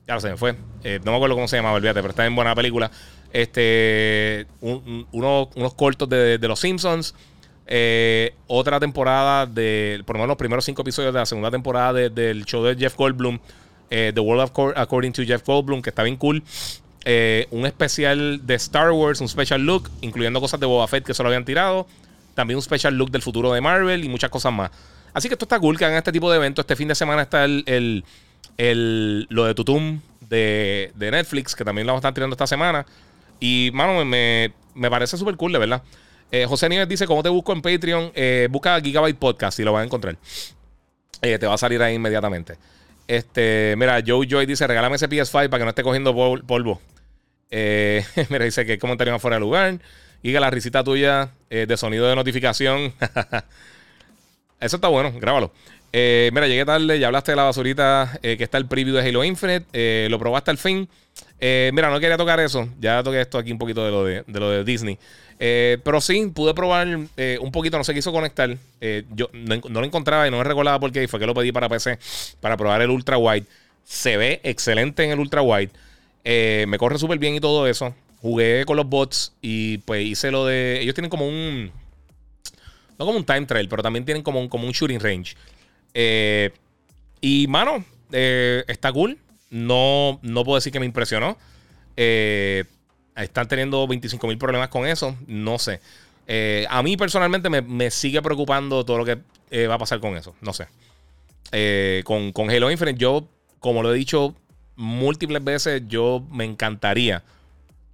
ya 0.07 0.13
lo 0.13 0.21
sé, 0.21 0.29
me 0.29 0.37
fue. 0.37 0.53
no 0.53 1.11
me 1.11 1.15
acuerdo 1.15 1.35
cómo 1.35 1.47
se 1.47 1.55
llamaba, 1.55 1.75
olvídate, 1.75 2.01
pero 2.01 2.11
está 2.11 2.25
en 2.27 2.35
buena 2.35 2.53
película. 2.53 2.91
Este. 3.31 4.45
unos, 4.61 5.73
cortos 5.75 6.09
de, 6.09 6.37
de 6.37 6.47
Los 6.47 6.59
Simpsons. 6.59 7.15
Eh, 7.65 8.33
otra 8.47 8.79
temporada 8.79 9.45
de, 9.45 10.01
por 10.05 10.15
lo 10.15 10.19
menos 10.19 10.29
los 10.29 10.37
primeros 10.37 10.65
cinco 10.65 10.81
episodios 10.81 11.13
de 11.13 11.19
la 11.19 11.25
segunda 11.25 11.49
temporada 11.49 11.93
del 11.93 12.45
show 12.45 12.63
de 12.63 12.75
Jeff 12.75 12.95
Goldblum, 12.95 13.39
eh, 13.89 14.11
The 14.13 14.19
World 14.19 14.43
of 14.43 14.77
According 14.77 15.13
to 15.13 15.23
Jeff 15.23 15.45
Goldblum, 15.45 15.81
que 15.81 15.89
está 15.89 16.03
bien 16.03 16.17
cool. 16.17 16.43
Eh, 17.05 17.47
un 17.51 17.65
especial 17.65 18.45
de 18.45 18.55
Star 18.55 18.91
Wars, 18.91 19.19
un 19.21 19.27
special 19.27 19.61
look, 19.61 19.89
incluyendo 20.01 20.39
cosas 20.39 20.59
de 20.59 20.65
Boba 20.65 20.87
Fett 20.87 21.05
que 21.05 21.13
se 21.13 21.21
lo 21.23 21.29
habían 21.29 21.45
tirado. 21.45 21.87
También 22.33 22.57
un 22.57 22.63
special 22.63 22.95
look 22.95 23.11
del 23.11 23.21
futuro 23.21 23.53
de 23.53 23.61
Marvel 23.61 24.03
y 24.03 24.09
muchas 24.09 24.29
cosas 24.29 24.53
más. 24.53 24.71
Así 25.13 25.27
que 25.27 25.35
esto 25.35 25.45
está 25.45 25.59
cool 25.59 25.77
que 25.77 25.85
hagan 25.85 25.97
este 25.97 26.11
tipo 26.11 26.31
de 26.31 26.37
eventos. 26.37 26.63
Este 26.63 26.75
fin 26.75 26.87
de 26.87 26.95
semana 26.95 27.21
está 27.21 27.45
el, 27.45 28.03
el, 28.57 29.27
lo 29.29 29.45
de 29.45 29.53
Tutum 29.53 29.99
de, 30.21 30.91
de, 30.95 31.11
Netflix, 31.11 31.55
que 31.55 31.63
también 31.63 31.85
lo 31.85 31.95
estar 31.95 32.13
tirando 32.13 32.33
esta 32.33 32.47
semana. 32.47 32.85
Y, 33.39 33.69
mano, 33.73 34.03
me, 34.05 34.51
me 34.73 34.89
parece 34.89 35.17
súper 35.17 35.35
cool, 35.35 35.51
de 35.51 35.59
verdad. 35.59 35.83
Eh, 36.33 36.47
José 36.47 36.67
Nieves 36.67 36.89
dice: 36.89 37.05
¿Cómo 37.05 37.21
te 37.21 37.29
busco 37.29 37.53
en 37.53 37.61
Patreon? 37.61 38.11
Eh, 38.15 38.47
busca 38.49 38.81
Gigabyte 38.81 39.19
Podcast 39.19 39.59
y 39.59 39.63
lo 39.63 39.71
vas 39.71 39.81
a 39.81 39.85
encontrar. 39.85 40.17
Eh, 41.21 41.37
te 41.37 41.45
va 41.45 41.53
a 41.53 41.57
salir 41.59 41.79
ahí 41.83 41.93
inmediatamente. 41.93 42.57
Este, 43.07 43.75
mira, 43.77 44.01
Joe 44.05 44.25
Joy 44.27 44.47
dice: 44.47 44.65
Regálame 44.65 44.95
ese 44.95 45.07
PS5 45.07 45.47
para 45.49 45.59
que 45.59 45.63
no 45.63 45.69
esté 45.69 45.83
cogiendo 45.83 46.11
polvo. 46.47 46.81
mira, 47.51 48.45
dice 48.45 48.65
que 48.65 48.79
comentario 48.79 49.17
fuera 49.19 49.35
de 49.35 49.41
lugar. 49.41 49.79
Giga, 50.23 50.39
la 50.39 50.49
risita 50.49 50.83
tuya 50.83 51.29
de 51.51 51.77
sonido 51.77 52.07
de 52.07 52.15
notificación. 52.15 52.95
Eso 54.59 54.77
está 54.77 54.87
bueno, 54.87 55.13
grábalo. 55.19 55.51
mira, 55.91 56.47
llegué 56.47 56.65
tarde, 56.65 56.97
ya 56.97 57.07
hablaste 57.07 57.33
de 57.33 57.35
la 57.35 57.43
basurita 57.43 58.17
que 58.23 58.43
está 58.43 58.57
el 58.57 58.65
preview 58.65 58.95
de 58.95 59.07
Halo 59.07 59.23
Infinite. 59.23 60.09
lo 60.09 60.17
probaste 60.17 60.49
al 60.49 60.57
fin. 60.57 60.89
Mira, 61.73 61.89
no 61.89 61.99
quería 61.99 62.17
tocar 62.17 62.39
eso. 62.39 62.67
Ya 62.79 63.03
toqué 63.03 63.21
esto 63.21 63.37
aquí 63.37 63.51
un 63.51 63.57
poquito 63.57 63.83
de 63.83 63.91
lo 63.91 64.05
de, 64.05 64.23
lo 64.27 64.49
de 64.49 64.63
Disney. 64.63 64.97
Eh, 65.39 65.77
pero 65.83 65.99
sí, 65.99 66.31
pude 66.33 66.53
probar 66.53 66.87
eh, 67.17 67.37
un 67.41 67.51
poquito, 67.51 67.77
no 67.77 67.83
se 67.83 67.93
quiso 67.93 68.11
conectar. 68.11 68.55
Eh, 68.79 69.03
yo 69.13 69.29
no, 69.33 69.81
lo 69.81 69.85
encontraba 69.85 70.27
y 70.27 70.31
no 70.31 70.37
me 70.37 70.43
recordaba 70.43 70.79
por 70.79 70.91
qué. 70.91 71.03
Y 71.03 71.07
fue 71.07 71.19
que 71.19 71.25
lo 71.25 71.33
pedí 71.33 71.51
para 71.51 71.69
PC 71.69 71.99
para 72.39 72.55
probar 72.57 72.81
el 72.81 72.89
ultra 72.89 73.17
wide. 73.17 73.45
Se 73.83 74.17
ve 74.17 74.39
excelente 74.43 75.03
en 75.03 75.11
el 75.11 75.19
ultra 75.19 75.41
wide. 75.41 75.71
me 76.23 76.77
corre 76.77 76.97
súper 76.97 77.19
bien 77.19 77.35
y 77.35 77.39
todo 77.39 77.67
eso. 77.67 77.93
Jugué 78.21 78.63
con 78.65 78.77
los 78.77 78.87
bots 78.87 79.33
y 79.41 79.79
pues 79.79 80.05
hice 80.05 80.31
lo 80.31 80.45
de. 80.45 80.79
Ellos 80.81 80.95
tienen 80.95 81.09
como 81.09 81.27
un. 81.27 81.71
no 82.97 83.05
como 83.05 83.17
un 83.17 83.25
time 83.25 83.45
trail, 83.45 83.67
pero 83.67 83.83
también 83.83 84.05
tienen 84.05 84.23
como 84.23 84.39
un, 84.39 84.47
como 84.47 84.65
un 84.65 84.71
shooting 84.71 85.01
range. 85.01 85.35
Eh, 85.93 86.51
y, 87.19 87.47
mano, 87.47 87.83
eh, 88.13 88.63
está 88.67 88.93
cool. 88.93 89.17
No, 89.53 90.19
no 90.21 90.43
puedo 90.43 90.55
decir 90.55 90.73
que 90.73 90.79
me 90.79 90.85
impresionó. 90.85 91.37
Eh, 91.95 92.65
están 93.15 93.47
teniendo 93.47 93.87
25 93.87 94.27
mil 94.27 94.37
problemas 94.37 94.69
con 94.69 94.85
eso. 94.87 95.15
No 95.27 95.59
sé. 95.59 95.79
a 96.69 96.83
mí 96.83 96.97
personalmente 96.97 97.49
me, 97.49 97.91
sigue 97.91 98.21
preocupando 98.21 98.83
todo 98.83 98.97
lo 98.97 99.05
que 99.05 99.19
va 99.67 99.75
a 99.75 99.79
pasar 99.79 99.99
con 99.99 100.17
eso. 100.17 100.35
No 100.41 100.53
sé. 100.53 100.67
con, 102.03 102.31
con 102.31 102.49
Halo 102.49 102.71
Infinite, 102.71 102.97
yo, 102.97 103.27
como 103.59 103.83
lo 103.83 103.93
he 103.93 103.97
dicho 103.97 104.35
múltiples 104.75 105.43
veces, 105.43 105.83
yo 105.87 106.25
me 106.31 106.45
encantaría 106.45 107.23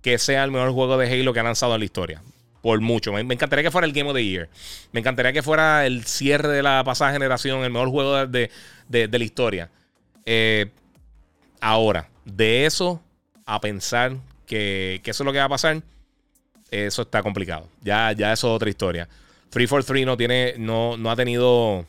que 0.01 0.18
sea 0.18 0.43
el 0.43 0.51
mejor 0.51 0.72
juego 0.72 0.97
de 0.97 1.12
Halo 1.12 1.34
que 1.34 1.39
ha 1.39 1.43
lanzado 1.43 1.74
en 1.74 1.80
la 1.80 1.86
historia. 1.86 2.22
Por 2.62 2.82
mucho. 2.82 3.14
Me, 3.14 3.22
encantaría 3.22 3.64
que 3.64 3.72
fuera 3.72 3.88
el 3.88 3.93
Game 3.93 4.10
of 4.10 4.16
the 4.16 4.26
Year. 4.26 4.49
Me 4.91 4.99
encantaría 4.99 5.32
que 5.32 5.41
fuera 5.41 5.86
el 5.86 6.03
cierre 6.05 6.49
de 6.49 6.62
la 6.62 6.84
pasada 6.84 7.14
generación, 7.14 7.64
el 7.64 7.72
mejor 7.72 7.89
juego 7.89 8.28
de, 8.28 8.49
la 8.89 9.24
historia. 9.24 9.70
Eh, 10.26 10.70
ahora, 11.60 12.10
de 12.26 12.66
eso 12.66 13.01
a 13.45 13.60
pensar 13.60 14.16
que, 14.45 15.01
eso 15.03 15.24
es 15.24 15.26
lo 15.26 15.32
que 15.32 15.39
va 15.39 15.45
a 15.45 15.49
pasar, 15.49 15.82
eso 16.72 17.01
está 17.01 17.24
complicado. 17.24 17.68
Ya, 17.82 18.12
ya 18.12 18.34
eso 18.34 18.47
es 18.47 18.55
otra 18.55 18.70
historia. 18.70 19.07
343 19.49 20.05
no 20.05 20.18
tiene, 20.18 20.53
no, 20.57 20.97
no 20.97 21.10
ha 21.10 21.16
tenido, 21.16 21.86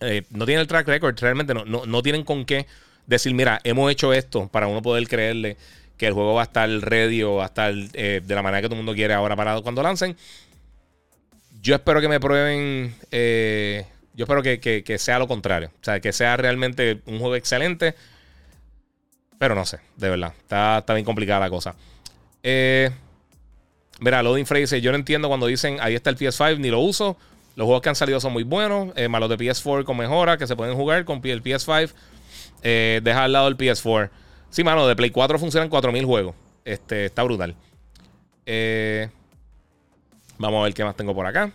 eh, 0.00 0.22
no 0.30 0.46
tiene 0.46 0.62
el 0.62 0.66
track 0.66 0.88
record, 0.88 1.18
realmente 1.20 1.54
no, 1.54 1.64
no, 1.64 1.86
no 1.86 2.02
tienen 2.02 2.24
con 2.24 2.44
qué 2.44 2.66
decir, 3.06 3.32
mira, 3.34 3.60
hemos 3.64 3.90
hecho 3.90 4.12
esto 4.12 4.48
para 4.48 4.66
uno 4.66 4.82
poder 4.82 5.06
creerle 5.08 5.56
que 5.96 6.06
el 6.06 6.12
juego 6.12 6.34
va 6.34 6.42
a 6.42 6.44
estar 6.44 6.68
ready 6.68 7.22
o 7.22 7.36
va 7.36 7.44
a 7.44 7.46
estar 7.46 7.72
eh, 7.94 8.20
de 8.24 8.34
la 8.34 8.42
manera 8.42 8.60
que 8.60 8.68
todo 8.68 8.74
el 8.74 8.84
mundo 8.84 8.94
quiere 8.94 9.14
ahora 9.14 9.36
parado 9.36 9.62
cuando 9.62 9.82
lancen. 9.82 10.16
Yo 11.62 11.74
espero 11.74 12.00
que 12.00 12.08
me 12.08 12.20
prueben. 12.20 12.94
Eh, 13.10 13.86
yo 14.14 14.24
espero 14.24 14.42
que, 14.42 14.96
sea 14.98 15.18
lo 15.18 15.26
contrario. 15.26 15.70
O 15.80 15.84
sea, 15.84 16.00
que 16.00 16.12
sea 16.12 16.36
realmente 16.36 17.00
un 17.06 17.18
juego 17.18 17.36
excelente. 17.36 17.94
Pero 19.38 19.54
no 19.54 19.64
sé, 19.66 19.80
de 19.96 20.10
verdad. 20.10 20.32
Está, 20.40 20.82
bien 20.94 21.04
complicada 21.04 21.40
la 21.40 21.50
cosa. 21.50 21.74
Eh, 22.42 22.90
mira, 24.00 24.22
Loading 24.22 24.46
Frey 24.46 24.62
dice: 24.62 24.80
Yo 24.80 24.92
no 24.92 24.96
entiendo 24.96 25.28
cuando 25.28 25.46
dicen 25.46 25.78
ahí 25.80 25.94
está 25.94 26.10
el 26.10 26.16
PS5, 26.16 26.58
ni 26.58 26.70
lo 26.70 26.80
uso. 26.80 27.16
Los 27.54 27.64
juegos 27.64 27.82
que 27.82 27.88
han 27.88 27.96
salido 27.96 28.20
son 28.20 28.32
muy 28.32 28.42
buenos. 28.42 28.92
Eh, 28.96 29.08
más 29.08 29.20
los 29.20 29.30
de 29.30 29.38
PS4 29.38 29.84
con 29.84 29.96
mejora, 29.96 30.36
que 30.36 30.46
se 30.46 30.56
pueden 30.56 30.74
jugar 30.74 31.04
con 31.04 31.20
el 31.24 31.42
PS5. 31.42 31.92
deja 32.62 33.24
al 33.24 33.32
lado 33.32 33.48
el 33.48 33.56
PS4. 33.56 34.10
Sí, 34.50 34.64
mano, 34.64 34.86
de 34.86 34.96
Play 34.96 35.10
4 35.10 35.38
funcionan 35.38 35.68
4000 35.68 36.04
juegos. 36.04 36.34
Este, 36.64 37.06
está 37.06 37.22
brutal. 37.22 37.54
Eh, 38.46 39.08
vamos 40.38 40.60
a 40.60 40.64
ver 40.64 40.74
qué 40.74 40.84
más 40.84 40.96
tengo 40.96 41.14
por 41.14 41.26
acá. 41.26 41.52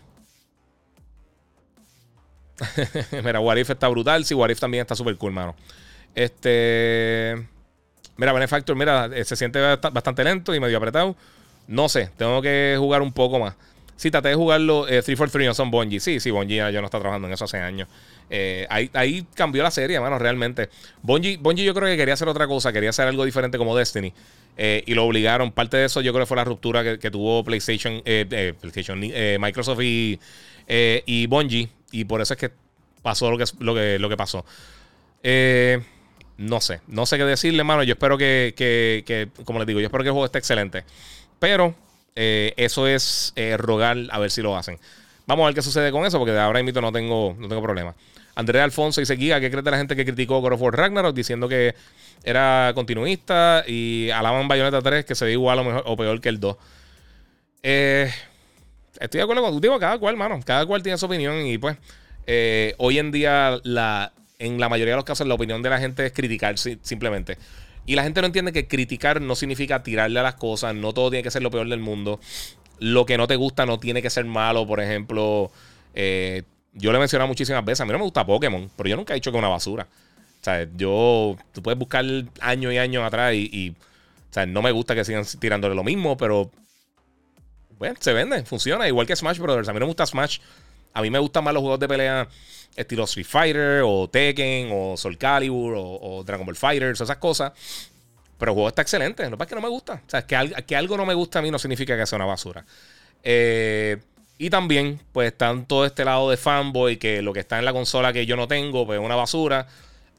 mira, 3.23 3.39
Warif 3.39 3.69
está 3.69 3.87
brutal. 3.87 4.25
Sí, 4.25 4.33
Warif 4.33 4.59
también 4.59 4.81
está 4.81 4.95
súper 4.95 5.17
cool, 5.17 5.31
mano. 5.31 5.55
Este. 6.13 7.47
Mira, 8.21 8.33
Benefactor, 8.33 8.75
mira, 8.75 9.09
eh, 9.15 9.25
se 9.25 9.35
siente 9.35 9.59
bastante 9.59 10.23
lento 10.23 10.53
y 10.53 10.59
medio 10.59 10.77
apretado. 10.77 11.15
No 11.65 11.89
sé, 11.89 12.11
tengo 12.17 12.39
que 12.39 12.75
jugar 12.77 13.01
un 13.01 13.11
poco 13.11 13.39
más. 13.39 13.55
Sí, 13.95 14.11
traté 14.11 14.29
de 14.29 14.35
jugarlo. 14.35 14.87
Eh, 14.87 15.01
343 15.01 15.47
no 15.47 15.53
son 15.55 15.71
Bungie. 15.71 15.99
Sí, 15.99 16.19
sí, 16.19 16.29
Bungie 16.29 16.57
ya, 16.57 16.71
no 16.81 16.85
está 16.85 16.99
trabajando 16.99 17.27
en 17.27 17.33
eso 17.33 17.45
hace 17.45 17.57
años. 17.57 17.87
Eh, 18.29 18.67
ahí, 18.69 19.25
cambió 19.33 19.63
la 19.63 19.71
serie, 19.71 19.99
mano, 19.99 20.19
realmente. 20.19 20.69
Bungie, 21.01 21.39
yo 21.63 21.73
creo 21.73 21.87
que 21.87 21.97
quería 21.97 22.13
hacer 22.13 22.27
otra 22.27 22.45
cosa, 22.45 22.71
quería 22.71 22.91
hacer 22.91 23.07
algo 23.07 23.25
diferente 23.25 23.57
como 23.57 23.75
Destiny. 23.75 24.13
Eh, 24.55 24.83
y 24.85 24.93
lo 24.93 25.05
obligaron. 25.07 25.51
Parte 25.51 25.77
de 25.77 25.85
eso 25.85 26.01
yo 26.01 26.13
creo 26.13 26.25
que 26.25 26.27
fue 26.27 26.37
la 26.37 26.43
ruptura 26.43 26.99
que, 26.99 27.09
tuvo 27.09 27.43
PlayStation, 27.43 28.03
eh, 28.05 28.53
PlayStation 28.61 28.99
Microsoft 28.99 29.81
y, 29.81 30.19
y 30.67 31.25
Bungie. 31.25 31.69
Y 31.91 32.05
por 32.05 32.21
eso 32.21 32.35
es 32.35 32.39
que 32.39 32.51
pasó 33.01 33.31
lo 33.31 33.37
que, 33.39 33.45
lo 33.57 33.73
que, 33.73 33.97
lo 33.97 34.09
que 34.09 34.17
pasó. 34.17 34.45
No 36.37 36.61
sé, 36.61 36.81
no 36.87 37.05
sé 37.05 37.17
qué 37.17 37.25
decirle, 37.25 37.63
mano. 37.63 37.83
Yo 37.83 37.93
espero 37.93 38.17
que, 38.17 38.53
que, 38.55 39.29
como 39.43 39.59
les 39.59 39.67
digo, 39.67 39.79
yo 39.79 39.87
espero 39.87 40.03
que 40.03 40.09
el 40.09 40.13
juego 40.13 40.25
esté 40.25 40.39
excelente. 40.39 40.83
Pero 41.39 41.75
eso 42.15 42.87
es 42.87 43.33
rogar 43.57 43.97
a 44.11 44.19
ver 44.19 44.31
si 44.31 44.41
lo 44.41 44.57
hacen. 44.57 44.77
Vamos 45.27 45.43
a 45.43 45.45
ver 45.47 45.55
qué 45.55 45.61
sucede 45.61 45.91
con 45.91 46.05
eso, 46.05 46.17
porque 46.17 46.33
de 46.33 46.39
ahora 46.39 46.61
mismo 46.61 46.81
no 46.81 46.91
tengo, 46.91 47.35
no 47.39 47.47
tengo 47.47 47.61
problema. 47.61 47.95
Andrea 48.35 48.63
Alfonso 48.63 49.01
dice: 49.01 49.15
Guía, 49.15 49.39
¿qué 49.39 49.49
crees 49.49 49.63
de 49.63 49.71
la 49.71 49.77
gente 49.77 49.95
que 49.95 50.05
criticó 50.05 50.41
God 50.41 50.53
of 50.53 50.61
War 50.61 50.75
Ragnarok 50.75 51.15
diciendo 51.15 51.47
que 51.47 51.75
era 52.23 52.71
continuista 52.75 53.63
y 53.67 54.09
alaban 54.09 54.47
Bayonetta 54.47 54.81
3 54.81 55.05
que 55.05 55.15
se 55.15 55.25
ve 55.25 55.31
igual 55.33 55.59
o, 55.59 55.63
mejor, 55.63 55.83
o 55.85 55.95
peor 55.95 56.19
que 56.21 56.29
el 56.29 56.39
2? 56.39 56.57
Eh, 57.63 58.11
estoy 58.99 59.19
de 59.19 59.23
acuerdo 59.23 59.43
con 59.43 59.61
tu 59.61 59.79
cada 59.79 59.97
cual, 59.99 60.17
mano. 60.17 60.39
Cada 60.43 60.65
cual 60.65 60.81
tiene 60.83 60.97
su 60.97 61.05
opinión 61.05 61.45
y 61.45 61.57
pues 61.57 61.77
eh, 62.27 62.73
hoy 62.77 62.99
en 62.99 63.11
día 63.11 63.59
la, 63.63 64.11
en 64.41 64.59
la 64.59 64.69
mayoría 64.69 64.93
de 64.93 64.97
los 64.97 65.05
casos 65.05 65.27
la 65.27 65.35
opinión 65.35 65.61
de 65.61 65.69
la 65.69 65.79
gente 65.79 66.05
es 66.05 66.11
criticar 66.11 66.57
simplemente. 66.57 67.37
Y 67.85 67.95
la 67.95 68.03
gente 68.03 68.21
no 68.21 68.27
entiende 68.27 68.51
que 68.51 68.67
criticar 68.67 69.21
no 69.21 69.35
significa 69.35 69.83
tirarle 69.83 70.19
a 70.19 70.23
las 70.23 70.35
cosas, 70.35 70.75
no 70.75 70.93
todo 70.93 71.11
tiene 71.11 71.23
que 71.23 71.31
ser 71.31 71.43
lo 71.43 71.51
peor 71.51 71.69
del 71.69 71.79
mundo. 71.79 72.19
Lo 72.79 73.05
que 73.05 73.17
no 73.17 73.27
te 73.27 73.35
gusta 73.35 73.65
no 73.65 73.79
tiene 73.79 74.01
que 74.01 74.09
ser 74.09 74.25
malo, 74.25 74.65
por 74.65 74.79
ejemplo, 74.81 75.51
eh, 75.93 76.43
yo 76.73 76.91
le 76.91 76.97
he 76.97 76.99
mencionado 76.99 77.27
muchísimas 77.27 77.63
veces, 77.63 77.81
a 77.81 77.85
mí 77.85 77.91
no 77.91 77.99
me 77.99 78.03
gusta 78.03 78.25
Pokémon, 78.25 78.69
pero 78.75 78.89
yo 78.89 78.95
nunca 78.95 79.13
he 79.13 79.15
dicho 79.15 79.31
que 79.31 79.37
es 79.37 79.39
una 79.39 79.49
basura. 79.49 79.87
O 80.41 80.43
sea, 80.43 80.67
yo, 80.75 81.37
tú 81.51 81.61
puedes 81.61 81.77
buscar 81.77 82.03
años 82.39 82.73
y 82.73 82.77
años 82.79 83.03
atrás 83.03 83.35
y, 83.35 83.75
o 84.29 84.33
sea, 84.33 84.47
no 84.47 84.63
me 84.63 84.71
gusta 84.71 84.95
que 84.95 85.05
sigan 85.05 85.23
tirándole 85.39 85.75
lo 85.75 85.83
mismo, 85.83 86.17
pero, 86.17 86.49
bueno, 87.77 87.95
se 87.99 88.13
vende, 88.13 88.43
funciona, 88.43 88.87
igual 88.87 89.05
que 89.05 89.15
Smash 89.15 89.37
Brothers. 89.37 89.69
A 89.69 89.73
mí 89.73 89.79
no 89.79 89.85
me 89.85 89.89
gusta 89.89 90.07
Smash, 90.07 90.39
a 90.93 91.01
mí 91.03 91.11
me 91.11 91.19
gustan 91.19 91.43
más 91.43 91.53
los 91.53 91.61
juegos 91.61 91.79
de 91.79 91.87
pelea 91.87 92.27
estilo 92.75 93.03
Street 93.03 93.27
Fighter 93.27 93.81
o 93.83 94.09
Tekken 94.09 94.69
o 94.71 94.97
Soul 94.97 95.17
Calibur 95.17 95.75
o, 95.77 96.23
Dragon 96.25 96.45
Ball 96.45 96.55
Fighters, 96.55 97.01
esas 97.01 97.17
cosas. 97.17 97.51
Pero 98.37 98.51
el 98.51 98.55
juego 98.55 98.69
está 98.69 98.81
excelente, 98.81 99.29
pasa 99.29 99.43
es 99.43 99.49
que 99.49 99.55
no 99.55 99.61
me 99.61 99.69
gusta. 99.69 100.01
O 100.05 100.09
sea, 100.09 100.25
que, 100.25 100.63
que 100.65 100.75
algo 100.75 100.97
no 100.97 101.05
me 101.05 101.13
gusta 101.13 101.39
a 101.39 101.41
mí 101.41 101.51
no 101.51 101.59
significa 101.59 101.95
que 101.95 102.05
sea 102.05 102.15
una 102.15 102.25
basura. 102.25 102.65
Eh, 103.23 103.97
y 104.37 104.49
también, 104.49 104.99
pues 105.11 105.31
están 105.31 105.67
todo 105.67 105.85
este 105.85 106.03
lado 106.03 106.31
de 106.31 106.37
fanboy, 106.37 106.97
que 106.97 107.21
lo 107.21 107.33
que 107.33 107.41
está 107.41 107.59
en 107.59 107.65
la 107.65 107.73
consola 107.73 108.11
que 108.11 108.25
yo 108.25 108.35
no 108.35 108.47
tengo, 108.47 108.87
pues 108.87 108.99
es 108.99 109.05
una 109.05 109.15
basura. 109.15 109.67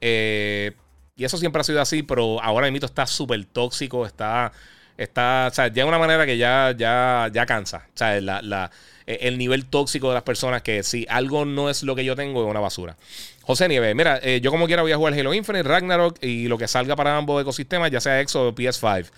Eh, 0.00 0.72
y 1.16 1.24
eso 1.24 1.36
siempre 1.38 1.60
ha 1.60 1.64
sido 1.64 1.80
así, 1.80 2.04
pero 2.04 2.40
ahora 2.40 2.70
mito 2.70 2.86
está 2.86 3.06
súper 3.06 3.44
tóxico, 3.46 4.06
está, 4.06 4.52
está, 4.96 5.48
o 5.50 5.54
sea, 5.54 5.68
ya 5.68 5.82
de 5.82 5.84
una 5.84 5.98
manera 5.98 6.26
que 6.26 6.36
ya, 6.36 6.74
ya, 6.76 7.30
ya 7.32 7.46
cansa. 7.46 7.86
O 7.94 7.96
sea, 7.96 8.16
e, 8.16 9.18
el 9.22 9.38
nivel 9.38 9.66
tóxico 9.66 10.08
de 10.08 10.14
las 10.14 10.22
personas 10.22 10.62
que 10.62 10.82
si 10.82 11.06
algo 11.08 11.44
no 11.44 11.70
es 11.70 11.82
lo 11.82 11.94
que 11.94 12.04
yo 12.04 12.16
tengo, 12.16 12.44
es 12.44 12.50
una 12.50 12.60
basura. 12.60 12.96
José 13.42 13.68
Nieves, 13.68 13.94
mira, 13.94 14.20
eh, 14.22 14.40
yo 14.40 14.50
como 14.50 14.66
quiera 14.66 14.82
voy 14.82 14.92
a 14.92 14.96
jugar 14.96 15.14
Halo 15.14 15.34
Infinite, 15.34 15.64
Ragnarok 15.64 16.22
y 16.22 16.46
lo 16.46 16.58
que 16.58 16.68
salga 16.68 16.94
para 16.94 17.16
ambos 17.16 17.42
ecosistemas, 17.42 17.90
ya 17.90 18.00
sea 18.00 18.20
Exo 18.20 18.48
o 18.48 18.54
PS5. 18.54 19.10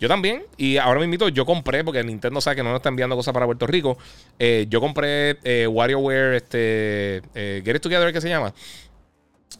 Yo 0.00 0.08
también. 0.08 0.44
Y 0.56 0.76
ahora 0.76 1.04
mismo 1.04 1.28
yo 1.28 1.44
compré, 1.44 1.84
porque 1.84 2.02
Nintendo 2.04 2.40
sabe 2.40 2.56
que 2.56 2.62
no 2.62 2.70
nos 2.70 2.78
está 2.78 2.88
enviando 2.88 3.16
cosas 3.16 3.34
para 3.34 3.46
Puerto 3.46 3.66
Rico. 3.66 3.98
Eh, 4.38 4.66
yo 4.68 4.80
compré 4.80 5.38
eh, 5.42 5.66
WarioWare, 5.66 6.36
este, 6.36 7.22
eh, 7.34 7.62
Get 7.64 7.76
It 7.76 7.82
Together, 7.82 8.12
que 8.12 8.20
se 8.20 8.28
llama. 8.28 8.54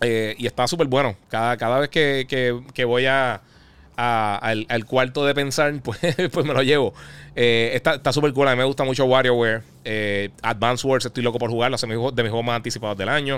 Y 0.00 0.46
está 0.46 0.68
súper 0.68 0.86
bueno. 0.86 1.16
Cada, 1.28 1.56
cada 1.56 1.80
vez 1.80 1.88
que, 1.88 2.84
voy 2.86 3.06
a, 3.06 3.40
al, 3.98 4.84
cuarto 4.86 5.24
de 5.26 5.34
pensar, 5.34 5.74
pues, 5.82 5.98
pues 6.32 6.46
me 6.46 6.54
lo 6.54 6.62
llevo. 6.62 6.94
está 7.34 8.12
súper 8.12 8.32
cool. 8.32 8.48
A 8.48 8.52
mí 8.52 8.58
me 8.58 8.64
gusta 8.64 8.84
mucho 8.84 9.04
WarioWare. 9.04 9.62
Advance 10.42 10.86
Wars, 10.86 11.06
estoy 11.06 11.22
loco 11.22 11.38
por 11.38 11.50
jugarlo. 11.50 11.76
Es 11.76 11.82
de 11.82 11.86
mis 11.88 11.98
juegos 11.98 12.44
más 12.44 12.56
anticipados 12.56 12.96
del 12.96 13.08
año. 13.08 13.36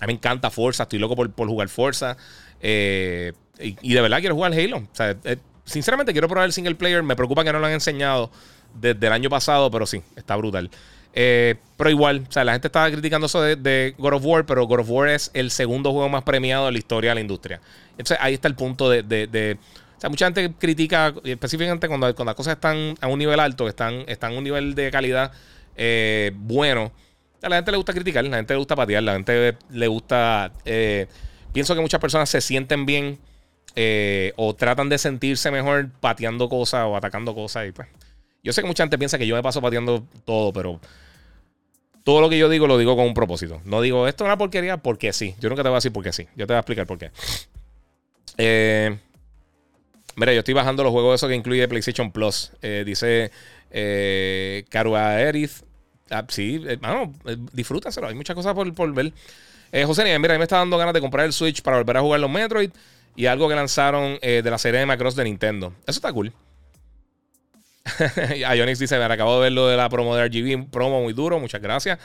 A 0.00 0.06
mí 0.06 0.08
me 0.08 0.12
encanta 0.14 0.50
Forza. 0.50 0.84
Estoy 0.84 0.98
loco 0.98 1.16
por, 1.16 1.46
jugar 1.48 1.68
Forza. 1.68 2.16
Y, 2.62 3.32
y, 3.60 3.94
de 3.94 4.00
verdad 4.00 4.20
quiero 4.20 4.34
jugar 4.34 4.52
Halo. 4.52 4.78
O 4.78 4.88
sea, 4.92 5.16
sinceramente 5.64 6.12
quiero 6.12 6.28
probar 6.28 6.46
el 6.46 6.52
single 6.52 6.74
player. 6.74 7.02
Me 7.02 7.16
preocupa 7.16 7.44
que 7.44 7.52
no 7.52 7.58
lo 7.58 7.66
han 7.66 7.72
enseñado 7.72 8.30
desde 8.74 9.06
el 9.06 9.12
año 9.12 9.30
pasado, 9.30 9.70
pero 9.70 9.86
sí, 9.86 10.02
está 10.16 10.36
brutal. 10.36 10.70
Eh, 11.14 11.56
pero 11.76 11.90
igual, 11.90 12.24
o 12.28 12.32
sea, 12.32 12.44
la 12.44 12.52
gente 12.52 12.68
estaba 12.68 12.90
criticando 12.90 13.26
eso 13.26 13.42
de, 13.42 13.94
God 13.98 14.14
of 14.14 14.24
War, 14.24 14.46
pero 14.46 14.66
God 14.66 14.80
of 14.80 14.90
War 14.90 15.08
es 15.08 15.30
el 15.34 15.50
segundo 15.50 15.92
juego 15.92 16.08
más 16.08 16.22
premiado 16.22 16.66
de 16.66 16.72
la 16.72 16.78
historia 16.78 17.10
de 17.10 17.14
la 17.16 17.20
industria. 17.20 17.60
Entonces 17.92 18.18
ahí 18.20 18.34
está 18.34 18.48
el 18.48 18.54
punto 18.54 18.90
de. 18.90 19.58
O 19.98 20.00
sea, 20.00 20.08
mucha 20.10 20.26
gente 20.26 20.52
critica, 20.56 21.12
específicamente 21.24 21.88
cuando, 21.88 22.06
cuando, 22.14 22.30
las 22.30 22.36
cosas 22.36 22.54
están 22.54 22.94
a 23.00 23.08
un 23.08 23.18
nivel 23.18 23.40
alto, 23.40 23.66
están, 23.66 24.04
están 24.06 24.32
a 24.32 24.38
un 24.38 24.44
nivel 24.44 24.76
de 24.76 24.92
calidad 24.92 25.32
eh, 25.76 26.30
bueno. 26.36 26.92
A 27.42 27.48
la 27.48 27.56
gente 27.56 27.72
le 27.72 27.76
gusta 27.78 27.92
criticar, 27.92 28.24
la 28.24 28.36
gente 28.36 28.54
le 28.54 28.58
gusta 28.58 28.76
patear, 28.76 29.02
la 29.02 29.14
gente 29.14 29.56
le 29.70 29.88
gusta. 29.88 30.52
Eh, 30.64 31.08
pienso 31.52 31.74
que 31.74 31.80
muchas 31.80 32.00
personas 32.00 32.28
se 32.28 32.40
sienten 32.40 32.86
bien 32.86 33.18
eh, 33.74 34.32
o 34.36 34.54
tratan 34.54 34.88
de 34.88 34.98
sentirse 34.98 35.50
mejor 35.50 35.88
pateando 36.00 36.48
cosas 36.48 36.84
o 36.86 36.96
atacando 36.96 37.34
cosas. 37.34 37.66
Y 37.66 37.72
pues, 37.72 37.88
yo 38.44 38.52
sé 38.52 38.60
que 38.60 38.68
mucha 38.68 38.84
gente 38.84 38.98
piensa 38.98 39.18
que 39.18 39.26
yo 39.26 39.34
me 39.34 39.42
paso 39.42 39.60
pateando 39.60 40.06
todo, 40.24 40.52
pero 40.52 40.80
todo 42.04 42.20
lo 42.20 42.28
que 42.28 42.38
yo 42.38 42.48
digo 42.48 42.68
lo 42.68 42.78
digo 42.78 42.94
con 42.94 43.06
un 43.06 43.14
propósito. 43.14 43.60
No 43.64 43.80
digo 43.80 44.06
esto 44.06 44.22
es 44.22 44.26
una 44.28 44.38
porquería 44.38 44.76
porque 44.76 45.12
sí. 45.12 45.34
Yo 45.40 45.48
nunca 45.48 45.64
te 45.64 45.68
voy 45.68 45.76
a 45.76 45.78
decir 45.78 45.92
porque 45.92 46.12
sí. 46.12 46.28
Yo 46.36 46.46
te 46.46 46.52
voy 46.52 46.58
a 46.58 46.60
explicar 46.60 46.86
por 46.86 46.98
qué. 46.98 47.10
Eh, 48.36 48.96
mira, 50.18 50.32
yo 50.32 50.40
estoy 50.40 50.54
bajando 50.54 50.82
los 50.82 50.92
juegos 50.92 51.16
esos 51.16 51.28
que 51.28 51.34
incluye 51.34 51.66
PlayStation 51.68 52.10
Plus. 52.10 52.52
Eh, 52.62 52.82
dice 52.84 53.30
eh, 53.70 54.64
Erith. 54.70 55.52
Ah, 56.10 56.24
sí, 56.28 56.62
hermano, 56.66 57.12
disfrútaselo. 57.52 58.08
Hay 58.08 58.14
muchas 58.14 58.34
cosas 58.34 58.54
por, 58.54 58.72
por 58.74 58.92
ver. 58.94 59.12
José 59.84 60.02
Nieves, 60.04 60.20
mira, 60.20 60.34
a 60.34 60.36
mí 60.36 60.38
me 60.38 60.44
está 60.44 60.56
dando 60.56 60.78
ganas 60.78 60.94
de 60.94 61.00
comprar 61.00 61.26
el 61.26 61.34
Switch 61.34 61.60
para 61.60 61.76
volver 61.76 61.98
a 61.98 62.00
jugar 62.00 62.20
los 62.20 62.30
Metroid 62.30 62.70
y 63.14 63.26
algo 63.26 63.48
que 63.48 63.54
lanzaron 63.54 64.18
de 64.20 64.42
la 64.42 64.56
serie 64.56 64.80
de 64.80 64.86
Macross 64.86 65.14
de 65.14 65.24
Nintendo. 65.24 65.74
Eso 65.86 65.98
está 65.98 66.10
cool. 66.10 66.32
Ionix 68.56 68.78
dice: 68.78 68.98
Me 68.98 69.04
acabo 69.04 69.36
de 69.36 69.42
ver 69.42 69.52
lo 69.52 69.68
de 69.68 69.76
la 69.76 69.88
promo 69.88 70.16
de 70.16 70.26
RGB, 70.26 70.70
promo 70.70 71.02
muy 71.02 71.12
duro, 71.12 71.38
muchas 71.38 71.60
gracias. 71.60 71.98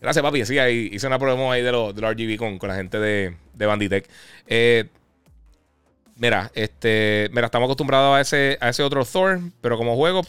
Gracias, 0.00 0.22
papi. 0.22 0.44
Sí, 0.46 0.58
hice 0.92 1.06
una 1.06 1.18
promo 1.18 1.52
ahí 1.52 1.62
de 1.62 1.72
los 1.72 1.94
de 1.94 2.10
RGB 2.10 2.36
con, 2.38 2.58
con, 2.58 2.68
la 2.68 2.76
gente 2.76 2.98
de, 2.98 3.36
de 3.54 3.66
Banditech. 3.66 4.08
Eh, 4.46 4.86
mira, 6.20 6.52
este, 6.54 7.30
mira, 7.32 7.46
estamos 7.46 7.66
acostumbrados 7.66 8.16
a 8.16 8.20
ese, 8.20 8.58
a 8.60 8.68
ese 8.68 8.82
otro 8.82 9.04
Thor, 9.04 9.40
pero 9.62 9.78
como 9.78 9.96
juego, 9.96 10.22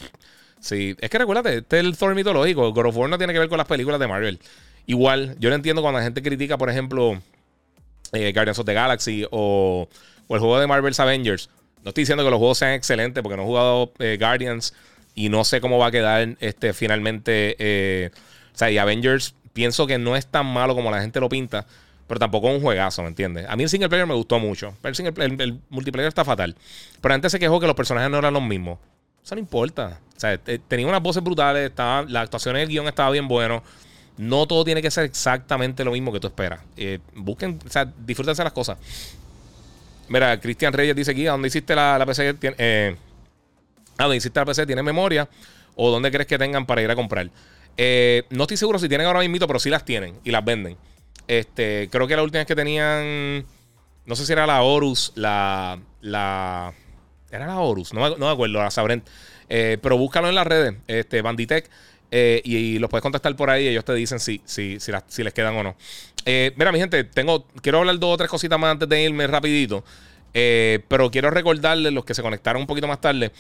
sí. 0.60 0.96
Es 1.00 1.10
que 1.10 1.18
recuérdate, 1.18 1.58
este 1.58 1.80
es 1.80 1.86
el 1.86 1.98
Thor 1.98 2.16
mitológico. 2.16 2.72
God 2.72 2.88
of 2.88 2.98
War 2.98 3.10
no 3.10 3.18
tiene 3.18 3.34
que 3.34 3.40
ver 3.40 3.50
con 3.50 3.58
las 3.58 3.68
películas 3.68 4.00
de 4.00 4.08
Marvel. 4.08 4.40
Igual, 4.88 5.36
yo 5.40 5.50
no 5.50 5.56
entiendo 5.56 5.82
cuando 5.82 6.00
la 6.00 6.06
gente 6.06 6.24
critica, 6.24 6.58
por 6.58 6.70
ejemplo, 6.70 7.22
eh, 8.14 8.32
Guardians 8.34 8.58
of 8.58 8.66
the 8.66 8.74
Galaxy 8.74 9.26
o, 9.32 9.88
o, 10.28 10.36
el 10.36 10.40
juego 10.40 10.60
de 10.60 10.66
Marvel's 10.66 11.00
Avengers. 11.02 11.50
No 11.84 11.90
estoy 11.90 12.04
diciendo 12.04 12.24
que 12.24 12.32
los 12.32 12.40
juegos 12.40 12.58
sean 12.58 12.72
excelentes 12.72 13.22
porque 13.22 13.36
no 13.36 13.44
he 13.44 13.46
jugado 13.46 13.92
eh, 14.00 14.18
Guardians 14.18 14.74
y 15.14 15.28
no 15.28 15.44
sé 15.44 15.60
cómo 15.60 15.78
va 15.78 15.88
a 15.88 15.92
quedar 15.92 16.38
este, 16.40 16.72
finalmente. 16.72 17.58
Eh, 17.60 18.12
o 18.54 18.58
sea, 18.58 18.72
y 18.72 18.78
Avengers 18.78 19.36
pienso 19.52 19.88
que 19.88 19.98
no 19.98 20.16
es 20.16 20.26
tan 20.26 20.46
malo 20.46 20.74
como 20.74 20.90
la 20.90 21.02
gente 21.02 21.20
lo 21.20 21.28
pinta, 21.28 21.66
pero 22.12 22.20
tampoco 22.20 22.48
un 22.48 22.60
juegazo, 22.60 23.04
¿me 23.04 23.08
entiendes? 23.08 23.46
A 23.48 23.56
mí 23.56 23.64
el 23.64 23.70
single 23.70 23.88
player 23.88 24.06
me 24.06 24.14
gustó 24.14 24.38
mucho. 24.38 24.76
El, 24.84 25.62
multiplayer 25.70 26.10
está 26.10 26.26
fatal. 26.26 26.58
Pero 27.00 27.14
antes 27.14 27.32
se 27.32 27.40
quejó 27.40 27.58
que 27.58 27.68
los 27.68 27.74
personajes 27.74 28.12
no 28.12 28.18
eran 28.18 28.34
los 28.34 28.44
mismos. 28.44 28.80
Eso 29.24 29.36
no 29.36 29.40
importa. 29.40 30.02
O 30.18 30.20
sea, 30.20 30.38
tenía 30.38 30.88
unas 30.88 31.02
voces 31.02 31.24
brutales, 31.24 31.70
estaba, 31.70 32.02
la 32.02 32.20
actuación 32.20 32.56
del 32.56 32.68
guion 32.68 32.86
estaba 32.86 33.12
bien 33.12 33.30
bueno. 33.30 33.64
No 34.18 34.46
todo 34.46 34.66
tiene 34.66 34.82
que 34.82 34.92
ser 34.92 35.06
exactamente 35.06 35.86
lo 35.86 35.94
mismo 35.94 36.12
que 36.12 36.20
tú 36.20 36.28
esperas. 36.28 36.60
Eh, 36.76 37.00
busquen, 37.16 37.58
o 37.66 37.70
sea, 37.70 37.90
disfrútense 38.06 38.44
las 38.44 38.52
cosas. 38.52 38.78
Mira, 40.10 40.38
Cristian 40.38 40.74
Reyes 40.74 40.98
dice 40.98 41.12
aquí, 41.12 41.28
¿a 41.28 41.32
dónde 41.32 41.48
hiciste 41.48 41.74
la, 41.74 42.04
PC? 42.06 42.36
Eh, 42.42 42.94
¿A 43.98 44.04
dónde 44.04 44.18
hiciste 44.18 44.38
la 44.38 44.46
PC? 44.46 44.66
¿Tiene 44.66 44.84
memoria? 44.84 45.30
¿O 45.78 45.90
dónde 45.90 46.12
crees 46.12 46.28
que 46.28 46.38
tengan 46.38 46.66
para 46.66 46.82
ir 46.82 46.92
a 46.92 46.96
comprar? 46.98 47.30
Eh, 47.78 48.24
no 48.32 48.44
estoy 48.44 48.58
seguro 48.58 48.80
si 48.80 48.90
tienen 48.90 49.08
ahora 49.08 49.22
mismo, 49.22 49.48
pero 49.48 49.60
sí 49.60 49.70
las 49.70 49.86
tienen 49.86 50.20
y 50.26 50.32
las 50.32 50.44
venden. 50.44 50.76
Este, 51.28 51.90
creo 51.92 52.08
que 52.08 52.16
la 52.16 52.24
última 52.24 52.40
vez 52.40 52.48
que 52.48 52.56
tenían, 52.56 53.46
no 54.06 54.16
sé 54.16 54.26
si 54.26 54.34
era 54.34 54.46
la 54.46 54.62
Horus, 54.62 55.14
la, 55.16 55.80
la, 56.02 56.74
era 57.32 57.48
la 57.48 57.60
Horus, 57.60 57.94
no, 57.94 58.18
me 58.18 58.30
acuerdo, 58.30 58.60
la 58.60 58.72
sabré. 58.72 59.02
Eh, 59.50 59.78
pero 59.82 59.98
búscalo 59.98 60.30
en 60.30 60.36
las 60.36 60.48
redes, 60.48 60.76
este, 60.88 61.22
Banditech, 61.22 61.70
eh, 62.10 62.42
y, 62.44 62.80
los 62.80 62.90
puedes 62.90 63.04
contactar 63.04 63.36
por 63.36 63.50
ahí. 63.50 63.68
Ellos 63.68 63.86
te 63.86 63.94
dicen 63.94 64.20
si, 64.20 64.42
si, 64.46 64.80
si, 64.80 65.24
les 65.24 65.34
quedan 65.34 65.56
o 65.56 65.64
no. 65.64 65.76
mira, 66.26 66.72
mi 66.72 66.80
gente, 66.80 67.04
tengo, 67.04 67.46
quiero 67.62 67.80
hablar 67.80 67.98
dos 68.00 68.14
o 68.14 68.18
tres 68.18 68.30
cositas 68.30 68.60
más 68.60 68.72
antes 68.72 68.90
de 68.90 69.02
irme 69.04 69.28
rapidito. 69.28 69.84
Pero 70.34 71.12
quiero 71.12 71.30
recordarles, 71.30 71.94
los 71.94 72.06
que 72.06 72.14
se 72.14 72.22
conectaron 72.22 72.62
un 72.62 72.68
poquito 72.68 72.88
más 72.88 73.02
tarde, 73.02 73.32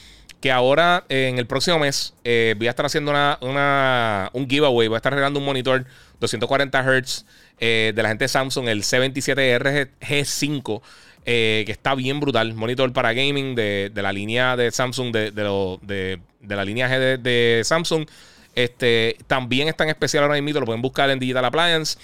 que 0.41 0.51
ahora 0.51 1.05
en 1.07 1.37
el 1.37 1.45
próximo 1.45 1.77
mes 1.77 2.15
eh, 2.23 2.55
voy 2.57 2.65
a 2.65 2.71
estar 2.71 2.85
haciendo 2.85 3.11
una, 3.11 4.29
un 4.33 4.49
giveaway. 4.49 4.87
Voy 4.87 4.95
a 4.95 4.97
estar 4.97 5.13
regalando 5.13 5.39
un 5.39 5.45
monitor 5.45 5.85
240 6.19 6.83
Hz 6.83 7.25
eh, 7.59 7.93
de 7.95 8.03
la 8.03 8.09
gente 8.09 8.25
de 8.25 8.27
Samsung, 8.27 8.67
el 8.67 8.81
C27R 8.81 9.89
G5, 10.01 10.81
eh, 11.25 11.63
que 11.65 11.71
está 11.71 11.93
bien 11.93 12.19
brutal. 12.19 12.55
Monitor 12.55 12.91
para 12.91 13.13
gaming 13.13 13.53
de, 13.53 13.91
la 13.93 14.11
línea 14.11 14.57
de 14.57 14.71
Samsung, 14.71 15.11
de, 15.11 15.31
de, 15.31 16.55
la 16.55 16.65
línea 16.65 16.89
G 16.89 17.19
de, 17.19 17.61
Samsung. 17.63 18.07
Este, 18.55 19.17
también 19.27 19.67
está 19.67 19.83
en 19.83 19.91
especial 19.91 20.23
ahora 20.23 20.41
mismo, 20.41 20.59
lo 20.59 20.65
pueden 20.65 20.81
buscar 20.81 21.09
en 21.11 21.19
Digital 21.19 21.45
Appliance. 21.45 21.99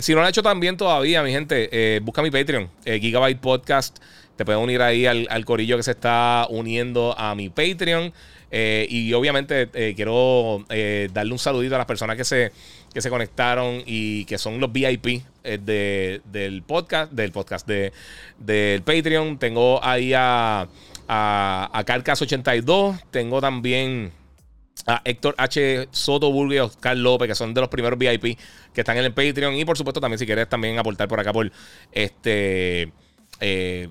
si 0.01 0.13
no 0.13 0.21
lo 0.21 0.27
ha 0.27 0.29
hecho 0.29 0.43
también 0.43 0.77
todavía, 0.77 1.23
mi 1.23 1.31
gente, 1.31 2.01
busca 2.03 2.21
mi 2.21 2.31
Patreon, 2.31 2.69
Gigabyte 2.85 3.41
Podcast. 3.41 3.99
Te 4.37 4.45
puedes 4.45 4.61
unir 4.61 4.83
ahí 4.83 5.07
al, 5.07 5.27
al, 5.31 5.45
corillo 5.45 5.77
que 5.77 5.83
se 5.83 5.93
está 5.93 6.47
uniendo 6.51 7.15
a 7.17 7.35
mi 7.35 7.49
Patreon. 7.49 8.13
Eh, 8.55 8.87
y 8.91 9.15
obviamente 9.15 9.71
eh, 9.73 9.95
quiero 9.97 10.67
eh, 10.69 11.09
darle 11.11 11.33
un 11.33 11.39
saludito 11.39 11.75
a 11.75 11.79
las 11.79 11.87
personas 11.87 12.19
que 12.19 12.25
se, 12.25 12.53
que 12.93 13.01
se 13.01 13.09
conectaron 13.09 13.83
y 13.87 14.27
que 14.27 14.37
son 14.37 14.61
los 14.61 14.71
VIP 14.71 15.23
del 15.43 16.63
podcast, 16.67 17.11
del 17.13 17.33
podcast 17.33 17.67
de, 17.67 17.95
del 18.39 18.83
Patreon. 18.83 19.39
Tengo 19.39 19.83
ahí 19.83 20.13
a, 20.15 20.69
a, 21.09 21.85
Carcas82, 21.87 23.01
tengo 23.11 23.41
también 23.41 24.13
a 24.87 25.01
Héctor 25.03 25.35
H. 25.39 25.89
Soto 25.91 26.31
Burgue 26.31 26.57
y 26.57 26.59
Oscar 26.59 26.99
López, 26.99 27.29
que 27.29 27.35
son 27.35 27.55
de 27.55 27.63
los 27.63 27.71
primeros 27.71 27.99
VIP 27.99 28.39
que 28.75 28.83
están 28.83 28.99
en 28.99 29.05
el 29.05 29.15
Patreon. 29.15 29.55
Y 29.55 29.65
por 29.65 29.79
supuesto, 29.79 29.99
también 29.99 30.19
si 30.19 30.27
quieres 30.27 30.47
también 30.47 30.79
aportar 30.79 31.09
por 31.09 31.19
acá 31.19 31.33
por 31.33 31.51
este 31.91 32.93
eh, 33.41 33.89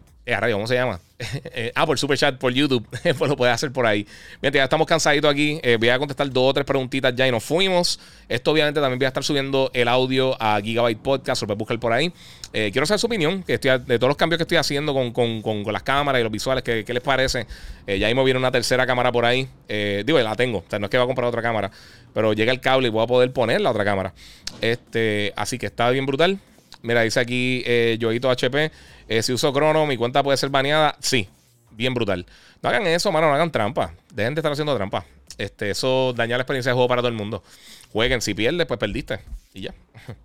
¿cómo 0.51 0.67
se 0.67 0.75
llama? 0.75 0.99
Eh, 1.53 1.71
ah, 1.75 1.85
por 1.85 1.99
Super 1.99 2.17
Chat, 2.17 2.37
por 2.37 2.53
YouTube. 2.53 2.87
pues 3.17 3.29
lo 3.29 3.35
puedes 3.35 3.53
hacer 3.53 3.71
por 3.71 3.85
ahí. 3.85 4.07
Miren, 4.41 4.53
ya 4.53 4.63
estamos 4.63 4.87
cansaditos 4.87 5.29
aquí. 5.29 5.59
Eh, 5.63 5.77
voy 5.77 5.89
a 5.89 5.99
contestar 5.99 6.29
dos 6.29 6.49
o 6.49 6.53
tres 6.53 6.65
preguntitas 6.65 7.13
ya 7.15 7.27
y 7.27 7.31
nos 7.31 7.43
fuimos. 7.43 7.99
Esto, 8.29 8.51
obviamente, 8.51 8.79
también 8.79 8.99
voy 8.99 9.05
a 9.05 9.09
estar 9.09 9.23
subiendo 9.23 9.69
el 9.73 9.87
audio 9.87 10.41
a 10.41 10.59
Gigabyte 10.61 10.99
Podcast. 10.99 11.41
Lo 11.41 11.47
puedes 11.47 11.59
buscar 11.59 11.79
por 11.79 11.93
ahí. 11.93 12.11
quiero 12.51 12.85
saber 12.85 12.99
su 12.99 13.07
opinión 13.07 13.43
que 13.43 13.55
estoy, 13.55 13.71
de 13.71 13.99
todos 13.99 14.09
los 14.09 14.17
cambios 14.17 14.37
que 14.37 14.43
estoy 14.43 14.57
haciendo 14.57 14.93
con, 14.93 15.73
las 15.73 15.83
cámaras 15.83 16.21
y 16.21 16.23
los 16.23 16.31
visuales. 16.31 16.63
¿Qué, 16.63 16.85
les 16.87 17.03
parece? 17.03 17.45
ya 17.85 18.07
mismo 18.07 18.23
viene 18.23 18.39
una 18.39 18.51
tercera 18.51 18.85
cámara 18.87 19.11
por 19.11 19.25
ahí. 19.25 19.47
digo, 19.67 20.19
la 20.19 20.35
tengo. 20.35 20.59
O 20.59 20.65
sea, 20.69 20.79
no 20.79 20.85
es 20.85 20.89
que 20.89 20.97
voy 20.97 21.03
a 21.03 21.07
comprar 21.07 21.27
otra 21.27 21.41
cámara. 21.41 21.71
Pero 22.13 22.33
llega 22.33 22.51
el 22.51 22.61
cable 22.61 22.87
y 22.87 22.91
voy 22.91 23.03
a 23.03 23.07
poder 23.07 23.31
poner 23.31 23.61
la 23.61 23.71
otra 23.71 23.83
cámara. 23.83 24.13
Este, 24.61 25.33
así 25.35 25.57
que 25.57 25.65
está 25.65 25.89
bien 25.89 26.05
brutal. 26.05 26.39
Mira, 26.81 27.01
dice 27.01 27.19
aquí 27.19 27.63
eh, 27.65 27.99
HP. 28.01 28.71
Eh, 29.07 29.23
si 29.23 29.33
uso 29.33 29.53
Crono, 29.53 29.85
mi 29.85 29.97
cuenta 29.97 30.23
puede 30.23 30.37
ser 30.37 30.49
baneada. 30.49 30.95
Sí, 30.99 31.27
bien 31.71 31.93
brutal. 31.93 32.25
No 32.61 32.69
hagan 32.69 32.87
eso, 32.87 33.11
mano, 33.11 33.27
no 33.27 33.33
hagan 33.33 33.51
trampa. 33.51 33.93
Dejen 34.13 34.35
de 34.35 34.39
estar 34.39 34.51
haciendo 34.51 34.75
trampa. 34.75 35.05
Este, 35.37 35.69
eso 35.69 36.13
daña 36.13 36.37
la 36.37 36.43
experiencia 36.43 36.71
de 36.71 36.73
juego 36.73 36.87
para 36.87 37.01
todo 37.01 37.09
el 37.09 37.15
mundo. 37.15 37.43
Jueguen, 37.91 38.21
si 38.21 38.33
pierdes, 38.33 38.67
pues 38.67 38.79
perdiste. 38.79 39.19
Y 39.53 39.61
ya. 39.61 39.73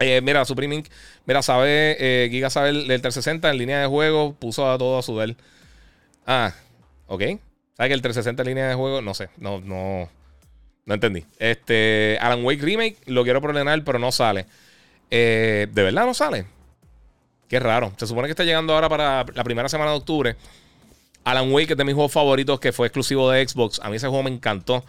Eh, 0.00 0.20
mira, 0.20 0.44
Supreme 0.44 0.74
Inc. 0.74 0.88
Mira, 1.26 1.42
sabe, 1.42 1.96
eh, 1.98 2.28
Giga 2.28 2.50
sabe 2.50 2.70
el, 2.70 2.86
360 2.86 3.48
en 3.48 3.56
línea 3.56 3.80
de 3.80 3.86
juego, 3.86 4.34
puso 4.34 4.70
a 4.70 4.76
todo 4.76 4.98
a 4.98 5.02
su 5.02 5.16
del. 5.16 5.36
Ah, 6.26 6.52
ok. 7.06 7.22
¿Sabe 7.76 7.88
que 7.88 7.94
el 7.94 8.02
360 8.02 8.42
en 8.42 8.48
línea 8.48 8.68
de 8.68 8.74
juego? 8.74 9.00
No 9.00 9.14
sé, 9.14 9.30
no, 9.38 9.60
no, 9.60 10.10
no 10.84 10.94
entendí. 10.94 11.24
Este, 11.38 12.18
Alan 12.20 12.44
Wake 12.44 12.62
Remake, 12.62 12.96
lo 13.06 13.22
quiero 13.24 13.40
problemar, 13.40 13.82
pero 13.84 13.98
no 13.98 14.12
sale. 14.12 14.46
Eh, 15.10 15.68
¿De 15.72 15.82
verdad 15.82 16.06
no 16.06 16.14
sale? 16.14 16.46
Qué 17.48 17.60
raro. 17.60 17.92
Se 17.96 18.06
supone 18.06 18.26
que 18.26 18.32
está 18.32 18.44
llegando 18.44 18.74
ahora 18.74 18.88
para 18.88 19.24
la 19.34 19.44
primera 19.44 19.68
semana 19.68 19.92
de 19.92 19.96
octubre. 19.98 20.36
Alan 21.24 21.52
Wake 21.52 21.72
es 21.72 21.76
de 21.76 21.84
mis 21.84 21.94
juegos 21.94 22.12
favoritos, 22.12 22.60
que 22.60 22.72
fue 22.72 22.86
exclusivo 22.86 23.30
de 23.30 23.46
Xbox. 23.46 23.80
A 23.80 23.90
mí 23.90 23.96
ese 23.96 24.08
juego 24.08 24.22
me 24.22 24.30
encantó. 24.30 24.84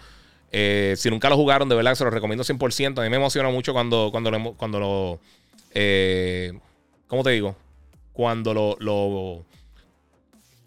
Eh, 0.51 0.95
si 0.97 1.09
nunca 1.09 1.29
lo 1.29 1.35
jugaron, 1.35 1.67
de 1.67 1.75
verdad 1.75 1.95
se 1.95 2.03
lo 2.03 2.09
recomiendo 2.09 2.43
100%. 2.43 2.99
A 2.99 3.03
mí 3.03 3.09
me 3.09 3.17
emociona 3.17 3.49
mucho 3.49 3.73
cuando, 3.73 4.09
cuando 4.11 4.31
lo. 4.31 4.53
Cuando 4.53 4.79
lo 4.79 5.19
eh, 5.73 6.53
¿Cómo 7.07 7.23
te 7.23 7.31
digo? 7.31 7.55
Cuando 8.13 8.53
lo 8.53 9.45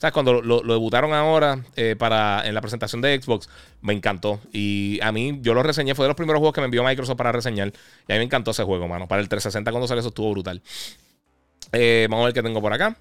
¿Sabes? 0.01 0.15
Cuando 0.15 0.41
lo, 0.41 0.63
debutaron 0.63 1.13
ahora 1.13 1.63
eh, 1.77 1.95
para, 1.99 2.43
en 2.47 2.55
la 2.55 2.63
presentación 2.63 3.03
de 3.03 3.21
Xbox, 3.21 3.51
me 3.83 3.93
encantó. 3.93 4.41
Y 4.51 4.99
a 5.03 5.13
mí, 5.13 5.39
yo 5.43 5.53
lo 5.53 5.63
reseñé, 5.63 5.95
fue 5.95 6.05
de 6.05 6.09
los 6.09 6.17
primeros 6.17 6.39
juegos 6.41 6.55
que 6.55 6.63
me 6.63 6.65
envió 6.65 6.83
Microsoft 6.83 7.19
para 7.19 7.33
reseñar. 7.33 7.69
Y 8.09 8.13
a 8.13 8.15
mí 8.15 8.19
me 8.21 8.25
encantó 8.25 8.53
ese 8.53 8.65
juego, 8.65 8.89
mano. 8.89 9.07
Para 9.07 9.21
el 9.21 9.29
360 9.29 9.71
cuando 9.71 9.87
salió 9.87 10.01
eso 10.01 10.09
estuvo 10.09 10.31
brutal. 10.31 10.63
vamos 11.71 12.23
a 12.23 12.25
ver 12.25 12.35
qué 12.35 12.43
tengo 12.43 12.63
por 12.63 12.73
acá. 12.73 12.97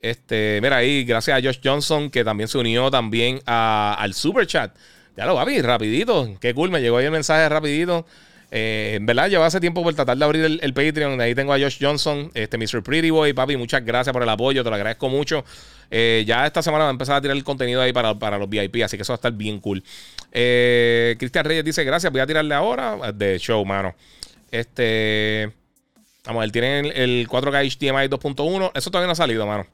Este, 0.00 0.60
mira 0.62 0.76
ahí, 0.76 1.04
gracias 1.04 1.36
a 1.36 1.42
Josh 1.42 1.58
Johnson, 1.62 2.10
que 2.10 2.24
también 2.24 2.48
se 2.48 2.58
unió 2.58 2.90
también 2.90 3.40
al 3.44 4.14
Super 4.14 4.46
Chat. 4.46 4.74
Ya 5.16 5.26
lo 5.26 5.34
papi, 5.34 5.60
rapidito. 5.60 6.36
Qué 6.40 6.54
cool, 6.54 6.70
me 6.70 6.80
llegó 6.80 6.98
ahí 6.98 7.06
el 7.06 7.10
mensaje 7.10 7.48
rapidito. 7.48 8.06
Eh, 8.50 8.94
en 8.96 9.06
verdad, 9.06 9.28
llevo 9.28 9.44
hace 9.44 9.60
tiempo 9.60 9.82
por 9.82 9.94
tratar 9.94 10.16
de 10.16 10.24
abrir 10.24 10.44
el, 10.60 10.74
Patreon. 10.74 11.20
Ahí 11.20 11.34
tengo 11.34 11.52
a 11.52 11.58
Josh 11.58 11.78
Johnson, 11.80 12.30
este 12.34 12.58
Mr. 12.58 12.82
Pretty 12.82 13.10
Boy, 13.10 13.32
papi. 13.32 13.56
Muchas 13.56 13.84
gracias 13.84 14.12
por 14.12 14.22
el 14.22 14.28
apoyo, 14.28 14.64
te 14.64 14.70
lo 14.70 14.76
agradezco 14.76 15.08
mucho. 15.08 15.44
Eh, 15.90 16.24
ya 16.26 16.46
esta 16.46 16.62
semana 16.62 16.84
va 16.84 16.90
a 16.90 16.92
empezar 16.92 17.16
a 17.16 17.20
tirar 17.20 17.36
el 17.36 17.44
contenido 17.44 17.80
ahí 17.80 17.92
para, 17.92 18.38
los 18.38 18.48
VIP, 18.48 18.82
así 18.84 18.96
que 18.96 19.02
eso 19.02 19.12
va 19.12 19.16
a 19.16 19.18
estar 19.18 19.32
bien 19.32 19.60
cool. 19.60 19.82
Eh, 20.32 21.16
Cristian 21.18 21.44
Reyes 21.44 21.64
dice: 21.64 21.84
Gracias, 21.84 22.10
voy 22.12 22.20
a 22.20 22.26
tirarle 22.26 22.54
ahora 22.54 23.12
de 23.12 23.38
show, 23.38 23.64
mano. 23.64 23.94
Este. 24.50 25.52
Vamos, 26.26 26.44
él 26.44 26.52
tiene 26.52 26.80
el 26.80 27.28
4K 27.28 27.78
HDMI 27.78 28.08
2.1. 28.08 28.72
Eso 28.74 28.90
todavía 28.90 29.06
no 29.06 29.12
ha 29.12 29.16
salido, 29.16 29.46
mano. 29.46 29.66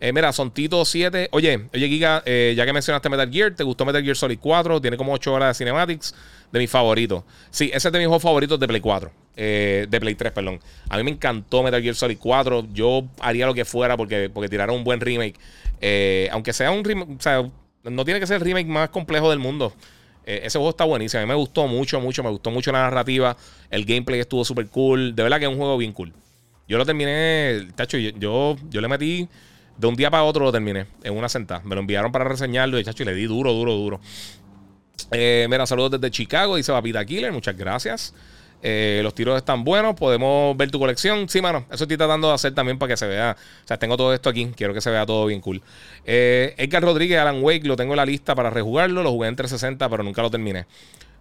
Eh, 0.00 0.12
mira, 0.12 0.32
son 0.32 0.50
Tito 0.50 0.84
7. 0.84 1.28
Oye, 1.32 1.66
oye, 1.74 1.88
Giga, 1.88 2.22
eh, 2.24 2.54
ya 2.56 2.64
que 2.64 2.72
mencionaste 2.72 3.08
Metal 3.08 3.30
Gear, 3.30 3.54
¿te 3.54 3.64
gustó 3.64 3.84
Metal 3.84 4.02
Gear 4.02 4.16
Solid 4.16 4.38
4? 4.38 4.80
Tiene 4.80 4.96
como 4.96 5.12
8 5.12 5.32
horas 5.32 5.56
de 5.56 5.64
cinematics. 5.64 6.14
De 6.52 6.58
mis 6.58 6.70
favoritos. 6.70 7.24
Sí, 7.50 7.70
ese 7.74 7.88
es 7.88 7.92
de 7.92 7.98
mis 7.98 8.06
juegos 8.06 8.22
favoritos 8.22 8.58
de 8.58 8.66
Play 8.66 8.80
4. 8.80 9.10
Eh, 9.36 9.86
de 9.88 10.00
Play 10.00 10.14
3, 10.14 10.32
perdón. 10.32 10.60
A 10.88 10.96
mí 10.96 11.02
me 11.02 11.10
encantó 11.10 11.62
Metal 11.62 11.82
Gear 11.82 11.94
Solid 11.94 12.16
4. 12.18 12.68
Yo 12.72 13.04
haría 13.20 13.44
lo 13.44 13.52
que 13.52 13.64
fuera 13.64 13.96
porque, 13.96 14.30
porque 14.32 14.48
tiraron 14.48 14.76
un 14.76 14.84
buen 14.84 15.00
remake. 15.00 15.34
aunque 16.30 16.52
sea 16.52 16.70
un 16.70 16.84
remake. 16.84 17.10
O 17.18 17.20
sea, 17.20 17.50
no 17.84 18.04
tiene 18.04 18.20
que 18.20 18.26
ser 18.26 18.36
el 18.36 18.42
remake 18.42 18.66
más 18.66 18.88
complejo 18.88 19.28
del 19.30 19.40
mundo. 19.40 19.74
ese 20.24 20.58
juego 20.58 20.70
está 20.70 20.84
buenísimo. 20.84 21.20
A 21.22 21.26
mí 21.26 21.28
me 21.28 21.34
gustó 21.34 21.66
mucho, 21.66 22.00
mucho. 22.00 22.22
Me 22.22 22.30
gustó 22.30 22.50
mucho 22.50 22.72
la 22.72 22.82
narrativa. 22.82 23.36
El 23.68 23.84
gameplay 23.84 24.20
estuvo 24.20 24.42
súper 24.44 24.68
cool. 24.68 25.14
De 25.14 25.22
verdad 25.22 25.38
que 25.38 25.44
es 25.44 25.50
un 25.50 25.58
juego 25.58 25.76
bien 25.76 25.92
cool. 25.92 26.14
Yo 26.66 26.78
lo 26.78 26.86
terminé. 26.86 27.68
Tacho, 27.74 27.98
yo, 27.98 28.56
yo 28.70 28.80
le 28.80 28.88
metí 28.88 29.28
de 29.78 29.86
un 29.86 29.94
día 29.94 30.10
para 30.10 30.24
otro 30.24 30.44
lo 30.44 30.52
terminé 30.52 30.86
en 31.02 31.16
una 31.16 31.28
sentada. 31.28 31.62
Me 31.64 31.74
lo 31.74 31.80
enviaron 31.80 32.12
para 32.12 32.24
reseñarlo 32.24 32.78
y, 32.78 32.84
chacho, 32.84 33.04
y 33.04 33.06
le 33.06 33.14
di 33.14 33.24
duro, 33.24 33.52
duro, 33.52 33.74
duro. 33.74 34.00
Eh, 35.12 35.46
mira, 35.48 35.66
saludos 35.66 35.92
desde 35.92 36.10
Chicago, 36.10 36.56
dice 36.56 36.72
Papita 36.72 37.04
Killer, 37.04 37.32
muchas 37.32 37.56
gracias. 37.56 38.14
Eh, 38.60 39.00
los 39.04 39.14
tiros 39.14 39.36
están 39.36 39.62
buenos, 39.62 39.94
podemos 39.94 40.56
ver 40.56 40.70
tu 40.70 40.80
colección. 40.80 41.28
Sí, 41.28 41.40
mano, 41.40 41.64
eso 41.70 41.84
estoy 41.84 41.96
tratando 41.96 42.26
de 42.28 42.34
hacer 42.34 42.54
también 42.54 42.76
para 42.76 42.90
que 42.90 42.96
se 42.96 43.06
vea. 43.06 43.36
O 43.64 43.66
sea, 43.66 43.78
tengo 43.78 43.96
todo 43.96 44.12
esto 44.12 44.28
aquí, 44.28 44.50
quiero 44.56 44.74
que 44.74 44.80
se 44.80 44.90
vea 44.90 45.06
todo 45.06 45.26
bien 45.26 45.40
cool. 45.40 45.62
Eh, 46.04 46.54
Edgar 46.58 46.82
Rodríguez, 46.82 47.20
Alan 47.20 47.42
Wake, 47.42 47.66
lo 47.68 47.76
tengo 47.76 47.92
en 47.92 47.98
la 47.98 48.06
lista 48.06 48.34
para 48.34 48.50
rejugarlo. 48.50 49.04
Lo 49.04 49.12
jugué 49.12 49.28
en 49.28 49.36
360, 49.36 49.88
pero 49.88 50.02
nunca 50.02 50.22
lo 50.22 50.30
terminé. 50.30 50.66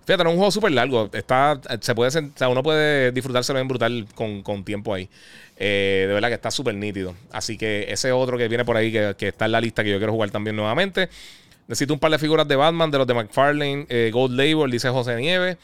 Fíjate, 0.07 0.23
es 0.23 0.29
un 0.29 0.38
juego 0.38 0.51
súper 0.51 0.71
largo. 0.71 1.09
Está, 1.11 1.59
se 1.81 1.93
puede, 1.93 2.07
o 2.17 2.31
sea, 2.34 2.47
uno 2.47 2.63
puede 2.63 3.11
disfrutárselo 3.11 3.59
bien 3.59 3.67
brutal 3.67 4.07
con, 4.15 4.41
con 4.41 4.63
tiempo 4.63 4.93
ahí. 4.93 5.09
Eh, 5.57 6.05
de 6.07 6.13
verdad 6.13 6.29
que 6.29 6.35
está 6.35 6.49
súper 6.49 6.75
nítido. 6.75 7.13
Así 7.29 7.57
que 7.57 7.91
ese 7.91 8.13
otro 8.13 8.38
que 8.38 8.47
viene 8.47 8.63
por 8.63 8.77
ahí, 8.77 8.89
que, 8.89 9.27
está 9.27 9.45
en 9.45 9.51
la 9.51 9.59
lista 9.59 9.84
que 9.84 9.89
yo 9.89 9.97
quiero 9.97 10.13
jugar 10.13 10.31
también 10.31 10.55
nuevamente. 10.55 11.09
Necesito 11.67 11.93
un 11.93 11.99
par 11.99 12.11
de 12.11 12.19
figuras 12.19 12.47
de 12.47 12.55
Batman, 12.55 12.89
de 12.89 12.99
los 12.99 13.05
de 13.05 13.15
McFarlane, 13.15 13.85
eh, 13.89 14.09
Gold 14.13 14.38
Label, 14.38 14.71
dice 14.71 14.88
José 14.88 15.17
Nieves. 15.17 15.57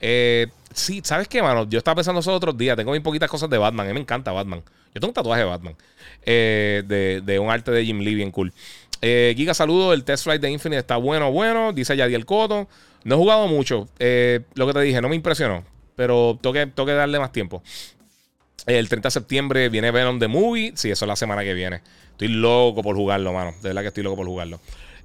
Eh, 0.00 0.48
sí, 0.72 1.00
¿sabes 1.04 1.28
qué, 1.28 1.40
mano? 1.40 1.68
Yo 1.68 1.78
estaba 1.78 1.94
pensando 1.94 2.18
eso 2.18 2.34
otros 2.34 2.58
días. 2.58 2.76
Tengo 2.76 2.90
bien 2.90 3.02
poquitas 3.04 3.30
cosas 3.30 3.48
de 3.48 3.58
Batman. 3.58 3.86
A 3.86 3.90
mí 3.90 3.94
me 3.94 4.00
encanta 4.00 4.32
Batman. 4.32 4.60
Yo 4.92 5.00
tengo 5.00 5.10
un 5.10 5.14
tatuaje 5.14 5.42
de 5.42 5.48
Batman. 5.48 5.76
de, 6.26 7.38
un 7.40 7.48
arte 7.48 7.70
de 7.70 7.84
Jim 7.84 8.00
Lee, 8.00 8.16
bien 8.16 8.32
cool. 8.32 8.52
Giga, 9.36 9.54
saludo. 9.54 9.92
El 9.92 10.04
test 10.04 10.24
flight 10.24 10.40
de 10.40 10.50
Infinite 10.50 10.80
está 10.80 10.96
bueno, 10.96 11.30
bueno. 11.30 11.72
Dice 11.72 11.96
Yadiel 11.96 12.24
Coto. 12.24 12.68
No 13.04 13.14
he 13.14 13.18
jugado 13.18 13.46
mucho. 13.48 13.88
lo 14.54 14.66
que 14.66 14.72
te 14.72 14.80
dije, 14.80 15.00
no 15.00 15.08
me 15.08 15.16
impresionó. 15.16 15.64
Pero 15.96 16.38
tengo 16.40 16.54
que, 16.86 16.92
darle 16.92 17.18
más 17.18 17.32
tiempo. 17.32 17.62
El 18.66 18.88
30 18.88 19.08
de 19.08 19.10
septiembre 19.10 19.68
viene 19.68 19.90
Venom 19.90 20.18
the 20.18 20.28
Movie. 20.28 20.72
Sí, 20.74 20.90
eso 20.90 21.04
es 21.04 21.08
la 21.08 21.16
semana 21.16 21.42
que 21.42 21.54
viene. 21.54 21.80
Estoy 22.12 22.28
loco 22.28 22.82
por 22.82 22.96
jugarlo, 22.96 23.32
mano. 23.32 23.52
De 23.62 23.68
verdad 23.68 23.82
que 23.82 23.88
estoy 23.88 24.02
loco 24.02 24.16
por 24.16 24.26
jugarlo. 24.26 24.60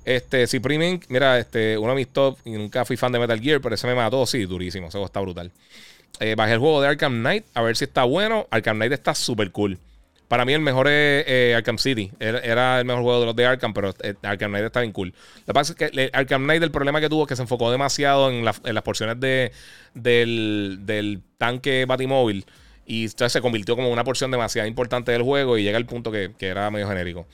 Este, 0.05 0.47
si 0.47 0.59
Priming, 0.59 1.01
mira, 1.09 1.37
este, 1.37 1.77
uno 1.77 1.89
de 1.89 1.95
mis 1.95 2.07
top, 2.07 2.37
y 2.45 2.51
nunca 2.51 2.85
fui 2.85 2.97
fan 2.97 3.11
de 3.11 3.19
Metal 3.19 3.39
Gear, 3.39 3.61
pero 3.61 3.75
ese 3.75 3.85
me 3.85 3.95
mató, 3.95 4.25
sí, 4.25 4.45
durísimo. 4.45 4.87
Ese 4.87 5.01
está 5.03 5.19
brutal. 5.19 5.51
Eh, 6.19 6.35
bajé 6.35 6.53
el 6.53 6.59
juego 6.59 6.81
de 6.81 6.87
Arkham 6.87 7.19
Knight, 7.19 7.45
a 7.53 7.61
ver 7.61 7.75
si 7.75 7.85
está 7.85 8.03
bueno. 8.05 8.47
Arkham 8.49 8.77
Knight 8.77 8.93
está 8.93 9.13
súper 9.13 9.51
cool. 9.51 9.77
Para 10.29 10.45
mí 10.45 10.53
el 10.53 10.61
mejor 10.61 10.87
es 10.87 11.25
eh, 11.27 11.55
Arkham 11.57 11.79
City. 11.79 12.11
Era, 12.19 12.79
el 12.79 12.85
mejor 12.85 13.01
juego 13.01 13.19
de 13.19 13.25
los 13.25 13.35
de 13.35 13.47
Arkham, 13.47 13.73
pero 13.73 13.95
eh, 14.03 14.13
Arkham 14.21 14.51
Knight 14.51 14.65
está 14.65 14.81
bien 14.81 14.93
cool. 14.93 15.07
Lo 15.07 15.45
que 15.47 15.53
pasa 15.53 15.73
es 15.73 15.91
que 15.91 16.09
Arkham 16.13 16.43
Knight 16.43 16.61
el 16.61 16.69
problema 16.69 17.01
que 17.01 17.09
tuvo 17.09 17.23
es 17.23 17.27
que 17.27 17.35
se 17.35 17.41
enfocó 17.41 17.71
demasiado 17.71 18.29
en, 18.29 18.45
las 18.45 18.83
porciones 18.83 19.19
de, 19.19 19.51
del, 19.95 21.21
tanque 21.39 21.85
Batimóvil. 21.87 22.45
Y 22.85 23.07
se 23.09 23.41
convirtió 23.41 23.75
como 23.75 23.89
una 23.89 24.03
porción 24.03 24.29
demasiado 24.29 24.67
importante 24.67 25.11
del 25.11 25.23
juego 25.23 25.57
y 25.57 25.63
llega 25.63 25.79
el 25.79 25.87
punto 25.87 26.11
que, 26.11 26.31
era 26.39 26.69
medio 26.69 26.87
genérico. 26.87 27.25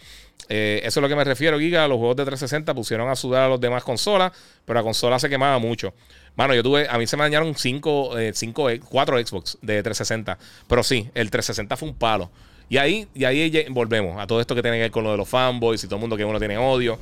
Eh, 0.48 0.80
eso 0.84 1.00
es 1.00 1.02
lo 1.02 1.10
que 1.10 1.18
me 1.18 1.26
refiero, 1.26 1.60
Giga. 1.60 1.90
Los 1.90 1.98
juegos 1.98 2.16
de 2.16 2.24
360 2.24 2.74
pusieron 2.74 3.10
a 3.10 3.18
sudar 3.18 3.44
a 3.44 3.50
los 3.50 3.60
demás 3.60 3.84
consolas, 3.84 4.32
pero 4.64 4.80
la 4.80 4.84
consola 4.84 5.20
se 5.20 5.28
quemaba 5.28 5.60
mucho. 5.60 5.94
Mano, 6.38 6.56
yo 6.56 6.64
tuve, 6.64 6.88
a 6.90 6.98
mí 6.98 7.08
se 7.08 7.18
me 7.18 7.24
dañaron 7.24 7.56
5, 7.56 8.16
5, 8.32 8.68
4 8.88 9.28
Xbox 9.28 9.58
de 9.62 9.84
360. 9.84 10.38
Pero 10.70 10.82
sí, 10.82 11.10
el 11.14 11.30
360 11.30 11.76
fue 11.76 11.90
un 11.90 11.96
palo. 11.96 12.32
Y 12.70 12.78
ahí, 12.78 13.08
y 13.14 13.26
ahí 13.26 13.66
volvemos 13.70 14.20
a 14.20 14.28
todo 14.28 14.42
esto 14.42 14.56
que 14.56 14.62
tiene 14.62 14.78
que 14.78 14.84
ver 14.84 14.92
con 14.92 15.04
lo 15.04 15.12
de 15.12 15.18
los 15.18 15.30
fanboys 15.30 15.84
y 15.84 15.88
todo 15.88 15.96
el 15.98 16.02
mundo 16.02 16.18
que 16.18 16.26
uno 16.26 16.40
tiene 16.40 16.58
odio. 16.58 16.98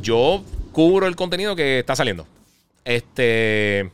Yo 0.00 0.44
cubro 0.72 1.06
el 1.06 1.16
contenido 1.16 1.56
que 1.56 1.80
está 1.80 1.96
saliendo. 1.96 2.26
Este. 2.84 3.90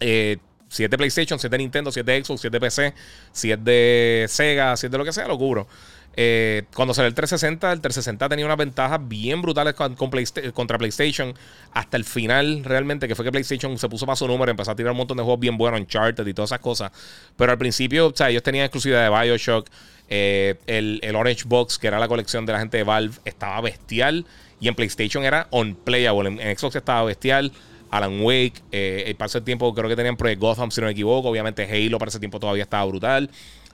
Eh, 0.00 0.36
si 0.68 0.84
es 0.84 0.90
de 0.90 0.98
PlayStation, 0.98 1.38
si 1.38 1.46
es 1.46 1.50
de 1.50 1.58
Nintendo, 1.58 1.92
si 1.92 2.00
es 2.00 2.06
de 2.06 2.24
Xbox, 2.24 2.40
si 2.40 2.48
es 2.48 2.52
de 2.52 2.60
PC, 2.60 2.94
si 3.32 3.52
es 3.52 3.64
de 3.64 4.26
Sega, 4.28 4.76
si 4.76 4.86
es 4.86 4.92
de 4.92 4.98
lo 4.98 5.04
que 5.04 5.12
sea, 5.12 5.28
lo 5.28 5.38
cubro. 5.38 5.68
Eh, 6.16 6.64
cuando 6.74 6.94
salió 6.94 7.08
el 7.08 7.14
360, 7.14 7.72
el 7.72 7.80
360 7.80 8.28
tenía 8.28 8.44
unas 8.44 8.56
ventajas 8.56 9.00
bien 9.06 9.42
brutales 9.42 9.74
contra 9.74 10.78
PlayStation 10.78 11.34
hasta 11.72 11.96
el 11.96 12.04
final, 12.04 12.62
realmente, 12.64 13.08
que 13.08 13.14
fue 13.14 13.24
que 13.24 13.32
PlayStation 13.32 13.76
se 13.78 13.88
puso 13.88 14.06
para 14.06 14.16
su 14.16 14.26
número, 14.28 14.50
empezó 14.50 14.70
a 14.70 14.76
tirar 14.76 14.92
un 14.92 14.98
montón 14.98 15.16
de 15.16 15.22
juegos 15.22 15.40
bien 15.40 15.56
buenos, 15.56 15.80
Uncharted 15.80 16.26
y 16.26 16.34
todas 16.34 16.48
esas 16.48 16.60
cosas. 16.60 16.92
Pero 17.36 17.52
al 17.52 17.58
principio, 17.58 18.08
o 18.08 18.12
sea, 18.14 18.30
ellos 18.30 18.42
tenían 18.42 18.64
exclusividad 18.64 19.10
de 19.10 19.10
Bioshock, 19.10 19.68
eh, 20.08 20.56
el, 20.66 21.00
el, 21.02 21.16
Orange 21.16 21.44
Box, 21.46 21.78
que 21.78 21.86
era 21.86 21.98
la 21.98 22.08
colección 22.08 22.46
de 22.46 22.52
la 22.52 22.58
gente 22.60 22.76
de 22.76 22.84
Valve, 22.84 23.16
estaba 23.24 23.60
bestial. 23.60 24.26
Y 24.60 24.68
en 24.68 24.74
PlayStation 24.74 25.24
era 25.24 25.48
unplayable, 25.50 26.28
en 26.28 26.58
Xbox 26.58 26.76
estaba 26.76 27.04
bestial. 27.04 27.52
Alan 27.90 28.22
Wake. 28.22 28.54
Eh, 28.72 29.14
para 29.16 29.26
ese 29.26 29.40
tiempo 29.40 29.72
creo 29.72 29.88
que 29.88 29.94
tenían 29.94 30.16
Project 30.16 30.40
Gotham, 30.40 30.70
si 30.70 30.80
no 30.80 30.86
me 30.86 30.92
equivoco. 30.92 31.28
Obviamente 31.28 31.64
Halo 31.64 31.98
para 31.98 32.08
ese 32.08 32.18
tiempo 32.18 32.40
todavía 32.40 32.64
estaba 32.64 32.84
brutal. 32.86 33.30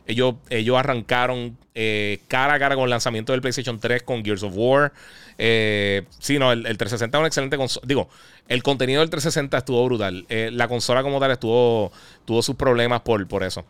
Ellos, 0.06 0.34
ellos 0.48 0.76
arrancaron 0.76 1.56
eh, 1.74 2.20
cara 2.26 2.54
a 2.54 2.58
cara 2.58 2.74
con 2.74 2.84
el 2.84 2.90
lanzamiento 2.90 3.32
del 3.32 3.40
PlayStation 3.40 3.78
3 3.78 4.02
con 4.02 4.24
Gears 4.24 4.42
of 4.42 4.52
War. 4.56 4.92
Eh, 5.38 6.02
sí, 6.18 6.38
no, 6.38 6.52
el, 6.52 6.62
360 6.62 7.16
es 7.16 7.20
un 7.20 7.26
excelente 7.26 7.56
consola. 7.56 7.86
Digo, 7.86 8.08
el 8.48 8.62
contenido 8.62 9.00
del 9.00 9.10
360 9.10 9.56
estuvo 9.58 9.84
brutal. 9.84 10.26
Eh, 10.28 10.50
la 10.52 10.68
consola 10.68 11.02
como 11.02 11.20
tal 11.20 11.30
estuvo 11.30 11.92
tuvo 12.24 12.42
sus 12.42 12.56
problemas 12.56 13.02
por, 13.02 13.26
por 13.28 13.44
eso. 13.44 13.64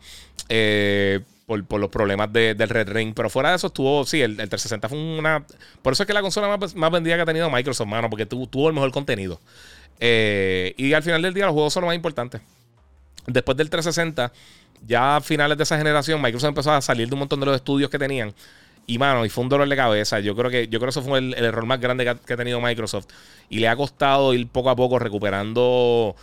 Por, 1.45 1.79
los 1.79 1.89
problemas 1.89 2.31
del 2.31 2.69
Red 2.69 2.89
Ring. 2.89 3.13
Pero 3.13 3.29
fuera 3.29 3.49
de 3.49 3.57
eso, 3.57 3.67
estuvo. 3.67 4.05
Sí, 4.05 4.21
el, 4.21 4.37
360 4.37 4.87
fue 4.87 4.97
una. 4.97 5.45
Por 5.81 5.93
eso 5.93 6.03
es 6.03 6.07
que 6.07 6.13
la 6.13 6.21
consola 6.21 6.55
más, 6.57 6.75
más 6.75 6.91
vendida 6.91 7.15
que 7.15 7.21
ha 7.21 7.25
tenido 7.25 7.49
Microsoft, 7.49 7.87
mano, 7.87 8.09
porque 8.09 8.25
tuvo, 8.25 8.47
tuvo 8.47 8.69
el 8.69 8.73
mejor 8.73 8.91
contenido. 8.91 9.39
Eh, 9.99 10.73
y 10.77 10.93
al 10.93 11.03
final 11.03 11.21
del 11.21 11.33
día, 11.33 11.45
los 11.45 11.53
juegos 11.53 11.73
son 11.73 11.81
los 11.81 11.89
más 11.89 11.95
importantes. 11.95 12.41
Después 13.27 13.57
del 13.57 13.69
360, 13.69 14.31
ya 14.87 15.17
a 15.17 15.21
finales 15.21 15.57
de 15.57 15.63
esa 15.63 15.77
generación, 15.77 16.21
Microsoft 16.21 16.49
empezó 16.49 16.71
a 16.71 16.81
salir 16.81 17.07
de 17.07 17.13
un 17.13 17.19
montón 17.19 17.39
de 17.39 17.45
los 17.45 17.55
estudios 17.55 17.89
que 17.89 17.99
tenían. 17.99 18.33
Y 18.87 18.97
mano, 18.97 19.25
y 19.25 19.29
fue 19.29 19.43
un 19.43 19.49
dolor 19.49 19.69
de 19.69 19.75
cabeza. 19.75 20.19
Yo 20.19 20.35
creo 20.35 20.49
que, 20.49 20.67
yo 20.67 20.79
creo 20.79 20.87
que 20.87 20.99
eso 20.99 21.03
fue 21.03 21.19
el, 21.19 21.33
error 21.35 21.65
más 21.65 21.79
grande 21.79 22.03
que 22.03 22.33
ha, 22.33 22.37
tenido 22.37 22.59
Microsoft. 22.59 23.05
Y 23.49 23.59
le 23.59 23.67
ha 23.67 23.75
costado 23.75 24.33
ir 24.33 24.47
poco 24.47 24.69
a 24.69 24.75
poco 24.75 24.97
recuperando 24.97 26.15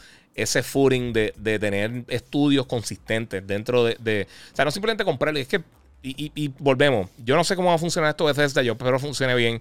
ese 0.43 0.63
footing 0.63 1.13
de, 1.13 1.59
tener 1.59 2.05
estudios 2.09 2.67
consistentes 2.67 3.47
dentro 3.47 3.85
de, 3.85 4.27
O 4.53 4.57
sea, 4.57 4.65
no 4.65 4.71
simplemente 4.71 5.05
comprarlo. 5.05 5.39
Es 5.39 5.49
que. 5.49 5.63
Y, 6.03 6.49
volvemos. 6.59 7.11
Yo 7.25 7.37
no 7.37 7.45
sé 7.45 7.57
cómo 7.57 7.69
va 7.69 7.75
a 7.75 7.79
funcionar 7.79 8.11
esto 8.11 8.33
de. 8.33 8.65
Yo 8.65 8.73
espero 8.73 8.99
funcione 8.99 9.35
bien. 9.35 9.61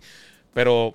Pero 0.53 0.93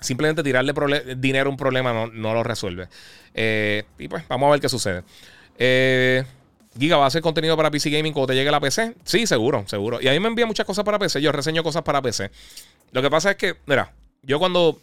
simplemente 0.00 0.42
tirarle 0.42 0.72
dinero 1.16 1.48
a 1.48 1.50
un 1.50 1.56
problema 1.56 1.92
no, 1.92 2.34
lo 2.34 2.42
resuelve. 2.42 2.88
Eh, 3.34 3.84
y 3.98 4.08
pues 4.08 4.26
vamos 4.28 4.48
a 4.48 4.52
ver 4.52 4.60
qué 4.60 4.68
sucede. 4.68 5.02
Giga, 6.78 6.96
¿va 6.96 7.04
a 7.04 7.06
hacer 7.06 7.22
contenido 7.22 7.56
para 7.56 7.70
PC 7.70 7.90
Gaming 7.90 8.12
cuando 8.12 8.28
te 8.28 8.34
llegue 8.34 8.50
la 8.50 8.60
PC? 8.60 8.94
Sí, 9.04 9.26
seguro, 9.26 9.64
seguro. 9.66 10.00
Y 10.00 10.08
a 10.08 10.12
mí 10.12 10.18
me 10.18 10.28
envía 10.28 10.46
muchas 10.46 10.66
cosas 10.66 10.84
para 10.84 10.98
PC. 10.98 11.22
Yo 11.22 11.30
reseño 11.30 11.62
cosas 11.62 11.82
para 11.82 12.02
PC. 12.02 12.30
Lo 12.90 13.00
que 13.00 13.10
pasa 13.10 13.30
es 13.30 13.36
que, 13.36 13.54
mira, 13.66 13.92
yo 14.22 14.38
cuando, 14.38 14.80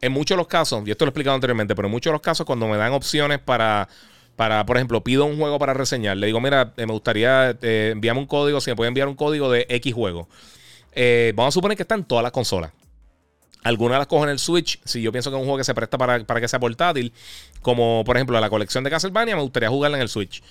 en 0.00 0.12
muchos 0.12 0.36
de 0.36 0.38
los 0.38 0.46
casos, 0.46 0.86
y 0.86 0.90
esto 0.90 1.04
lo 1.04 1.08
he 1.08 1.10
explicado 1.10 1.34
anteriormente, 1.34 1.74
pero 1.74 1.88
en 1.88 1.92
muchos 1.92 2.10
de 2.10 2.14
los 2.14 2.22
casos, 2.22 2.46
cuando 2.46 2.68
me 2.68 2.76
dan 2.76 2.92
opciones 2.92 3.38
para, 3.38 3.88
para 4.36 4.66
por 4.66 4.76
ejemplo, 4.76 5.02
pido 5.02 5.24
un 5.24 5.38
juego 5.38 5.58
para 5.58 5.74
reseñar, 5.74 6.16
le 6.16 6.26
digo, 6.26 6.40
mira, 6.40 6.72
eh, 6.76 6.86
me 6.86 6.92
gustaría 6.92 7.56
eh, 7.62 7.90
enviarme 7.92 8.20
un 8.20 8.26
código, 8.26 8.60
si 8.60 8.70
me 8.70 8.76
puede 8.76 8.88
enviar 8.88 9.08
un 9.08 9.14
código 9.14 9.50
de 9.50 9.66
X 9.68 9.94
juego. 9.94 10.28
Eh, 10.92 11.32
vamos 11.34 11.52
a 11.52 11.54
suponer 11.54 11.76
que 11.76 11.82
está 11.82 11.94
en 11.94 12.04
todas 12.04 12.22
las 12.22 12.32
consolas. 12.32 12.72
Algunas 13.62 13.98
las 13.98 14.06
cojo 14.06 14.24
en 14.24 14.30
el 14.30 14.38
Switch. 14.38 14.80
Si 14.84 15.02
yo 15.02 15.10
pienso 15.10 15.30
que 15.30 15.36
es 15.36 15.40
un 15.40 15.44
juego 15.44 15.58
que 15.58 15.64
se 15.64 15.74
presta 15.74 15.98
para, 15.98 16.24
para 16.24 16.40
que 16.40 16.46
sea 16.46 16.60
portátil, 16.60 17.12
como 17.62 18.04
por 18.04 18.16
ejemplo 18.16 18.38
la 18.40 18.48
colección 18.48 18.84
de 18.84 18.90
Castlevania, 18.90 19.34
me 19.34 19.42
gustaría 19.42 19.68
jugarla 19.68 19.96
en 19.96 20.02
el 20.02 20.08
Switch 20.08 20.42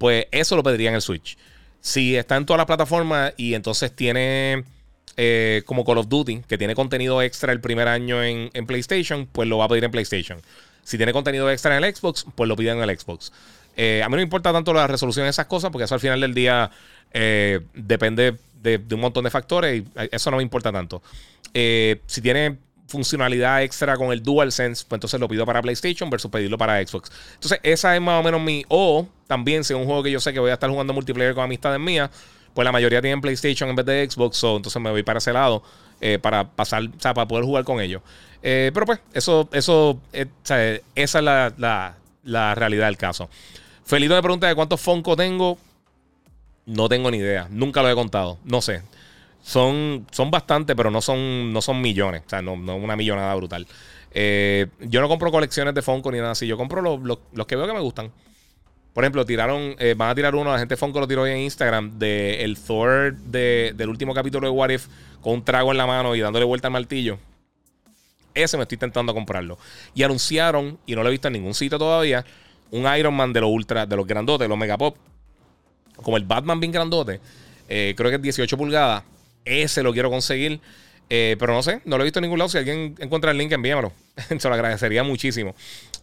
pues 0.00 0.24
eso 0.30 0.56
lo 0.56 0.62
pediría 0.62 0.88
en 0.88 0.94
el 0.94 1.02
Switch. 1.02 1.36
Si 1.82 2.16
está 2.16 2.36
en 2.36 2.46
todas 2.46 2.56
las 2.56 2.66
plataformas 2.66 3.34
y 3.36 3.52
entonces 3.52 3.94
tiene 3.94 4.64
eh, 5.16 5.62
como 5.66 5.84
Call 5.84 5.98
of 5.98 6.08
Duty, 6.08 6.42
que 6.48 6.58
tiene 6.58 6.74
contenido 6.74 7.22
extra 7.22 7.52
el 7.52 7.60
primer 7.60 7.88
año 7.88 8.22
en, 8.22 8.50
PlayStation, 8.66 9.26
pues 9.26 9.48
lo 9.48 9.58
va 9.58 9.66
a 9.66 9.68
pedir 9.68 9.84
en 9.84 9.90
PlayStation. 9.90 10.40
Si 10.82 10.96
tiene 10.96 11.12
contenido 11.12 11.50
extra 11.50 11.76
en 11.76 11.84
el 11.84 11.94
Xbox, 11.94 12.26
pues 12.34 12.48
lo 12.48 12.56
pide 12.56 12.70
en 12.70 12.78
el 12.78 12.98
Xbox. 12.98 13.32
Eh, 13.76 14.02
a 14.02 14.08
mí 14.08 14.12
no 14.12 14.16
me 14.16 14.22
importa 14.22 14.52
tanto 14.52 14.72
la 14.72 14.86
resolución 14.86 15.24
de 15.24 15.30
esas 15.30 15.46
cosas, 15.46 15.70
porque 15.70 15.84
eso 15.84 15.94
al 15.94 16.00
final 16.00 16.20
del 16.20 16.34
día 16.34 16.70
eh, 17.12 17.60
depende 17.74 18.36
de, 18.60 18.78
de, 18.78 18.94
un 18.94 19.00
montón 19.00 19.24
de 19.24 19.30
factores 19.30 19.82
y 19.82 19.86
eso 20.10 20.30
no 20.30 20.36
me 20.38 20.42
importa 20.42 20.72
tanto. 20.72 21.02
si 21.52 22.20
tiene 22.20 22.58
funcionalidad 22.90 23.62
extra 23.62 23.96
con 23.96 24.12
el 24.12 24.22
DualSense, 24.22 24.84
pues 24.86 24.96
entonces 24.96 25.20
lo 25.20 25.28
pido 25.28 25.46
para 25.46 25.62
PlayStation 25.62 26.10
versus 26.10 26.30
pedirlo 26.30 26.58
para 26.58 26.84
Xbox. 26.84 27.10
Entonces, 27.34 27.60
esa 27.62 27.94
es 27.94 28.02
más 28.02 28.20
o 28.20 28.22
menos 28.22 28.40
mi. 28.40 28.64
O 28.68 29.06
también, 29.26 29.64
si 29.64 29.72
es 29.72 29.78
un 29.78 29.86
juego 29.86 30.02
que 30.02 30.10
yo 30.10 30.20
sé 30.20 30.32
que 30.32 30.40
voy 30.40 30.50
a 30.50 30.54
estar 30.54 30.68
jugando 30.68 30.92
multiplayer 30.92 31.34
con 31.34 31.44
amistades 31.44 31.80
mías, 31.80 32.10
pues 32.54 32.64
la 32.64 32.72
mayoría 32.72 33.00
tienen 33.00 33.20
PlayStation 33.20 33.68
en 33.70 33.76
vez 33.76 33.86
de 33.86 34.08
Xbox, 34.10 34.42
o 34.44 34.56
entonces 34.56 34.80
me 34.80 34.90
voy 34.90 35.02
para 35.02 35.18
ese 35.18 35.32
lado 35.32 35.62
eh, 36.00 36.18
para 36.18 36.48
pasar, 36.48 36.82
o 36.84 37.00
sea, 37.00 37.12
para 37.14 37.28
poder 37.28 37.44
jugar 37.44 37.64
con 37.64 37.80
ellos. 37.80 38.02
Eh, 38.42 38.70
pero 38.72 38.86
pues, 38.86 39.00
eso, 39.12 39.48
eso, 39.52 40.00
eh, 40.12 40.26
esa 40.44 41.18
es 41.18 41.24
la, 41.24 41.94
la, 42.24 42.54
realidad 42.54 42.86
del 42.86 42.96
caso. 42.96 43.28
Felito 43.84 44.14
me 44.14 44.22
pregunta 44.22 44.48
de 44.48 44.54
cuántos 44.54 44.80
Funko 44.80 45.14
tengo. 45.16 45.58
No 46.66 46.88
tengo 46.88 47.10
ni 47.10 47.18
idea. 47.18 47.48
Nunca 47.50 47.82
lo 47.82 47.90
he 47.90 47.94
contado. 47.94 48.38
No 48.44 48.60
sé 48.62 48.82
son, 49.42 50.06
son 50.10 50.30
bastante, 50.30 50.76
pero 50.76 50.90
no 50.90 51.00
son, 51.00 51.52
no 51.52 51.60
son 51.62 51.80
millones. 51.80 52.22
O 52.26 52.30
sea, 52.30 52.42
no, 52.42 52.56
no 52.56 52.76
una 52.76 52.94
millonada 52.96 53.34
brutal. 53.34 53.66
Yo 54.14 55.00
no 55.00 55.08
compro 55.08 55.30
colecciones 55.30 55.74
de 55.74 55.82
Funko 55.82 56.12
ni 56.12 56.18
nada 56.18 56.32
así. 56.32 56.46
Yo 56.46 56.56
compro 56.56 56.82
los, 56.82 57.46
que 57.46 57.56
veo 57.56 57.66
que 57.66 57.72
me 57.72 57.80
gustan. 57.80 58.12
Por 58.92 59.04
ejemplo, 59.04 59.24
tiraron, 59.24 59.76
eh, 59.78 59.94
van 59.96 60.10
a 60.10 60.14
tirar 60.14 60.34
uno, 60.34 60.52
la 60.52 60.58
gente 60.58 60.76
Funko 60.76 61.00
lo 61.00 61.06
tiró 61.06 61.22
hoy 61.22 61.30
en 61.30 61.38
Instagram, 61.38 61.98
de 61.98 62.42
el 62.42 62.58
Thor 62.58 63.14
del 63.16 63.88
último 63.88 64.14
capítulo 64.14 64.48
de 64.48 64.52
What 64.52 64.70
If, 64.70 64.88
con 65.20 65.34
un 65.34 65.44
trago 65.44 65.70
en 65.70 65.78
la 65.78 65.86
mano 65.86 66.14
y 66.16 66.20
dándole 66.20 66.44
vuelta 66.44 66.68
al 66.68 66.72
martillo. 66.72 67.18
Ese 68.34 68.56
me 68.56 68.64
estoy 68.64 68.76
intentando 68.76 69.14
comprarlo. 69.14 69.58
Y 69.94 70.02
anunciaron, 70.02 70.78
y 70.86 70.94
no 70.94 71.02
lo 71.02 71.08
he 71.08 71.12
visto 71.12 71.28
en 71.28 71.34
ningún 71.34 71.54
sitio 71.54 71.78
todavía, 71.78 72.24
un 72.70 72.86
Iron 72.96 73.14
Man 73.14 73.32
de 73.32 73.40
los 73.40 73.50
ultra, 73.50 73.86
de 73.86 73.96
los 73.96 74.06
grandotes, 74.06 74.44
de 74.44 74.48
los 74.48 74.58
megapop. 74.58 74.96
Como 75.96 76.16
el 76.16 76.24
Batman 76.24 76.60
bien 76.60 76.72
grandote. 76.72 77.20
Eh, 77.68 77.94
creo 77.96 78.10
que 78.10 78.16
es 78.16 78.22
18 78.22 78.56
pulgadas. 78.56 79.04
Ese 79.44 79.82
lo 79.82 79.92
quiero 79.92 80.10
conseguir. 80.10 80.60
Eh, 81.12 81.36
pero 81.40 81.52
no 81.52 81.62
sé, 81.62 81.80
no 81.84 81.96
lo 81.96 82.04
he 82.04 82.06
visto 82.06 82.20
en 82.20 82.22
ningún 82.22 82.38
lado. 82.38 82.48
Si 82.48 82.56
alguien 82.56 82.94
encuentra 83.00 83.32
el 83.32 83.38
link, 83.38 83.50
envíamelo. 83.50 83.92
Se 84.38 84.48
lo 84.48 84.54
agradecería 84.54 85.02
muchísimo. 85.02 85.56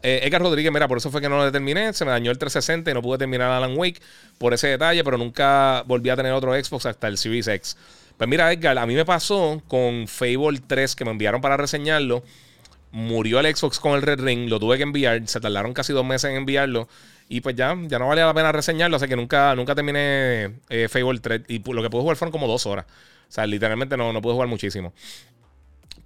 Eh, 0.03 0.22
Edgar 0.24 0.41
Rodríguez, 0.41 0.72
mira, 0.72 0.88
por 0.88 0.98
eso 0.99 1.11
fue 1.11 1.22
que 1.22 1.30
no 1.30 1.38
lo 1.38 1.52
terminé. 1.52 1.91
Se 1.94 2.06
me 2.06 2.11
dañó 2.11 2.32
el 2.32 2.38
360 2.38 2.91
y 2.91 2.94
no 2.94 3.02
pude 3.02 3.18
terminar 3.18 3.52
Alan 3.52 3.78
Wake 3.78 3.99
por 4.38 4.53
ese 4.53 4.68
detalle, 4.68 5.03
pero 5.03 5.18
nunca 5.18 5.84
volví 5.88 6.10
a 6.10 6.15
tener 6.15 6.34
otro 6.34 6.53
Xbox 6.53 6.86
hasta 6.86 7.07
el 7.07 7.18
Series 7.18 7.48
X. 7.48 7.78
Pues 8.18 8.30
mira, 8.30 8.52
Edgar, 8.52 8.78
a 8.78 8.86
mí 8.86 8.95
me 8.95 9.06
pasó 9.06 9.61
con 9.68 10.07
Fable 10.07 10.60
3 10.65 10.95
que 10.95 11.06
me 11.06 11.11
enviaron 11.11 11.41
para 11.41 11.57
reseñarlo. 11.57 12.24
Murió 12.91 13.40
el 13.40 13.56
Xbox 13.56 13.80
con 13.80 13.94
el 13.94 14.02
Red 14.02 14.22
Ring, 14.22 14.49
lo 14.49 14.60
tuve 14.60 14.78
que 14.78 14.84
enviar. 14.84 15.22
Se 15.28 15.40
tardaron 15.40 15.74
casi 15.74 15.94
dos 15.94 16.06
meses 16.06 16.32
en 16.32 16.38
enviarlo. 16.38 16.88
Y 17.30 17.41
pues 17.41 17.56
ya, 17.56 17.76
ya 17.88 17.99
no 17.99 18.07
valía 18.07 18.26
la 18.26 18.34
pena 18.34 18.52
reseñarlo. 18.52 18.98
Así 18.98 19.07
que 19.07 19.15
nunca, 19.15 19.53
nunca 19.56 19.76
terminé 19.76 20.56
eh, 20.69 20.88
Fable 20.90 21.19
3. 21.19 21.41
Y 21.48 21.61
lo 21.72 21.84
que 21.84 21.90
pude 21.90 22.02
jugar 22.02 22.18
fueron 22.18 22.32
como 22.32 22.48
dos 22.48 22.65
horas. 22.65 22.86
O 23.30 23.32
sea, 23.32 23.45
literalmente 23.45 23.98
no, 23.98 24.14
no 24.14 24.22
pude 24.22 24.34
jugar 24.34 24.48
muchísimo. 24.48 24.94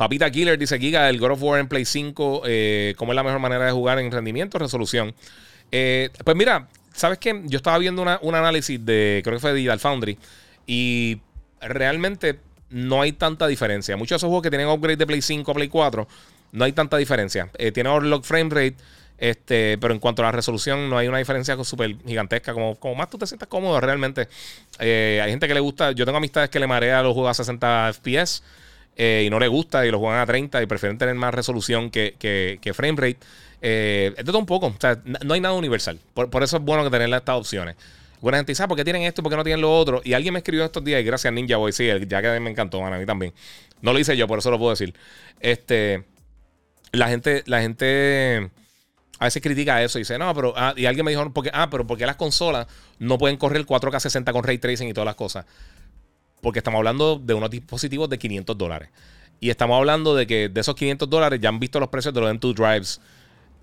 Papita 0.02 0.32
Killer 0.32 0.57
dice 0.57 0.80
Giga, 0.80 1.07
el 1.11 1.19
God 1.19 1.34
of 1.34 1.44
War 1.44 1.60
en 1.60 1.68
Play 1.68 1.86
5, 1.86 2.41
eh, 2.48 2.95
¿cómo 2.98 3.11
es 3.11 3.15
la 3.15 3.22
mejor 3.22 3.40
manera 3.40 3.68
de 3.68 3.72
jugar 3.72 3.99
en 3.99 4.11
rendimiento, 4.11 4.57
resolución? 4.57 5.14
Eh, 5.72 6.10
pues 6.23 6.36
mira, 6.36 6.68
¿sabes 6.91 7.19
qué? 7.19 7.40
Yo 7.45 7.57
estaba 7.57 7.78
viendo 7.78 8.02
un 8.02 8.34
análisis 8.36 8.84
de, 8.84 9.22
creo 9.23 9.36
que 9.36 9.40
fue 9.40 9.52
de 9.52 9.57
Digital 9.57 9.80
Foundry, 9.80 10.18
y 10.65 11.19
realmente 11.61 12.40
no 12.72 12.99
hay 12.99 13.11
tanta 13.11 13.45
diferencia. 13.45 13.95
Muchos 13.95 14.15
de 14.15 14.15
esos 14.15 14.28
juegos 14.28 14.41
que 14.41 14.49
tienen 14.49 14.69
upgrade 14.69 14.98
de 14.98 15.06
Play 15.06 15.22
5 15.22 15.52
a 15.52 15.53
Play 15.53 15.68
4, 15.68 16.07
no 16.53 16.65
hay 16.65 16.72
tanta 16.72 16.98
diferencia. 16.98 17.52
Eh, 17.60 17.72
tiene 17.72 17.91
overlock 17.91 18.23
frame 18.23 18.49
rate, 18.49 18.78
este, 19.19 19.78
pero 19.78 19.94
en 19.94 19.99
cuanto 19.99 20.23
a 20.23 20.26
la 20.26 20.32
resolución, 20.32 20.90
no 20.90 20.98
hay 20.98 21.10
una 21.10 21.19
diferencia 21.19 21.56
súper 21.64 21.95
gigantesca. 22.07 22.53
Como, 22.53 22.76
como 22.78 22.95
más 22.95 23.07
tú 23.07 23.19
te 23.19 23.28
sientas 23.28 23.48
cómodo, 23.48 23.80
realmente. 23.80 24.28
Eh, 24.80 25.22
hay 25.23 25.30
gente 25.30 25.48
que 25.48 25.53
le 25.53 25.60
gusta. 25.60 25.91
Yo 25.91 26.06
tengo 26.06 26.18
amistades 26.18 26.49
que 26.49 26.60
le 26.60 26.65
marea 26.65 27.03
los 27.03 27.14
juegos 27.14 27.30
a 27.30 27.34
60 27.36 27.94
FPS 27.94 28.41
eh, 28.95 29.23
y 29.26 29.30
no 29.30 29.39
le 29.39 29.47
gusta 29.47 29.85
y 29.85 29.91
los 29.91 29.99
juegan 29.99 30.19
a 30.19 30.26
30 30.26 30.61
y 30.61 30.65
prefieren 30.65 30.97
tener 30.97 31.15
más 31.15 31.34
resolución 31.34 31.89
que, 31.89 32.15
que, 32.19 32.73
frame 32.73 32.95
rate. 32.97 33.18
Eh, 33.61 34.13
es 34.18 34.27
un 34.27 34.45
poco. 34.45 34.68
O 34.68 34.76
sea, 34.80 35.01
no 35.05 35.34
hay 35.34 35.41
nada 35.41 35.55
universal. 35.55 35.99
Por, 36.13 36.43
eso 36.43 36.57
es 36.57 36.63
bueno 36.63 36.84
que 36.84 36.89
tener 36.89 37.13
estas 37.13 37.35
opciones. 37.35 37.76
Buena 38.19 38.38
gente 38.38 38.51
dice, 38.51 38.63
ah, 38.63 38.68
¿por 38.68 38.77
qué 38.77 38.84
tienen 38.84 39.01
esto 39.01 39.22
y 39.22 39.23
por 39.23 39.31
qué 39.31 39.38
no 39.38 39.43
tienen 39.43 39.61
lo 39.61 39.76
otro? 39.76 40.01
Y 40.03 40.13
alguien 40.13 40.34
me 40.34 40.39
escribió 40.39 40.63
estos 40.63 40.84
días, 40.84 41.01
y 41.01 41.03
gracias 41.03 41.34
Ninja 41.34 41.57
Boy, 41.57 41.72
sí, 41.72 41.88
ya 42.07 42.22
que 42.22 42.39
me 42.39 42.51
encantó, 42.51 42.85
a 42.85 42.97
mí 42.97 43.05
también. 43.05 43.34
No 43.81 43.93
lo 43.93 43.99
hice 43.99 44.15
yo, 44.15 44.27
por 44.27 44.38
eso 44.38 44.51
lo 44.51 44.59
puedo 44.59 44.69
decir. 44.69 44.93
Este, 45.39 46.03
la 46.91 47.07
gente, 47.07 47.41
la 47.47 47.61
gente 47.61 48.51
a 49.18 49.26
veces 49.26 49.41
critica 49.41 49.81
eso 49.84 49.97
y 49.97 50.01
dice, 50.01 50.18
no, 50.18 50.34
pero. 50.34 50.53
Ah, 50.55 50.73
y 50.76 50.85
alguien 50.85 51.05
me 51.05 51.11
dijo, 51.11 51.31
porque, 51.31 51.51
ah, 51.53 51.69
pero 51.69 51.88
¿por 51.88 51.97
qué 51.97 52.05
las 52.05 52.15
consolas 52.15 52.68
no 52.99 53.18
pueden 53.18 53.38
correr 53.38 53.65
4K 53.65 53.99
60 53.99 54.34
con 54.34 54.43
ray 54.43 54.57
tracing 54.57 54.88
y 54.88 54.93
todas 54.93 55.05
las 55.05 55.15
cosas? 55.15 55.45
Porque 56.41 56.59
estamos 56.59 56.80
hablando 56.80 57.18
de 57.18 57.34
unos 57.34 57.49
dispositivos 57.49 58.09
de 58.09 58.18
500 58.18 58.57
dólares. 58.57 58.89
Y 59.39 59.49
estamos 59.49 59.77
hablando 59.77 60.15
de 60.15 60.27
que 60.27 60.49
de 60.49 60.61
esos 60.61 60.76
500 60.76 61.09
dólares 61.09 61.39
ya 61.41 61.49
han 61.49 61.59
visto 61.59 61.80
los 61.80 61.89
precios 61.89 62.13
de 62.13 62.22
los 62.22 62.31
M2 62.31 62.53
drives. 62.53 63.01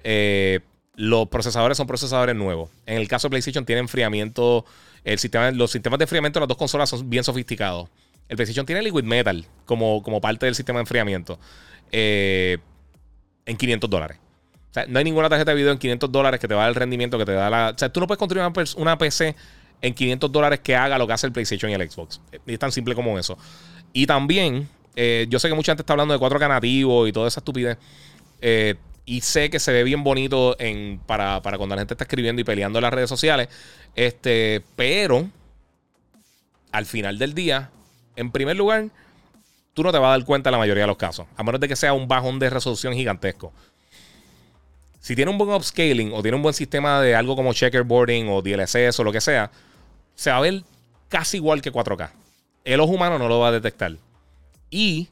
Eh, 0.05 0.60
los 0.94 1.28
procesadores 1.28 1.76
son 1.76 1.86
procesadores 1.86 2.34
nuevos. 2.34 2.70
En 2.86 2.98
el 2.98 3.06
caso 3.06 3.28
de 3.28 3.30
PlayStation 3.30 3.64
tiene 3.64 3.80
enfriamiento. 3.80 4.64
El 5.05 5.18
sistema, 5.18 5.50
los 5.52 5.70
sistemas 5.70 5.98
de 5.98 6.05
enfriamiento 6.05 6.38
de 6.38 6.42
las 6.42 6.48
dos 6.48 6.59
consolas 6.59 6.90
son 6.90 7.09
bien 7.09 7.24
sofisticados. 7.24 7.88
El 8.28 8.36
PlayStation 8.36 8.66
tiene 8.66 8.82
Liquid 8.82 9.05
Metal 9.05 9.46
como, 9.64 10.02
como 10.02 10.20
parte 10.20 10.46
del 10.46 10.55
sistema 10.55 10.78
de 10.78 10.82
enfriamiento. 10.82 11.38
Eh, 11.92 12.59
en 13.46 13.56
500 13.56 13.88
dólares 13.88 14.18
no 14.86 14.98
hay 14.98 15.05
ninguna 15.05 15.28
tarjeta 15.28 15.50
de 15.50 15.56
video 15.56 15.72
en 15.72 15.78
500 15.78 16.12
dólares 16.12 16.38
que 16.38 16.46
te 16.46 16.55
va 16.55 16.66
a 16.66 16.68
el 16.68 16.74
rendimiento 16.74 17.18
que 17.18 17.24
te 17.24 17.32
da 17.32 17.50
la. 17.50 17.70
O 17.74 17.78
sea, 17.78 17.88
tú 17.88 18.00
no 18.00 18.06
puedes 18.06 18.18
construir 18.18 18.44
una, 18.76 18.98
PC 18.98 19.34
en 19.80 19.94
500 19.94 20.30
dólares 20.32 20.60
que 20.60 20.74
haga 20.74 20.98
lo 20.98 21.06
que 21.06 21.12
hace 21.12 21.26
el 21.26 21.32
PlayStation 21.32 21.70
y 21.70 21.74
el 21.74 21.90
Xbox. 21.90 22.20
Es 22.46 22.59
tan 22.59 22.72
simple 22.72 22.94
como 22.94 23.18
eso. 23.18 23.38
Y 23.92 24.06
también, 24.06 24.68
eh, 24.96 25.26
yo 25.28 25.38
sé 25.38 25.48
que 25.48 25.55
mucha 25.55 25.72
gente 25.72 25.82
está 25.82 25.92
hablando 25.92 26.14
de 26.14 26.20
4K 26.20 26.48
nativo 26.48 27.06
y 27.06 27.12
toda 27.12 27.28
esa 27.28 27.40
estupidez. 27.40 27.78
Eh, 28.40 28.74
y 29.05 29.22
sé 29.22 29.48
que 29.48 29.59
se 29.59 29.72
ve 29.72 29.84
bien 29.84 30.05
bonito 30.05 30.56
en, 30.60 31.00
para, 31.06 31.40
cuando 31.40 31.74
la 31.74 31.80
gente 31.80 31.94
está 31.94 32.05
escribiendo 32.05 32.42
y 32.42 32.44
peleando 32.44 32.78
en 32.78 32.82
las 32.82 32.92
redes 32.92 33.09
sociales. 33.09 33.48
Este, 33.94 34.62
pero 34.76 35.30
al 36.72 36.84
final 36.84 37.18
del 37.18 37.34
día, 37.34 37.70
en 38.16 38.30
primer 38.30 38.56
lugar, 38.56 38.90
tú 39.72 39.82
no 39.82 39.92
te 39.92 39.98
vas 39.98 40.09
a 40.09 40.10
dar 40.10 40.24
cuenta 40.24 40.50
en 40.50 40.52
la 40.52 40.59
mayoría 40.59 40.82
de 40.82 40.88
los 40.88 40.98
casos. 40.98 41.26
A 41.36 41.42
menos 41.42 41.60
de 41.60 41.68
que 41.68 41.76
sea 41.76 41.94
un 41.94 42.06
bajón 42.06 42.38
de 42.38 42.50
resolución 42.50 42.92
gigantesco. 42.92 43.52
Si 45.09 45.16
tiene 45.16 45.30
un 45.30 45.39
buen 45.39 45.48
upscaling 45.48 46.12
o 46.12 46.20
tiene 46.20 46.36
un 46.36 46.43
buen 46.43 46.52
sistema 46.52 47.01
de 47.01 47.14
algo 47.14 47.35
como 47.35 47.55
checkerboarding 47.55 48.28
o 48.28 48.43
DLSS 48.43 49.01
o 49.01 49.05
lo 49.05 49.10
que 49.10 49.22
sea, 49.22 49.51
se 50.14 50.30
va 50.30 50.36
a 50.36 50.40
ver 50.43 50.64
casi 51.09 51.39
igual 51.39 51.62
que 51.62 51.72
4K. 51.72 52.10
El 52.62 52.78
ojo 52.80 52.93
humano 52.93 53.18
no 53.18 53.26
lo 53.26 53.39
va 53.39 53.48
a 53.48 53.52
detectar. 53.52 53.97
Y 54.68 55.09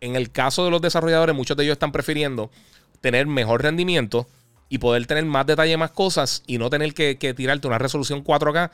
en 0.00 0.14
el 0.14 0.30
caso 0.30 0.64
de 0.64 0.70
los 0.70 0.80
desarrolladores, 0.80 1.34
muchos 1.34 1.56
de 1.56 1.64
ellos 1.64 1.72
están 1.72 1.90
prefiriendo 1.90 2.52
tener 3.00 3.26
mejor 3.26 3.64
rendimiento 3.64 4.28
y 4.68 4.78
poder 4.78 5.04
tener 5.08 5.24
más 5.24 5.44
detalle, 5.44 5.76
más 5.76 5.90
cosas 5.90 6.44
y 6.46 6.58
no 6.58 6.70
tener 6.70 6.94
que, 6.94 7.16
tirarte 7.16 7.66
una 7.66 7.78
resolución 7.78 8.22
4K 8.22 8.70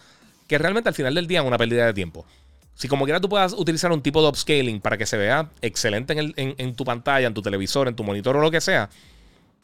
que 0.49 0.59
realmente 0.59 0.91
al 0.91 0.95
final 0.95 1.15
del 1.15 1.27
día 1.27 1.41
es 1.41 1.47
una 1.47 1.57
pérdida 1.57 1.87
de 1.87 1.95
tiempo. 1.95 2.27
Si 2.75 2.89
como 2.89 3.07
quiera 3.07 3.23
tú 3.23 3.31
puedas 3.31 3.55
utilizar 3.55 3.91
un 3.91 4.03
tipo 4.03 4.21
de 4.21 4.29
upscaling 4.29 4.83
para 4.83 4.99
que 4.99 5.07
se 5.07 5.17
vea 5.17 5.49
excelente 5.63 6.13
en, 6.13 6.35
en 6.37 6.75
tu 6.75 6.85
pantalla, 6.85 7.27
en 7.27 7.33
tu 7.33 7.41
televisor, 7.41 7.89
en 7.89 7.97
tu 7.97 8.05
monitor 8.05 8.37
o 8.37 8.43
lo 8.43 8.51
que 8.51 8.61
sea, 8.61 8.91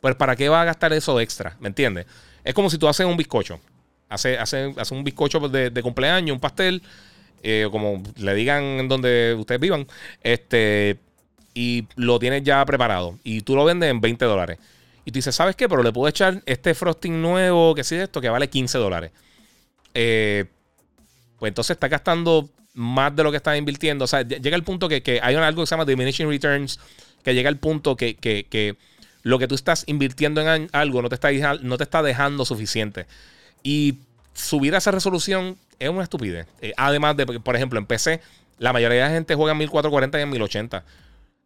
Pues 0.03 0.17
¿para 0.17 0.35
qué 0.35 0.49
va 0.49 0.63
a 0.63 0.65
gastar 0.65 0.93
eso 0.93 1.21
extra? 1.21 1.57
¿Me 1.61 1.69
entiendes? 1.69 2.07
Es 2.43 2.55
como 2.55 2.69
si 2.69 2.77
tú 2.77 2.89
haces 2.89 3.07
un 3.07 3.17
bizcocho. 3.17 3.61
Hace, 4.09 4.37
hace, 4.37 4.75
hace 4.77 4.95
un 4.95 5.05
bizcocho 5.05 5.39
de, 5.49 5.71
de 5.71 5.83
cumpleaños, 5.83 6.35
un 6.35 6.41
pastel, 6.41 6.83
eh, 7.45 7.69
como 7.71 8.03
le 8.17 8.35
digan 8.35 8.65
en 8.65 8.89
donde 8.89 9.37
ustedes 9.39 9.61
vivan, 9.61 9.87
este, 10.25 10.99
y 11.55 11.87
lo 11.95 12.19
tienes 12.19 12.43
ya 12.43 12.65
preparado. 12.67 13.17
Y 13.23 13.43
tú 13.43 13.55
lo 13.55 13.65
vendes 13.65 13.93
en 13.93 14.01
20 14.01 14.25
dólares. 14.25 14.59
Y 15.05 15.13
tú 15.13 15.19
dices, 15.19 15.37
¿sabes 15.37 15.55
qué? 15.55 15.69
Pero 15.69 15.85
le 15.85 15.93
puedo 15.93 16.09
echar 16.09 16.43
este 16.47 16.75
frosting 16.75 17.23
nuevo, 17.23 17.73
que 17.77 17.85
sí, 17.85 17.95
esto, 17.95 18.21
que 18.21 18.29
vale 18.29 18.51
15 18.51 18.79
dólares. 18.79 19.13
Eh, 19.95 20.47
pues 21.39 21.51
entonces 21.51 21.77
está 21.77 21.87
gastando 21.87 22.51
más 22.75 23.15
de 23.15 23.23
lo 23.23 23.31
que 23.31 23.37
está 23.37 23.57
invirtiendo. 23.57 24.05
O 24.05 24.09
sea, 24.09 24.23
llega 24.23 24.57
el 24.57 24.65
punto 24.65 24.89
que, 24.89 25.21
hay 25.23 25.37
algo 25.37 25.63
que 25.63 25.67
se 25.69 25.75
llama 25.75 25.85
diminishing 25.85 26.29
returns, 26.29 26.81
que 27.23 27.35
llega 27.35 27.49
el 27.49 27.59
punto 27.59 27.97
que, 27.97 28.17
que, 28.17 28.77
lo 29.23 29.39
que 29.39 29.49
tú 29.49 29.55
estás 29.55 29.85
invirtiendo 29.87 30.41
en 30.41 30.69
algo 30.73 31.03
no 31.03 31.09
te 31.09 31.15
está, 31.85 32.03
dejando 32.03 32.45
suficiente. 32.45 33.07
Y 33.63 33.99
subir 34.35 34.75
a 34.75 34.79
esa 34.79 34.91
resolución 34.91 35.57
es 35.79 35.89
una 35.89 36.03
estupidez. 36.03 36.47
Eh, 36.61 36.73
además 36.77 37.17
de, 37.17 37.27
por 37.27 37.57
ejemplo, 37.57 37.79
en 37.79 37.87
PC, 37.87 38.21
la 38.59 38.73
mayoría 38.73 38.99
de 38.99 39.09
la 39.09 39.15
gente 39.15 39.35
juega 39.35 39.53
en 39.53 39.59
1440 39.59 40.19
y 40.19 40.23
en 40.23 40.31
1080. 40.31 40.85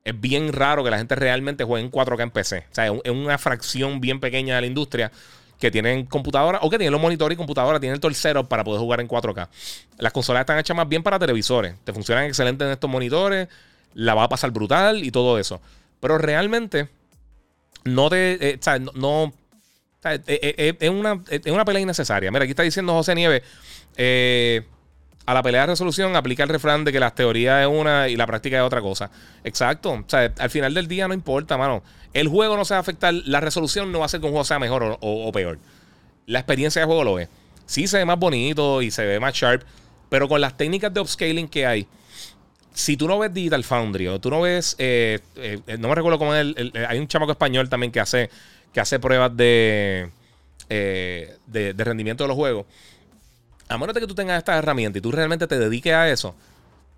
Es 0.04 0.20
bien 0.20 0.52
raro 0.52 0.84
que 0.84 0.90
la 0.90 0.98
gente 0.98 1.14
realmente 1.16 1.64
juegue 1.64 1.84
en 1.84 1.90
4K 1.90 2.22
en 2.22 2.30
PC. 2.30 2.58
O 2.58 2.74
sea, 2.74 2.86
es 2.86 3.10
una 3.10 3.38
fracción 3.38 4.00
bien 4.00 4.20
pequeña 4.20 4.54
de 4.54 4.60
la 4.62 4.66
industria 4.66 5.10
que 5.58 5.70
tienen 5.70 6.04
computadora 6.06 6.58
o 6.62 6.70
que 6.70 6.78
tienen 6.78 6.92
los 6.92 7.00
monitores 7.00 7.34
y 7.34 7.36
computadora, 7.36 7.80
tienen 7.80 7.98
el 8.02 8.14
setup 8.14 8.46
para 8.46 8.62
poder 8.62 8.80
jugar 8.80 9.00
en 9.00 9.08
4K. 9.08 9.48
Las 9.98 10.12
consolas 10.12 10.40
están 10.40 10.58
hechas 10.58 10.76
más 10.76 10.88
bien 10.88 11.02
para 11.02 11.18
televisores. 11.18 11.74
Te 11.84 11.92
funcionan 11.92 12.24
excelente 12.24 12.64
en 12.64 12.70
estos 12.70 12.90
monitores, 12.90 13.48
la 13.94 14.14
va 14.14 14.24
a 14.24 14.28
pasar 14.28 14.50
brutal 14.50 15.02
y 15.02 15.10
todo 15.10 15.38
eso. 15.38 15.60
Pero 16.00 16.18
realmente 16.18 16.88
no 17.86 18.10
te. 18.10 18.50
Eh, 18.50 18.56
o 18.60 18.62
sea, 18.62 18.78
no. 18.78 19.32
Eh, 20.04 20.20
eh, 20.26 20.76
es, 20.78 20.90
una, 20.90 21.20
una 21.46 21.64
pelea 21.64 21.82
innecesaria. 21.82 22.30
Mira, 22.30 22.44
aquí 22.44 22.50
está 22.50 22.62
diciendo 22.62 22.92
José 22.92 23.14
Nieves. 23.14 23.42
A 25.26 25.34
la 25.34 25.42
pelea 25.42 25.62
de 25.62 25.66
resolución 25.68 26.14
aplica 26.14 26.44
el 26.44 26.48
refrán 26.48 26.84
de 26.84 26.92
que 26.92 27.00
la 27.00 27.12
teoría 27.12 27.60
es 27.60 27.68
una 27.68 28.08
y 28.08 28.14
la 28.14 28.28
práctica 28.28 28.58
es 28.58 28.62
otra 28.62 28.80
cosa. 28.80 29.10
Exacto. 29.42 29.90
O 29.92 30.04
sea, 30.06 30.32
al 30.38 30.50
final 30.50 30.72
del 30.72 30.86
día 30.86 31.08
no 31.08 31.14
importa, 31.14 31.56
mano. 31.56 31.82
El 32.12 32.28
juego 32.28 32.56
no 32.56 32.64
se 32.64 32.74
va 32.74 32.78
a 32.78 32.80
afectar. 32.80 33.12
La 33.12 33.40
resolución 33.40 33.90
no 33.90 33.98
va 33.98 34.04
a 34.04 34.06
hacer 34.06 34.20
que 34.20 34.26
un 34.26 34.32
juego 34.32 34.44
sea 34.44 34.60
mejor 34.60 34.98
o, 35.00 35.32
peor. 35.32 35.58
La 36.26 36.38
experiencia 36.38 36.80
de 36.80 36.86
juego 36.86 37.02
lo 37.02 37.18
es. 37.18 37.28
Sí 37.66 37.88
se 37.88 37.98
ve 37.98 38.04
más 38.04 38.18
bonito 38.20 38.82
y 38.82 38.92
se 38.92 39.04
ve 39.04 39.18
más 39.18 39.34
sharp. 39.34 39.64
Pero 40.08 40.28
con 40.28 40.40
las 40.40 40.56
técnicas 40.56 40.94
de 40.94 41.00
upscaling 41.00 41.48
que 41.48 41.66
hay, 41.66 41.88
si 42.76 42.98
tú 42.98 43.08
no 43.08 43.18
ves 43.18 43.32
Digital 43.32 43.64
Foundry 43.64 44.06
o 44.06 44.20
tú 44.20 44.28
no 44.28 44.42
ves. 44.42 44.76
Eh, 44.78 45.18
eh, 45.36 45.60
no 45.78 45.88
me 45.88 45.94
recuerdo 45.94 46.18
cómo 46.18 46.34
es. 46.34 46.42
El, 46.42 46.72
hay 46.86 46.98
un 46.98 47.08
chamaco 47.08 47.32
español 47.32 47.70
también 47.70 47.90
que 47.90 48.00
hace, 48.00 48.28
que 48.70 48.80
hace 48.80 49.00
pruebas 49.00 49.34
de, 49.34 50.10
eh, 50.68 51.38
de, 51.46 51.72
rendimiento 51.72 52.24
de 52.24 52.28
los 52.28 52.36
juegos 52.36 52.66
a 53.68 53.78
menos 53.78 53.94
de 53.94 54.00
que 54.00 54.06
tú 54.06 54.14
tengas 54.14 54.38
esta 54.38 54.56
herramienta 54.56 54.98
y 54.98 55.00
tú 55.00 55.10
realmente 55.10 55.46
te 55.46 55.58
dediques 55.58 55.92
a 55.92 56.08
eso, 56.08 56.36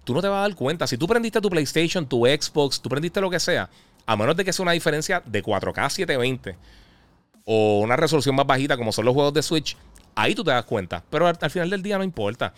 tú 0.04 0.12
no 0.12 0.20
te 0.20 0.28
vas 0.28 0.38
a 0.38 0.42
dar 0.42 0.54
cuenta. 0.54 0.86
Si 0.86 0.98
tú 0.98 1.06
prendiste 1.06 1.40
tu 1.40 1.48
PlayStation, 1.48 2.06
tu 2.06 2.26
Xbox, 2.26 2.82
tú 2.82 2.90
prendiste 2.90 3.20
lo 3.22 3.30
que 3.30 3.40
sea, 3.40 3.70
a 4.04 4.16
menos 4.16 4.36
de 4.36 4.44
que 4.44 4.52
sea 4.52 4.64
una 4.64 4.72
diferencia 4.72 5.22
de 5.24 5.42
4K 5.42 5.88
720 5.88 6.56
o 7.44 7.80
una 7.80 7.96
resolución 7.96 8.34
más 8.34 8.46
bajita 8.46 8.76
como 8.76 8.92
son 8.92 9.06
los 9.06 9.14
juegos 9.14 9.32
de 9.32 9.42
Switch, 9.42 9.78
ahí 10.14 10.34
tú 10.34 10.44
te 10.44 10.50
das 10.50 10.64
cuenta. 10.64 11.02
Pero 11.08 11.26
al, 11.26 11.50
final 11.50 11.70
del 11.70 11.82
día 11.82 11.96
no 11.96 12.04
importa. 12.04 12.52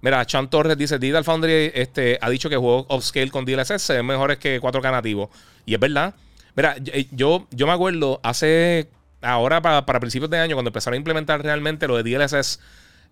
Mira, 0.00 0.24
Chan 0.26 0.48
Torres 0.48 0.76
dice, 0.78 0.98
Digital 0.98 1.24
Foundry 1.24 1.72
este, 1.74 2.18
ha 2.20 2.30
dicho 2.30 2.48
que 2.48 2.56
juegos 2.56 2.86
upscale 2.88 3.30
con 3.30 3.44
DLSS 3.44 3.82
se 3.82 3.94
ven 3.94 4.06
mejores 4.06 4.38
que 4.38 4.60
4K 4.60 4.92
nativo. 4.92 5.30
Y 5.66 5.74
es 5.74 5.80
verdad. 5.80 6.14
Mira, 6.54 6.76
yo, 7.12 7.46
yo 7.50 7.66
me 7.66 7.72
acuerdo 7.72 8.20
hace, 8.22 8.88
ahora 9.20 9.60
para, 9.60 9.86
para 9.86 10.00
principios 10.00 10.30
de 10.30 10.38
año, 10.38 10.54
cuando 10.56 10.68
empezaron 10.70 10.94
a 10.94 10.96
implementar 10.98 11.42
realmente 11.42 11.86
lo 11.86 12.00
de 12.00 12.02
DLSS 12.02 12.60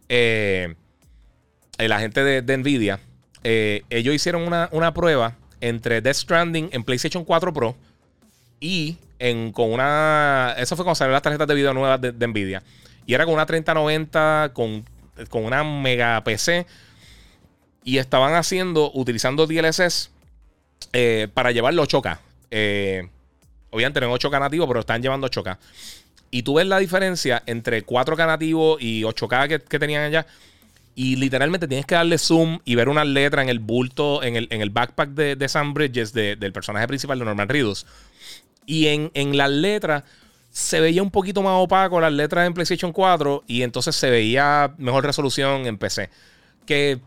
eh, 0.08 0.74
la 1.78 2.00
gente 2.00 2.42
de, 2.42 2.56
Nvidia, 2.56 3.00
eh, 3.44 3.82
ellos 3.90 4.14
hicieron 4.14 4.42
una, 4.42 4.94
prueba 4.94 5.36
entre 5.60 6.00
Death 6.00 6.16
Stranding 6.16 6.70
en 6.72 6.84
PlayStation 6.84 7.24
4 7.24 7.52
Pro 7.52 7.76
y 8.60 8.96
en, 9.18 9.52
con 9.52 9.72
una. 9.72 10.54
Eso 10.58 10.76
fue 10.76 10.84
cuando 10.84 10.96
salieron 10.96 11.14
las 11.14 11.22
tarjetas 11.22 11.46
de 11.46 11.54
video 11.54 11.74
nuevas 11.74 12.00
de, 12.00 12.26
Nvidia. 12.26 12.62
Y 13.06 13.14
era 13.14 13.24
con 13.24 13.34
una 13.34 13.46
3090, 13.46 14.50
con, 14.52 14.84
con 15.28 15.44
una 15.44 15.64
mega 15.64 16.22
PC. 16.24 16.66
Y 17.84 17.98
estaban 17.98 18.34
haciendo, 18.34 18.90
utilizando 18.94 19.46
DLSS 19.46 20.10
eh, 20.92 21.28
para 21.32 21.52
llevarlo 21.52 21.86
8K. 21.86 22.18
obviamente 23.70 24.00
no 24.00 24.12
8K 24.12 24.40
nativo, 24.40 24.66
pero 24.66 24.80
están 24.80 25.02
llevando 25.02 25.28
8K. 25.28 25.58
Y 26.30 26.42
tú 26.42 26.54
ves 26.54 26.66
la 26.66 26.78
diferencia 26.78 27.42
entre 27.46 27.84
4K 27.86 28.26
nativo 28.26 28.78
y 28.80 29.02
8K 29.02 29.62
que, 29.68 29.78
tenían 29.78 30.04
allá. 30.04 30.26
Y 30.94 31.16
literalmente 31.16 31.68
tienes 31.68 31.86
que 31.86 31.94
darle 31.94 32.18
zoom 32.18 32.58
y 32.64 32.74
ver 32.74 32.88
una 32.88 33.04
letra 33.04 33.42
en 33.42 33.48
el 33.48 33.58
bulto, 33.58 34.22
en 34.22 34.36
el, 34.36 34.48
en 34.50 34.62
el 34.62 34.70
backpack 34.70 35.10
de, 35.10 35.48
Sam 35.48 35.74
Bridges, 35.74 36.12
del 36.12 36.52
personaje 36.52 36.88
principal 36.88 37.18
de 37.18 37.24
Norman 37.24 37.48
Reedus. 37.48 37.86
Y 38.64 38.88
en, 38.88 39.10
en 39.14 39.36
las 39.36 39.50
letras 39.50 40.04
se 40.56 40.80
veía 40.80 41.02
un 41.02 41.10
poquito 41.10 41.42
más 41.42 41.52
opaco 41.62 42.00
las 42.00 42.14
letras 42.14 42.46
en 42.46 42.54
PlayStation 42.54 42.90
4 42.90 43.44
y 43.46 43.60
entonces 43.60 43.94
se 43.94 44.08
veía 44.08 44.74
mejor 44.78 45.04
resolución 45.04 45.66
en 45.66 45.76
PC. 45.76 46.08
Que 46.64 46.98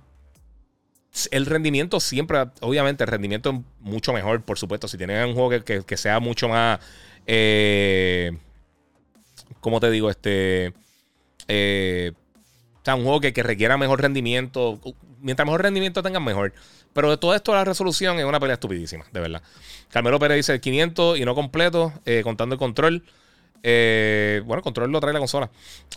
el 1.31 1.47
rendimiento 1.47 1.99
siempre, 1.99 2.45
obviamente, 2.61 3.05
el 3.05 3.09
rendimiento 3.09 3.49
es 3.49 3.55
mucho 3.79 4.13
mejor, 4.13 4.43
por 4.43 4.59
supuesto. 4.59 4.87
Si 4.87 4.97
tienen 4.97 5.27
un 5.27 5.33
juego 5.33 5.65
que, 5.65 5.97
sea 5.97 6.19
mucho 6.19 6.47
más. 6.47 6.79
Eh, 7.25 8.37
como 9.61 9.79
te 9.79 9.89
digo? 9.89 10.11
Este. 10.11 10.71
Eh, 11.47 12.11
sea, 12.83 12.93
un 12.93 13.03
juego 13.03 13.19
que, 13.19 13.31
requiera 13.41 13.77
mejor 13.77 13.99
rendimiento. 13.99 14.79
Mientras 15.21 15.47
mejor 15.47 15.63
rendimiento 15.63 16.03
tengan, 16.03 16.23
mejor. 16.23 16.53
Pero 16.93 17.09
de 17.09 17.17
todo 17.17 17.33
esto, 17.33 17.55
la 17.55 17.65
resolución 17.65 18.19
es 18.19 18.25
una 18.25 18.39
pelea 18.39 18.53
estupidísima, 18.53 19.05
de 19.11 19.19
verdad. 19.19 19.41
Carmelo 19.89 20.19
Pérez 20.19 20.37
dice 20.37 20.61
500 20.61 21.17
y 21.17 21.25
no 21.25 21.33
completo, 21.33 21.93
eh, 22.05 22.21
contando 22.23 22.53
el 22.53 22.59
control. 22.59 23.03
Eh, 23.63 24.41
bueno, 24.45 24.63
control 24.63 24.91
lo 24.91 24.99
trae 24.99 25.13
la 25.13 25.19
consola. 25.19 25.49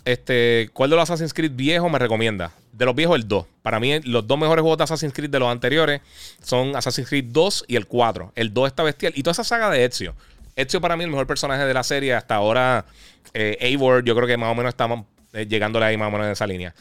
Este, 0.04 0.70
¿Cuál 0.72 0.90
de 0.90 0.96
los 0.96 1.02
Assassin's 1.04 1.34
Creed 1.34 1.52
viejos 1.54 1.90
me 1.90 1.98
recomienda? 1.98 2.52
De 2.72 2.84
los 2.84 2.94
viejos, 2.94 3.16
el 3.16 3.28
2. 3.28 3.46
Para 3.62 3.78
mí, 3.78 4.00
los 4.00 4.26
dos 4.26 4.38
mejores 4.38 4.62
juegos 4.62 4.78
de 4.78 4.84
Assassin's 4.84 5.12
Creed 5.12 5.30
de 5.30 5.38
los 5.38 5.48
anteriores 5.48 6.00
son 6.42 6.74
Assassin's 6.74 7.08
Creed 7.08 7.26
2 7.28 7.64
y 7.68 7.76
el 7.76 7.86
4. 7.86 8.32
El 8.34 8.52
2 8.52 8.66
está 8.66 8.82
bestial. 8.82 9.12
Y 9.16 9.22
toda 9.22 9.32
esa 9.32 9.44
saga 9.44 9.70
de 9.70 9.84
Ezio. 9.84 10.14
Ezio 10.56 10.80
para 10.80 10.96
mí 10.96 11.04
el 11.04 11.10
mejor 11.10 11.26
personaje 11.26 11.64
de 11.64 11.74
la 11.74 11.82
serie 11.82 12.14
hasta 12.14 12.34
ahora. 12.34 12.84
Eh, 13.34 13.56
Eivor, 13.60 14.04
yo 14.04 14.14
creo 14.14 14.26
que 14.26 14.36
más 14.36 14.50
o 14.50 14.54
menos 14.54 14.70
estamos 14.70 15.06
eh, 15.32 15.46
llegándole 15.46 15.86
ahí 15.86 15.96
más 15.96 16.08
o 16.08 16.10
menos 16.10 16.26
en 16.26 16.32
esa 16.32 16.46
línea. 16.46 16.74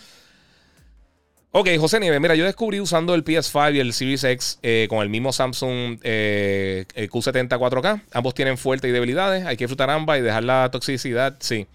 Ok, 1.54 1.68
José 1.78 2.00
Nieves, 2.00 2.22
mira, 2.22 2.34
yo 2.36 2.46
descubrí 2.46 2.80
usando 2.80 3.14
el 3.14 3.26
PS5 3.26 3.76
y 3.76 3.80
el 3.82 3.92
Series 3.92 4.24
X 4.24 4.60
eh, 4.64 4.88
con 4.90 5.00
el 5.00 5.10
mismo 5.10 5.34
Samsung 5.34 6.00
eh, 6.02 6.86
Q70 6.96 7.50
4K. 7.50 8.04
Ambos 8.14 8.34
tienen 8.34 8.58
fuertes 8.58 8.90
y 8.90 8.94
debilidades. 8.94 9.46
Hay 9.46 9.58
que 9.58 9.66
disfrutar 9.66 9.90
ambas 9.90 10.20
y 10.20 10.22
dejar 10.22 10.46
la 10.46 10.72
toxicidad, 10.72 11.36
sí. 11.40 11.68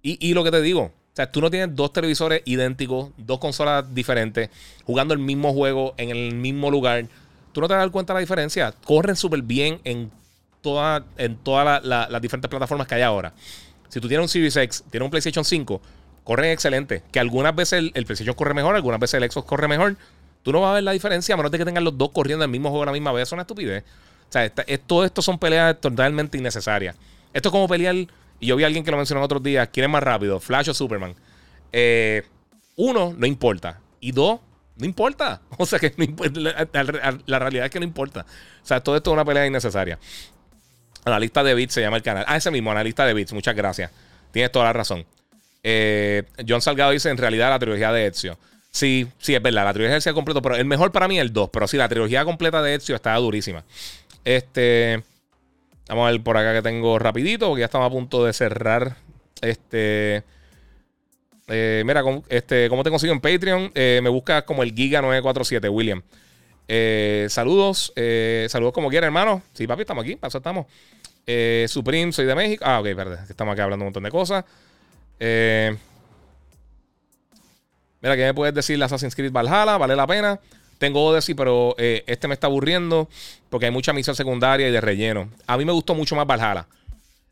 Y, 0.00 0.24
y 0.24 0.32
lo 0.34 0.44
que 0.44 0.52
te 0.52 0.62
digo, 0.62 0.82
o 0.82 0.92
sea, 1.12 1.32
tú 1.32 1.40
no 1.40 1.50
tienes 1.50 1.74
dos 1.74 1.92
televisores 1.92 2.42
idénticos, 2.44 3.10
dos 3.16 3.40
consolas 3.40 3.92
diferentes, 3.92 4.48
jugando 4.84 5.12
el 5.12 5.18
mismo 5.18 5.52
juego 5.52 5.94
en 5.96 6.10
el 6.10 6.32
mismo 6.36 6.70
lugar. 6.70 7.06
Tú 7.50 7.60
no 7.60 7.66
te 7.66 7.74
das 7.74 7.90
cuenta 7.90 8.12
de 8.12 8.18
la 8.18 8.20
diferencia. 8.20 8.72
Corren 8.84 9.16
súper 9.16 9.42
bien 9.42 9.80
en 9.82 10.10
en 11.18 11.36
todas 11.36 11.84
las 11.84 12.20
diferentes 12.20 12.48
plataformas 12.48 12.88
que 12.88 12.96
hay 12.96 13.02
ahora. 13.02 13.32
Si 13.88 14.00
tú 14.00 14.08
tienes 14.08 14.24
un 14.24 14.28
Series 14.28 14.56
X, 14.56 14.84
tienes 14.90 15.04
un 15.04 15.10
PlayStation 15.10 15.44
5, 15.44 15.80
corren 16.26 16.50
excelente. 16.50 17.02
Que 17.12 17.20
algunas 17.20 17.54
veces 17.54 17.92
el, 17.94 18.04
PlayStation 18.04 18.34
corre 18.34 18.52
mejor, 18.52 18.74
algunas 18.74 18.98
veces 18.98 19.22
el 19.22 19.30
Xbox 19.30 19.46
corre 19.46 19.68
mejor. 19.68 19.96
Tú 20.42 20.52
no 20.52 20.60
vas 20.60 20.72
a 20.72 20.74
ver 20.74 20.82
la 20.82 20.90
diferencia 20.90 21.34
a 21.34 21.36
menos 21.36 21.52
de 21.52 21.58
que 21.58 21.64
tengan 21.64 21.84
los 21.84 21.96
dos 21.96 22.10
corriendo 22.10 22.44
el 22.44 22.50
mismo 22.50 22.68
juego 22.68 22.82
a 22.82 22.86
la 22.86 22.92
misma 22.92 23.12
vez. 23.12 23.28
Es 23.28 23.32
una 23.32 23.42
estupidez. 23.42 23.84
O 24.28 24.32
sea, 24.32 24.52
todo 24.86 25.04
esto 25.04 25.22
son 25.22 25.38
peleas 25.38 25.80
totalmente 25.80 26.36
innecesarias. 26.36 26.96
Esto 27.32 27.48
es 27.48 27.52
como 27.52 27.68
pelear. 27.68 27.94
Y 27.94 28.46
yo 28.46 28.56
vi 28.56 28.64
a 28.64 28.66
alguien 28.66 28.84
que 28.84 28.90
lo 28.90 28.96
mencionó 28.96 29.22
otros 29.22 29.40
días. 29.40 29.68
¿Quién 29.72 29.84
es 29.84 29.90
más 29.90 30.02
rápido? 30.02 30.40
¿Flash 30.40 30.68
o 30.70 30.74
Superman? 30.74 31.14
Eh, 31.72 32.24
uno, 32.74 33.14
no 33.16 33.26
importa. 33.26 33.80
Y 34.00 34.10
dos, 34.10 34.40
no 34.76 34.84
importa. 34.84 35.42
O 35.58 35.64
sea 35.64 35.78
que 35.78 35.94
la, 36.34 36.68
la, 37.24 37.38
realidad 37.38 37.66
es 37.66 37.70
que 37.70 37.78
no 37.78 37.86
importa. 37.86 38.26
O 38.62 38.66
sea, 38.66 38.82
todo 38.82 38.96
esto 38.96 39.10
es 39.10 39.14
una 39.14 39.24
pelea 39.24 39.46
innecesaria. 39.46 39.98
Analista 41.04 41.44
de 41.44 41.54
bits 41.54 41.74
se 41.74 41.82
llama 41.82 41.98
el 41.98 42.02
canal. 42.02 42.24
Ah, 42.26 42.36
ese 42.36 42.50
mismo, 42.50 42.72
analista 42.72 43.06
de 43.06 43.14
bits. 43.14 43.32
Muchas 43.32 43.54
gracias. 43.54 43.92
Tienes 44.32 44.50
toda 44.50 44.64
la 44.64 44.72
razón. 44.72 45.06
Eh, 45.62 46.22
John 46.46 46.62
Salgado 46.62 46.90
dice: 46.92 47.10
en 47.10 47.16
realidad 47.16 47.50
la 47.50 47.58
trilogía 47.58 47.92
de 47.92 48.06
Ezio. 48.06 48.38
Sí, 48.70 49.06
sí, 49.18 49.34
es 49.34 49.42
verdad. 49.42 49.64
La 49.64 49.72
trilogía 49.72 49.92
de 49.92 49.98
Ezio 49.98 50.14
completo, 50.14 50.42
pero 50.42 50.56
el 50.56 50.64
mejor 50.64 50.92
para 50.92 51.08
mí 51.08 51.18
es 51.18 51.22
el 51.22 51.32
2. 51.32 51.50
Pero 51.52 51.66
sí, 51.66 51.76
la 51.76 51.88
trilogía 51.88 52.24
completa 52.24 52.62
de 52.62 52.74
Ezio 52.74 52.94
está 52.94 53.14
durísima. 53.16 53.64
Este. 54.24 55.02
Vamos 55.88 56.08
a 56.08 56.10
ver 56.10 56.20
por 56.22 56.36
acá 56.36 56.52
que 56.52 56.62
tengo 56.62 56.98
rapidito, 56.98 57.48
porque 57.48 57.60
ya 57.60 57.66
estamos 57.66 57.86
a 57.86 57.90
punto 57.90 58.24
de 58.24 58.32
cerrar. 58.32 58.96
Este. 59.40 60.24
Eh, 61.48 61.84
mira, 61.86 62.02
este, 62.28 62.68
¿cómo 62.68 62.82
te 62.82 62.90
consigo 62.90 63.12
en 63.12 63.20
Patreon? 63.20 63.70
Eh, 63.74 64.00
me 64.02 64.08
buscas 64.08 64.42
como 64.42 64.64
el 64.64 64.74
Giga947, 64.74 65.70
William. 65.70 66.02
saludos, 67.28 67.92
saludos 68.48 68.72
como 68.72 68.88
quieras, 68.90 69.06
hermano. 69.06 69.42
Sí, 69.52 69.66
papi, 69.66 69.82
estamos 69.82 70.04
aquí, 70.04 70.16
paso 70.16 70.38
estamos. 70.38 70.66
Eh, 71.26 71.66
Supreme, 71.68 72.12
soy 72.12 72.24
de 72.24 72.34
México. 72.34 72.64
Ah, 72.66 72.80
ok, 72.80 72.86
perdón. 72.94 73.18
Estamos 73.28 73.52
aquí 73.52 73.60
hablando 73.60 73.82
un 73.82 73.88
montón 73.88 74.04
de 74.04 74.10
cosas. 74.10 74.44
Eh, 75.18 75.76
mira, 78.00 78.16
¿qué 78.16 78.24
me 78.24 78.34
puedes 78.34 78.54
decir? 78.54 78.82
Assassin's 78.82 79.14
Creed 79.14 79.32
Valhalla, 79.32 79.78
¿vale 79.78 79.96
la 79.96 80.06
pena? 80.06 80.40
Tengo 80.78 81.04
Odyssey, 81.04 81.34
pero 81.34 81.74
eh, 81.78 82.04
este 82.06 82.28
me 82.28 82.34
está 82.34 82.48
aburriendo 82.48 83.08
porque 83.48 83.66
hay 83.66 83.72
mucha 83.72 83.92
misión 83.92 84.14
secundaria 84.14 84.68
y 84.68 84.72
de 84.72 84.80
relleno. 84.80 85.30
A 85.46 85.56
mí 85.56 85.64
me 85.64 85.72
gustó 85.72 85.94
mucho 85.94 86.14
más 86.16 86.26
Valhalla. 86.26 86.66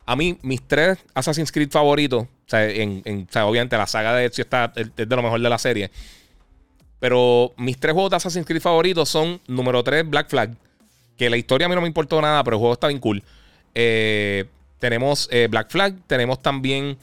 A 0.06 0.16
mí, 0.16 0.38
mis 0.42 0.62
tres 0.62 0.98
Assassin's 1.14 1.52
Creed 1.52 1.70
favoritos, 1.70 2.24
o 2.24 2.28
sea, 2.46 2.68
en, 2.68 3.26
obviamente 3.34 3.76
la 3.76 3.86
saga 3.86 4.14
de 4.14 4.26
Ezio 4.26 4.42
está, 4.42 4.72
es 4.76 4.94
de 4.96 5.06
lo 5.06 5.22
mejor 5.22 5.40
de 5.40 5.48
la 5.48 5.58
serie. 5.58 5.90
Pero 7.00 7.52
mis 7.56 7.78
tres 7.78 7.92
juegos 7.92 8.10
de 8.10 8.16
Assassin's 8.16 8.46
Creed 8.46 8.62
favoritos 8.62 9.08
son 9.08 9.40
número 9.46 9.82
3, 9.82 10.08
Black 10.08 10.28
Flag. 10.30 10.50
Que 11.18 11.28
la 11.28 11.36
historia 11.36 11.66
a 11.66 11.68
mí 11.68 11.74
no 11.74 11.82
me 11.82 11.86
importó 11.86 12.20
nada, 12.20 12.42
pero 12.44 12.56
el 12.56 12.58
juego 12.58 12.74
está 12.74 12.88
bien 12.88 12.98
cool. 12.98 13.22
Eh, 13.74 14.46
tenemos 14.78 15.28
Black 15.48 15.70
Flag, 15.70 15.94
tenemos 16.06 16.42
también 16.42 16.98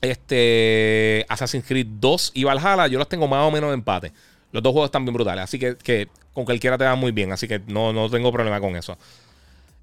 este 0.00 1.24
Assassin's 1.28 1.64
Creed 1.66 1.86
2 2.00 2.32
y 2.34 2.44
Valhalla. 2.44 2.86
Yo 2.88 2.98
los 2.98 3.08
tengo 3.08 3.28
más 3.28 3.46
o 3.46 3.50
menos 3.50 3.68
en 3.68 3.74
empate. 3.74 4.12
Los 4.50 4.62
dos 4.62 4.72
juegos 4.72 4.88
están 4.88 5.04
bien 5.04 5.14
brutales. 5.14 5.44
Así 5.44 5.58
que, 5.58 6.08
con 6.34 6.44
cualquiera 6.44 6.76
te 6.76 6.84
va 6.84 6.94
muy 6.94 7.12
bien. 7.12 7.32
Así 7.32 7.48
que 7.48 7.60
no, 7.66 7.92
no 7.92 8.10
tengo 8.10 8.32
problema 8.32 8.60
con 8.60 8.76
eso. 8.76 8.98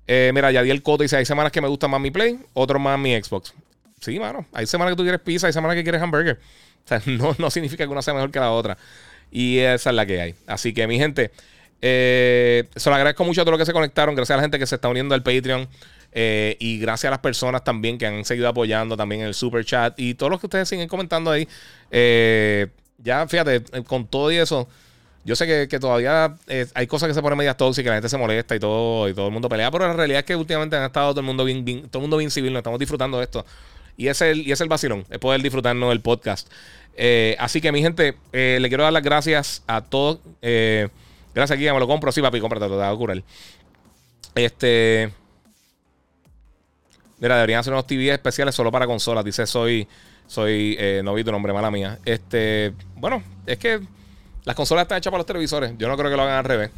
Eh, 0.08 0.32
mira, 0.34 0.52
ya 0.52 0.62
di 0.62 0.70
el 0.70 0.84
coto 0.84 1.04
y 1.04 1.06
dice: 1.06 1.18
hay 1.18 1.26
semanas 1.26 1.52
que 1.52 1.62
me 1.62 1.68
gusta 1.68 1.88
más 1.88 2.02
mi 2.02 2.12
Play, 2.12 2.40
otros 2.54 2.82
más 2.82 3.00
mi 3.00 3.20
Xbox. 3.22 3.54
Sí, 4.00 4.20
mano. 4.20 4.46
Hay 4.54 4.66
semanas 4.66 4.94
que 4.94 4.98
tú 4.98 5.04
quieres 5.04 5.22
pizza, 5.22 5.48
hay 5.48 5.54
semanas 5.54 5.76
que 5.76 5.84
quieres 5.84 6.02
hamburger. 6.02 6.40
O 6.86 6.88
sea, 6.88 7.02
no, 7.06 7.36
no 7.38 7.50
significa 7.50 7.86
que 7.86 7.92
una 7.92 8.02
sea 8.02 8.14
mejor 8.14 8.32
que 8.32 8.40
la 8.40 8.52
otra. 8.52 8.78
Y 9.32 9.60
esa 9.60 9.90
es 9.92 9.96
la 9.96 10.06
que 10.06 10.22
hay. 10.22 10.36
Así 10.48 10.74
que, 10.74 10.88
mi 10.88 10.98
gente, 10.98 11.32
eh, 11.82 12.68
se 12.76 12.90
lo 12.90 12.96
agradezco 12.96 13.24
mucho 13.24 13.42
a 13.42 13.44
todos 13.44 13.54
los 13.54 13.60
que 13.60 13.66
se 13.66 13.74
conectaron. 13.74 14.16
Gracias 14.16 14.34
a 14.34 14.38
la 14.38 14.44
gente 14.44 14.60
que 14.60 14.66
se 14.66 14.76
está 14.76 14.90
uniendo 14.90 15.16
al 15.16 15.24
Patreon. 15.24 15.68
Eh, 16.12 16.58
y 16.60 16.80
gracias 16.80 17.10
a 17.10 17.12
las 17.12 17.20
personas 17.20 17.64
también 17.64 17.98
que 17.98 18.08
han 18.08 18.26
seguido 18.26 18.48
apoyando 18.48 18.98
también 18.98 19.22
en 19.22 19.28
el 19.28 19.34
super 19.34 19.64
chat. 19.64 20.00
Y 20.00 20.16
todos 20.16 20.32
los 20.32 20.40
que 20.40 20.48
ustedes 20.48 20.68
siguen 20.68 20.88
comentando 20.88 21.32
ahí. 21.32 21.48
Eh, 21.92 22.68
ya, 22.98 23.28
fíjate, 23.28 23.64
con 23.84 24.08
todo 24.08 24.32
y 24.32 24.38
eso. 24.38 24.68
Yo 25.26 25.36
sé 25.36 25.68
que, 25.68 25.80
todavía 25.80 26.36
hay 26.74 26.88
cosas 26.88 27.08
que 27.08 27.14
se 27.14 27.22
ponen 27.22 27.38
medias 27.38 27.58
tóxicas, 27.58 27.90
la 27.90 27.96
gente 27.96 28.10
se 28.10 28.18
molesta 28.18 28.56
y 28.56 28.60
todo, 28.60 29.08
y 29.10 29.14
todo 29.14 29.28
el 29.28 29.34
mundo 29.34 29.48
pelea, 29.48 29.70
pero 29.70 29.86
la 29.86 29.94
realidad 29.94 30.20
es 30.20 30.26
que 30.26 30.36
últimamente 30.36 30.76
han 30.76 30.86
estado 30.86 31.12
todo 31.12 31.20
el 31.20 31.26
mundo 31.26 31.44
bien, 31.44 31.64
todo 31.90 32.00
el 32.00 32.02
mundo 32.02 32.18
bien 32.18 32.32
civil, 32.32 32.52
nos 32.54 32.62
estamos 32.62 32.80
disfrutando 32.80 33.18
de 33.18 33.26
esto. 33.26 33.46
Y 33.98 34.08
es 34.08 34.22
el, 34.22 34.48
y 34.48 34.52
es 34.52 34.62
el 34.62 34.70
vacilón, 34.70 35.06
es 35.10 35.20
poder 35.20 35.42
disfrutarnos 35.42 35.90
del 35.90 36.02
podcast. 36.02 36.50
así 37.38 37.62
que, 37.62 37.72
mi 37.72 37.82
gente, 37.82 38.16
le 38.32 38.68
quiero 38.70 38.84
dar 38.84 38.94
las 38.94 39.04
gracias 39.04 39.62
a 39.68 39.82
todos. 39.82 40.20
Gracias, 40.42 41.58
aquí, 41.58 41.72
me 41.72 41.80
lo 41.80 41.88
compro. 41.88 42.12
Sí, 42.12 42.22
papi, 42.22 42.40
cómprate, 42.40 42.68
te 42.68 42.76
va 42.76 42.90
a 42.90 42.96
curar. 42.96 43.22
Este. 44.36 45.12
Mira, 47.20 47.36
deberían 47.36 47.60
hacer 47.60 47.74
unos 47.74 47.86
TV 47.86 48.14
especiales 48.14 48.56
solo 48.56 48.72
para 48.72 48.86
consolas. 48.86 49.26
Dice, 49.26 49.46
soy, 49.46 49.88
soy 50.28 50.76
eh, 50.80 51.02
novito, 51.04 51.32
nombre 51.32 51.52
mala 51.54 51.70
mía. 51.70 52.00
Este, 52.06 52.74
bueno, 52.96 53.22
es 53.46 53.58
que 53.58 53.82
las 54.46 54.56
consolas 54.56 54.84
están 54.84 54.98
hechas 54.98 55.12
para 55.12 55.20
los 55.20 55.28
televisores. 55.28 55.74
Yo 55.78 55.88
no 55.88 55.98
creo 55.98 56.10
que 56.10 56.18
lo 56.18 56.24
hagan 56.24 56.38
al 56.38 56.46
revés. 56.46 56.72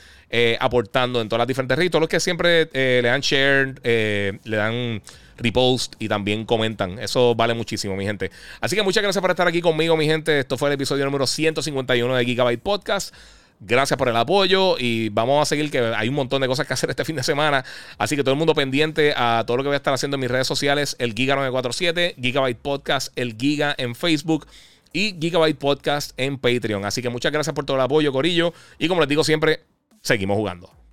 aportando 0.57 1.19
en 1.19 1.27
todas 1.27 1.39
las 1.39 1.47
diferentes 1.49 1.77
redes, 1.77 1.91
todos 1.91 1.99
los 1.99 2.09
que 2.09 2.21
siempre 2.21 2.69
le 2.71 3.01
dan 3.01 3.19
share, 3.19 3.75
le 3.83 4.55
dan 4.55 5.01
repost 5.35 5.95
y 5.99 6.07
también 6.07 6.45
comentan. 6.45 6.97
Eso 6.97 7.35
vale 7.35 7.53
muchísimo, 7.53 7.93
mi 7.97 8.05
gente. 8.05 8.31
Así 8.61 8.77
que 8.77 8.83
muchas 8.83 9.03
gracias 9.03 9.21
por 9.21 9.31
estar 9.31 9.45
aquí 9.49 9.59
conmigo, 9.59 9.97
mi 9.97 10.05
gente. 10.05 10.39
Esto 10.39 10.57
fue 10.57 10.69
el 10.69 10.75
episodio 10.75 11.03
número 11.03 11.27
151 11.27 12.15
de 12.15 12.23
Gigabyte 12.23 12.61
Podcast. 12.61 13.13
Gracias 13.59 13.97
por 13.97 14.07
el 14.07 14.15
apoyo 14.15 14.77
y 14.79 15.09
vamos 15.09 15.41
a 15.41 15.45
seguir 15.45 15.69
que 15.69 15.79
hay 15.79 16.07
un 16.07 16.15
montón 16.15 16.41
de 16.41 16.47
cosas 16.47 16.65
que 16.65 16.73
hacer 16.73 16.89
este 16.89 17.03
fin 17.03 17.17
de 17.17 17.23
semana. 17.23 17.65
Así 17.97 18.15
que 18.15 18.23
todo 18.23 18.31
el 18.31 18.37
mundo 18.37 18.55
pendiente 18.55 19.13
a 19.13 19.43
todo 19.45 19.57
lo 19.57 19.63
que 19.63 19.67
voy 19.67 19.73
a 19.73 19.77
estar 19.83 19.93
haciendo 19.93 20.15
en 20.15 20.21
mis 20.21 20.31
redes 20.31 20.47
sociales, 20.47 20.95
el 20.99 21.13
Giga947, 21.13 22.15
Gigabyte 22.15 22.59
Podcast, 22.59 23.11
el 23.17 23.35
Giga 23.37 23.75
en 23.77 23.93
Facebook 23.93 24.47
y 24.95 25.13
Gigabyte 25.19 25.59
Podcast 25.59 26.13
en 26.15 26.37
Patreon. 26.37 26.85
Así 26.85 27.01
que 27.01 27.09
muchas 27.09 27.33
gracias 27.33 27.53
por 27.53 27.65
todo 27.65 27.75
el 27.75 27.83
apoyo, 27.83 28.13
Corillo. 28.13 28.53
Y 28.79 28.87
como 28.87 29.01
les 29.01 29.09
digo 29.09 29.25
siempre, 29.25 29.59
seguimos 30.01 30.37
jugando. 30.37 30.84